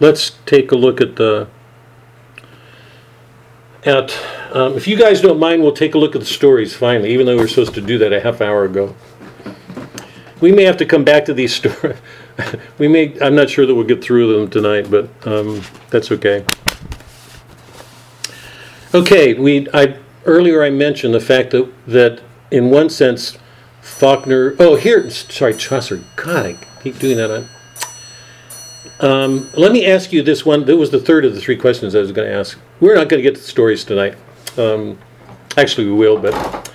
let's 0.00 0.30
take 0.46 0.72
a 0.72 0.76
look 0.76 1.00
at 1.00 1.16
the 1.16 1.48
at. 3.84 4.16
Um, 4.52 4.76
if 4.76 4.88
you 4.88 4.96
guys 4.96 5.20
don't 5.20 5.38
mind, 5.38 5.62
we'll 5.62 5.72
take 5.72 5.94
a 5.94 5.98
look 5.98 6.14
at 6.14 6.20
the 6.20 6.26
stories 6.26 6.74
finally, 6.74 7.12
even 7.12 7.26
though 7.26 7.36
we 7.36 7.42
were 7.42 7.48
supposed 7.48 7.74
to 7.74 7.80
do 7.80 7.98
that 7.98 8.12
a 8.12 8.20
half 8.20 8.40
hour 8.40 8.64
ago. 8.64 8.94
We 10.40 10.52
may 10.52 10.64
have 10.64 10.76
to 10.78 10.86
come 10.86 11.04
back 11.04 11.24
to 11.26 11.34
these 11.34 11.54
stories. 11.60 11.96
we 12.78 12.88
may. 12.88 13.18
I'm 13.20 13.34
not 13.34 13.50
sure 13.50 13.66
that 13.66 13.74
we'll 13.74 13.86
get 13.86 14.02
through 14.02 14.32
them 14.32 14.50
tonight, 14.50 14.90
but 14.90 15.08
um, 15.26 15.62
that's 15.90 16.10
okay. 16.12 16.44
Okay, 18.92 19.34
we. 19.34 19.68
I 19.72 19.98
earlier 20.24 20.62
I 20.62 20.70
mentioned 20.70 21.14
the 21.14 21.20
fact 21.20 21.50
that 21.52 21.72
that 21.86 22.22
in 22.50 22.70
one 22.70 22.90
sense, 22.90 23.38
Faulkner. 23.80 24.56
Oh, 24.58 24.76
here. 24.76 25.08
Sorry, 25.10 25.54
Chaucer. 25.54 26.02
God, 26.16 26.46
I 26.46 26.58
keep 26.82 26.98
doing 26.98 27.16
that. 27.18 27.30
On. 27.30 27.48
Um, 29.00 29.48
let 29.56 29.72
me 29.72 29.86
ask 29.86 30.12
you 30.12 30.22
this 30.22 30.44
one. 30.44 30.66
That 30.66 30.76
was 30.76 30.90
the 30.90 31.00
third 31.00 31.24
of 31.24 31.34
the 31.34 31.40
three 31.40 31.56
questions 31.56 31.94
I 31.94 32.00
was 32.00 32.12
going 32.12 32.28
to 32.28 32.34
ask. 32.34 32.58
We're 32.80 32.94
not 32.94 33.08
going 33.08 33.22
to 33.22 33.22
get 33.22 33.34
to 33.34 33.40
the 33.40 33.46
stories 33.46 33.82
tonight. 33.84 34.14
Um, 34.58 34.98
actually, 35.56 35.86
we 35.86 35.94
will, 35.94 36.18
but 36.18 36.70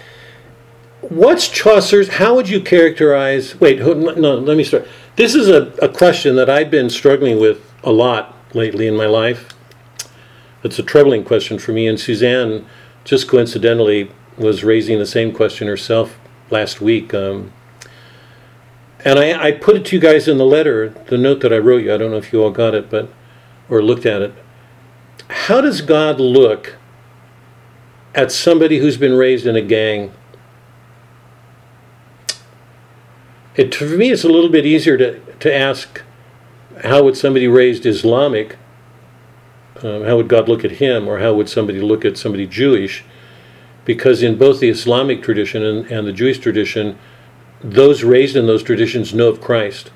what's 1.01 1.47
Chaucer's? 1.47 2.08
How 2.08 2.33
would 2.36 2.50
you 2.50 2.62
characterize? 2.62 3.59
Wait, 3.59 3.79
no. 3.79 4.36
Let 4.36 4.58
me 4.58 4.63
start. 4.63 4.87
This 5.16 5.36
is 5.36 5.47
a, 5.47 5.71
a 5.82 5.89
question 5.89 6.36
that 6.36 6.50
I've 6.50 6.71
been 6.71 6.89
struggling 6.89 7.39
with 7.39 7.62
a 7.83 7.91
lot 7.91 8.36
lately 8.55 8.87
in 8.87 8.95
my 8.95 9.05
life. 9.05 9.50
It's 10.63 10.79
a 10.79 10.83
troubling 10.83 11.24
question 11.24 11.59
for 11.59 11.74
me, 11.74 11.87
and 11.87 12.00
Suzanne, 12.00 12.66
just 13.04 13.28
coincidentally, 13.28 14.12
was 14.36 14.63
raising 14.63 14.97
the 14.97 15.05
same 15.05 15.32
question 15.32 15.67
herself 15.67 16.17
last 16.50 16.82
week. 16.82 17.13
Um, 17.13 17.54
and 19.05 19.19
I, 19.19 19.47
I 19.47 19.51
put 19.51 19.75
it 19.75 19.86
to 19.86 19.95
you 19.95 20.01
guys 20.01 20.27
in 20.27 20.37
the 20.39 20.45
letter, 20.45 20.89
the 20.89 21.17
note 21.17 21.39
that 21.41 21.53
I 21.53 21.59
wrote 21.59 21.83
you. 21.83 21.93
I 21.93 21.97
don't 21.97 22.11
know 22.11 22.17
if 22.17 22.33
you 22.33 22.43
all 22.43 22.51
got 22.51 22.73
it, 22.73 22.89
but 22.89 23.09
or 23.69 23.82
looked 23.82 24.05
at 24.05 24.21
it. 24.21 24.33
How 25.29 25.61
does 25.61 25.82
God 25.82 26.19
look 26.19 26.75
at 28.13 28.32
somebody 28.32 28.79
who's 28.79 28.97
been 28.97 29.13
raised 29.13 29.45
in 29.45 29.55
a 29.55 29.61
gang? 29.61 30.11
It 33.55 33.73
for 33.73 33.86
me, 33.86 34.11
it's 34.11 34.23
a 34.23 34.29
little 34.29 34.49
bit 34.49 34.65
easier 34.65 34.97
to 34.97 35.19
to 35.39 35.53
ask, 35.53 36.01
how 36.83 37.03
would 37.03 37.15
somebody 37.15 37.47
raised 37.47 37.86
Islamic? 37.86 38.57
Um, 39.83 40.03
how 40.03 40.17
would 40.17 40.29
God 40.29 40.49
look 40.49 40.65
at 40.65 40.71
him, 40.71 41.07
or 41.07 41.19
how 41.19 41.33
would 41.33 41.49
somebody 41.49 41.79
look 41.79 42.05
at 42.05 42.17
somebody 42.17 42.47
Jewish? 42.47 43.03
Because 43.83 44.23
in 44.23 44.37
both 44.37 44.59
the 44.59 44.69
Islamic 44.69 45.21
tradition 45.21 45.63
and, 45.63 45.86
and 45.91 46.07
the 46.07 46.13
Jewish 46.13 46.39
tradition, 46.39 46.97
those 47.71 48.04
raised 48.04 48.36
in 48.36 48.46
those 48.46 48.63
traditions 48.63 49.13
know 49.13 49.29
of 49.29 49.42
Christ. 49.42 49.92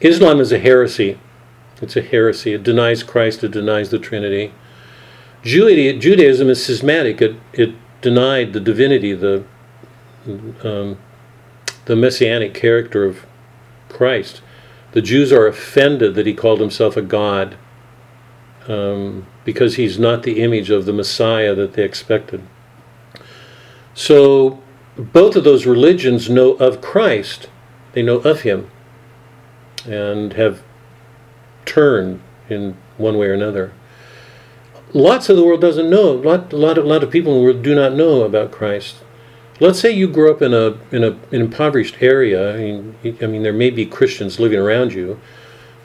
Islam 0.00 0.40
is 0.40 0.52
a 0.52 0.58
heresy. 0.58 1.18
It's 1.80 1.96
a 1.96 2.02
heresy. 2.02 2.52
It 2.52 2.62
denies 2.62 3.02
Christ, 3.02 3.42
it 3.42 3.50
denies 3.50 3.90
the 3.90 3.98
Trinity. 3.98 4.52
Judaism, 5.42 6.48
is 6.48 6.64
schismatic. 6.64 7.20
It, 7.20 7.36
it 7.52 7.74
denied 8.00 8.52
the 8.52 8.60
divinity, 8.60 9.12
the, 9.12 9.44
um, 10.62 10.98
the 11.86 11.96
messianic 11.96 12.54
character 12.54 13.04
of 13.04 13.26
Christ. 13.88 14.42
The 14.92 15.02
Jews 15.02 15.32
are 15.32 15.46
offended 15.46 16.14
that 16.14 16.26
he 16.26 16.34
called 16.34 16.60
himself 16.60 16.96
a 16.96 17.02
god 17.02 17.56
um, 18.68 19.26
because 19.44 19.74
he's 19.74 19.98
not 19.98 20.22
the 20.22 20.40
image 20.40 20.70
of 20.70 20.84
the 20.84 20.92
Messiah 20.92 21.54
that 21.54 21.72
they 21.72 21.82
expected. 21.82 22.42
So 23.94 24.61
both 24.96 25.36
of 25.36 25.44
those 25.44 25.66
religions 25.66 26.28
know 26.28 26.52
of 26.54 26.80
Christ, 26.80 27.48
they 27.92 28.02
know 28.02 28.18
of 28.18 28.42
him, 28.42 28.70
and 29.86 30.34
have 30.34 30.62
turned 31.64 32.20
in 32.48 32.76
one 32.98 33.16
way 33.18 33.26
or 33.28 33.34
another. 33.34 33.72
lots 34.94 35.28
of 35.28 35.36
the 35.36 35.44
world 35.44 35.60
doesn't 35.60 35.88
know. 35.90 36.10
A 36.10 36.20
lot, 36.20 36.52
a 36.52 36.56
lot, 36.56 36.78
a 36.78 36.82
lot 36.82 37.02
of 37.02 37.10
people 37.10 37.32
in 37.32 37.38
the 37.38 37.44
world 37.44 37.62
do 37.62 37.74
not 37.74 37.94
know 37.94 38.22
about 38.22 38.50
Christ. 38.52 38.96
Let's 39.60 39.80
say 39.80 39.90
you 39.90 40.08
grew 40.08 40.30
up 40.30 40.42
in 40.42 40.52
a 40.54 40.76
in 40.90 41.04
a 41.04 41.12
an 41.30 41.40
impoverished 41.42 41.98
area. 42.00 42.54
I 42.54 42.58
mean, 42.58 42.96
I 43.22 43.26
mean, 43.26 43.42
there 43.42 43.52
may 43.52 43.70
be 43.70 43.86
Christians 43.86 44.40
living 44.40 44.58
around 44.58 44.92
you, 44.92 45.20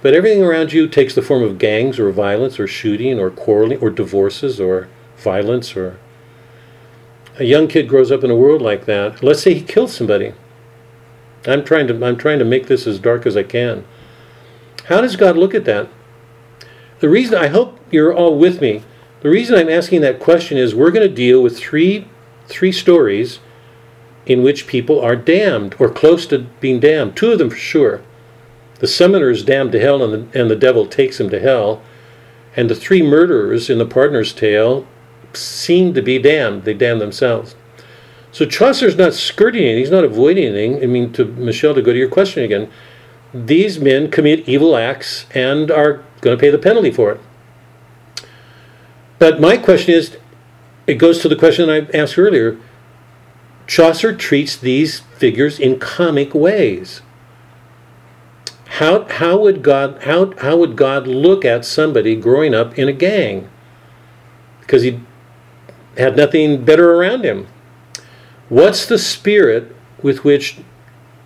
but 0.02 0.14
everything 0.14 0.44
around 0.44 0.74
you 0.74 0.88
takes 0.88 1.16
the 1.16 1.22
form 1.22 1.44
of 1.44 1.58
gangs 1.58 2.00
or 2.00 2.12
violence 2.12 2.60
or 2.60 2.68
shooting 2.68 3.20
or 3.20 3.30
quarreling 3.30 3.80
or 3.80 3.90
divorces 3.90 4.60
or 4.60 4.90
violence 5.18 5.76
or 5.78 6.00
a 7.40 7.44
young 7.44 7.68
kid 7.68 7.88
grows 7.88 8.12
up 8.12 8.24
in 8.24 8.32
a 8.32 8.36
world 8.36 8.62
like 8.62 8.86
that. 8.86 9.24
Let's 9.24 9.42
say 9.42 9.54
he 9.54 9.62
kills 9.62 9.94
somebody. 9.94 10.34
I'm 11.46 11.64
trying 11.64 11.88
to 11.88 12.06
I'm 12.06 12.18
trying 12.18 12.40
to 12.40 12.46
make 12.46 12.68
this 12.68 12.88
as 12.88 13.00
dark 13.00 13.26
as 13.26 13.38
I 13.38 13.44
can. 13.44 13.86
How 14.86 15.02
does 15.02 15.16
God 15.16 15.38
look 15.38 15.54
at 15.54 15.66
that? 15.66 15.90
The 17.00 17.10
reason 17.10 17.36
I 17.36 17.48
hope 17.48 17.80
you're 17.92 18.14
all 18.14 18.38
with 18.38 18.62
me. 18.62 18.84
The 19.22 19.30
reason 19.30 19.58
I'm 19.58 19.70
asking 19.70 20.02
that 20.02 20.20
question 20.20 20.58
is 20.58 20.74
we're 20.74 20.92
going 20.92 21.08
to 21.08 21.14
deal 21.14 21.42
with 21.42 21.58
three 21.58 22.08
three 22.48 22.72
stories 22.72 23.40
in 24.26 24.44
which 24.44 24.68
people 24.68 25.00
are 25.00 25.16
damned 25.16 25.76
or 25.80 25.90
close 25.90 26.26
to 26.28 26.40
being 26.60 26.80
damned. 26.80 27.16
Two 27.16 27.32
of 27.32 27.38
them 27.38 27.50
for 27.50 27.56
sure. 27.56 28.02
The 28.80 28.88
summoner 28.88 29.30
is 29.30 29.44
damned 29.44 29.72
to 29.72 29.80
hell 29.80 30.04
and 30.04 30.32
the, 30.32 30.40
and 30.40 30.50
the 30.50 30.56
devil 30.56 30.86
takes 30.86 31.20
him 31.20 31.30
to 31.30 31.40
hell. 31.40 31.82
And 32.56 32.70
the 32.70 32.76
three 32.76 33.02
murderers 33.02 33.70
in 33.70 33.78
the 33.78 33.86
pardoner's 33.86 34.34
tale 34.34 34.88
seem 35.38 35.94
to 35.94 36.02
be 36.02 36.20
damned. 36.20 36.64
They 36.64 36.74
damn 36.74 37.00
themselves. 37.00 37.56
So 38.32 38.46
Chaucer's 38.46 38.98
not 38.98 39.14
skirting 39.14 39.64
anything, 39.64 39.80
he's 39.80 39.92
not 39.92 40.04
avoiding 40.04 40.46
anything. 40.46 40.84
I 40.84 40.86
mean, 40.86 41.12
to 41.14 41.26
Michelle, 41.26 41.74
to 41.74 41.82
go 41.82 41.94
to 41.94 41.98
your 41.98 42.10
question 42.10 42.44
again, 42.44 42.70
these 43.34 43.80
men 43.80 44.12
commit 44.12 44.48
evil 44.48 44.76
acts 44.76 45.26
and 45.34 45.72
are 45.72 46.04
going 46.22 46.38
to 46.38 46.40
pay 46.40 46.50
the 46.50 46.58
penalty 46.58 46.92
for 46.92 47.12
it. 47.12 47.22
But 49.20 49.42
my 49.42 49.58
question 49.58 49.94
is 49.94 50.18
it 50.86 50.96
goes 50.96 51.20
to 51.20 51.30
the 51.30 51.36
question 51.36 51.70
I 51.70 51.88
asked 51.98 52.18
earlier. 52.18 52.58
Chaucer 53.66 54.16
treats 54.16 54.56
these 54.56 55.00
figures 55.00 55.60
in 55.60 55.80
comic 55.80 56.34
ways. 56.34 57.02
How, 58.66 59.06
how 59.06 59.38
would 59.40 59.64
God 59.64 60.04
how, 60.04 60.34
how 60.38 60.58
would 60.58 60.76
God 60.76 61.08
look 61.08 61.44
at 61.44 61.66
somebody 61.66 62.16
growing 62.16 62.54
up 62.54 62.78
in 62.78 62.88
a 62.88 62.94
gang? 62.94 63.50
Because 64.62 64.84
he 64.84 65.00
had 65.98 66.16
nothing 66.16 66.64
better 66.64 66.94
around 66.94 67.24
him. 67.24 67.48
What's 68.50 68.86
the 68.86 68.98
spirit 68.98 69.76
with 70.02 70.24
which 70.24 70.58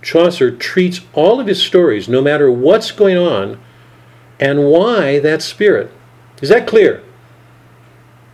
Chaucer 0.02 0.49
treats 0.49 1.02
all 1.14 1.39
of 1.39 1.48
his 1.48 1.61
stories, 1.61 2.10
no 2.10 2.22
matter 2.22 2.52
what's 2.52 2.91
going 2.91 3.18
on, 3.18 3.60
and 4.39 4.65
why 4.65 5.19
that 5.19 5.41
spirit? 5.41 5.91
Is 6.41 6.49
that 6.49 6.68
clear? 6.68 7.03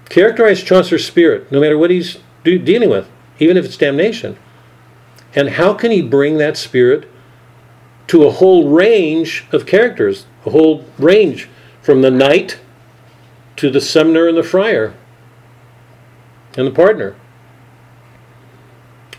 Characterize 0.09 0.63
Chaucer's 0.63 1.05
spirit, 1.05 1.51
no 1.51 1.59
matter 1.59 1.77
what 1.77 1.91
he's 1.91 2.19
do, 2.43 2.57
dealing 2.57 2.89
with, 2.89 3.09
even 3.39 3.57
if 3.57 3.65
it's 3.65 3.75
damnation. 3.75 4.37
And 5.35 5.49
how 5.49 5.73
can 5.73 5.91
he 5.91 6.01
bring 6.01 6.37
that 6.37 6.55
spirit 6.55 7.09
to 8.07 8.23
a 8.23 8.31
whole 8.31 8.69
range 8.69 9.45
of 9.51 9.65
characters, 9.65 10.25
a 10.45 10.51
whole 10.51 10.85
range 10.97 11.49
from 11.81 12.01
the 12.01 12.11
knight 12.11 12.59
to 13.57 13.69
the 13.69 13.81
summoner 13.81 14.29
and 14.29 14.37
the 14.37 14.43
friar 14.43 14.93
and 16.57 16.67
the 16.67 16.71
pardoner? 16.71 17.15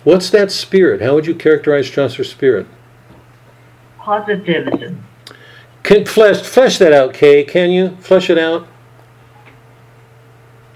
What's 0.05 0.31
that 0.31 0.51
spirit? 0.53 1.01
How 1.01 1.15
would 1.15 1.27
you 1.27 1.35
characterize 1.35 1.89
Chaucer's 1.89 2.31
spirit? 2.31 2.67
Positivism. 3.99 5.05
Can 5.83 6.05
flesh 6.05 6.43
flesh 6.43 6.79
that 6.79 6.93
out, 6.93 7.15
Kay? 7.15 7.45
Can 7.45 7.71
you 7.71 7.97
flesh 7.97 8.29
it 8.31 8.39
out? 8.39 8.67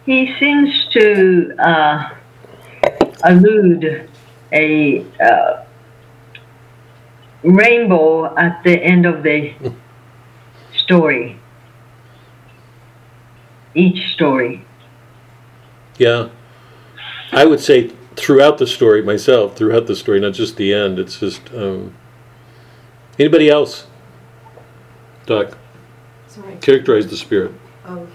He 0.06 0.34
seems 0.38 0.88
to 0.92 1.54
uh, 1.58 2.10
allude 3.24 4.08
a 4.52 5.04
uh, 5.20 5.64
rainbow 7.42 8.36
at 8.36 8.62
the 8.64 8.72
end 8.82 9.06
of 9.06 9.22
the 9.22 9.54
story. 10.76 11.38
Each 13.74 14.12
story. 14.14 14.64
Yeah, 15.98 16.28
I 17.32 17.46
would 17.46 17.60
say 17.60 17.88
throughout 18.14 18.58
the 18.58 18.66
story 18.66 19.02
myself, 19.02 19.56
throughout 19.56 19.86
the 19.86 19.96
story, 19.96 20.20
not 20.20 20.34
just 20.34 20.56
the 20.56 20.74
end. 20.74 20.98
It's 20.98 21.18
just 21.18 21.52
um, 21.54 21.94
anybody 23.18 23.48
else. 23.48 23.86
Doc, 25.24 25.56
Sorry. 26.26 26.56
characterize 26.56 27.06
the 27.08 27.16
spirit, 27.16 27.52
Of 27.84 28.10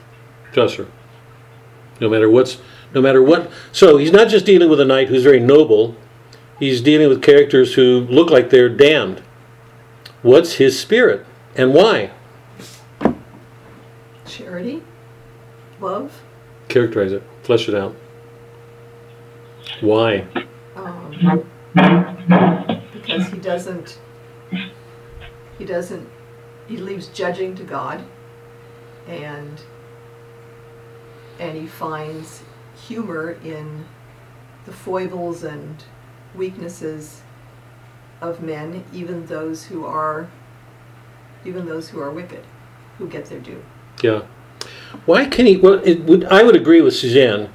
Chaucer. 0.53 0.87
No 1.99 2.09
matter 2.09 2.29
what's, 2.29 2.59
no 2.93 3.01
matter 3.01 3.23
what. 3.23 3.49
So 3.71 3.97
he's 3.97 4.11
not 4.11 4.27
just 4.27 4.45
dealing 4.45 4.69
with 4.69 4.79
a 4.79 4.85
knight 4.85 5.07
who's 5.07 5.23
very 5.23 5.39
noble. 5.39 5.95
He's 6.59 6.81
dealing 6.81 7.09
with 7.09 7.21
characters 7.23 7.73
who 7.73 8.01
look 8.01 8.29
like 8.29 8.49
they're 8.49 8.69
damned. 8.69 9.21
What's 10.21 10.53
his 10.53 10.79
spirit 10.79 11.25
and 11.55 11.73
why? 11.73 12.11
charity, 14.27 14.83
love, 15.79 16.21
Characterize 16.67 17.11
it. 17.13 17.23
Flesh 17.43 17.69
it 17.69 17.73
out. 17.75 17.95
Why? 19.81 20.27
um, 20.75 21.45
because 22.93 23.27
he 23.27 23.37
doesn't. 23.37 23.99
He 25.57 25.65
doesn't. 25.65 26.09
He 26.67 26.77
leaves 26.77 27.07
judging 27.07 27.55
to 27.55 27.63
God, 27.63 28.03
and 29.07 29.61
and 31.39 31.57
he 31.57 31.67
finds 31.67 32.43
humor 32.87 33.37
in 33.43 33.85
the 34.65 34.73
foibles 34.73 35.43
and 35.43 35.83
weaknesses 36.35 37.21
of 38.21 38.41
men, 38.41 38.83
even 38.93 39.25
those 39.27 39.65
who 39.65 39.85
are 39.85 40.29
even 41.45 41.65
those 41.65 41.89
who 41.89 41.99
are 41.99 42.11
wicked, 42.11 42.43
who 42.97 43.07
get 43.07 43.25
their 43.25 43.39
due. 43.39 43.63
Yeah. 44.01 44.23
Why 45.05 45.25
can 45.25 45.45
he? 45.45 45.57
Well, 45.57 45.81
it 45.83 46.03
would. 46.03 46.25
I 46.25 46.43
would 46.43 46.55
agree 46.55 46.81
with 46.81 46.95
Suzanne. 46.95 47.49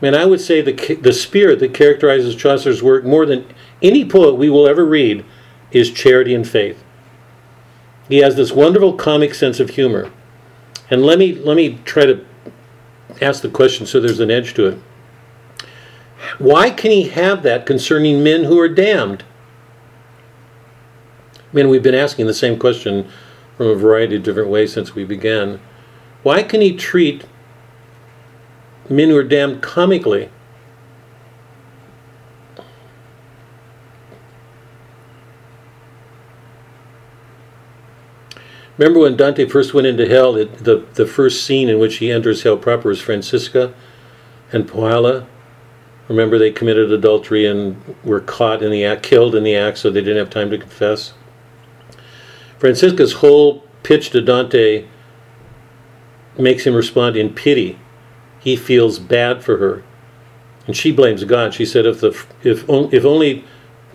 I 0.00 0.04
mean, 0.04 0.14
I 0.14 0.26
would 0.26 0.40
say 0.40 0.60
the 0.60 0.94
the 0.96 1.12
spirit 1.12 1.58
that 1.60 1.74
characterizes 1.74 2.36
Chaucer's 2.36 2.82
work 2.82 3.04
more 3.04 3.26
than 3.26 3.46
any 3.82 4.04
poet 4.04 4.34
we 4.34 4.48
will 4.48 4.68
ever 4.68 4.84
read 4.84 5.24
is 5.72 5.90
charity 5.90 6.34
and 6.34 6.48
faith. 6.48 6.84
He 8.08 8.18
has 8.18 8.36
this 8.36 8.52
wonderful 8.52 8.94
comic 8.94 9.34
sense 9.34 9.60
of 9.60 9.70
humor, 9.70 10.10
and 10.88 11.04
let 11.04 11.18
me 11.18 11.34
let 11.34 11.56
me 11.56 11.80
try 11.84 12.06
to 12.06 12.24
ask 13.20 13.42
the 13.42 13.48
question 13.48 13.86
so 13.86 14.00
there's 14.00 14.20
an 14.20 14.30
edge 14.30 14.54
to 14.54 14.66
it. 14.66 14.78
Why 16.38 16.70
can 16.70 16.90
he 16.90 17.08
have 17.08 17.42
that 17.42 17.66
concerning 17.66 18.22
men 18.22 18.44
who 18.44 18.58
are 18.58 18.68
damned? 18.68 19.24
I 21.36 21.56
mean, 21.56 21.68
we've 21.68 21.82
been 21.82 21.94
asking 21.94 22.26
the 22.26 22.34
same 22.34 22.58
question 22.58 23.08
from 23.56 23.68
a 23.68 23.74
variety 23.74 24.16
of 24.16 24.22
different 24.22 24.50
ways 24.50 24.72
since 24.72 24.94
we 24.94 25.04
began. 25.04 25.60
Why 26.22 26.42
can 26.42 26.60
he 26.60 26.76
treat 26.76 27.24
men 28.88 29.08
who 29.10 29.16
are 29.16 29.24
damned 29.24 29.62
comically? 29.62 30.30
Remember 38.78 39.00
when 39.00 39.16
Dante 39.16 39.46
first 39.46 39.74
went 39.74 39.88
into 39.88 40.08
hell, 40.08 40.36
it, 40.36 40.64
the, 40.64 40.86
the 40.94 41.06
first 41.06 41.44
scene 41.44 41.68
in 41.68 41.80
which 41.80 41.96
he 41.96 42.12
enters 42.12 42.44
hell 42.44 42.56
proper 42.56 42.92
is 42.92 43.00
Francesca 43.00 43.74
and 44.52 44.68
Paolo. 44.68 45.26
Remember 46.06 46.38
they 46.38 46.52
committed 46.52 46.90
adultery 46.92 47.44
and 47.44 47.82
were 48.04 48.20
caught 48.20 48.62
in 48.62 48.70
the 48.70 48.84
act, 48.84 49.02
killed 49.02 49.34
in 49.34 49.42
the 49.42 49.56
act, 49.56 49.78
so 49.78 49.90
they 49.90 50.00
didn't 50.00 50.16
have 50.18 50.30
time 50.30 50.48
to 50.50 50.58
confess. 50.58 51.12
Francesca's 52.58 53.14
whole 53.14 53.64
pitch 53.82 54.10
to 54.10 54.20
Dante 54.20 54.86
makes 56.38 56.64
him 56.64 56.74
respond 56.74 57.16
in 57.16 57.34
pity. 57.34 57.78
He 58.40 58.56
feels 58.56 58.98
bad 58.98 59.42
for 59.42 59.58
her. 59.58 59.82
And 60.66 60.76
she 60.76 60.92
blames 60.92 61.24
God. 61.24 61.54
She 61.54 61.64
said, 61.64 61.86
if, 61.86 62.00
the, 62.00 62.08
if, 62.42 62.68
if 62.68 63.04
only 63.04 63.44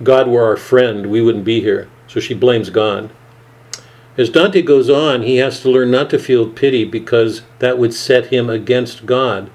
God 0.02 0.28
were 0.28 0.44
our 0.44 0.57
friend, 0.57 1.07
we 1.07 1.22
wouldn't 1.22 1.45
be 1.45 1.61
here. 1.61 1.90
So 2.07 2.20
she 2.20 2.34
blames 2.34 2.70
God. 2.70 3.11
As 4.18 4.30
Dante 4.30 4.61
goes 4.61 4.90
on, 4.90 5.24
he 5.24 5.38
has 5.38 5.61
to 5.61 5.70
learn 5.70 5.90
not 5.90 6.10
to 6.11 6.20
feel 6.20 6.49
pity 6.49 6.86
because 6.86 7.41
that 7.60 7.78
would 7.78 7.94
set 7.94 8.28
him 8.28 8.49
against 8.49 9.06
God. 9.06 9.49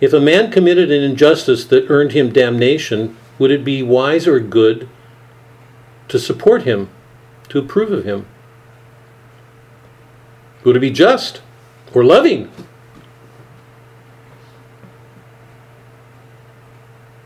If 0.00 0.12
a 0.12 0.20
man 0.20 0.50
committed 0.50 0.90
an 0.90 1.02
injustice 1.02 1.64
that 1.66 1.90
earned 1.90 2.12
him 2.12 2.32
damnation, 2.32 3.16
would 3.38 3.50
it 3.50 3.64
be 3.64 3.82
wise 3.82 4.26
or 4.26 4.40
good 4.40 4.88
to 6.08 6.18
support 6.18 6.62
him, 6.62 6.90
to 7.48 7.58
approve 7.58 7.90
of 7.90 8.04
him? 8.04 8.26
Would 10.64 10.76
it 10.76 10.80
be 10.80 10.90
just 10.90 11.42
or 11.94 12.04
loving? 12.04 12.50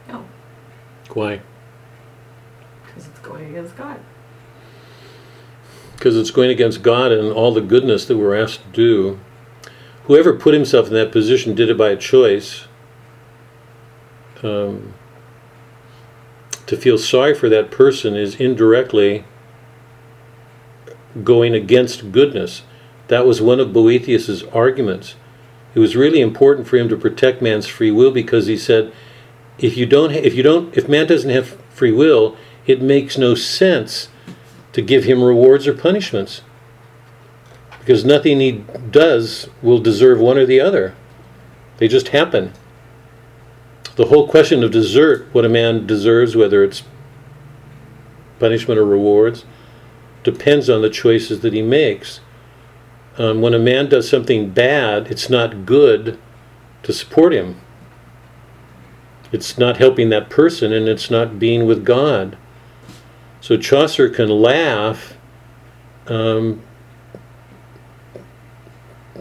No, 0.08 0.24
Why? 1.14 1.42
because 3.00 3.08
it's 3.08 3.18
going 3.20 3.50
against 3.50 3.76
God. 3.76 4.00
Because 5.96 6.16
it's 6.16 6.30
going 6.30 6.50
against 6.50 6.82
God 6.82 7.12
and 7.12 7.32
all 7.32 7.52
the 7.52 7.60
goodness 7.60 8.04
that 8.06 8.16
we're 8.16 8.34
asked 8.34 8.62
to 8.62 8.70
do. 8.72 9.20
whoever 10.04 10.34
put 10.34 10.54
himself 10.54 10.88
in 10.88 10.94
that 10.94 11.12
position 11.12 11.54
did 11.54 11.70
it 11.70 11.78
by 11.78 11.90
a 11.90 11.96
choice. 11.96 12.66
Um, 14.42 14.94
to 16.66 16.76
feel 16.76 16.98
sorry 16.98 17.34
for 17.34 17.48
that 17.48 17.70
person 17.70 18.16
is 18.16 18.34
indirectly 18.36 19.24
going 21.22 21.54
against 21.54 22.10
goodness. 22.10 22.62
That 23.08 23.26
was 23.26 23.40
one 23.40 23.60
of 23.60 23.68
Boethius's 23.68 24.42
arguments. 24.44 25.14
It 25.74 25.78
was 25.78 25.94
really 25.94 26.20
important 26.20 26.66
for 26.66 26.76
him 26.76 26.88
to 26.88 26.96
protect 26.96 27.42
man's 27.42 27.66
free 27.66 27.90
will 27.90 28.10
because 28.10 28.46
he 28.46 28.56
said, 28.56 28.92
if 29.60 29.76
you 29.76 29.86
don't, 29.86 30.12
if 30.12 30.34
you 30.34 30.42
don't, 30.42 30.76
if 30.76 30.88
man 30.88 31.06
doesn't 31.06 31.30
have 31.30 31.60
free 31.70 31.92
will, 31.92 32.36
it 32.66 32.80
makes 32.82 33.18
no 33.18 33.34
sense 33.34 34.08
to 34.72 34.82
give 34.82 35.04
him 35.04 35.22
rewards 35.22 35.66
or 35.66 35.74
punishments 35.74 36.42
because 37.78 38.04
nothing 38.04 38.40
he 38.40 38.64
does 38.90 39.48
will 39.62 39.78
deserve 39.78 40.20
one 40.20 40.38
or 40.38 40.46
the 40.46 40.60
other. 40.60 40.94
They 41.78 41.88
just 41.88 42.08
happen. 42.08 42.52
The 43.96 44.06
whole 44.06 44.28
question 44.28 44.62
of 44.62 44.70
desert, 44.70 45.28
what 45.32 45.44
a 45.44 45.48
man 45.48 45.86
deserves, 45.86 46.36
whether 46.36 46.62
it's 46.62 46.82
punishment 48.38 48.78
or 48.78 48.84
rewards, 48.84 49.44
depends 50.22 50.70
on 50.70 50.82
the 50.82 50.90
choices 50.90 51.40
that 51.40 51.52
he 51.52 51.62
makes. 51.62 52.20
Um, 53.18 53.40
when 53.40 53.54
a 53.54 53.58
man 53.58 53.88
does 53.88 54.08
something 54.08 54.50
bad, 54.50 55.08
it's 55.10 55.28
not 55.28 55.66
good 55.66 56.18
to 56.82 56.92
support 56.92 57.32
him. 57.32 57.60
It's 59.32 59.58
not 59.58 59.76
helping 59.76 60.08
that 60.10 60.28
person 60.28 60.72
and 60.72 60.88
it's 60.88 61.10
not 61.10 61.38
being 61.38 61.66
with 61.66 61.84
God. 61.84 62.36
So 63.40 63.56
Chaucer 63.56 64.08
can 64.08 64.28
laugh 64.28 65.16
um, 66.06 66.62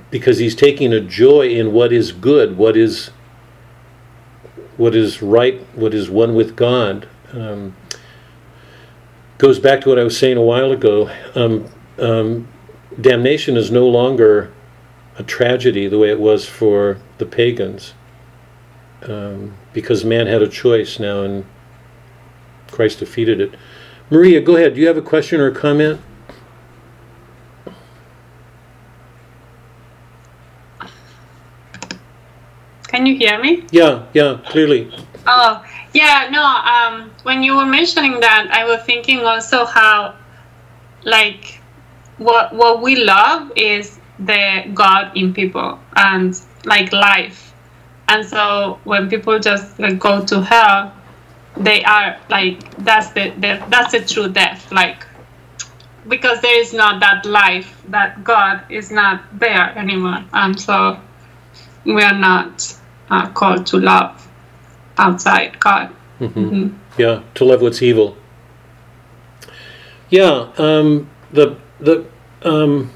because 0.09 0.39
he's 0.39 0.55
taking 0.55 0.91
a 0.91 0.99
joy 0.99 1.49
in 1.49 1.71
what 1.71 1.93
is 1.93 2.11
good, 2.11 2.57
what 2.57 2.75
is 2.75 3.11
what 4.77 4.95
is 4.95 5.21
right, 5.21 5.59
what 5.75 5.93
is 5.93 6.09
one 6.09 6.35
with 6.35 6.55
God. 6.55 7.07
Um, 7.33 7.75
goes 9.37 9.59
back 9.59 9.81
to 9.81 9.89
what 9.89 9.99
I 9.99 10.03
was 10.03 10.17
saying 10.17 10.37
a 10.37 10.41
while 10.41 10.71
ago. 10.71 11.11
Um, 11.35 11.69
um, 11.99 12.47
damnation 12.99 13.57
is 13.57 13.71
no 13.71 13.87
longer 13.87 14.51
a 15.17 15.23
tragedy 15.23 15.87
the 15.87 15.97
way 15.97 16.09
it 16.09 16.19
was 16.19 16.47
for 16.47 16.97
the 17.17 17.25
pagans, 17.25 17.93
um, 19.03 19.55
because 19.73 20.03
man 20.03 20.27
had 20.27 20.41
a 20.41 20.47
choice 20.47 20.99
now, 20.99 21.23
and 21.23 21.45
Christ 22.67 22.99
defeated 22.99 23.39
it. 23.41 23.55
Maria, 24.09 24.41
go 24.41 24.55
ahead. 24.55 24.75
Do 24.75 24.81
you 24.81 24.87
have 24.87 24.97
a 24.97 25.01
question 25.01 25.39
or 25.39 25.47
a 25.47 25.55
comment? 25.55 26.01
Can 32.87 33.05
you 33.05 33.15
hear 33.15 33.39
me? 33.39 33.65
Yeah, 33.71 34.07
yeah, 34.13 34.39
clearly. 34.47 34.91
Oh, 35.27 35.63
yeah, 35.93 36.27
no, 36.31 36.43
um, 36.43 37.11
when 37.21 37.43
you 37.43 37.55
were 37.55 37.65
mentioning 37.65 38.19
that, 38.19 38.49
I 38.51 38.65
was 38.65 38.81
thinking 38.83 39.19
also 39.19 39.63
how, 39.63 40.15
like, 41.03 41.61
what, 42.17 42.53
what 42.53 42.81
we 42.81 42.95
love 42.95 43.51
is 43.55 43.99
the 44.17 44.69
God 44.73 45.15
in 45.15 45.33
people 45.35 45.79
and, 45.95 46.39
like, 46.65 46.91
life. 46.91 47.48
And 48.09 48.25
so 48.25 48.79
when 48.85 49.07
people 49.07 49.37
just 49.39 49.77
like, 49.79 49.99
go 49.99 50.25
to 50.25 50.41
hell, 50.41 50.93
they 51.55 51.83
are 51.83 52.17
like 52.29 52.57
that's 52.77 53.09
the, 53.11 53.29
the 53.37 53.63
that's 53.69 53.91
the 53.91 54.01
true 54.01 54.29
death 54.29 54.71
like 54.71 55.05
because 56.07 56.41
there 56.41 56.59
is 56.59 56.73
not 56.73 56.99
that 57.01 57.25
life 57.25 57.81
that 57.89 58.23
god 58.23 58.63
is 58.69 58.89
not 58.89 59.21
there 59.39 59.77
anymore. 59.77 60.25
And 60.33 60.59
so 60.59 60.99
we 61.85 62.01
are 62.01 62.17
not 62.17 62.75
uh, 63.11 63.29
called 63.29 63.67
to 63.67 63.77
love 63.77 64.27
outside 64.97 65.59
god. 65.59 65.87
Hmm 66.17 66.69
Yeah, 66.97 67.21
to 67.35 67.45
love 67.45 67.61
what's 67.61 67.81
evil. 67.81 68.17
Yeah, 70.09 70.51
um, 70.57 71.09
the 71.31 71.57
the 71.79 72.05
um, 72.41 72.91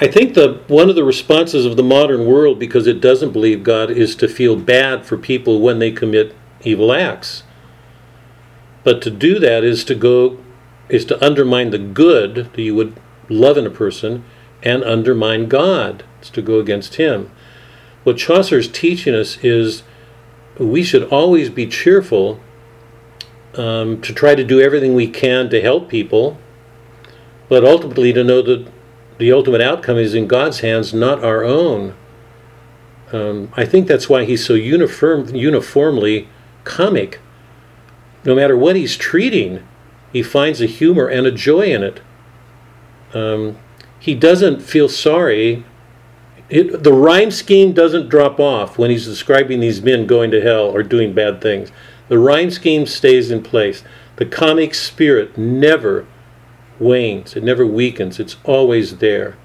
I 0.00 0.08
think 0.08 0.34
the 0.34 0.60
one 0.66 0.88
of 0.88 0.96
the 0.96 1.04
responses 1.04 1.64
of 1.64 1.76
the 1.76 1.82
modern 1.82 2.26
world, 2.26 2.58
because 2.58 2.86
it 2.86 3.00
doesn't 3.00 3.32
believe 3.32 3.62
God, 3.62 3.90
is 3.90 4.16
to 4.16 4.28
feel 4.28 4.56
bad 4.56 5.06
for 5.06 5.16
people 5.16 5.60
when 5.60 5.78
they 5.78 5.92
commit 5.92 6.34
evil 6.62 6.92
acts. 6.92 7.44
But 8.82 9.00
to 9.02 9.10
do 9.10 9.38
that 9.38 9.62
is 9.62 9.84
to 9.84 9.94
go 9.94 10.38
is 10.88 11.04
to 11.06 11.24
undermine 11.24 11.70
the 11.70 11.78
good 11.78 12.34
that 12.52 12.58
you 12.58 12.74
would 12.74 13.00
love 13.28 13.56
in 13.56 13.66
a 13.66 13.70
person 13.70 14.24
and 14.62 14.82
undermine 14.82 15.48
God. 15.48 16.04
It's 16.20 16.30
to 16.30 16.42
go 16.42 16.58
against 16.58 16.96
him. 16.96 17.30
What 18.02 18.18
Chaucer's 18.18 18.68
teaching 18.68 19.14
us 19.14 19.38
is 19.42 19.82
we 20.58 20.82
should 20.82 21.04
always 21.04 21.50
be 21.50 21.66
cheerful 21.66 22.40
um, 23.54 24.00
to 24.02 24.12
try 24.12 24.34
to 24.34 24.44
do 24.44 24.60
everything 24.60 24.94
we 24.94 25.06
can 25.06 25.48
to 25.50 25.62
help 25.62 25.88
people, 25.88 26.38
but 27.48 27.64
ultimately 27.64 28.12
to 28.12 28.24
know 28.24 28.42
that 28.42 28.66
the 29.18 29.32
ultimate 29.32 29.60
outcome 29.60 29.96
is 29.96 30.14
in 30.14 30.26
God's 30.26 30.60
hands, 30.60 30.92
not 30.92 31.22
our 31.22 31.44
own. 31.44 31.94
Um, 33.12 33.50
I 33.54 33.64
think 33.64 33.86
that's 33.86 34.08
why 34.08 34.24
he's 34.24 34.44
so 34.44 34.54
uniform, 34.54 35.34
uniformly 35.34 36.28
comic. 36.64 37.20
No 38.24 38.34
matter 38.34 38.56
what 38.56 38.76
he's 38.76 38.96
treating, 38.96 39.66
he 40.12 40.22
finds 40.22 40.60
a 40.60 40.66
humor 40.66 41.06
and 41.06 41.26
a 41.26 41.30
joy 41.30 41.66
in 41.66 41.82
it. 41.82 42.00
Um, 43.12 43.58
he 44.00 44.14
doesn't 44.14 44.62
feel 44.62 44.88
sorry. 44.88 45.64
It, 46.50 46.82
the 46.82 46.92
rhyme 46.92 47.30
scheme 47.30 47.72
doesn't 47.72 48.08
drop 48.08 48.40
off 48.40 48.76
when 48.78 48.90
he's 48.90 49.06
describing 49.06 49.60
these 49.60 49.80
men 49.80 50.06
going 50.06 50.30
to 50.32 50.40
hell 50.40 50.66
or 50.66 50.82
doing 50.82 51.12
bad 51.14 51.40
things. 51.40 51.70
The 52.08 52.18
rhyme 52.18 52.50
scheme 52.50 52.86
stays 52.86 53.30
in 53.30 53.42
place. 53.42 53.84
The 54.16 54.26
comic 54.26 54.74
spirit 54.74 55.38
never 55.38 56.06
wanes, 56.78 57.36
it 57.36 57.42
never 57.42 57.66
weakens, 57.66 58.18
it's 58.18 58.36
always 58.44 58.98
there. 58.98 59.36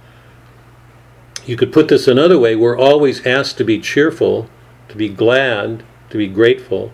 You 1.45 1.55
could 1.55 1.73
put 1.73 1.87
this 1.87 2.07
another 2.07 2.37
way 2.37 2.55
we're 2.55 2.77
always 2.77 3.25
asked 3.25 3.57
to 3.57 3.63
be 3.63 3.79
cheerful, 3.79 4.49
to 4.87 4.95
be 4.95 5.09
glad, 5.09 5.83
to 6.09 6.17
be 6.17 6.27
grateful, 6.27 6.93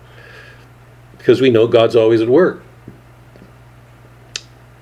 because 1.18 1.40
we 1.40 1.50
know 1.50 1.66
God's 1.66 1.96
always 1.96 2.20
at 2.20 2.28
work. 2.28 2.62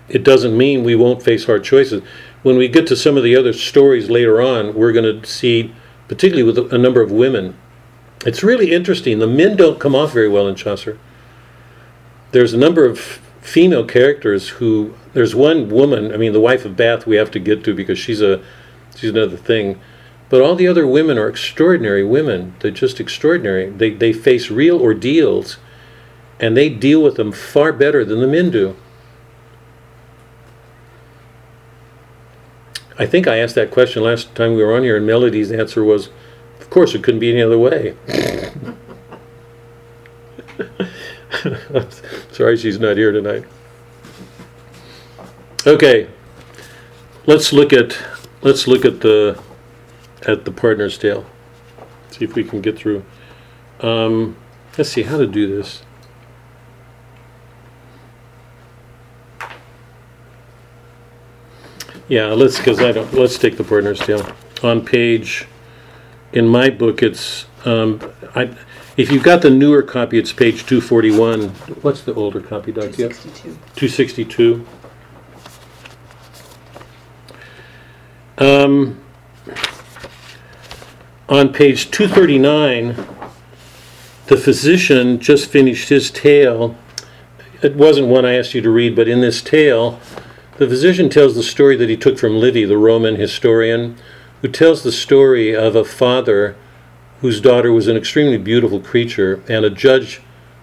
It 0.09 0.23
doesn't 0.23 0.57
mean 0.57 0.85
we 0.85 0.95
won't 0.95 1.23
face 1.23 1.47
hard 1.47 1.65
choices. 1.65 2.03
When 2.43 2.59
we 2.59 2.69
get 2.69 2.87
to 2.89 2.97
some 2.97 3.17
of 3.17 3.25
the 3.25 3.35
other 3.35 3.53
stories 3.53 4.11
later 4.11 4.43
on, 4.43 4.75
we're 4.75 4.93
going 4.93 5.21
to 5.21 5.27
see, 5.27 5.75
particularly 6.09 6.43
with 6.43 6.73
a 6.73 6.79
number 6.79 7.01
of 7.01 7.11
women, 7.11 7.57
it's 8.27 8.43
really 8.43 8.73
interesting. 8.73 9.19
The 9.19 9.27
men 9.27 9.57
don't 9.57 9.81
come 9.81 9.95
off 9.95 10.13
very 10.13 10.29
well 10.29 10.47
in 10.47 10.55
Chaucer. 10.55 10.99
There's 12.33 12.53
a 12.53 12.59
number 12.59 12.85
of 12.85 13.21
female 13.45 13.85
characters 13.85 14.49
who 14.49 14.95
there's 15.13 15.35
one 15.35 15.69
woman, 15.69 16.13
I 16.13 16.17
mean 16.17 16.33
the 16.33 16.41
wife 16.41 16.65
of 16.65 16.77
Bath 16.77 17.07
we 17.07 17.17
have 17.17 17.31
to 17.33 17.39
get 17.39 17.63
to 17.65 17.75
because 17.75 17.99
she's 17.99 18.23
a 18.23 18.43
she's 18.97 19.11
another 19.11 19.37
thing. 19.37 19.79
But 20.31 20.41
all 20.41 20.57
the 20.57 20.67
other 20.67 20.87
women 20.87 21.19
are 21.19 21.29
extraordinary 21.29 22.03
women. 22.03 22.57
They're 22.59 22.71
just 22.71 22.99
extraordinary. 22.99 23.69
They 23.69 23.91
they 23.91 24.13
face 24.15 24.51
real 24.51 24.81
ordeals 24.81 25.59
and 26.41 26.57
they 26.57 26.71
deal 26.71 27.03
with 27.03 27.17
them 27.17 27.33
far 27.33 27.73
better 27.73 28.05
than 28.05 28.21
the 28.21 28.27
men 28.27 28.51
do. 28.51 28.77
I 32.99 33.07
think 33.07 33.27
I 33.27 33.39
asked 33.39 33.57
that 33.57 33.71
question 33.71 34.03
last 34.03 34.35
time 34.35 34.55
we 34.55 34.63
were 34.63 34.75
on 34.75 34.85
here, 34.85 34.97
and 34.97 35.07
Melody's 35.07 35.51
answer 35.51 35.83
was, 35.83 36.11
of 36.61 36.71
course, 36.71 36.95
it 36.95 37.03
couldn't 37.03 37.21
be 37.21 37.31
any 37.31 37.43
other 37.43 37.59
way. 37.59 37.97
Sorry 42.33 42.57
she's 42.57 42.79
not 42.79 42.97
here 42.97 43.13
tonight. 43.13 43.45
Okay, 45.67 46.09
let's 47.27 47.53
look 47.53 47.73
at 47.73 47.99
let's 48.43 48.67
look 48.67 48.85
at 48.85 49.01
the 49.01 49.41
at 50.27 50.45
the 50.45 50.53
pardoner's 50.53 50.99
tale. 50.99 51.27
See 52.11 52.25
if 52.25 52.35
we 52.35 52.45
can 52.45 52.61
get 52.61 52.77
through. 52.79 53.05
Um, 53.81 54.37
let's 54.77 54.91
see 54.91 55.03
how 55.03 55.19
to 55.19 55.27
do 55.27 55.57
this. 55.57 55.83
Yeah, 62.09 62.27
let's 62.27 62.59
because 62.59 62.81
I 62.81 62.93
don't. 62.93 63.13
Let's 63.15 63.39
take 63.39 63.57
the 63.57 63.65
pardoner's 63.65 64.01
tale 64.01 64.27
on 64.63 64.85
page. 64.85 65.47
In 66.33 66.47
my 66.47 66.69
book, 66.69 67.03
it's 67.03 67.47
um, 67.65 68.01
I. 68.35 68.55
If 68.97 69.11
you've 69.11 69.25
got 69.25 69.43
the 69.43 69.51
newer 69.51 69.83
copy, 69.83 70.19
it's 70.19 70.33
page 70.33 70.67
two 70.67 70.81
forty 70.81 71.11
one. 71.11 71.49
What's 71.83 72.03
the 72.03 72.15
older 72.15 72.41
copy, 72.41 72.71
Doc? 72.71 72.93
Two 72.93 73.11
sixty 73.13 73.31
two. 73.31 73.59
Two 73.75 73.89
sixty 73.89 74.25
two. 74.25 74.67
Um, 78.39 79.01
on 81.29 81.53
page 81.53 81.91
239, 81.93 82.97
the 84.27 84.37
physician 84.37 85.21
just 85.21 85.49
finished 85.49 85.89
his 85.89 86.11
tale. 86.11 86.77
It 87.63 87.77
wasn't 87.77 88.09
one 88.09 88.25
I 88.25 88.35
asked 88.35 88.53
you 88.53 88.61
to 88.61 88.71
read, 88.71 88.97
but 88.97 89.09
in 89.09 89.21
this 89.21 89.41
tale, 89.41 90.01
the 90.57 90.69
physician 90.69 91.09
tells 91.09 91.37
the 91.37 91.45
story 91.45 91.77
that 91.77 91.89
he 91.89 91.97
took 91.97 92.19
from 92.19 92.39
Livy, 92.39 92.65
the 92.65 92.77
Roman 92.77 93.15
historian, 93.17 93.97
who 94.43 94.49
tells 94.49 94.83
the 94.83 94.93
story 94.93 95.55
of 95.55 95.77
a 95.77 95.85
father 95.85 96.57
whose 97.21 97.41
daughter 97.41 97.73
was 97.73 97.89
an 97.89 97.97
extremely 97.97 98.39
beautiful 98.39 98.81
creature, 98.81 99.43
and 99.49 99.65
a 99.65 99.71
judge 99.71 100.21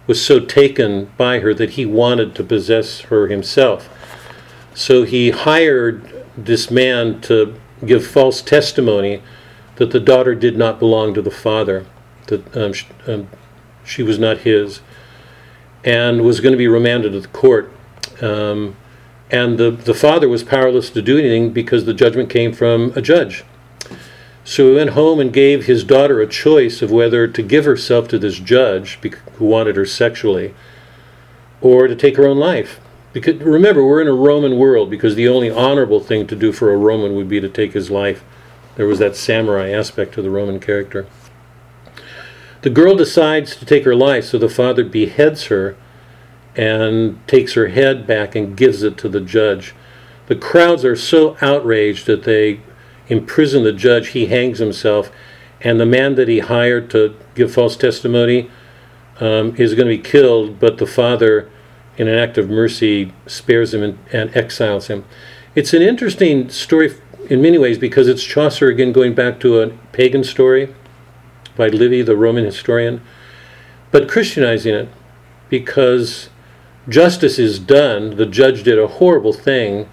was 0.08 0.24
so 0.24 0.40
taken 0.40 1.06
by 1.18 1.40
her 1.40 1.54
that 1.54 1.72
he 1.72 1.86
wanted 1.86 2.36
to 2.36 2.44
possess 2.44 3.02
her 3.02 3.28
himself. 3.28 3.90
So 4.74 5.04
he 5.04 5.32
hired 5.32 6.26
this 6.38 6.72
man 6.72 7.22
to 7.22 7.56
give 7.86 8.06
false 8.06 8.42
testimony 8.42 9.22
that 9.76 9.92
the 9.92 10.00
daughter 10.00 10.36
did 10.36 10.58
not 10.58 10.80
belong 10.80 11.14
to 11.14 11.22
the 11.22 11.32
father, 11.32 11.86
that 12.28 12.56
um, 12.56 12.74
sh- 12.74 12.86
um, 13.08 13.28
she 13.84 14.04
was 14.04 14.20
not 14.20 14.40
his, 14.40 14.82
and 15.84 16.22
was 16.22 16.40
going 16.40 16.52
to 16.52 16.58
be 16.58 16.68
remanded 16.68 17.14
to 17.14 17.20
the 17.20 17.28
court. 17.30 17.74
Um, 18.22 18.76
and 19.32 19.58
the, 19.58 19.72
the 19.72 19.94
father 19.94 20.28
was 20.28 20.44
powerless 20.44 20.90
to 20.92 21.02
do 21.02 21.18
anything 21.18 21.52
because 21.52 21.86
the 21.86 21.94
judgment 21.94 22.30
came 22.30 22.54
from 22.54 22.92
a 22.96 23.02
judge. 23.02 23.44
So 24.44 24.70
he 24.70 24.76
went 24.76 24.92
home 24.92 25.20
and 25.20 25.32
gave 25.32 25.66
his 25.66 25.84
daughter 25.84 26.20
a 26.20 26.28
choice 26.28 26.82
of 26.82 26.92
whether 26.92 27.28
to 27.28 27.42
give 27.44 27.66
herself 27.66 28.08
to 28.10 28.20
this 28.20 28.40
judge 28.40 29.00
who 29.36 29.46
wanted 29.46 29.76
her 29.76 29.86
sexually 29.86 30.54
or 31.62 31.88
to 31.88 31.96
take 31.96 32.18
her 32.18 32.28
own 32.28 32.38
life. 32.38 32.80
Because 33.14 33.36
remember, 33.42 33.86
we're 33.86 34.02
in 34.02 34.08
a 34.08 34.14
Roman 34.14 34.58
world 34.58 34.90
because 34.90 35.16
the 35.16 35.28
only 35.28 35.50
honorable 35.50 36.00
thing 36.00 36.26
to 36.28 36.36
do 36.36 36.52
for 36.52 36.72
a 36.72 36.78
Roman 36.78 37.16
would 37.16 37.30
be 37.30 37.42
to 37.42 37.50
take 37.50 37.74
his 37.74 37.92
life. 37.92 38.24
There 38.76 38.88
was 38.88 39.00
that 39.00 39.16
samurai 39.16 39.70
aspect 39.70 40.14
to 40.14 40.22
the 40.22 40.30
Roman 40.30 40.60
character. 40.60 41.06
The 42.62 42.70
girl 42.70 42.96
decides 42.96 43.56
to 43.56 43.66
take 43.66 43.86
her 43.86 43.96
life, 43.96 44.26
so 44.26 44.38
the 44.38 44.48
father 44.48 44.84
beheads 44.84 45.46
her 45.46 45.76
and 46.56 47.26
takes 47.28 47.54
her 47.54 47.68
head 47.68 48.08
back 48.08 48.36
and 48.36 48.58
gives 48.58 48.84
it 48.84 48.98
to 49.00 49.10
the 49.10 49.22
judge. 49.22 49.74
The 50.28 50.36
crowds 50.36 50.86
are 50.86 50.96
so 50.96 51.38
outraged 51.42 52.06
that 52.08 52.24
they 52.24 52.62
imprison 53.12 53.64
the 53.64 53.74
judge. 53.74 54.10
He 54.10 54.28
hangs 54.28 54.60
himself, 54.60 55.12
and 55.60 55.80
the 55.80 55.86
man 55.86 56.16
that 56.16 56.28
he 56.28 56.40
hired 56.40 56.90
to 56.92 57.16
give 57.36 57.54
false 57.54 57.76
testimony 57.76 58.50
um, 59.20 59.56
is 59.58 59.76
going 59.76 59.88
to 59.88 59.98
be 59.98 60.02
killed, 60.02 60.60
but 60.60 60.78
the 60.78 60.88
father, 60.88 61.52
in 61.98 62.08
an 62.08 62.18
act 62.18 62.38
of 62.38 62.50
mercy, 62.50 63.14
spares 63.28 63.74
him 63.74 63.84
and, 63.84 64.00
and 64.12 64.36
exiles 64.36 64.88
him. 64.88 65.04
It's 65.54 65.74
an 65.74 65.82
interesting 65.82 66.50
story 66.50 66.96
in 67.30 67.42
many 67.42 67.58
ways 67.58 67.78
because 67.78 68.08
it's 68.08 68.24
Chaucer 68.24 68.70
again 68.70 68.94
going 68.94 69.14
back 69.14 69.40
to 69.42 69.60
a 69.60 69.70
pagan 69.92 70.24
story 70.24 70.74
by 71.58 71.68
Livy, 71.68 72.02
the 72.02 72.16
Roman 72.16 72.46
historian, 72.46 73.02
but 73.92 74.10
Christianizing 74.10 74.74
it 74.74 74.90
because 75.50 76.30
justice 76.88 77.38
is 77.38 77.60
done. 77.60 78.16
The 78.16 78.26
judge 78.26 78.64
did 78.64 78.80
a 78.80 78.88
horrible 78.88 79.34
thing, 79.34 79.90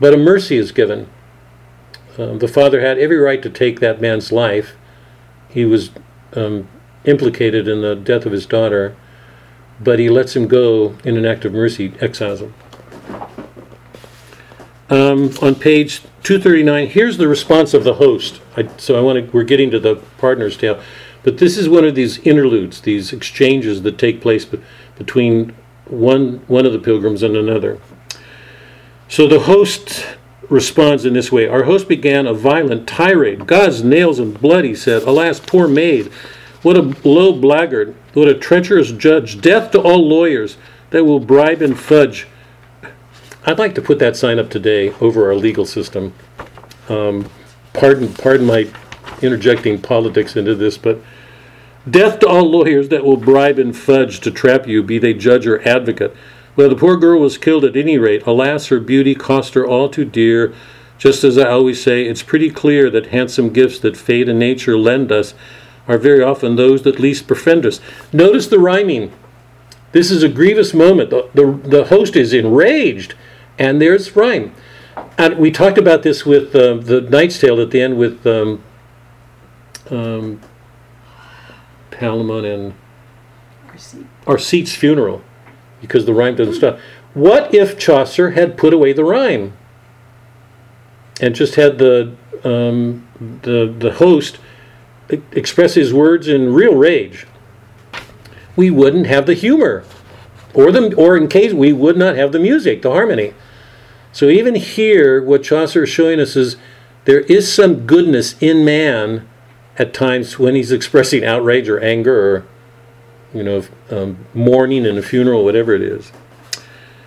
but 0.00 0.14
a 0.14 0.16
mercy 0.16 0.56
is 0.56 0.72
given. 0.72 1.08
Um, 2.18 2.40
the 2.40 2.48
father 2.48 2.80
had 2.80 2.98
every 2.98 3.16
right 3.16 3.40
to 3.42 3.48
take 3.48 3.78
that 3.80 4.00
man's 4.00 4.32
life. 4.32 4.76
He 5.48 5.64
was 5.64 5.90
um, 6.34 6.68
implicated 7.04 7.68
in 7.68 7.80
the 7.80 7.94
death 7.94 8.26
of 8.26 8.32
his 8.32 8.44
daughter, 8.44 8.96
but 9.80 10.00
he 10.00 10.10
lets 10.10 10.34
him 10.34 10.48
go 10.48 10.96
in 11.04 11.16
an 11.16 11.24
act 11.24 11.44
of 11.44 11.52
mercy, 11.52 11.94
exiles 12.00 12.40
him. 12.40 12.54
Um, 14.90 15.30
on 15.42 15.54
page 15.54 16.00
239, 16.22 16.88
here's 16.88 17.18
the 17.18 17.28
response 17.28 17.72
of 17.74 17.84
the 17.84 17.94
host. 17.94 18.40
I, 18.56 18.68
so 18.78 18.98
I 18.98 19.00
want 19.00 19.24
to. 19.24 19.30
We're 19.30 19.44
getting 19.44 19.70
to 19.70 19.78
the 19.78 19.96
pardoner's 20.16 20.56
tale, 20.56 20.82
but 21.22 21.38
this 21.38 21.56
is 21.56 21.68
one 21.68 21.84
of 21.84 21.94
these 21.94 22.18
interludes, 22.18 22.80
these 22.80 23.12
exchanges 23.12 23.82
that 23.82 23.98
take 23.98 24.20
place 24.20 24.44
be, 24.44 24.60
between 24.96 25.54
one 25.84 26.38
one 26.48 26.66
of 26.66 26.72
the 26.72 26.78
pilgrims 26.78 27.22
and 27.22 27.36
another. 27.36 27.78
So 29.08 29.28
the 29.28 29.40
host 29.40 30.06
responds 30.48 31.04
in 31.04 31.12
this 31.12 31.30
way 31.30 31.46
Our 31.46 31.64
host 31.64 31.88
began 31.88 32.26
a 32.26 32.34
violent 32.34 32.88
tirade. 32.88 33.46
God's 33.46 33.82
nails 33.82 34.18
and 34.18 34.40
blood, 34.40 34.64
he 34.64 34.74
said. 34.74 35.02
Alas, 35.02 35.40
poor 35.40 35.68
maid. 35.68 36.06
What 36.62 36.76
a 36.76 36.94
low 37.08 37.32
blackguard. 37.32 37.94
What 38.14 38.28
a 38.28 38.34
treacherous 38.34 38.90
judge. 38.92 39.40
Death 39.40 39.70
to 39.72 39.80
all 39.80 40.08
lawyers 40.08 40.56
that 40.90 41.04
will 41.04 41.20
bribe 41.20 41.62
and 41.62 41.78
fudge. 41.78 42.26
I'd 43.46 43.58
like 43.58 43.74
to 43.76 43.82
put 43.82 43.98
that 44.00 44.16
sign 44.16 44.38
up 44.38 44.50
today 44.50 44.90
over 45.00 45.28
our 45.28 45.34
legal 45.34 45.64
system. 45.64 46.12
Um, 46.88 47.30
pardon, 47.72 48.12
pardon 48.12 48.46
my 48.46 48.68
interjecting 49.22 49.80
politics 49.80 50.36
into 50.36 50.54
this, 50.54 50.76
but 50.76 51.00
death 51.88 52.18
to 52.20 52.28
all 52.28 52.50
lawyers 52.50 52.88
that 52.88 53.04
will 53.04 53.16
bribe 53.16 53.58
and 53.58 53.76
fudge 53.76 54.20
to 54.20 54.30
trap 54.30 54.66
you, 54.66 54.82
be 54.82 54.98
they 54.98 55.14
judge 55.14 55.46
or 55.46 55.66
advocate. 55.66 56.14
Well, 56.58 56.68
the 56.68 56.74
poor 56.74 56.96
girl 56.96 57.20
was 57.20 57.38
killed 57.38 57.64
at 57.64 57.76
any 57.76 57.98
rate. 57.98 58.26
Alas, 58.26 58.66
her 58.66 58.80
beauty 58.80 59.14
cost 59.14 59.54
her 59.54 59.64
all 59.64 59.88
too 59.88 60.04
dear. 60.04 60.52
Just 60.98 61.22
as 61.22 61.38
I 61.38 61.48
always 61.50 61.80
say, 61.80 62.04
it's 62.04 62.24
pretty 62.24 62.50
clear 62.50 62.90
that 62.90 63.06
handsome 63.06 63.50
gifts 63.50 63.78
that 63.78 63.96
fate 63.96 64.28
and 64.28 64.40
nature 64.40 64.76
lend 64.76 65.12
us 65.12 65.34
are 65.86 65.98
very 65.98 66.20
often 66.20 66.56
those 66.56 66.82
that 66.82 66.98
least 66.98 67.28
befriend 67.28 67.64
us. 67.64 67.80
Notice 68.12 68.48
the 68.48 68.58
rhyming. 68.58 69.12
This 69.92 70.10
is 70.10 70.24
a 70.24 70.28
grievous 70.28 70.74
moment. 70.74 71.10
The, 71.10 71.30
the, 71.32 71.60
the 71.62 71.84
host 71.84 72.16
is 72.16 72.34
enraged, 72.34 73.14
and 73.56 73.80
there's 73.80 74.16
rhyme. 74.16 74.52
And 75.16 75.38
we 75.38 75.52
talked 75.52 75.78
about 75.78 76.02
this 76.02 76.26
with 76.26 76.56
uh, 76.56 76.74
the 76.74 77.02
Knight's 77.02 77.38
Tale 77.38 77.60
at 77.60 77.70
the 77.70 77.80
end 77.80 77.98
with 77.98 78.26
um, 78.26 78.64
um, 79.90 80.40
Palamon 81.92 82.52
and 82.52 82.74
Arcite's 84.26 84.74
funeral 84.74 85.22
because 85.80 86.06
the 86.06 86.14
rhyme 86.14 86.36
doesn't 86.36 86.54
stop. 86.54 86.78
What 87.14 87.54
if 87.54 87.78
Chaucer 87.78 88.30
had 88.30 88.56
put 88.56 88.72
away 88.72 88.92
the 88.92 89.04
rhyme 89.04 89.54
and 91.20 91.34
just 91.34 91.54
had 91.56 91.78
the 91.78 92.14
um, 92.44 93.06
the 93.42 93.74
the 93.76 93.92
host 93.94 94.38
express 95.32 95.74
his 95.74 95.92
words 95.92 96.28
in 96.28 96.52
real 96.52 96.74
rage? 96.74 97.26
We 98.56 98.70
wouldn't 98.70 99.06
have 99.06 99.26
the 99.26 99.34
humor, 99.34 99.84
or 100.52 100.72
the 100.72 100.94
or 100.96 101.16
in 101.16 101.28
case 101.28 101.52
we 101.52 101.72
would 101.72 101.96
not 101.96 102.16
have 102.16 102.32
the 102.32 102.38
music, 102.38 102.82
the 102.82 102.90
harmony. 102.90 103.34
So 104.12 104.26
even 104.26 104.54
here, 104.54 105.22
what 105.22 105.42
Chaucer 105.42 105.84
is 105.84 105.90
showing 105.90 106.18
us 106.18 106.34
is 106.34 106.56
there 107.04 107.20
is 107.20 107.52
some 107.52 107.86
goodness 107.86 108.34
in 108.40 108.64
man 108.64 109.28
at 109.78 109.94
times 109.94 110.38
when 110.38 110.54
he's 110.54 110.72
expressing 110.72 111.24
outrage 111.24 111.68
or 111.68 111.78
anger 111.80 112.36
or 112.36 112.46
you 113.32 113.42
know, 113.42 113.62
um, 113.90 114.18
mourning 114.34 114.86
and 114.86 114.98
a 114.98 115.02
funeral, 115.02 115.44
whatever 115.44 115.74
it 115.74 115.82
is. 115.82 116.12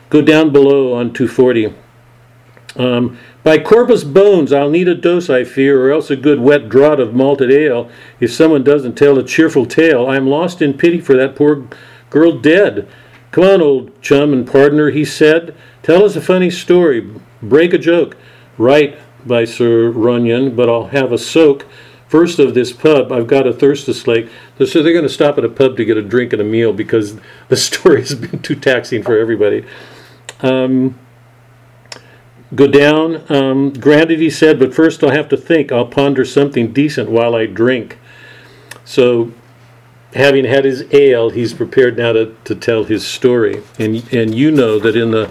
Go 0.09 0.21
down 0.21 0.51
below 0.51 0.93
on 0.93 1.13
240. 1.13 1.73
Um, 2.75 3.17
by 3.43 3.57
corpus 3.57 4.03
bones, 4.03 4.53
I'll 4.53 4.69
need 4.69 4.87
a 4.87 4.95
dose, 4.95 5.29
I 5.29 5.43
fear, 5.43 5.85
or 5.85 5.91
else 5.91 6.09
a 6.09 6.15
good 6.15 6.39
wet 6.39 6.69
draught 6.69 6.99
of 6.99 7.13
malted 7.13 7.51
ale. 7.51 7.89
If 8.19 8.31
someone 8.31 8.63
doesn't 8.63 8.95
tell 8.95 9.17
a 9.17 9.23
cheerful 9.23 9.65
tale, 9.65 10.07
I'm 10.07 10.27
lost 10.27 10.61
in 10.61 10.77
pity 10.77 11.01
for 11.01 11.15
that 11.15 11.35
poor 11.35 11.67
girl 12.09 12.37
dead. 12.37 12.87
Come 13.31 13.43
on, 13.45 13.61
old 13.61 14.01
chum 14.01 14.33
and 14.33 14.47
pardoner, 14.47 14.93
he 14.93 15.05
said. 15.05 15.55
Tell 15.81 16.03
us 16.03 16.15
a 16.15 16.21
funny 16.21 16.49
story. 16.49 17.09
Break 17.41 17.73
a 17.73 17.77
joke. 17.77 18.15
Right, 18.57 18.97
by 19.25 19.45
Sir 19.45 19.89
Runyon, 19.89 20.55
but 20.55 20.69
I'll 20.69 20.87
have 20.87 21.11
a 21.11 21.17
soak 21.17 21.65
first 22.11 22.39
of 22.39 22.53
this 22.53 22.73
pub, 22.73 23.09
I've 23.09 23.25
got 23.25 23.47
a 23.47 23.53
thirst 23.53 23.85
to 23.85 23.93
slake. 23.93 24.29
So 24.57 24.83
they're 24.83 24.91
going 24.91 25.07
to 25.07 25.09
stop 25.09 25.37
at 25.37 25.45
a 25.45 25.49
pub 25.49 25.77
to 25.77 25.85
get 25.85 25.95
a 25.95 26.01
drink 26.01 26.33
and 26.33 26.41
a 26.41 26.45
meal 26.45 26.73
because 26.73 27.17
the 27.47 27.55
story 27.55 28.01
has 28.01 28.13
been 28.13 28.41
too 28.41 28.55
taxing 28.55 29.01
for 29.01 29.17
everybody. 29.17 29.65
Um, 30.41 30.99
go 32.53 32.67
down. 32.67 33.23
Um, 33.31 33.71
granted, 33.71 34.19
he 34.19 34.29
said, 34.29 34.59
but 34.59 34.73
first 34.73 35.01
I'll 35.03 35.11
have 35.11 35.29
to 35.29 35.37
think. 35.37 35.71
I'll 35.71 35.87
ponder 35.87 36.25
something 36.25 36.73
decent 36.73 37.09
while 37.09 37.33
I 37.33 37.45
drink. 37.45 37.97
So, 38.83 39.31
having 40.13 40.43
had 40.43 40.65
his 40.65 40.83
ale, 40.93 41.29
he's 41.29 41.53
prepared 41.53 41.97
now 41.97 42.11
to, 42.11 42.35
to 42.43 42.55
tell 42.55 42.83
his 42.83 43.07
story. 43.07 43.63
And, 43.79 44.03
and 44.13 44.35
you 44.35 44.51
know 44.51 44.79
that 44.79 44.97
in 44.97 45.11
the 45.11 45.27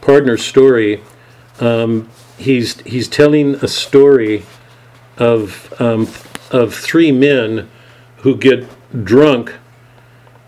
pardoner 0.00 0.38
story, 0.38 1.02
um, 1.58 2.08
he's, 2.38 2.80
he's 2.82 3.08
telling 3.08 3.56
a 3.56 3.66
story 3.66 4.44
of 5.18 5.72
um, 5.80 6.08
of 6.50 6.74
three 6.74 7.12
men 7.12 7.68
who 8.18 8.36
get 8.36 8.68
drunk 9.04 9.54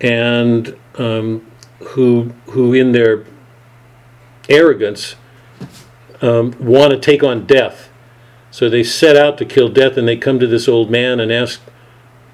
and 0.01 0.77
um, 0.97 1.45
who 1.81 2.33
who 2.47 2.73
in 2.73 2.93
their 2.93 3.25
arrogance 4.49 5.17
um, 6.21 6.55
want 6.59 6.93
to 6.93 6.99
take 6.99 7.23
on 7.23 7.47
death. 7.47 7.91
So 8.51 8.69
they 8.69 8.85
set 8.85 9.17
out 9.17 9.37
to 9.39 9.45
kill 9.45 9.69
death, 9.69 9.97
and 9.97 10.07
they 10.07 10.17
come 10.17 10.39
to 10.39 10.47
this 10.47 10.69
old 10.69 10.91
man 10.91 11.19
and 11.19 11.33
ask, 11.33 11.61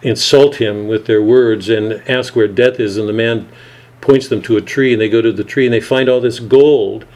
insult 0.02 0.56
him 0.56 0.86
with 0.86 1.06
their 1.06 1.22
words, 1.22 1.68
and 1.68 1.94
ask 2.08 2.36
where 2.36 2.46
death 2.46 2.78
is. 2.78 2.98
And 2.98 3.08
the 3.08 3.14
man 3.14 3.48
points 4.00 4.28
them 4.28 4.42
to 4.42 4.56
a 4.56 4.60
tree, 4.60 4.92
and 4.92 5.00
they 5.00 5.08
go 5.08 5.22
to 5.22 5.32
the 5.32 5.44
tree, 5.44 5.66
and 5.66 5.72
they 5.72 5.80
find 5.80 6.08
all 6.08 6.20
this 6.20 6.38
gold. 6.38 7.06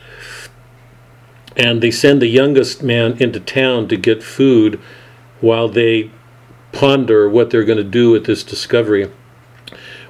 And 1.56 1.82
they 1.82 1.90
send 1.90 2.22
the 2.22 2.28
youngest 2.28 2.82
man 2.82 3.16
into 3.22 3.40
town 3.40 3.88
to 3.88 3.96
get 3.96 4.22
food 4.22 4.80
while 5.44 5.68
they 5.68 6.10
ponder 6.72 7.28
what 7.28 7.50
they're 7.50 7.64
going 7.64 7.78
to 7.78 7.84
do 7.84 8.10
with 8.10 8.26
this 8.26 8.42
discovery. 8.42 9.10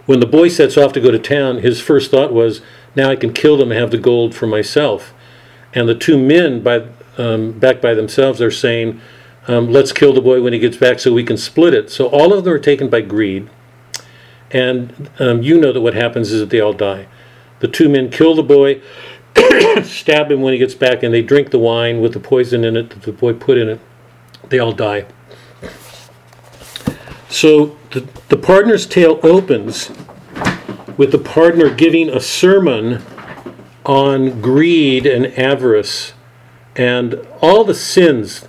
When 0.07 0.21
the 0.21 0.27
boy 0.27 0.49
sets 0.49 0.77
off 0.77 0.93
to 0.95 1.01
go 1.01 1.11
to 1.11 1.19
town, 1.19 1.59
his 1.59 1.81
first 1.81 2.11
thought 2.11 2.33
was, 2.33 2.61
now 2.95 3.11
I 3.11 3.17
can 3.17 3.33
kill 3.33 3.57
them 3.57 3.71
and 3.71 3.81
have 3.81 3.91
the 3.91 3.99
gold 3.99 4.35
for 4.35 4.47
myself. 4.47 5.13
And 5.73 5.89
the 5.89 5.95
two 5.95 6.19
men, 6.19 6.63
by, 6.63 6.87
um, 7.19 7.53
back 7.59 7.81
by 7.81 7.95
themselves, 7.95 8.41
are 8.41 8.51
saying, 8.51 9.01
Um, 9.47 9.71
let's 9.71 9.93
kill 9.93 10.13
the 10.13 10.21
boy 10.21 10.43
when 10.43 10.53
he 10.53 10.59
gets 10.59 10.77
back 10.77 11.01
so 11.01 11.13
we 11.13 11.25
can 11.25 11.37
split 11.37 11.75
it. 11.75 11.91
So 11.91 12.07
all 12.07 12.33
of 12.33 12.45
them 12.45 12.53
are 12.55 12.59
taken 12.59 12.89
by 12.89 13.01
greed. 13.01 13.51
And 14.51 15.11
um, 15.19 15.43
you 15.43 15.59
know 15.61 15.73
that 15.73 15.81
what 15.81 15.95
happens 15.95 16.31
is 16.31 16.41
that 16.41 16.51
they 16.51 16.61
all 16.61 16.73
die. 16.73 17.09
The 17.59 17.69
two 17.69 17.89
men 17.89 18.11
kill 18.11 18.35
the 18.35 18.43
boy, 18.43 18.81
stab 19.83 20.31
him 20.31 20.43
when 20.43 20.53
he 20.53 20.59
gets 20.59 20.75
back, 20.75 21.03
and 21.03 21.13
they 21.13 21.23
drink 21.23 21.51
the 21.51 21.59
wine 21.59 22.01
with 22.01 22.13
the 22.13 22.21
poison 22.21 22.65
in 22.65 22.77
it 22.77 22.91
that 22.91 23.03
the 23.03 23.13
boy 23.13 23.33
put 23.33 23.59
in 23.59 23.69
it. 23.69 23.81
They 24.49 24.59
all 24.59 24.73
die. 24.73 25.07
So 27.35 27.77
the, 27.91 28.07
the 28.29 28.37
pardoner's 28.37 28.87
tale 28.87 29.19
opens 29.25 29.91
with 30.97 31.11
the 31.11 31.19
pardoner 31.19 31.77
giving 31.77 32.09
a 32.09 32.21
sermon 32.21 33.03
on 33.85 34.41
greed 34.41 35.05
and 35.05 35.27
avarice 35.37 36.13
and 36.77 37.27
all 37.43 37.65
the 37.65 37.75
sins 37.75 38.47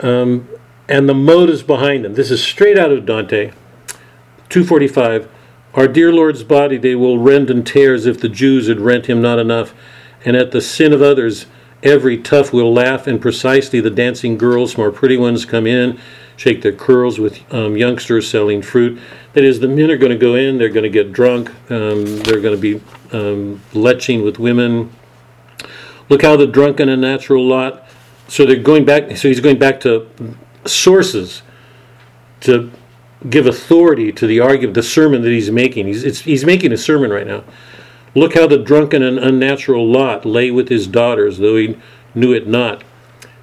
um, 0.00 0.48
and 0.88 1.06
the 1.06 1.12
motives 1.12 1.62
behind 1.62 2.02
them. 2.02 2.14
This 2.14 2.30
is 2.30 2.42
straight 2.42 2.78
out 2.78 2.90
of 2.90 3.04
Dante. 3.04 3.50
245. 4.48 5.28
Our 5.74 5.86
dear 5.86 6.10
Lord's 6.10 6.44
body 6.44 6.78
they 6.78 6.94
will 6.94 7.18
rend 7.18 7.50
and 7.50 7.66
tear 7.66 7.92
as 7.92 8.06
if 8.06 8.18
the 8.18 8.30
Jews 8.30 8.68
had 8.68 8.80
rent 8.80 9.04
him 9.04 9.20
not 9.20 9.38
enough, 9.38 9.74
and 10.24 10.34
at 10.34 10.50
the 10.50 10.62
sin 10.62 10.94
of 10.94 11.02
others 11.02 11.44
every 11.82 12.16
tough 12.16 12.54
will 12.54 12.72
laugh, 12.72 13.06
and 13.06 13.20
precisely 13.20 13.80
the 13.80 13.90
dancing 13.90 14.38
girls, 14.38 14.78
more 14.78 14.90
pretty 14.90 15.18
ones, 15.18 15.44
come 15.44 15.66
in, 15.66 16.00
shake 16.36 16.62
their 16.62 16.72
curls 16.72 17.18
with 17.18 17.40
um, 17.52 17.76
youngsters 17.76 18.28
selling 18.28 18.62
fruit. 18.62 19.00
That 19.34 19.44
is, 19.44 19.60
the 19.60 19.68
men 19.68 19.90
are 19.90 19.96
going 19.96 20.12
to 20.12 20.18
go 20.18 20.34
in, 20.34 20.58
they're 20.58 20.68
going 20.68 20.84
to 20.84 20.90
get 20.90 21.12
drunk, 21.12 21.50
um, 21.70 22.18
they're 22.20 22.40
going 22.40 22.54
to 22.54 22.60
be 22.60 22.76
um, 23.12 23.60
leching 23.72 24.24
with 24.24 24.38
women. 24.38 24.90
Look 26.08 26.22
how 26.22 26.36
the 26.36 26.46
drunken 26.46 26.88
and 26.88 27.00
natural 27.00 27.44
lot. 27.44 27.86
So 28.28 28.46
they're 28.46 28.56
going 28.56 28.84
back. 28.84 29.16
So 29.16 29.28
he's 29.28 29.40
going 29.40 29.58
back 29.58 29.80
to 29.80 30.08
sources 30.64 31.42
to 32.40 32.70
give 33.28 33.46
authority 33.46 34.12
to 34.12 34.26
the 34.26 34.40
argument, 34.40 34.74
the 34.74 34.82
sermon 34.82 35.22
that 35.22 35.30
he's 35.30 35.50
making. 35.50 35.86
He's 35.86 36.20
he's 36.20 36.44
making 36.44 36.72
a 36.72 36.76
sermon 36.76 37.10
right 37.10 37.26
now. 37.26 37.44
Look 38.14 38.34
how 38.34 38.46
the 38.46 38.58
drunken 38.58 39.02
and 39.02 39.18
unnatural 39.18 39.86
Lot 39.90 40.24
lay 40.24 40.50
with 40.50 40.68
his 40.68 40.86
daughters, 40.86 41.38
though 41.38 41.56
he 41.56 41.76
knew 42.14 42.32
it 42.32 42.46
not. 42.46 42.84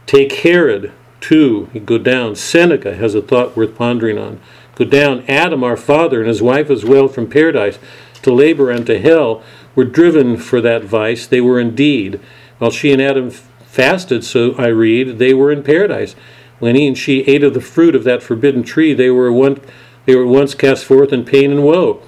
Take 0.05 0.31
Herod 0.31 0.91
too. 1.21 1.69
He 1.71 1.79
go 1.79 1.97
down. 1.97 2.35
Seneca 2.35 2.95
has 2.95 3.15
a 3.15 3.21
thought 3.21 3.55
worth 3.55 3.75
pondering 3.75 4.17
on. 4.17 4.41
Go 4.75 4.85
down. 4.85 5.23
Adam, 5.27 5.63
our 5.63 5.77
father, 5.77 6.19
and 6.19 6.27
his 6.27 6.41
wife 6.41 6.69
as 6.69 6.83
well 6.83 7.07
from 7.07 7.29
paradise 7.29 7.79
to 8.21 8.33
labor 8.33 8.69
and 8.69 8.85
to 8.87 8.99
hell 8.99 9.43
were 9.75 9.85
driven 9.85 10.37
for 10.37 10.61
that 10.61 10.83
vice. 10.83 11.25
They 11.25 11.41
were 11.41 11.59
indeed. 11.59 12.19
While 12.57 12.71
she 12.71 12.91
and 12.91 13.01
Adam 13.01 13.29
fasted, 13.29 14.23
so 14.23 14.53
I 14.55 14.67
read, 14.67 15.17
they 15.17 15.33
were 15.33 15.51
in 15.51 15.63
paradise. 15.63 16.15
When 16.59 16.75
he 16.75 16.87
and 16.87 16.97
she 16.97 17.21
ate 17.21 17.43
of 17.43 17.53
the 17.53 17.61
fruit 17.61 17.95
of 17.95 18.03
that 18.03 18.21
forbidden 18.21 18.63
tree, 18.63 18.93
they 18.93 19.09
were 19.09 19.31
one, 19.31 19.61
they 20.05 20.15
were 20.15 20.27
once 20.27 20.53
cast 20.53 20.85
forth 20.85 21.11
in 21.13 21.25
pain 21.25 21.51
and 21.51 21.63
woe. 21.63 22.01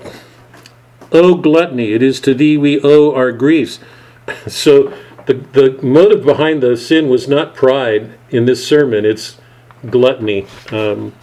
O 1.12 1.36
gluttony, 1.36 1.94
it 1.94 2.02
is 2.02 2.20
to 2.22 2.34
thee 2.34 2.58
we 2.58 2.82
owe 2.82 3.14
our 3.14 3.32
griefs. 3.32 3.80
So 4.48 4.94
the, 5.26 5.34
the 5.34 5.80
motive 5.82 6.26
behind 6.26 6.62
the 6.62 6.76
sin 6.76 7.10
was 7.10 7.28
not 7.28 7.56
pride 7.56 8.18
in 8.30 8.46
this 8.46 8.66
sermon, 8.66 9.06
it's 9.06 9.38
gluttony. 9.90 10.48
Um, 10.72 11.14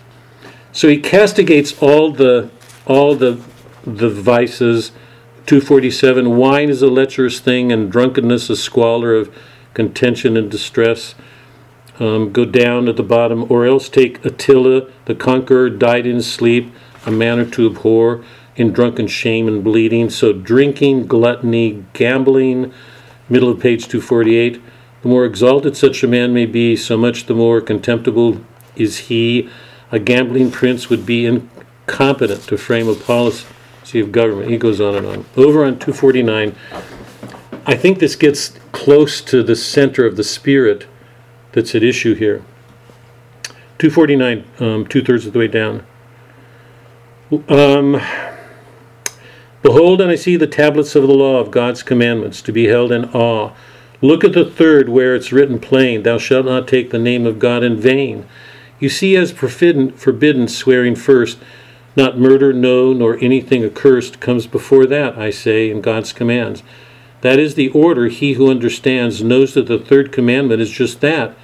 so 0.72 0.88
he 0.88 0.98
castigates 0.98 1.80
all 1.82 2.12
the 2.12 2.50
all 2.86 3.14
the 3.14 3.40
the 3.84 4.08
vices. 4.08 4.92
247 5.46 6.36
Wine 6.36 6.70
is 6.70 6.82
a 6.82 6.86
lecherous 6.86 7.40
thing, 7.40 7.72
and 7.72 7.90
drunkenness 7.90 8.50
a 8.50 8.56
squalor 8.56 9.14
of 9.14 9.34
contention 9.74 10.36
and 10.36 10.50
distress. 10.50 11.14
Um, 11.98 12.32
go 12.32 12.44
down 12.44 12.88
at 12.88 12.96
the 12.96 13.02
bottom, 13.02 13.50
or 13.50 13.66
else 13.66 13.88
take 13.88 14.24
Attila, 14.24 14.88
the 15.06 15.14
conqueror, 15.14 15.68
died 15.68 16.06
in 16.06 16.22
sleep, 16.22 16.72
a 17.04 17.10
manner 17.10 17.44
to 17.44 17.66
abhor, 17.66 18.24
in 18.56 18.72
drunken 18.72 19.06
shame 19.06 19.48
and 19.48 19.64
bleeding. 19.64 20.08
So, 20.08 20.32
drinking, 20.32 21.06
gluttony, 21.08 21.84
gambling, 21.92 22.72
middle 23.30 23.48
of 23.48 23.60
page 23.60 23.88
248. 23.88 24.60
The 25.02 25.08
more 25.08 25.24
exalted 25.24 25.76
such 25.76 26.02
a 26.02 26.08
man 26.08 26.34
may 26.34 26.46
be, 26.46 26.76
so 26.76 26.96
much 26.96 27.26
the 27.26 27.34
more 27.34 27.60
contemptible 27.60 28.40
is 28.76 28.98
he. 28.98 29.48
A 29.92 29.98
gambling 29.98 30.50
prince 30.50 30.90
would 30.90 31.06
be 31.06 31.24
incompetent 31.24 32.42
to 32.42 32.58
frame 32.58 32.88
a 32.88 32.94
policy 32.94 33.46
of 33.94 34.12
government. 34.12 34.50
He 34.50 34.58
goes 34.58 34.80
on 34.80 34.94
and 34.94 35.06
on. 35.06 35.24
Over 35.36 35.64
on 35.64 35.78
249, 35.78 36.54
I 37.66 37.76
think 37.76 37.98
this 37.98 38.16
gets 38.16 38.58
close 38.72 39.20
to 39.22 39.42
the 39.42 39.56
center 39.56 40.04
of 40.04 40.16
the 40.16 40.24
spirit 40.24 40.86
that's 41.52 41.74
at 41.74 41.82
issue 41.82 42.14
here. 42.14 42.44
249, 43.78 44.44
um, 44.58 44.86
two 44.86 45.02
thirds 45.02 45.26
of 45.26 45.32
the 45.32 45.38
way 45.38 45.48
down. 45.48 45.86
Um, 47.48 48.00
Behold, 49.62 50.00
and 50.00 50.10
I 50.10 50.14
see 50.14 50.36
the 50.36 50.46
tablets 50.46 50.94
of 50.94 51.02
the 51.02 51.12
law 51.12 51.38
of 51.38 51.50
God's 51.50 51.82
commandments 51.82 52.40
to 52.42 52.52
be 52.52 52.68
held 52.68 52.92
in 52.92 53.04
awe. 53.06 53.52
Look 54.00 54.24
at 54.24 54.32
the 54.32 54.44
third, 54.44 54.88
where 54.88 55.14
it's 55.14 55.32
written 55.32 55.58
plain, 55.58 56.02
Thou 56.02 56.16
shalt 56.16 56.46
not 56.46 56.66
take 56.66 56.90
the 56.90 56.98
name 56.98 57.26
of 57.26 57.38
God 57.38 57.62
in 57.62 57.76
vain. 57.76 58.26
You 58.78 58.88
see, 58.88 59.16
as 59.16 59.32
forbidden, 59.32 59.92
forbidden 59.92 60.48
swearing 60.48 60.94
first, 60.96 61.38
not 61.96 62.18
murder, 62.18 62.52
no, 62.52 62.94
nor 62.94 63.18
anything 63.18 63.62
accursed 63.62 64.20
comes 64.20 64.46
before 64.46 64.86
that, 64.86 65.18
I 65.18 65.28
say, 65.28 65.70
in 65.70 65.82
God's 65.82 66.14
commands. 66.14 66.62
That 67.20 67.38
is 67.38 67.54
the 67.54 67.68
order. 67.68 68.08
He 68.08 68.34
who 68.34 68.50
understands 68.50 69.22
knows 69.22 69.52
that 69.52 69.66
the 69.66 69.78
third 69.78 70.12
commandment 70.12 70.62
is 70.62 70.70
just 70.70 71.02
that. 71.02 71.36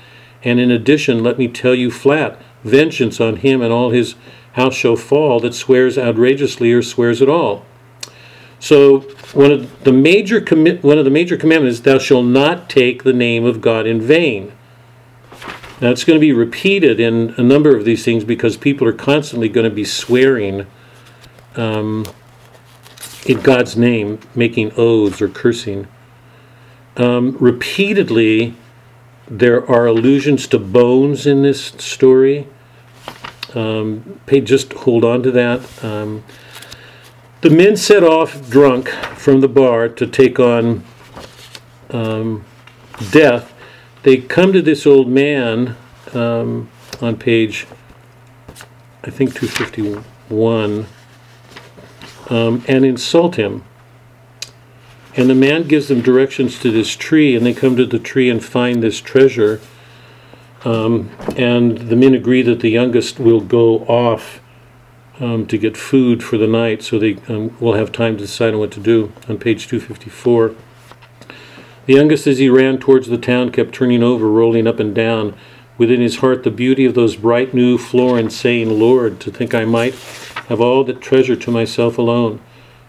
And 0.43 0.59
in 0.59 0.71
addition, 0.71 1.23
let 1.23 1.39
me 1.39 1.49
tell 1.49 1.75
you 1.75 1.91
flat 1.91 2.41
vengeance 2.65 3.21
on 3.21 3.37
him 3.37 3.63
and 3.63 3.73
all 3.73 3.91
his 3.91 4.17
house 4.55 4.75
shall 4.75 4.97
fall 4.97 5.39
that 5.41 5.55
swears 5.55 5.97
outrageously 5.97 6.73
or 6.73 6.83
swears 6.83 7.23
at 7.23 7.29
all. 7.29 7.65
So 8.67 9.03
one 9.33 9.53
of 9.53 9.85
the 9.85 9.93
major 9.93 10.41
commi- 10.41 10.83
one 10.83 10.99
of 10.99 11.05
the 11.05 11.11
major 11.11 11.37
commandments 11.37 11.77
is 11.77 11.83
thou 11.83 12.01
shalt 12.01 12.27
not 12.27 12.69
take 12.69 13.05
the 13.05 13.13
name 13.13 13.45
of 13.45 13.61
God 13.61 13.87
in 13.87 14.01
vain. 14.01 14.53
Now 15.81 15.91
it's 15.91 16.03
going 16.03 16.17
to 16.17 16.21
be 16.21 16.33
repeated 16.33 16.99
in 16.99 17.33
a 17.37 17.45
number 17.45 17.77
of 17.77 17.85
these 17.85 18.05
things 18.05 18.25
because 18.25 18.57
people 18.57 18.89
are 18.89 18.93
constantly 18.93 19.49
going 19.49 19.71
to 19.71 19.75
be 19.75 19.85
swearing 19.85 20.67
um, 21.55 22.07
in 23.25 23.41
God's 23.41 23.77
name, 23.77 24.19
making 24.35 24.73
oaths 24.77 25.23
or 25.23 25.29
cursing. 25.29 25.87
Um, 26.97 27.37
repeatedly, 27.39 28.57
there 29.29 29.65
are 29.71 29.87
allusions 29.87 30.49
to 30.49 30.59
bones 30.59 31.25
in 31.25 31.43
this 31.43 31.67
story. 31.67 32.49
Um, 33.55 34.21
just 34.27 34.73
hold 34.73 35.05
on 35.05 35.23
to 35.23 35.31
that. 35.31 35.85
Um, 35.85 36.25
the 37.49 37.55
men 37.55 37.77
set 37.77 38.03
off 38.03 38.51
drunk 38.51 38.89
from 39.15 39.41
the 39.41 39.47
bar 39.47 39.89
to 39.89 40.05
take 40.05 40.41
on 40.41 40.83
um, 41.91 42.45
death. 43.13 43.55
They 44.03 44.17
come 44.17 44.53
to 44.53 44.61
this 44.61 44.85
old 44.85 45.07
man 45.07 45.77
um, 46.13 46.69
on 47.01 47.17
page, 47.17 47.69
I 49.05 49.11
think, 49.11 49.37
251, 49.37 50.87
um, 52.31 52.65
and 52.67 52.85
insult 52.85 53.37
him. 53.37 53.63
And 55.15 55.31
the 55.31 55.37
man 55.37 55.69
gives 55.69 55.87
them 55.87 56.01
directions 56.01 56.59
to 56.59 56.73
this 56.73 56.97
tree, 56.97 57.37
and 57.37 57.47
they 57.47 57.55
come 57.55 57.77
to 57.77 57.87
the 57.87 58.01
tree 58.01 58.29
and 58.29 58.45
find 58.45 58.83
this 58.83 59.01
treasure. 59.01 59.61
Um, 60.65 61.11
and 61.37 61.79
the 61.79 61.95
men 61.95 62.13
agree 62.13 62.43
that 62.43 62.59
the 62.59 62.71
youngest 62.71 63.21
will 63.21 63.41
go 63.41 63.85
off 63.85 64.41
um, 65.21 65.47
to 65.47 65.59
get 65.59 65.77
food 65.77 66.23
for 66.23 66.37
the 66.37 66.47
night, 66.47 66.83
so 66.83 66.99
they 66.99 67.17
um, 67.29 67.57
will 67.61 67.75
have 67.75 67.93
time 67.93 68.17
to 68.17 68.25
decide 68.25 68.55
on 68.55 68.61
what 68.61 68.71
to 68.73 68.81
do. 68.81 69.13
On 69.29 69.39
page 69.39 69.67
254. 69.69 70.55
The 71.87 71.95
youngest, 71.95 72.27
as 72.27 72.39
he 72.39 72.49
ran 72.49 72.79
towards 72.79 73.09
the 73.09 73.19
town, 73.19 73.53
kept 73.53 73.73
turning 73.73 74.03
over, 74.03 74.29
rolling 74.29 74.67
up 74.67 74.81
and 74.81 74.95
down. 74.95 75.35
Within 75.79 76.01
his 76.01 76.17
heart, 76.17 76.43
the 76.43 76.51
beauty 76.51 76.85
of 76.85 76.95
those 76.95 77.17
bright 77.17 77.55
new 77.55 77.79
florins, 77.79 78.35
saying, 78.35 78.71
Lord, 78.79 79.21
to 79.21 79.31
think 79.31 79.55
I 79.55 79.65
might 79.65 79.95
have 80.49 80.61
all 80.61 80.85
that 80.85 81.01
treasure 81.01 81.37
to 81.37 81.51
myself 81.51 81.99
alone. 81.99 82.41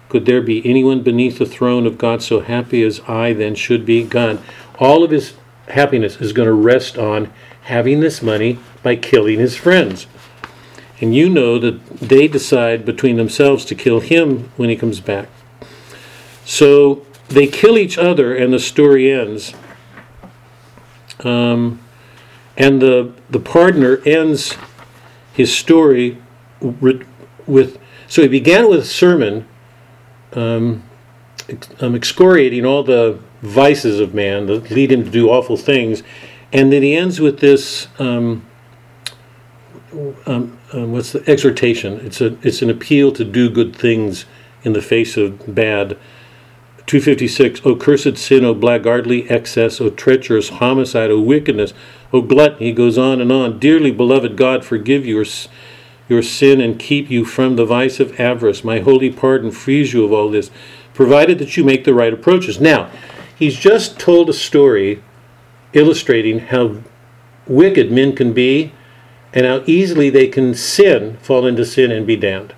Could 0.10 0.26
there 0.26 0.42
be 0.42 0.68
anyone 0.68 1.04
beneath 1.04 1.38
the 1.38 1.46
throne 1.46 1.86
of 1.86 1.98
God 1.98 2.24
so 2.24 2.40
happy 2.40 2.82
as 2.84 3.02
I 3.08 3.34
then 3.34 3.56
should 3.56 3.86
be? 3.86 4.04
God, 4.04 4.42
all 4.80 5.04
of 5.04 5.12
his 5.12 5.34
happiness 5.68 6.22
is 6.22 6.34
going 6.34 6.48
to 6.48 6.54
rest 6.54 6.98
on 6.98 7.32
having 7.64 8.00
this 8.00 8.22
money 8.22 8.58
by 8.84 8.96
killing 8.96 9.40
his 9.40 9.58
friends. 9.58 10.08
And 11.00 11.16
you 11.16 11.30
know 11.30 11.60
that 11.60 11.86
they 12.00 12.28
decide 12.28 12.86
between 12.86 13.18
themselves 13.18 13.66
to 13.66 13.76
kill 13.76 14.00
him 14.00 14.52
when 14.58 14.70
he 14.70 14.76
comes 14.76 15.00
back. 15.00 15.30
So 16.44 17.06
they 17.28 17.46
kill 17.46 17.78
each 17.78 17.98
other, 17.98 18.36
and 18.36 18.54
the 18.54 18.60
story 18.60 19.12
ends. 19.12 19.54
Um, 21.20 21.80
and 22.56 22.82
the 22.82 23.14
the 23.30 23.40
pardoner 23.40 24.06
ends 24.08 24.56
his 25.34 25.56
story 25.56 26.18
with. 26.60 27.78
So 28.08 28.22
he 28.22 28.28
began 28.28 28.70
with 28.70 28.80
a 28.80 28.86
sermon, 28.86 29.48
um, 30.34 30.84
um, 31.82 31.96
excoriating 31.96 32.66
all 32.66 32.84
the 32.84 33.20
vices 33.42 34.00
of 34.00 34.14
man 34.14 34.48
that 34.48 34.72
lead 34.72 34.92
him 34.92 35.04
to 35.04 35.10
do 35.10 35.30
awful 35.30 35.58
things, 35.58 36.02
and 36.54 36.72
then 36.72 36.82
he 36.82 36.96
ends 36.96 37.20
with 37.20 37.40
this 37.40 37.88
um, 38.00 38.46
um, 40.74 40.92
what's 40.92 41.14
the 41.14 41.30
exhortation? 41.30 42.06
It's 42.06 42.22
a 42.22 42.38
it's 42.42 42.62
an 42.62 42.70
appeal 42.70 43.12
to 43.14 43.24
do 43.24 43.50
good 43.50 43.76
things 43.76 44.26
in 44.64 44.74
the 44.74 44.82
face 44.82 45.18
of 45.18 45.54
bad. 45.54 45.98
Two 46.86 47.02
fifty-six. 47.02 47.60
256, 47.60 47.66
O 47.66 47.76
cursed 47.76 48.18
sin, 48.18 48.46
O 48.46 48.56
blackguardly 48.56 49.30
excess, 49.30 49.82
O 49.82 49.90
treacherous 49.90 50.50
homicide, 50.50 51.12
O 51.12 51.20
wickedness, 51.20 51.74
O 52.14 52.22
gluttony. 52.22 52.68
He 52.68 52.72
goes 52.72 52.98
on 52.98 53.20
and 53.20 53.32
on. 53.32 53.60
Dearly 53.60 53.92
beloved 53.92 54.38
God, 54.38 54.64
forgive 54.64 55.06
your, 55.06 55.26
your 56.08 56.22
sin 56.22 56.62
and 56.62 56.80
keep 56.80 57.10
you 57.10 57.26
from 57.26 57.58
the 57.58 57.66
vice 57.66 58.00
of 58.00 58.18
avarice. 58.18 58.64
My 58.64 58.80
holy 58.80 59.12
pardon 59.12 59.52
frees 59.52 59.92
you 59.92 60.06
of 60.06 60.14
all 60.14 60.30
this, 60.30 60.50
provided 60.94 61.40
that 61.40 61.58
you 61.58 61.66
make 61.66 61.84
the 61.84 61.94
right 61.94 62.14
approaches. 62.14 62.62
Now, 62.62 62.90
he's 63.36 63.58
just 63.58 64.00
told 64.00 64.30
a 64.30 64.34
story 64.34 65.04
illustrating 65.74 66.40
how 66.40 66.78
wicked 67.48 67.92
men 67.92 68.16
can 68.16 68.32
be 68.32 68.72
and 69.34 69.46
how 69.46 69.64
easily 69.66 70.10
they 70.10 70.28
can 70.28 70.54
sin, 70.54 71.18
fall 71.18 71.46
into 71.46 71.66
sin, 71.66 71.92
and 71.92 72.08
be 72.08 72.16
damned. 72.16 72.54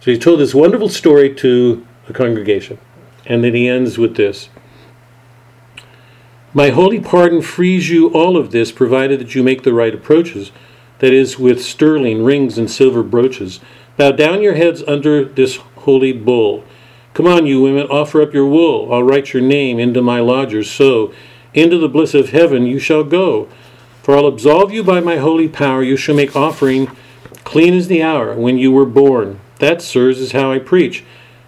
So 0.00 0.10
he 0.10 0.18
told 0.18 0.40
this 0.40 0.54
wonderful 0.54 0.88
story 0.88 1.32
to 1.36 1.86
the 2.06 2.12
congregation. 2.12 2.78
And 3.24 3.44
then 3.44 3.54
he 3.54 3.68
ends 3.68 3.98
with 3.98 4.16
this 4.16 4.48
My 6.52 6.70
holy 6.70 7.00
pardon 7.00 7.42
frees 7.42 7.90
you 7.90 8.08
all 8.08 8.36
of 8.36 8.50
this, 8.50 8.72
provided 8.72 9.20
that 9.20 9.34
you 9.34 9.42
make 9.42 9.62
the 9.62 9.74
right 9.74 9.94
approaches, 9.94 10.50
that 10.98 11.12
is, 11.12 11.38
with 11.38 11.62
sterling 11.62 12.24
rings 12.24 12.58
and 12.58 12.70
silver 12.70 13.02
brooches. 13.02 13.60
Bow 13.96 14.12
down 14.12 14.42
your 14.42 14.54
heads 14.54 14.82
under 14.86 15.24
this 15.24 15.56
holy 15.76 16.12
bull. 16.12 16.64
Come 17.14 17.26
on, 17.26 17.46
you 17.46 17.60
women, 17.60 17.86
offer 17.88 18.22
up 18.22 18.32
your 18.32 18.46
wool. 18.46 18.92
I'll 18.92 19.02
write 19.02 19.32
your 19.32 19.42
name 19.42 19.78
into 19.78 20.00
my 20.00 20.20
lodgers, 20.20 20.70
so 20.70 21.12
into 21.52 21.76
the 21.76 21.88
bliss 21.88 22.14
of 22.14 22.30
heaven 22.30 22.66
you 22.66 22.78
shall 22.78 23.04
go. 23.04 23.48
For 24.02 24.16
I'll 24.16 24.26
absolve 24.26 24.72
you 24.72 24.82
by 24.82 25.00
my 25.00 25.18
holy 25.18 25.48
power. 25.48 25.82
You 25.82 25.96
shall 25.96 26.16
make 26.16 26.34
offering 26.34 26.90
clean 27.44 27.74
as 27.74 27.86
the 27.86 28.02
hour 28.02 28.34
when 28.34 28.58
you 28.58 28.72
were 28.72 28.84
born. 28.84 29.40
That, 29.60 29.80
sirs, 29.80 30.18
is 30.18 30.32
how 30.32 30.50
I 30.50 30.58
preach. 30.58 31.04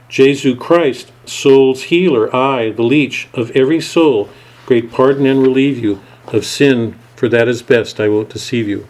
Jesu 0.09 0.55
Christ, 0.55 1.11
soul's 1.27 1.85
healer, 1.85 2.35
I, 2.35 2.71
the 2.71 2.83
leech 2.83 3.29
of 3.35 3.51
every 3.53 3.81
soul, 3.81 4.31
great 4.67 4.93
pardon 4.93 5.27
and 5.27 5.43
relieve 5.43 5.83
you 5.83 6.01
of 6.29 6.47
sin, 6.47 6.97
for 7.17 7.29
that 7.29 7.49
is 7.49 7.63
best, 7.63 7.99
I 7.99 8.09
won't 8.09 8.29
deceive 8.29 8.69
you. 8.69 8.87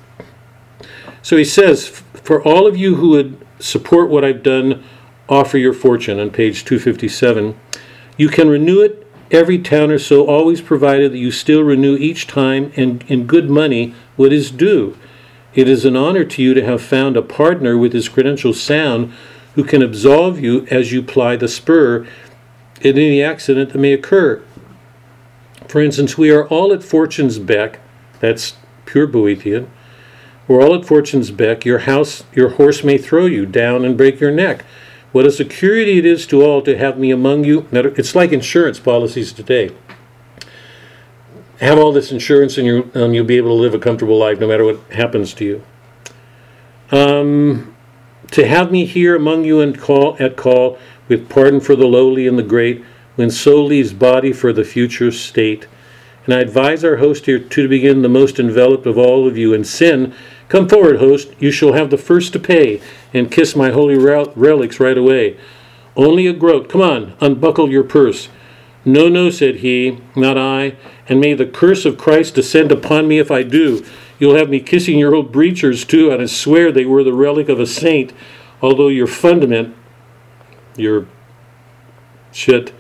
So 1.23 1.39
he 1.39 1.45
says, 1.45 1.89
for 1.89 2.43
all 2.43 2.67
of 2.67 2.77
you 2.77 2.97
who 2.97 3.11
would 3.11 3.47
support 3.59 4.11
what 4.11 4.25
I've 4.25 4.43
done, 4.43 4.85
offer 5.29 5.57
your 5.57 5.73
fortune 5.73 6.21
on 6.21 6.31
page 6.31 6.65
257. 6.65 7.59
You 8.19 8.29
can 8.29 8.49
renew 8.49 8.83
it 8.83 9.04
every 9.31 9.59
town 9.59 9.91
or 9.91 9.99
so, 9.99 10.27
always 10.27 10.61
provided 10.61 11.13
that 11.13 11.19
you 11.19 11.31
still 11.31 11.63
renew 11.63 11.97
each 11.97 12.27
time 12.27 12.73
and 12.77 13.03
in 13.09 13.27
good 13.27 13.49
money 13.49 13.95
what 14.17 14.33
is 14.33 14.51
due. 14.51 14.97
It 15.55 15.69
is 15.69 15.85
an 15.85 15.97
honor 15.97 16.25
to 16.25 16.43
you 16.43 16.55
to 16.55 16.65
have 16.65 16.83
found 16.83 17.17
a 17.17 17.23
pardoner 17.23 17.79
with 17.79 17.93
his 17.93 18.09
credentials 18.09 18.61
sound 18.61 19.13
who 19.55 19.65
can 19.65 19.83
absolve 19.83 20.41
you 20.41 20.67
as 20.71 20.93
you 20.93 21.03
ply 21.03 21.37
the 21.37 21.49
spur 21.49 22.07
in 22.81 22.99
any 22.99 23.23
accident 23.23 23.73
that 23.73 23.79
may 23.79 23.93
occur. 23.93 24.43
For 25.69 25.81
instance, 25.81 26.19
we 26.19 26.31
are 26.31 26.47
all 26.49 26.73
at 26.73 26.83
fortune's 26.83 27.39
beck, 27.39 27.81
that's 28.21 28.57
pure 28.85 29.07
Boethian. 29.07 29.69
We're 30.47 30.63
all 30.63 30.75
at 30.75 30.85
fortune's 30.85 31.31
beck. 31.31 31.65
Your 31.65 31.81
house, 31.81 32.25
your 32.35 32.51
horse 32.51 32.85
may 32.85 32.99
throw 32.99 33.27
you 33.27 33.47
down 33.47 33.85
and 33.85 33.97
break 33.97 34.21
your 34.21 34.31
neck. 34.31 34.65
What 35.15 35.27
a 35.27 35.31
security 35.31 35.97
it 35.99 36.05
is 36.05 36.27
to 36.27 36.43
all 36.43 36.61
to 36.63 36.77
have 36.77 36.99
me 36.99 37.13
among 37.13 37.45
you. 37.45 37.69
It's 37.71 38.17
like 38.17 38.33
insurance 38.33 38.81
policies 38.81 39.33
today. 39.33 39.71
Have 41.61 41.79
all 41.79 41.93
this 41.93 42.11
insurance 42.11 42.59
and, 42.59 42.67
you 42.67 42.91
and 42.95 43.15
you'll 43.15 43.25
be 43.25 43.37
able 43.37 43.51
to 43.51 43.63
live 43.63 43.75
a 43.75 43.79
comfortable 43.79 44.19
life 44.19 44.41
no 44.41 44.49
matter 44.49 44.65
what 44.65 44.81
happens 44.91 45.33
to 45.35 45.45
you. 45.45 45.65
Um, 46.91 47.77
to 48.33 48.45
have 48.45 48.73
me 48.73 48.87
here 48.87 49.15
among 49.15 49.45
you 49.45 49.61
and 49.61 49.79
call 49.79 50.17
at 50.19 50.37
call 50.37 50.81
with 51.07 51.29
pardon 51.29 51.61
for 51.61 51.77
the 51.77 51.87
lowly 51.87 52.27
and 52.27 52.37
the 52.37 52.43
great, 52.43 52.85
when 53.15 53.31
soul 53.31 53.67
leaves 53.67 53.93
body 53.93 54.33
for 54.33 54.53
the 54.53 54.65
future 54.65 55.13
state. 55.13 55.69
And 56.25 56.35
I 56.35 56.41
advise 56.41 56.83
our 56.83 56.97
host 56.97 57.27
here 57.27 57.39
to 57.39 57.69
begin 57.69 58.03
the 58.03 58.09
most 58.09 58.41
enveloped 58.41 58.85
of 58.85 58.99
all 58.99 59.29
of 59.29 59.39
you 59.39 59.55
in 59.55 59.63
sin. 59.63 60.13
Come 60.49 60.69
forward, 60.69 60.99
host, 60.99 61.33
you 61.39 61.51
shall 61.51 61.73
have 61.73 61.91
the 61.91 61.99
first 61.99 62.33
to 62.35 62.39
pay, 62.39 62.81
and 63.13 63.31
kiss 63.31 63.57
my 63.57 63.71
holy 63.71 63.97
rel- 63.97 64.33
relics 64.37 64.79
right 64.79 64.99
away. 64.99 65.37
Only 65.97 66.27
a 66.27 66.33
groat, 66.33 66.69
come 66.69 66.81
on, 66.81 67.15
unbuckle 67.21 67.71
your 67.71 67.85
purse. 67.85 68.29
No, 68.85 69.09
no, 69.09 69.31
said 69.31 69.57
he, 69.57 69.99
not 70.15 70.37
I, 70.37 70.77
and 71.09 71.21
may 71.21 71.35
the 71.35 71.47
curse 71.47 71.87
of 71.87 71.97
Christ 71.97 72.35
descend 72.35 72.71
upon 72.71 73.09
me 73.09 73.19
if 73.19 73.31
I 73.31 73.43
do. 73.43 73.85
You'll 74.19 74.37
have 74.37 74.51
me 74.51 74.61
kissing 74.61 74.99
your 74.99 75.15
old 75.15 75.33
breechers 75.33 75.87
too, 75.87 76.11
and 76.11 76.21
I 76.21 76.27
swear 76.27 76.71
they 76.71 76.85
were 76.85 77.03
the 77.03 77.15
relic 77.15 77.49
of 77.49 77.59
a 77.59 77.67
saint, 77.67 78.13
although 78.61 78.89
your 78.89 79.07
fundament, 79.07 79.75
your 80.77 81.07
shit, 82.31 82.75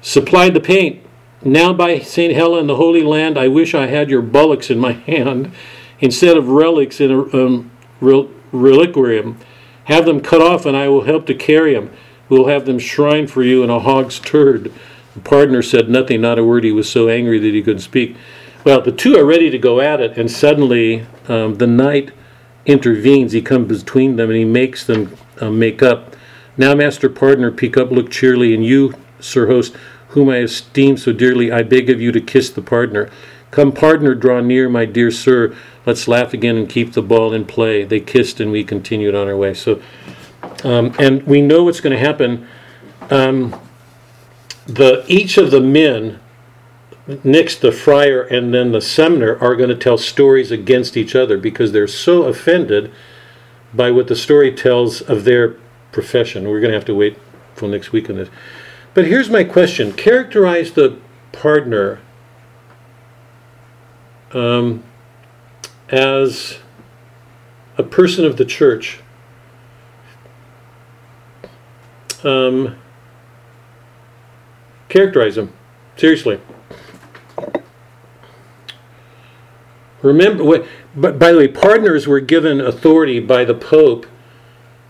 supplied 0.00 0.54
the 0.54 0.60
paint. 0.60 1.00
Now, 1.44 1.72
by 1.72 2.00
St. 2.00 2.34
Helen, 2.34 2.66
the 2.66 2.76
Holy 2.76 3.02
Land, 3.02 3.38
I 3.38 3.48
wish 3.48 3.74
I 3.74 3.86
had 3.86 4.10
your 4.10 4.22
bullocks 4.22 4.70
in 4.70 4.78
my 4.78 4.92
hand 5.06 5.52
instead 6.02 6.36
of 6.36 6.48
relics 6.48 7.00
in 7.00 7.10
a 7.10 7.20
um, 7.34 7.70
rel- 8.02 8.28
reliquarium. 8.52 9.36
Have 9.84 10.04
them 10.04 10.20
cut 10.20 10.42
off, 10.42 10.66
and 10.66 10.76
I 10.76 10.88
will 10.88 11.04
help 11.04 11.26
to 11.26 11.34
carry 11.34 11.72
them. 11.74 11.90
We'll 12.28 12.46
have 12.46 12.66
them 12.66 12.78
shrined 12.78 13.30
for 13.30 13.42
you 13.42 13.64
in 13.64 13.70
a 13.70 13.80
hog's 13.80 14.18
turd. 14.18 14.72
The 15.14 15.20
pardoner 15.20 15.64
said 15.64 15.88
nothing, 15.88 16.20
not 16.20 16.38
a 16.38 16.44
word. 16.44 16.64
He 16.64 16.72
was 16.72 16.90
so 16.90 17.08
angry 17.08 17.38
that 17.38 17.54
he 17.54 17.62
couldn't 17.62 17.80
speak. 17.80 18.16
Well, 18.64 18.80
the 18.80 18.92
two 18.92 19.16
are 19.16 19.24
ready 19.24 19.50
to 19.50 19.58
go 19.58 19.80
at 19.80 20.00
it, 20.00 20.16
and 20.16 20.30
suddenly 20.30 21.06
um, 21.28 21.56
the 21.56 21.66
knight 21.66 22.12
intervenes. 22.64 23.32
He 23.32 23.42
comes 23.42 23.82
between 23.82 24.16
them 24.16 24.30
and 24.30 24.38
he 24.38 24.44
makes 24.44 24.86
them 24.86 25.16
uh, 25.40 25.50
make 25.50 25.82
up. 25.82 26.14
Now, 26.56 26.74
master 26.74 27.08
pardoner, 27.08 27.54
peek 27.56 27.76
up, 27.76 27.90
look 27.90 28.10
cheerily, 28.10 28.54
and 28.54 28.64
you, 28.64 28.94
sir 29.20 29.46
host, 29.46 29.74
whom 30.08 30.28
I 30.28 30.38
esteem 30.38 30.96
so 30.96 31.12
dearly, 31.12 31.50
I 31.50 31.62
beg 31.62 31.90
of 31.90 32.00
you 32.00 32.12
to 32.12 32.20
kiss 32.20 32.50
the 32.50 32.62
pardoner. 32.62 33.10
Come, 33.52 33.70
pardoner, 33.70 34.18
draw 34.18 34.40
near, 34.40 34.68
my 34.68 34.84
dear 34.84 35.12
sir. 35.12 35.54
Let's 35.86 36.08
laugh 36.08 36.34
again 36.34 36.56
and 36.56 36.68
keep 36.68 36.94
the 36.94 37.02
ball 37.02 37.32
in 37.32 37.44
play. 37.44 37.84
They 37.84 38.00
kissed, 38.00 38.40
and 38.40 38.50
we 38.50 38.64
continued 38.64 39.14
on 39.14 39.28
our 39.28 39.36
way. 39.36 39.54
So, 39.54 39.80
um, 40.64 40.92
and 40.98 41.22
we 41.24 41.40
know 41.40 41.62
what's 41.62 41.80
going 41.80 41.96
to 41.96 42.04
happen. 42.04 42.48
Um, 43.10 43.60
the 44.66 45.04
each 45.06 45.38
of 45.38 45.52
the 45.52 45.60
men 45.60 46.18
Nix, 47.24 47.56
the 47.56 47.72
friar, 47.72 48.22
and 48.22 48.54
then 48.54 48.70
the 48.70 48.80
Summoner 48.80 49.36
are 49.40 49.56
going 49.56 49.70
to 49.70 49.76
tell 49.76 49.98
stories 49.98 50.52
against 50.52 50.96
each 50.96 51.16
other 51.16 51.36
because 51.36 51.72
they're 51.72 51.88
so 51.88 52.24
offended 52.24 52.92
by 53.74 53.90
what 53.90 54.06
the 54.06 54.14
story 54.14 54.54
tells 54.54 55.00
of 55.00 55.24
their 55.24 55.56
profession. 55.90 56.48
We're 56.48 56.60
going 56.60 56.70
to 56.70 56.76
have 56.76 56.84
to 56.86 56.94
wait 56.94 57.18
till 57.56 57.68
next 57.68 57.90
week 57.90 58.08
on 58.08 58.16
this. 58.16 58.28
But 58.94 59.06
here's 59.06 59.28
my 59.28 59.42
question 59.42 59.92
Characterize 59.92 60.72
the 60.72 60.98
pardoner 61.32 61.98
um, 64.32 64.82
as 65.88 66.58
a 67.76 67.82
person 67.82 68.24
of 68.24 68.36
the 68.36 68.44
church. 68.44 69.00
Um, 72.24 72.76
characterize 74.88 75.36
him. 75.36 75.52
Seriously. 75.96 76.40
Remember, 80.02 80.66
but 80.96 81.18
by 81.18 81.32
the 81.32 81.38
way, 81.38 81.48
pardoners 81.48 82.06
were 82.06 82.20
given 82.20 82.60
authority 82.60 83.20
by 83.20 83.44
the 83.44 83.54
Pope 83.54 84.06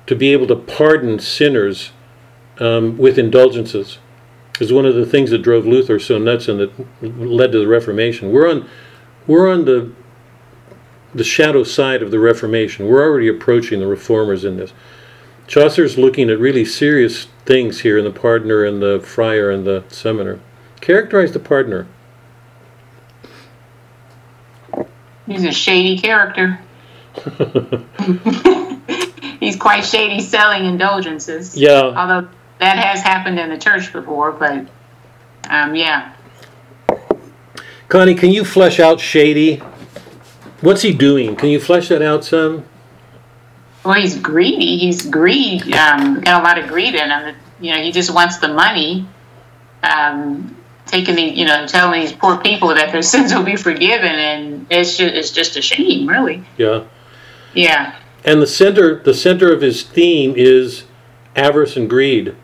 to 0.07 0.17
be 0.17 0.33
able 0.33 0.47
to 0.47 0.57
pardon 0.57 1.19
sinners 1.19 1.93
um, 2.59 2.97
with 2.97 3.19
indulgences. 3.19 3.99
Is 4.61 4.73
one 4.73 4.87
of 4.87 4.95
the 4.95 5.07
things 5.07 5.31
that 5.31 5.39
drove 5.39 5.67
Luther 5.67 5.99
so 5.99 6.19
nuts 6.19 6.49
and 6.49 6.61
that 6.61 6.73
led 7.03 7.53
to 7.53 7.59
the 7.59 7.67
Reformation. 7.67 8.33
We're 8.33 8.49
on, 8.49 8.69
we're 9.27 9.51
on 9.51 9.65
the 9.65 9.93
the 11.15 11.25
shadow 11.25 11.63
side 11.63 12.03
of 12.03 12.11
the 12.11 12.19
Reformation. 12.19 12.89
We're 12.89 13.03
already 13.03 13.29
approaching 13.29 13.81
the 13.81 13.87
reformers 13.87 14.45
in 14.45 14.57
this. 14.57 14.73
Chaucer's 15.47 15.99
looking 15.99 16.31
at 16.31 16.39
really 16.39 16.65
serious 16.65 17.27
things 17.45 17.81
here 17.81 17.99
in 17.99 18.05
the 18.05 18.11
pardoner 18.11 18.67
and 18.67 18.81
the 18.81 19.01
friar 19.01 19.51
and 19.51 19.67
the 19.67 19.85
summoner. 19.89 20.41
Characterize 20.81 21.33
the 21.33 21.39
pardoner. 21.39 21.87
He's 25.27 25.45
a 25.45 25.53
shady 25.53 25.99
character. 25.99 26.59
He's 29.41 29.57
quite 29.57 29.85
shady 29.85 30.21
selling 30.21 30.65
indulgences. 30.65 31.57
Yeah. 31.57 31.93
Although 31.97 32.29
that 32.59 32.79
has 32.79 33.03
happened 33.03 33.39
in 33.39 33.51
the 33.51 33.59
church 33.59 33.93
before, 33.93 34.33
but 34.33 34.67
um, 35.51 35.75
yeah. 35.75 36.15
Connie, 37.93 38.15
can 38.15 38.31
you 38.31 38.43
flesh 38.43 38.81
out 38.81 39.01
shady? 39.01 39.57
What's 40.63 40.81
he 40.81 40.95
doing? 40.95 41.37
Can 41.37 41.51
you 41.51 41.61
flesh 41.61 41.91
that 41.91 42.01
out 42.01 42.25
some? 42.25 42.65
Well, 43.85 44.01
he's 44.01 44.19
greedy. 44.19 44.79
He's 44.79 45.05
greed. 45.05 45.71
Um, 45.75 46.23
got 46.23 46.41
a 46.41 46.43
lot 46.43 46.57
of 46.57 46.69
greed 46.69 46.95
in 46.95 47.11
him. 47.11 47.37
You 47.61 47.75
know, 47.75 47.83
he 47.83 47.93
just 47.93 48.15
wants 48.15 48.39
the 48.39 48.49
money. 48.49 49.07
Um, 49.83 50.57
taking 50.87 51.17
the, 51.17 51.23
you 51.23 51.45
know, 51.45 51.67
telling 51.67 52.01
these 52.01 52.15
poor 52.15 52.39
people 52.39 52.69
that 52.69 52.93
their 52.93 53.03
sins 53.13 53.35
will 53.35 53.43
be 53.43 53.57
forgiven, 53.57 54.11
and 54.11 54.67
it's 54.71 54.97
just, 54.97 55.15
it's 55.15 55.31
just 55.31 55.59
a 55.59 55.61
shame, 55.61 56.09
really. 56.09 56.43
Yeah. 56.57 56.85
Yeah. 57.53 57.95
And 58.25 58.41
the 58.41 58.47
center, 58.47 59.03
the 59.03 59.13
center 59.13 59.53
of 59.53 59.61
his 59.61 59.83
theme 59.83 60.33
is 60.35 60.85
avarice 61.37 61.77
and 61.77 61.91
greed. 61.91 62.35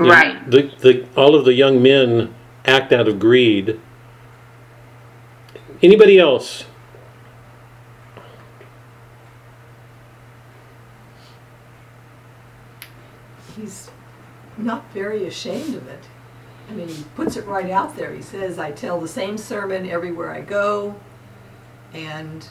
You 0.00 0.06
know, 0.06 0.10
Right. 0.10 0.50
The, 0.50 0.62
the, 0.80 1.06
all 1.16 1.36
of 1.36 1.44
the 1.44 1.54
young 1.54 1.80
men 1.80 2.34
act 2.64 2.92
out 2.92 3.06
of 3.06 3.20
greed. 3.20 3.80
Anybody 5.82 6.18
else? 6.18 6.64
He's 13.56 13.90
not 14.58 14.84
very 14.92 15.26
ashamed 15.26 15.74
of 15.74 15.88
it. 15.88 16.04
I 16.68 16.72
mean, 16.72 16.88
he 16.88 17.02
puts 17.16 17.36
it 17.36 17.46
right 17.46 17.70
out 17.70 17.96
there. 17.96 18.14
He 18.14 18.22
says, 18.22 18.58
I 18.58 18.70
tell 18.72 19.00
the 19.00 19.08
same 19.08 19.38
sermon 19.38 19.88
everywhere 19.88 20.30
I 20.30 20.40
go, 20.40 20.94
and 21.92 22.46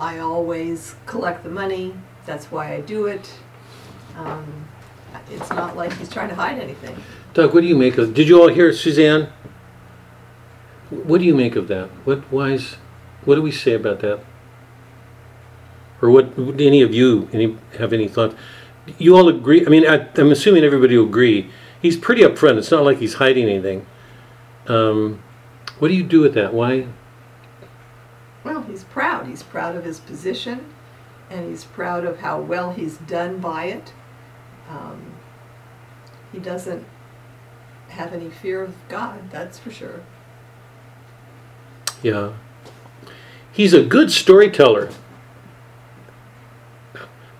I 0.00 0.18
always 0.18 0.94
collect 1.06 1.42
the 1.42 1.50
money. 1.50 1.94
That's 2.26 2.46
why 2.46 2.74
I 2.74 2.82
do 2.82 3.06
it. 3.06 3.32
Um, 4.16 4.68
it's 5.30 5.50
not 5.50 5.76
like 5.76 5.92
he's 5.94 6.10
trying 6.10 6.28
to 6.28 6.34
hide 6.34 6.58
anything. 6.58 6.96
Doug, 7.34 7.54
what 7.54 7.62
do 7.62 7.66
you 7.66 7.76
make 7.76 7.98
of? 7.98 8.14
Did 8.14 8.28
you 8.28 8.40
all 8.40 8.48
hear 8.48 8.72
Suzanne? 8.72 9.32
What 10.90 11.18
do 11.18 11.26
you 11.26 11.34
make 11.34 11.56
of 11.56 11.68
that? 11.68 11.88
What 12.04 12.20
why 12.32 12.50
is? 12.52 12.76
What 13.24 13.34
do 13.34 13.42
we 13.42 13.52
say 13.52 13.74
about 13.74 14.00
that? 14.00 14.20
Or 16.00 16.10
what? 16.10 16.38
Any 16.38 16.82
of 16.82 16.94
you 16.94 17.28
any 17.32 17.56
have 17.78 17.92
any 17.92 18.08
thoughts? 18.08 18.34
You 18.98 19.16
all 19.16 19.28
agree? 19.28 19.66
I 19.66 19.68
mean, 19.68 19.86
I, 19.86 20.08
I'm 20.16 20.32
assuming 20.32 20.64
everybody 20.64 20.96
will 20.96 21.06
agree. 21.06 21.50
He's 21.80 21.96
pretty 21.96 22.22
upfront. 22.22 22.56
It's 22.56 22.70
not 22.70 22.84
like 22.84 22.98
he's 22.98 23.14
hiding 23.14 23.48
anything. 23.48 23.86
Um, 24.66 25.22
what 25.78 25.88
do 25.88 25.94
you 25.94 26.02
do 26.02 26.20
with 26.20 26.34
that? 26.34 26.54
Why? 26.54 26.86
Well, 28.44 28.62
he's 28.62 28.84
proud. 28.84 29.26
He's 29.26 29.42
proud 29.42 29.76
of 29.76 29.84
his 29.84 30.00
position, 30.00 30.72
and 31.28 31.50
he's 31.50 31.64
proud 31.64 32.04
of 32.04 32.20
how 32.20 32.40
well 32.40 32.72
he's 32.72 32.96
done 32.96 33.38
by 33.38 33.66
it. 33.66 33.92
Um, 34.70 35.12
he 36.32 36.38
doesn't 36.38 36.84
have 37.88 38.12
any 38.12 38.30
fear 38.30 38.62
of 38.62 38.74
God, 38.88 39.30
that's 39.30 39.58
for 39.58 39.70
sure. 39.70 40.02
Yeah. 42.02 42.32
He's 43.52 43.74
a 43.74 43.84
good 43.84 44.10
storyteller. 44.10 44.90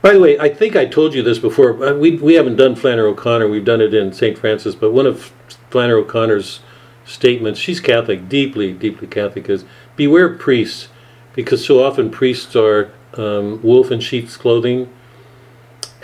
By 0.00 0.12
the 0.12 0.20
way, 0.20 0.38
I 0.38 0.48
think 0.48 0.76
I 0.76 0.86
told 0.86 1.14
you 1.14 1.22
this 1.22 1.38
before. 1.38 1.72
We, 1.94 2.16
we 2.16 2.34
haven't 2.34 2.56
done 2.56 2.76
Flannery 2.76 3.08
O'Connor, 3.08 3.48
we've 3.48 3.64
done 3.64 3.80
it 3.80 3.92
in 3.94 4.12
St. 4.12 4.38
Francis, 4.38 4.74
but 4.74 4.92
one 4.92 5.06
of 5.06 5.32
Flannery 5.70 6.00
O'Connor's 6.02 6.60
statements, 7.04 7.58
she's 7.58 7.80
Catholic, 7.80 8.28
deeply, 8.28 8.72
deeply 8.72 9.06
Catholic, 9.06 9.48
is 9.48 9.64
beware 9.96 10.34
priests, 10.34 10.88
because 11.34 11.64
so 11.64 11.82
often 11.82 12.10
priests 12.10 12.54
are 12.54 12.92
um, 13.14 13.60
wolf 13.62 13.90
in 13.90 14.00
sheep's 14.00 14.36
clothing. 14.36 14.92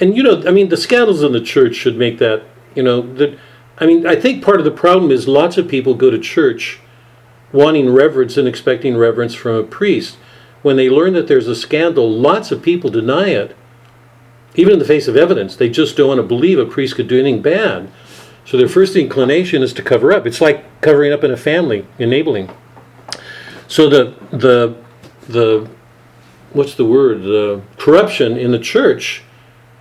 And, 0.01 0.17
you 0.17 0.23
know, 0.23 0.43
I 0.47 0.51
mean, 0.51 0.71
the 0.71 0.77
scandals 0.77 1.23
in 1.23 1.33
the 1.33 1.41
church 1.41 1.77
should 1.77 1.97
make 1.97 2.19
that, 2.19 2.45
you 2.75 2.83
know, 2.83 3.01
that, 3.15 3.39
I 3.79 3.87
mean, 3.87 4.07
I 4.07 4.17
think 4.17 4.45
part 4.45 4.59
of 4.59 4.65
the 4.65 4.71
problem 4.71 5.13
is 5.13 5.29
lots 5.29 5.57
of 5.57 5.69
people 5.69 5.95
go 5.95 6.11
to 6.11 6.19
church 6.19 6.81
wanting 7.55 7.89
reverence 7.89 8.37
and 8.37 8.49
expecting 8.49 8.97
reverence 8.97 9.33
from 9.33 9.55
a 9.55 9.63
priest. 9.63 10.19
When 10.63 10.77
they 10.77 10.91
learn 10.91 11.13
that 11.13 11.29
there's 11.29 11.47
a 11.47 11.55
scandal, 11.55 12.11
lots 12.11 12.51
of 12.51 12.61
people 12.61 12.91
deny 12.91 13.29
it, 13.29 13.57
even 14.57 14.73
in 14.73 14.79
the 14.81 14.85
face 14.85 15.07
of 15.07 15.17
evidence. 15.17 15.55
They 15.55 15.71
just 15.71 15.97
don't 15.97 16.09
want 16.09 16.19
to 16.19 16.27
believe 16.27 16.59
a 16.59 16.67
priest 16.67 16.97
could 16.97 17.07
do 17.07 17.21
anything 17.21 17.43
bad. 17.43 17.91
So 18.45 18.57
their 18.57 18.69
first 18.69 18.97
inclination 18.97 19.63
is 19.63 19.73
to 19.75 19.83
cover 19.83 20.13
up. 20.13 20.27
It's 20.27 20.41
like 20.41 20.81
covering 20.81 21.13
up 21.13 21.23
in 21.23 21.31
a 21.31 21.37
family, 21.37 21.87
enabling. 21.99 22.51
So 23.69 23.89
the 23.89 24.15
the 24.31 24.77
the 25.29 25.71
what's 26.53 26.75
the 26.75 26.85
word? 26.85 27.23
The 27.23 27.63
corruption 27.79 28.37
in 28.37 28.51
the 28.51 28.59
church 28.59 29.23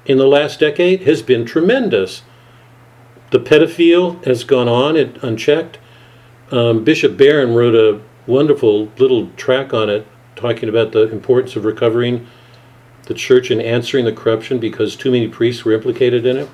in 0.05 0.17
the 0.17 0.27
last 0.27 0.59
decade 0.59 1.01
has 1.01 1.21
been 1.21 1.43
tremendous. 1.43 2.21
The 3.31 3.39
pedophile 3.39 4.23
has 4.25 4.43
gone 4.43 4.69
on 4.69 4.95
it 4.95 5.21
unchecked. 5.23 5.79
Um, 6.53 6.84
Bishop 6.84 7.17
Barron 7.17 7.55
wrote 7.55 7.73
a 7.73 7.99
wonderful 8.27 8.91
little 8.99 9.31
track 9.31 9.73
on 9.73 9.89
it, 9.89 10.05
talking 10.35 10.69
about 10.69 10.91
the 10.91 11.11
importance 11.11 11.55
of 11.55 11.65
recovering 11.65 12.27
the 13.07 13.15
church 13.15 13.49
and 13.49 13.59
answering 13.59 14.05
the 14.05 14.13
corruption 14.13 14.59
because 14.59 14.95
too 14.95 15.09
many 15.09 15.27
priests 15.27 15.65
were 15.65 15.71
implicated 15.71 16.27
in 16.27 16.38
it. 16.38 16.49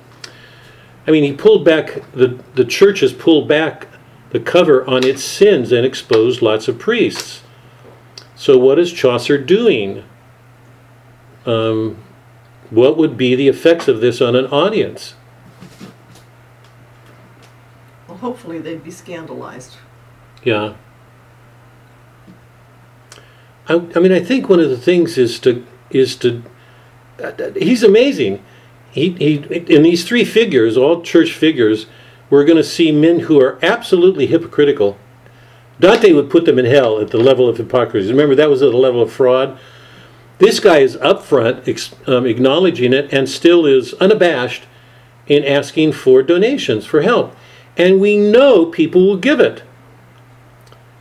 I 1.06 1.10
mean, 1.10 1.22
he 1.22 1.34
pulled 1.34 1.66
back, 1.66 2.00
the, 2.12 2.42
the 2.54 2.64
church 2.64 3.00
has 3.00 3.12
pulled 3.12 3.46
back 3.46 3.88
the 4.30 4.40
cover 4.40 4.88
on 4.88 5.04
its 5.04 5.22
sins 5.22 5.70
and 5.70 5.84
exposed 5.84 6.40
lots 6.40 6.66
of 6.66 6.78
priests. 6.78 7.42
So, 8.34 8.56
what 8.56 8.78
is 8.78 8.90
Chaucer 8.90 9.36
doing? 9.36 10.02
Um, 11.44 11.98
what 12.70 12.96
would 12.96 13.18
be 13.18 13.34
the 13.34 13.48
effects 13.48 13.86
of 13.86 14.00
this 14.00 14.22
on 14.22 14.34
an 14.34 14.46
audience? 14.46 15.12
Well, 18.08 18.16
hopefully 18.16 18.60
they'd 18.60 18.82
be 18.82 18.90
scandalized. 18.90 19.76
Yeah. 20.42 20.74
I, 23.68 23.74
I 23.94 23.98
mean, 24.00 24.12
I 24.12 24.20
think 24.20 24.48
one 24.48 24.60
of 24.60 24.70
the 24.70 24.78
things 24.78 25.16
is 25.18 25.38
to 25.40 25.64
is 25.90 26.16
to. 26.16 26.42
Uh, 27.22 27.50
he's 27.56 27.82
amazing. 27.82 28.42
He, 28.90 29.10
he 29.10 29.34
in 29.74 29.82
these 29.82 30.04
three 30.04 30.24
figures, 30.24 30.76
all 30.76 31.02
church 31.02 31.32
figures, 31.32 31.86
we're 32.28 32.44
going 32.44 32.56
to 32.56 32.64
see 32.64 32.90
men 32.90 33.20
who 33.20 33.40
are 33.40 33.58
absolutely 33.62 34.26
hypocritical. 34.26 34.98
Dante 35.78 36.12
would 36.12 36.28
put 36.30 36.44
them 36.44 36.58
in 36.58 36.64
hell 36.64 37.00
at 37.00 37.10
the 37.10 37.18
level 37.18 37.48
of 37.48 37.56
hypocrisy. 37.56 38.10
Remember, 38.10 38.34
that 38.34 38.50
was 38.50 38.62
at 38.62 38.70
the 38.70 38.76
level 38.76 39.00
of 39.00 39.12
fraud. 39.12 39.58
This 40.38 40.58
guy 40.58 40.78
is 40.78 40.96
upfront, 40.96 41.68
ex, 41.68 41.94
um, 42.06 42.26
acknowledging 42.26 42.92
it, 42.92 43.12
and 43.12 43.28
still 43.28 43.66
is 43.66 43.94
unabashed 43.94 44.64
in 45.26 45.44
asking 45.44 45.92
for 45.92 46.22
donations 46.22 46.84
for 46.84 47.02
help. 47.02 47.36
And 47.76 48.00
we 48.00 48.16
know 48.16 48.66
people 48.66 49.06
will 49.06 49.16
give 49.16 49.38
it. 49.38 49.62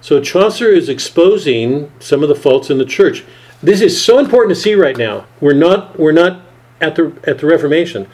So 0.02 0.22
Chaucer 0.22 0.70
is 0.70 0.90
exposing 0.90 1.92
some 2.00 2.24
of 2.24 2.30
the 2.30 2.36
faults 2.36 2.70
in 2.70 2.78
the 2.78 2.86
church. 2.86 3.24
This 3.62 3.82
is 3.82 4.02
so 4.02 4.20
important 4.20 4.56
to 4.56 4.62
see 4.62 4.74
right 4.74 4.98
now. 4.98 5.26
We're 5.42 5.54
not 5.54 6.00
we're 6.00 6.14
not 6.14 6.42
at 6.80 6.96
the 6.96 7.14
at 7.26 7.40
the 7.40 7.48
Reformation. 7.48 8.08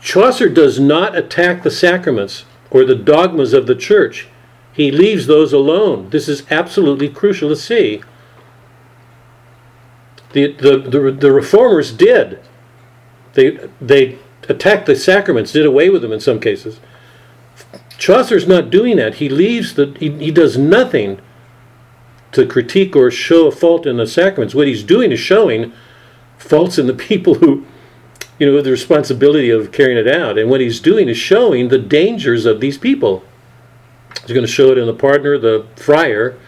Chaucer 0.00 0.48
does 0.48 0.80
not 0.80 1.16
attack 1.16 1.62
the 1.62 1.70
sacraments 1.70 2.46
or 2.70 2.84
the 2.84 2.94
dogmas 2.94 3.52
of 3.52 3.66
the 3.66 3.74
church. 3.74 4.28
He 4.72 4.90
leaves 4.90 5.26
those 5.26 5.52
alone. 5.52 6.08
This 6.10 6.28
is 6.28 6.44
absolutely 6.50 7.08
crucial 7.10 7.50
to 7.50 7.56
see. 7.56 8.02
The 10.32 10.52
the 10.52 10.78
the, 10.78 11.12
the 11.12 11.32
reformers 11.32 11.92
did. 11.92 12.40
They 13.34 13.68
they 13.80 14.18
attacked 14.48 14.86
the 14.86 14.96
sacraments, 14.96 15.52
did 15.52 15.66
away 15.66 15.90
with 15.90 16.02
them 16.02 16.12
in 16.12 16.20
some 16.20 16.40
cases. 16.40 16.80
Chaucer's 18.00 18.48
not 18.48 18.70
doing 18.70 18.96
that. 18.96 19.16
He 19.16 19.28
leaves 19.28 19.74
the 19.74 19.94
he, 20.00 20.10
he 20.12 20.30
does 20.30 20.56
nothing 20.56 21.20
to 22.32 22.46
critique 22.46 22.96
or 22.96 23.10
show 23.10 23.46
a 23.46 23.52
fault 23.52 23.86
in 23.86 23.98
the 23.98 24.06
sacraments. 24.06 24.54
What 24.54 24.66
he's 24.66 24.82
doing 24.82 25.12
is 25.12 25.20
showing 25.20 25.72
faults 26.38 26.78
in 26.78 26.86
the 26.86 26.94
people 27.10 27.34
who, 27.34 27.66
you 28.38 28.46
know, 28.46 28.60
the 28.62 28.70
responsibility 28.70 29.50
of 29.50 29.70
carrying 29.70 29.98
it 29.98 30.08
out. 30.08 30.38
And 30.38 30.48
what 30.48 30.62
he's 30.62 30.80
doing 30.80 31.08
is 31.08 31.18
showing 31.18 31.68
the 31.68 31.78
dangers 31.78 32.46
of 32.46 32.60
these 32.60 32.78
people. 32.78 33.22
He's 34.22 34.32
going 34.32 34.46
to 34.46 34.52
show 34.52 34.70
it 34.70 34.78
in 34.78 34.86
the 34.86 34.94
pardoner, 34.94 35.38
the 35.38 35.66
friar, 35.76 36.38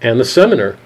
and 0.00 0.18
the 0.18 0.24
summoner. 0.24 0.78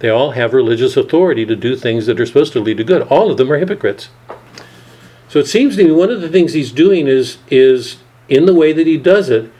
They 0.00 0.10
all 0.10 0.32
have 0.32 0.52
religious 0.52 0.96
authority 0.96 1.46
to 1.46 1.56
do 1.56 1.74
things 1.74 2.04
that 2.04 2.20
are 2.20 2.26
supposed 2.26 2.52
to 2.52 2.60
lead 2.60 2.76
to 2.76 2.84
good. 2.84 3.02
All 3.02 3.30
of 3.30 3.38
them 3.38 3.50
are 3.50 3.58
hypocrites. 3.58 4.10
So 5.28 5.38
it 5.38 5.46
seems 5.46 5.76
to 5.76 5.84
me 5.84 5.90
one 5.90 6.10
of 6.10 6.20
the 6.20 6.28
things 6.28 6.52
he's 6.52 6.72
doing 6.72 7.06
is 7.06 7.38
is 7.48 7.96
in 8.32 8.46
the 8.46 8.54
way 8.54 8.72
that 8.72 8.86
he 8.86 8.96
does 8.96 9.28
it, 9.28 9.52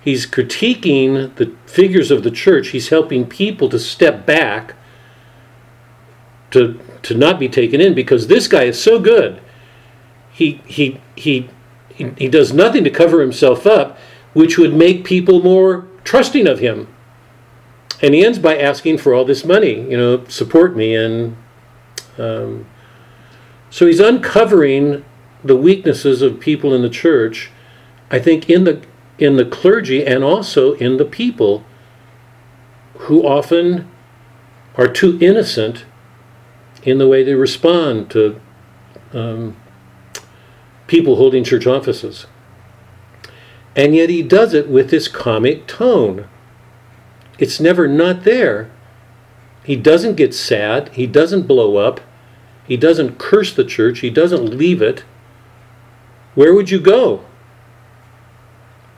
he's 0.00 0.26
critiquing 0.26 1.34
the 1.36 1.54
figures 1.66 2.10
of 2.10 2.24
the 2.24 2.30
church. 2.30 2.68
He's 2.68 2.88
helping 2.88 3.26
people 3.26 3.68
to 3.68 3.78
step 3.78 4.26
back 4.26 4.74
to 6.50 6.80
to 7.02 7.14
not 7.14 7.38
be 7.38 7.48
taken 7.48 7.80
in 7.80 7.94
because 7.94 8.26
this 8.26 8.48
guy 8.48 8.64
is 8.64 8.82
so 8.82 8.98
good. 8.98 9.40
He 10.32 10.60
he 10.66 11.00
he 11.14 11.48
he, 11.88 12.10
he 12.18 12.28
does 12.28 12.52
nothing 12.52 12.84
to 12.84 12.90
cover 12.90 13.20
himself 13.20 13.66
up, 13.66 13.98
which 14.34 14.58
would 14.58 14.74
make 14.74 15.04
people 15.04 15.42
more 15.42 15.86
trusting 16.04 16.46
of 16.46 16.58
him. 16.58 16.88
And 18.02 18.12
he 18.12 18.24
ends 18.24 18.38
by 18.38 18.58
asking 18.58 18.98
for 18.98 19.14
all 19.14 19.24
this 19.24 19.44
money, 19.44 19.80
you 19.90 19.96
know, 19.96 20.24
support 20.26 20.76
me, 20.76 20.94
and 20.94 21.36
um, 22.18 22.66
so 23.70 23.86
he's 23.86 24.00
uncovering 24.00 25.04
the 25.42 25.56
weaknesses 25.56 26.22
of 26.22 26.40
people 26.40 26.74
in 26.74 26.82
the 26.82 26.90
church. 26.90 27.50
I 28.10 28.18
think 28.18 28.48
in 28.48 28.64
the 28.64 28.82
in 29.18 29.36
the 29.36 29.44
clergy 29.44 30.04
and 30.04 30.22
also 30.22 30.74
in 30.74 30.98
the 30.98 31.04
people 31.04 31.64
who 32.94 33.26
often 33.26 33.88
are 34.76 34.88
too 34.88 35.18
innocent 35.20 35.86
in 36.82 36.98
the 36.98 37.08
way 37.08 37.24
they 37.24 37.34
respond 37.34 38.10
to 38.10 38.38
um, 39.12 39.56
people 40.86 41.16
holding 41.16 41.42
church 41.42 41.66
offices. 41.66 42.26
And 43.74 43.94
yet 43.94 44.10
he 44.10 44.22
does 44.22 44.52
it 44.54 44.68
with 44.68 44.90
this 44.90 45.08
comic 45.08 45.66
tone. 45.66 46.28
It's 47.38 47.58
never 47.58 47.88
not 47.88 48.24
there. 48.24 48.70
He 49.64 49.76
doesn't 49.76 50.16
get 50.16 50.34
sad, 50.34 50.90
he 50.90 51.06
doesn't 51.06 51.46
blow 51.46 51.76
up. 51.76 52.00
He 52.66 52.76
doesn't 52.76 53.18
curse 53.18 53.54
the 53.54 53.64
church. 53.64 54.00
He 54.00 54.10
doesn't 54.10 54.56
leave 54.56 54.82
it. 54.82 55.04
Where 56.34 56.52
would 56.52 56.70
you 56.70 56.80
go? 56.80 57.24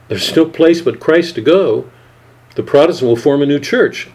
There's 0.08 0.34
no 0.34 0.46
place 0.46 0.80
but 0.80 1.00
Christ 1.00 1.34
to 1.36 1.40
go. 1.40 1.90
The 2.56 2.62
Protestant 2.62 3.08
will 3.08 3.16
form 3.16 3.42
a 3.42 3.46
new 3.46 3.60
church. 3.60 4.08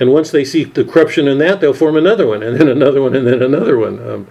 And 0.00 0.12
once 0.12 0.30
they 0.30 0.44
see 0.44 0.64
the 0.64 0.84
corruption 0.84 1.28
in 1.28 1.38
that, 1.38 1.60
they'll 1.60 1.74
form 1.74 1.96
another 1.96 2.26
one, 2.26 2.42
and 2.42 2.58
then 2.58 2.68
another 2.68 3.02
one, 3.02 3.14
and 3.14 3.26
then 3.26 3.42
another 3.42 3.78
one. 3.78 4.08
Um, 4.08 4.28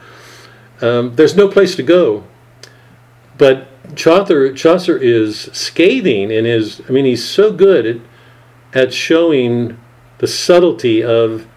um, 0.81 1.15
there's 1.15 1.35
no 1.35 1.47
place 1.47 1.75
to 1.75 1.83
go. 1.83 2.25
But 3.37 3.67
Chaucer, 3.95 4.53
Chaucer 4.53 4.97
is 4.97 5.49
scathing 5.53 6.31
in 6.31 6.45
his, 6.45 6.81
I 6.87 6.91
mean, 6.91 7.05
he's 7.05 7.27
so 7.27 7.51
good 7.51 7.85
at, 7.85 7.97
at 8.73 8.93
showing 8.93 9.77
the 10.17 10.27
subtlety 10.27 11.03
of 11.03 11.47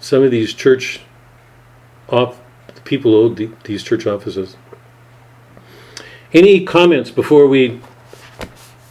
some 0.00 0.22
of 0.22 0.30
these 0.30 0.54
church 0.54 1.00
off 2.08 2.40
people 2.84 3.12
who 3.12 3.18
hold 3.18 3.36
the, 3.36 3.50
these 3.64 3.82
church 3.82 4.06
offices. 4.06 4.56
Any 6.32 6.64
comments 6.64 7.10
before 7.10 7.46
we 7.46 7.80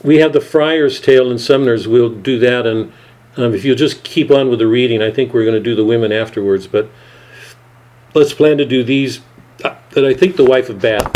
we 0.04 0.18
have 0.18 0.34
the 0.34 0.42
Friar's 0.42 1.00
Tale 1.00 1.30
and 1.30 1.40
Summoner's? 1.40 1.88
We'll 1.88 2.10
do 2.10 2.40
that, 2.40 2.66
and 2.66 2.92
um, 3.36 3.54
if 3.54 3.64
you'll 3.64 3.76
just 3.76 4.04
keep 4.04 4.32
on 4.32 4.50
with 4.50 4.60
the 4.60 4.68
reading, 4.68 5.02
I 5.04 5.12
think 5.12 5.34
we're 5.34 5.44
going 5.44 5.54
to 5.54 5.60
do 5.60 5.76
the 5.76 5.86
women 5.86 6.12
afterwards. 6.12 6.66
But 6.66 6.90
let's 8.16 8.34
plan 8.34 8.58
to 8.58 8.66
do 8.66 8.84
these. 8.84 9.22
Uh, 9.64 9.76
I 9.96 10.14
think 10.14 10.36
the 10.36 10.46
wife 10.46 10.70
of 10.70 10.82
Bath. 10.82 11.14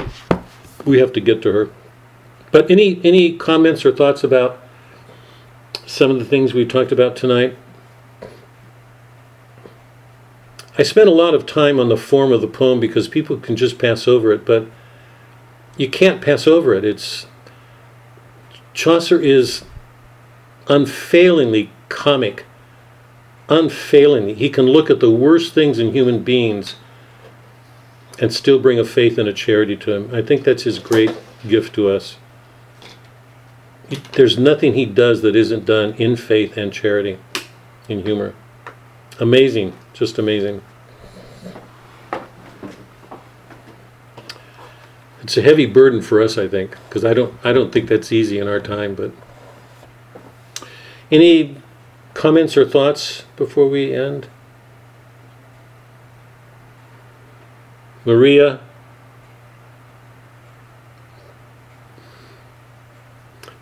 We 0.85 0.99
have 0.99 1.14
to 1.14 1.22
get 1.22 1.41
to 1.43 1.52
her. 1.52 1.69
But 2.52 2.69
any 2.69 3.02
any 3.03 3.35
comments 3.35 3.84
or 3.84 3.91
thoughts 3.91 4.23
about 4.23 4.60
some 5.88 6.11
of 6.11 6.19
the 6.19 6.26
things 6.26 6.53
we've 6.53 6.69
talked 6.69 6.91
about 6.91 7.15
tonight? 7.15 7.57
I 10.77 10.84
spent 10.84 11.10
a 11.10 11.14
lot 11.14 11.34
of 11.34 11.45
time 11.45 11.80
on 11.80 11.89
the 11.89 11.98
form 11.98 12.31
of 12.31 12.41
the 12.41 12.48
poem 12.48 12.80
because 12.80 13.07
people 13.07 13.38
can 13.38 13.56
just 13.56 13.77
pass 13.80 14.07
over 14.07 14.31
it, 14.31 14.45
but 14.45 14.68
you 15.77 15.89
can't 15.89 16.22
pass 16.22 16.48
over 16.48 16.73
it. 16.73 16.85
It's 16.85 17.27
Chaucer 18.73 19.19
is 19.19 19.64
unfailingly 20.68 21.72
comic, 21.89 22.45
unfailingly. 23.49 24.34
He 24.34 24.49
can 24.49 24.65
look 24.65 24.89
at 24.89 24.99
the 24.99 25.11
worst 25.11 25.53
things 25.53 25.80
in 25.80 25.91
human 25.91 26.23
beings 26.23 26.76
and 28.19 28.34
still 28.34 28.60
bring 28.60 28.80
a 28.80 28.85
faith 28.85 29.18
and 29.18 29.27
a 29.27 29.34
charity 29.34 29.76
to 29.76 29.93
him. 29.93 30.10
I 30.14 30.22
think 30.22 30.43
that's 30.43 30.64
his 30.64 30.80
great 30.80 31.11
gift 31.48 31.73
to 31.76 31.89
us. 31.89 32.18
There's 34.14 34.38
nothing 34.38 34.73
he 34.73 34.85
does 34.85 35.22
that 35.22 35.35
isn't 35.35 35.65
done 35.65 35.93
in 35.95 36.15
faith 36.15 36.56
and 36.56 36.72
charity, 36.72 37.18
in 37.89 38.03
humor. 38.03 38.34
Amazing, 39.19 39.73
just 39.93 40.18
amazing. 40.18 40.61
It's 45.22 45.38
a 45.38 45.41
heavy 45.41 45.68
burden 45.68 46.02
for 46.02 46.19
us, 46.19 46.38
I 46.38 46.48
think, 46.48 46.72
because 46.89 47.06
I 47.06 47.14
don't, 47.14 47.34
I 47.43 47.53
don't 47.53 47.72
think 47.72 47.88
that's 47.88 48.11
easy 48.11 48.39
in 48.39 48.48
our 48.48 48.60
time. 48.60 48.95
But 48.95 49.11
any 51.11 51.57
comments 52.14 52.57
or 52.57 52.65
thoughts 52.65 53.26
before 53.35 53.68
we 53.68 53.93
end? 53.93 54.27
Maria. 58.03 58.60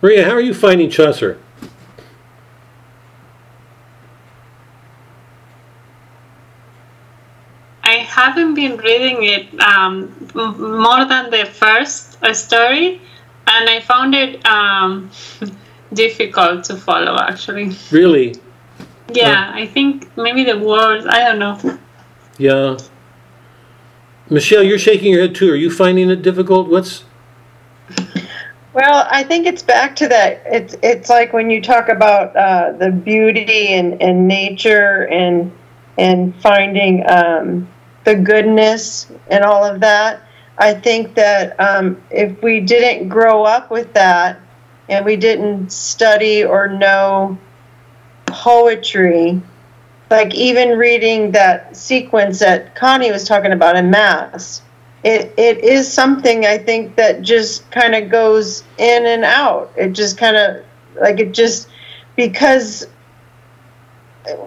Maria, 0.02 0.24
how 0.24 0.32
are 0.32 0.42
you 0.42 0.54
finding 0.54 0.90
Chaucer? 0.90 1.38
I 7.84 7.98
haven't 8.20 8.54
been 8.54 8.76
reading 8.78 9.24
it 9.24 9.46
um, 9.62 9.94
more 10.34 11.06
than 11.06 11.30
the 11.32 11.46
first 11.46 12.22
uh, 12.22 12.34
story, 12.34 13.02
and 13.48 13.70
I 13.70 13.80
found 13.80 14.14
it 14.14 14.46
um, 14.46 15.10
difficult 15.94 16.66
to 16.66 16.76
follow. 16.76 17.16
Actually, 17.18 17.72
Really? 17.92 18.36
yeah, 19.12 19.52
I 19.54 19.66
think 19.66 20.16
maybe 20.18 20.44
the 20.44 20.58
words. 20.58 21.06
I 21.06 21.20
don't 21.26 21.40
know. 21.40 21.80
Yeah. 22.38 22.78
Michelle, 24.30 24.64
you're 24.64 24.80
shaking 24.80 25.12
your 25.14 25.22
head 25.22 25.36
too. 25.36 25.52
Are 25.52 25.56
you 25.66 25.72
finding 25.72 26.10
it 26.10 26.22
difficult? 26.22 26.70
What's 26.70 27.04
Well, 28.74 29.08
I 29.10 29.24
think 29.24 29.48
it's 29.48 29.64
back 29.64 29.96
to 29.98 30.08
that. 30.08 30.44
It's 30.46 30.76
it's 30.84 31.10
like 31.10 31.34
when 31.34 31.50
you 31.50 31.62
talk 31.62 31.90
about 31.90 32.36
uh, 32.36 32.74
the 32.74 32.92
beauty 32.92 33.74
and, 33.74 34.00
and 34.02 34.28
nature 34.28 35.08
and 35.08 35.52
and 35.98 36.34
finding 36.42 37.04
um, 37.10 37.68
the 38.10 38.16
goodness 38.16 39.08
and 39.30 39.44
all 39.44 39.64
of 39.64 39.80
that. 39.82 40.24
I 40.58 40.74
think 40.74 41.14
that 41.14 41.58
um, 41.60 42.02
if 42.10 42.42
we 42.42 42.60
didn't 42.60 43.08
grow 43.08 43.44
up 43.44 43.70
with 43.70 43.94
that 43.94 44.40
and 44.90 45.06
we 45.06 45.16
didn't 45.16 45.72
study 45.72 46.44
or 46.44 46.68
know 46.68 47.38
poetry, 48.26 49.40
like 50.10 50.34
even 50.34 50.78
reading 50.80 51.32
that 51.34 51.78
sequence 51.78 52.40
that 52.40 52.76
Connie 52.76 53.12
was 53.12 53.26
talking 53.26 53.52
about 53.52 53.76
in 53.76 53.92
Mass, 53.92 54.64
it, 55.04 55.32
it 55.38 55.64
is 55.64 55.92
something 55.92 56.48
I 56.48 56.58
think 56.58 56.96
that 56.96 57.22
just 57.22 57.70
kind 57.70 57.94
of 57.94 58.10
goes 58.10 58.64
in 58.80 59.06
and 59.06 59.24
out. 59.24 59.72
It 59.78 59.92
just 59.92 60.18
kind 60.18 60.36
of 60.36 60.66
like 61.00 61.20
it 61.20 61.32
just 61.32 61.70
because 62.16 62.88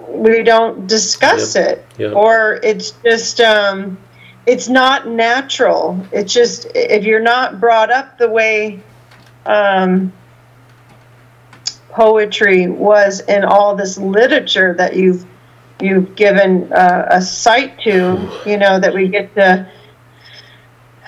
we 0.08 0.42
don't 0.42 0.86
discuss 0.86 1.56
it 1.56 1.84
yeah. 1.98 2.08
or 2.08 2.60
it's 2.62 2.92
just 3.04 3.40
um, 3.40 3.98
it's 4.46 4.68
not 4.68 5.08
natural. 5.08 6.04
It's 6.12 6.32
just 6.32 6.66
if 6.74 7.04
you're 7.04 7.20
not 7.20 7.60
brought 7.60 7.90
up 7.90 8.18
the 8.18 8.28
way 8.28 8.80
um, 9.46 10.12
poetry 11.90 12.68
was 12.68 13.20
in 13.20 13.44
all 13.44 13.76
this 13.76 13.98
literature 13.98 14.74
that 14.74 14.96
you've 14.96 15.26
you've 15.80 16.14
given 16.14 16.72
uh, 16.72 17.06
a 17.10 17.20
sight 17.20 17.78
to, 17.80 18.30
you 18.46 18.56
know, 18.56 18.78
that 18.78 18.94
we 18.94 19.08
get 19.08 19.34
to 19.34 19.68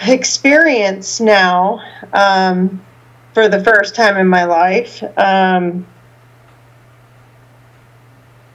experience 0.02 1.20
now 1.20 1.80
um, 2.12 2.84
for 3.32 3.48
the 3.48 3.62
first 3.62 3.94
time 3.94 4.16
in 4.16 4.28
my 4.28 4.44
life. 4.44 5.02
Um, 5.16 5.86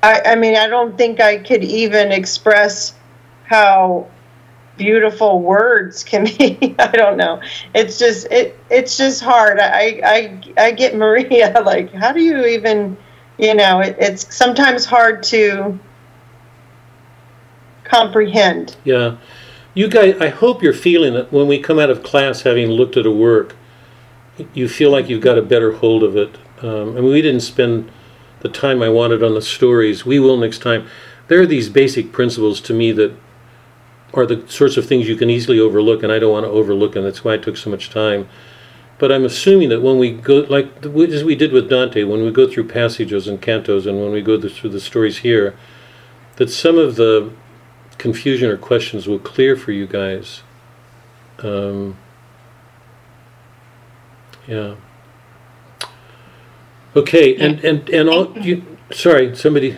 I, 0.01 0.21
I 0.26 0.35
mean, 0.35 0.55
I 0.55 0.67
don't 0.67 0.97
think 0.97 1.19
I 1.19 1.38
could 1.38 1.63
even 1.63 2.11
express 2.11 2.93
how 3.45 4.07
beautiful 4.77 5.41
words 5.41 6.03
can 6.03 6.23
be. 6.38 6.76
I 6.80 6.91
don't 6.91 7.17
know. 7.17 7.41
It's 7.76 7.99
just 7.99 8.27
it. 8.31 8.57
It's 8.69 8.97
just 8.97 9.21
hard. 9.21 9.59
I 9.59 10.01
I 10.03 10.41
I 10.57 10.71
get 10.71 10.95
Maria 10.95 11.61
like, 11.65 11.93
how 11.93 12.11
do 12.11 12.21
you 12.21 12.45
even, 12.45 12.97
you 13.38 13.53
know? 13.53 13.81
It, 13.81 13.95
it's 13.99 14.35
sometimes 14.35 14.85
hard 14.85 15.21
to 15.23 15.77
comprehend. 17.84 18.77
Yeah. 18.84 19.17
You 19.76 19.88
guys, 19.88 20.19
I 20.19 20.30
hope 20.30 20.63
you're 20.63 20.73
feeling 20.73 21.13
that 21.13 21.31
when 21.31 21.47
we 21.47 21.59
come 21.59 21.77
out 21.77 21.89
of 21.89 22.03
class 22.03 22.41
having 22.41 22.69
looked 22.69 22.97
at 22.97 23.05
a 23.05 23.11
work, 23.11 23.55
you 24.53 24.67
feel 24.67 24.91
like 24.91 25.09
you've 25.09 25.21
got 25.21 25.38
a 25.38 25.41
better 25.41 25.73
hold 25.73 26.03
of 26.03 26.17
it. 26.17 26.38
Um, 26.61 26.97
I 26.97 27.01
mean, 27.01 27.11
we 27.11 27.21
didn't 27.21 27.41
spend 27.41 27.91
the 28.41 28.49
time 28.49 28.82
I 28.82 28.90
wanted 28.90 29.24
on 29.24 29.34
the 29.34 29.41
stories. 29.41 30.06
We 30.06 30.20
will 30.20 30.38
next 30.38 30.60
time. 30.60 30.88
There 31.28 31.41
are 31.41 31.45
these 31.45 31.70
basic 31.70 32.11
principles 32.11 32.60
to 32.61 32.74
me 32.74 32.91
that 32.94 33.16
are 34.14 34.26
the 34.26 34.48
sorts 34.48 34.78
of 34.78 34.88
things 34.88 35.07
you 35.07 35.16
can 35.16 35.30
easily 35.30 35.60
overlook, 35.60 36.02
and 36.02 36.11
I 36.11 36.20
don't 36.20 36.32
want 36.32 36.45
to 36.45 36.52
overlook 36.52 36.94
them. 36.94 37.03
That's 37.03 37.24
why 37.24 37.36
it 37.36 37.44
took 37.44 37.57
so 37.57 37.70
much 37.70 37.90
time. 37.90 38.28
But 38.98 39.11
I'm 39.11 39.24
assuming 39.24 39.70
that 39.70 39.82
when 39.82 39.98
we 39.98 40.11
go, 40.11 40.45
like 40.49 40.84
as 40.86 41.24
we 41.24 41.36
did 41.36 41.53
with 41.53 41.70
Dante, 41.70 42.03
when 42.03 42.24
we 42.24 42.32
go 42.32 42.49
through 42.49 42.68
passages 42.68 43.28
and 43.28 43.41
cantos, 43.41 43.86
and 43.86 44.02
when 44.02 44.11
we 44.11 44.22
go 44.22 44.40
through 44.41 44.72
the 44.72 44.80
stories 44.80 45.20
here, 45.20 45.56
that 46.36 46.49
some 46.49 46.78
of 46.78 46.95
the 46.95 47.32
confusion 47.98 48.49
or 48.49 48.57
questions 48.57 49.07
will 49.07 49.20
clear 49.20 49.56
for 49.56 49.72
you 49.72 49.86
guys. 49.86 50.41
Um, 51.40 51.98
yeah. 54.48 54.76
Okay, 56.95 57.36
and 57.38 57.64
and 57.64 57.90
and 57.90 58.10
all 58.10 58.38
you. 58.38 58.64
Sorry, 58.91 59.36
somebody, 59.36 59.78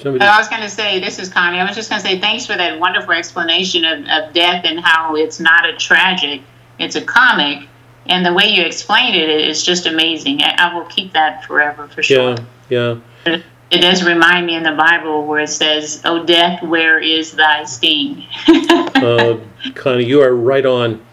somebody. 0.00 0.24
I 0.24 0.38
was 0.38 0.48
going 0.48 0.62
to 0.62 0.70
say, 0.70 0.98
this 0.98 1.18
is 1.18 1.28
Connie. 1.28 1.58
I 1.58 1.64
was 1.66 1.76
just 1.76 1.90
going 1.90 2.00
to 2.00 2.08
say, 2.08 2.18
thanks 2.18 2.46
for 2.46 2.56
that 2.56 2.80
wonderful 2.80 3.12
explanation 3.12 3.84
of, 3.84 3.98
of 4.06 4.32
death 4.32 4.64
and 4.64 4.80
how 4.80 5.14
it's 5.16 5.38
not 5.40 5.66
a 5.68 5.76
tragic, 5.76 6.40
it's 6.78 6.96
a 6.96 7.02
comic. 7.04 7.68
And 8.06 8.24
the 8.24 8.32
way 8.32 8.46
you 8.48 8.62
explained 8.62 9.16
it 9.16 9.28
is 9.28 9.62
just 9.64 9.84
amazing. 9.84 10.40
I, 10.42 10.54
I 10.70 10.74
will 10.74 10.86
keep 10.86 11.12
that 11.12 11.44
forever 11.44 11.88
for 11.88 12.02
sure. 12.02 12.36
Yeah, 12.70 12.98
yeah. 13.26 13.42
It 13.68 13.80
does 13.80 14.04
remind 14.04 14.46
me 14.46 14.54
in 14.54 14.62
the 14.62 14.72
Bible 14.72 15.26
where 15.26 15.40
it 15.40 15.48
says, 15.48 16.00
"O 16.04 16.24
death, 16.24 16.62
where 16.62 17.00
is 17.00 17.32
thy 17.32 17.64
sting?" 17.64 18.24
uh, 18.46 19.38
Connie, 19.74 20.04
you 20.04 20.22
are 20.22 20.34
right 20.34 20.64
on. 20.64 21.04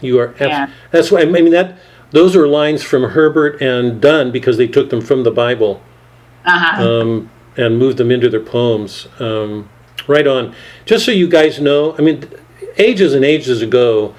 You 0.00 0.18
are. 0.18 0.30
Abs- 0.30 0.40
Yeah. 0.40 0.70
That's 0.90 1.10
why 1.12 1.20
I 1.22 1.24
mean 1.26 1.50
that. 1.52 1.78
Those 2.10 2.36
are 2.36 2.46
lines 2.46 2.82
from 2.82 3.02
Herbert 3.02 3.60
and 3.60 4.00
Donne 4.00 4.30
because 4.30 4.56
they 4.56 4.66
took 4.68 4.90
them 4.90 5.00
from 5.00 5.24
the 5.24 5.30
Bible 5.30 5.82
Uh 6.44 6.58
huh. 6.58 6.82
um, 7.00 7.30
and 7.56 7.78
moved 7.78 7.96
them 7.98 8.10
into 8.10 8.28
their 8.28 8.40
poems. 8.40 9.08
Um, 9.18 9.68
Right 10.06 10.26
on. 10.26 10.54
Just 10.84 11.04
so 11.04 11.10
you 11.10 11.26
guys 11.26 11.58
know, 11.60 11.96
I 11.98 12.00
mean, 12.00 12.28
ages 12.78 13.12
and 13.12 13.24
ages 13.24 13.60
ago, 13.60 14.14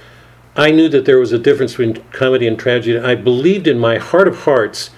I 0.53 0.69
knew 0.71 0.89
that 0.89 1.05
there 1.05 1.17
was 1.17 1.31
a 1.31 1.39
difference 1.39 1.73
between 1.73 2.03
comedy 2.11 2.45
and 2.45 2.59
tragedy. 2.59 2.99
I 2.99 3.15
believed 3.15 3.67
in 3.67 3.79
my 3.79 3.97
heart 3.97 4.27
of 4.27 4.39
hearts 4.39 4.89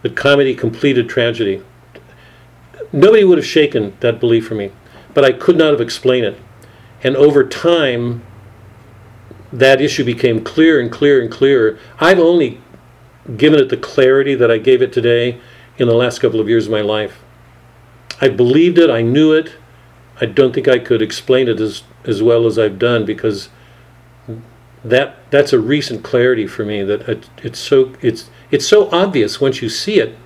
that 0.00 0.16
comedy 0.16 0.54
completed 0.54 1.06
tragedy. 1.06 1.62
Nobody 2.92 3.24
would 3.24 3.36
have 3.36 3.46
shaken 3.46 3.94
that 4.00 4.20
belief 4.20 4.46
from 4.48 4.58
me, 4.58 4.72
but 5.12 5.22
I 5.24 5.32
could 5.32 5.58
not 5.58 5.72
have 5.72 5.80
explained 5.82 6.24
it. 6.24 6.40
And 7.02 7.14
over 7.14 7.44
time, 7.46 8.22
that 9.52 9.80
issue 9.80 10.04
became 10.04 10.44
clearer 10.44 10.80
and 10.80 10.90
clearer 10.90 11.20
and 11.20 11.30
clearer. 11.30 11.78
I've 11.98 12.18
only 12.18 12.60
given 13.36 13.60
it 13.60 13.68
the 13.68 13.76
clarity 13.76 14.34
that 14.34 14.50
I 14.50 14.58
gave 14.58 14.82
it 14.82 14.92
today 14.92 15.40
in 15.78 15.88
the 15.88 15.94
last 15.94 16.20
couple 16.20 16.40
of 16.40 16.48
years 16.48 16.66
of 16.66 16.72
my 16.72 16.80
life. 16.80 17.20
I 18.20 18.28
believed 18.28 18.78
it, 18.78 18.90
I 18.90 19.02
knew 19.02 19.32
it. 19.32 19.56
I 20.20 20.26
don't 20.26 20.52
think 20.52 20.66
I 20.66 20.78
could 20.78 21.00
explain 21.00 21.48
it 21.48 21.60
as, 21.60 21.84
as 22.04 22.22
well 22.22 22.46
as 22.46 22.58
I've 22.58 22.78
done 22.78 23.04
because 23.04 23.48
that 24.84 25.30
that's 25.30 25.52
a 25.52 25.58
recent 25.58 26.04
clarity 26.04 26.46
for 26.46 26.64
me 26.64 26.82
that 26.82 27.08
it, 27.08 27.28
it's 27.38 27.58
so 27.58 27.94
it's 28.00 28.30
it's 28.50 28.66
so 28.66 28.88
obvious 28.90 29.40
once 29.40 29.60
you 29.60 29.68
see 29.68 29.98
it. 29.98 30.16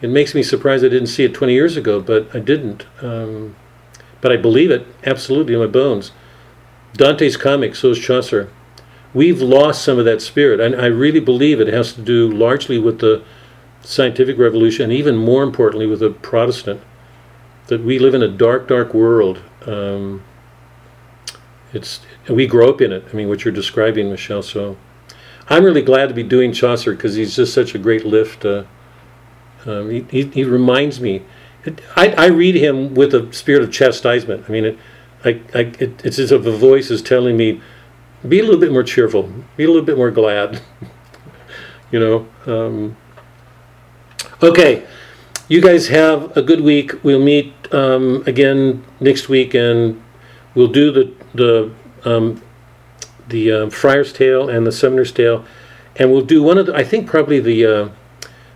It 0.00 0.10
makes 0.10 0.34
me 0.34 0.42
surprised 0.42 0.84
I 0.84 0.88
didn't 0.88 1.06
see 1.06 1.24
it 1.24 1.32
20 1.32 1.52
years 1.52 1.76
ago, 1.76 2.00
but 2.00 2.34
I 2.34 2.40
didn't. 2.40 2.86
Um, 3.00 3.56
but 4.20 4.32
I 4.32 4.36
believe 4.36 4.70
it 4.70 4.86
absolutely 5.04 5.54
in 5.54 5.60
my 5.60 5.66
bones. 5.66 6.12
Dante's 6.96 7.36
comic, 7.36 7.74
so 7.74 7.90
is 7.90 7.98
Chaucer. 7.98 8.50
We've 9.12 9.40
lost 9.40 9.84
some 9.84 9.98
of 9.98 10.04
that 10.04 10.22
spirit, 10.22 10.60
and 10.60 10.74
I 10.74 10.86
really 10.86 11.20
believe 11.20 11.60
it 11.60 11.68
has 11.68 11.92
to 11.94 12.00
do 12.00 12.30
largely 12.30 12.78
with 12.78 13.00
the 13.00 13.24
scientific 13.82 14.38
revolution, 14.38 14.84
and 14.84 14.92
even 14.92 15.16
more 15.16 15.42
importantly 15.42 15.86
with 15.86 16.00
the 16.00 16.10
Protestant. 16.10 16.80
That 17.68 17.82
we 17.82 17.98
live 17.98 18.14
in 18.14 18.22
a 18.22 18.28
dark, 18.28 18.68
dark 18.68 18.92
world. 18.92 19.40
Um, 19.64 20.22
it's 21.72 22.00
we 22.28 22.46
grow 22.46 22.68
up 22.68 22.80
in 22.80 22.92
it. 22.92 23.04
I 23.10 23.16
mean, 23.16 23.28
what 23.28 23.44
you're 23.44 23.54
describing, 23.54 24.10
Michelle. 24.10 24.42
So, 24.42 24.76
I'm 25.48 25.64
really 25.64 25.82
glad 25.82 26.08
to 26.08 26.14
be 26.14 26.22
doing 26.22 26.52
Chaucer 26.52 26.92
because 26.92 27.14
he's 27.14 27.36
just 27.36 27.54
such 27.54 27.74
a 27.74 27.78
great 27.78 28.04
lift. 28.04 28.44
Uh, 28.44 28.64
um, 29.66 29.90
he, 29.90 30.06
he, 30.10 30.22
he 30.24 30.44
reminds 30.44 31.00
me. 31.00 31.22
I, 31.96 32.10
I 32.10 32.26
read 32.26 32.56
him 32.56 32.94
with 32.94 33.14
a 33.14 33.32
spirit 33.32 33.62
of 33.62 33.72
chastisement. 33.72 34.44
I 34.46 34.52
mean, 34.52 34.64
it, 34.64 34.78
I, 35.24 35.40
I, 35.54 35.60
it, 35.78 36.04
it's 36.04 36.18
as 36.18 36.32
if 36.32 36.44
a 36.46 36.52
voice 36.52 36.90
is 36.90 37.02
telling 37.02 37.36
me, 37.36 37.60
be 38.26 38.40
a 38.40 38.42
little 38.42 38.60
bit 38.60 38.72
more 38.72 38.82
cheerful, 38.82 39.30
be 39.56 39.64
a 39.64 39.68
little 39.68 39.82
bit 39.82 39.96
more 39.96 40.10
glad. 40.10 40.62
you 41.94 42.00
know. 42.00 42.26
Um, 42.46 42.96
okay, 44.42 44.84
you 45.48 45.60
guys 45.60 45.88
have 45.88 46.36
a 46.36 46.42
good 46.42 46.60
week. 46.60 47.04
We'll 47.04 47.22
meet 47.22 47.54
um, 47.72 48.24
again 48.26 48.84
next 48.98 49.28
week, 49.28 49.54
and 49.54 50.02
we'll 50.56 50.72
do 50.72 50.90
the 50.90 51.14
the 51.34 51.72
um, 52.04 52.42
the 53.28 53.52
uh, 53.52 53.70
Friar's 53.70 54.12
Tale 54.12 54.48
and 54.48 54.66
the 54.66 54.72
Summoner's 54.72 55.12
Tale, 55.12 55.44
and 55.94 56.10
we'll 56.10 56.22
do 56.22 56.42
one 56.42 56.58
of 56.58 56.66
the. 56.66 56.74
I 56.74 56.82
think 56.82 57.06
probably 57.06 57.38
the 57.38 57.64
uh, 57.64 57.88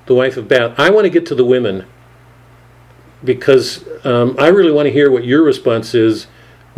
the 0.07 0.15
Wife 0.15 0.37
of 0.37 0.49
Bath. 0.49 0.79
I 0.79 0.91
want 0.91 1.05
to 1.05 1.11
get 1.11 1.25
to 1.27 1.37
the 1.37 1.45
women 1.45 1.87
because 3.23 3.85
um, 4.05 4.35
I 4.37 4.49
really 4.49 4.73
want 4.73 4.87
to 4.87 4.93
hear 4.93 5.11
what 5.11 5.25
your 5.25 5.45
response 5.45 5.95
is 5.95 6.27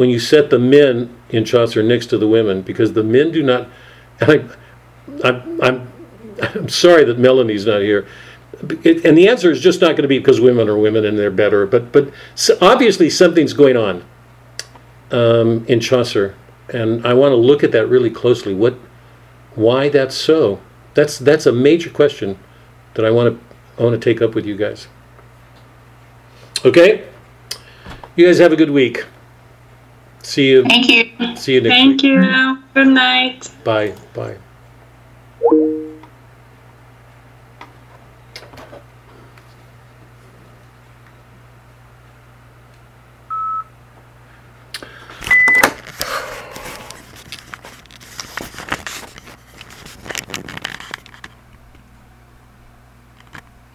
when 0.01 0.09
you 0.09 0.19
set 0.19 0.49
the 0.49 0.59
men 0.59 1.15
in 1.29 1.45
Chaucer 1.45 1.83
next 1.83 2.07
to 2.07 2.17
the 2.17 2.27
women, 2.27 2.63
because 2.63 2.95
the 2.95 3.05
men 3.05 3.31
do 3.31 3.43
not. 3.43 3.69
I, 4.23 4.49
I'm, 5.23 5.61
I'm, 5.63 5.93
I'm 6.41 6.71
sorry 6.71 7.05
that 7.05 7.19
Melanie's 7.19 7.67
not 7.67 7.83
here. 7.83 8.07
It, 8.83 9.05
and 9.05 9.19
the 9.19 9.29
answer 9.29 9.51
is 9.51 9.61
just 9.61 9.83
not 9.83 9.89
going 9.89 10.03
to 10.05 10.09
be 10.09 10.19
because 10.19 10.41
women 10.41 10.71
are 10.71 10.79
women 10.79 11.05
and 11.05 11.19
they're 11.19 11.31
better, 11.31 11.67
but 11.67 11.93
but 11.93 12.11
so 12.35 12.57
obviously 12.63 13.11
something's 13.11 13.53
going 13.53 13.77
on 13.77 14.03
um, 15.11 15.67
in 15.67 15.81
Chaucer, 15.81 16.35
and 16.73 17.07
I 17.07 17.13
want 17.13 17.33
to 17.33 17.37
look 17.37 17.63
at 17.63 17.71
that 17.73 17.87
really 17.87 18.09
closely. 18.09 18.55
What, 18.55 18.79
why 19.55 19.91
that's 19.91 20.15
so? 20.15 20.63
That's 20.95 21.19
that's 21.19 21.45
a 21.45 21.53
major 21.53 21.91
question 21.91 22.39
that 22.95 23.05
I 23.05 23.11
want 23.11 23.39
to 23.39 23.57
I 23.79 23.85
want 23.85 24.01
to 24.01 24.15
take 24.15 24.23
up 24.23 24.35
with 24.35 24.47
you 24.47 24.57
guys. 24.57 24.89
Okay, 26.65 27.07
you 28.17 28.25
guys 28.25 28.39
have 28.39 28.55
a 28.55 28.57
good 28.57 28.71
week. 28.71 29.05
See 30.23 30.51
you. 30.51 30.65
Thank 30.65 30.89
you. 30.89 31.37
See 31.37 31.55
you 31.55 31.61
next 31.61 31.75
Thank 31.75 32.03
week. 32.03 32.03
you. 32.03 32.59
Good 32.75 32.89
night. 32.89 33.51
Bye. 33.65 33.95
Bye. 34.15 34.37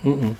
Mm-mm. 0.03 0.35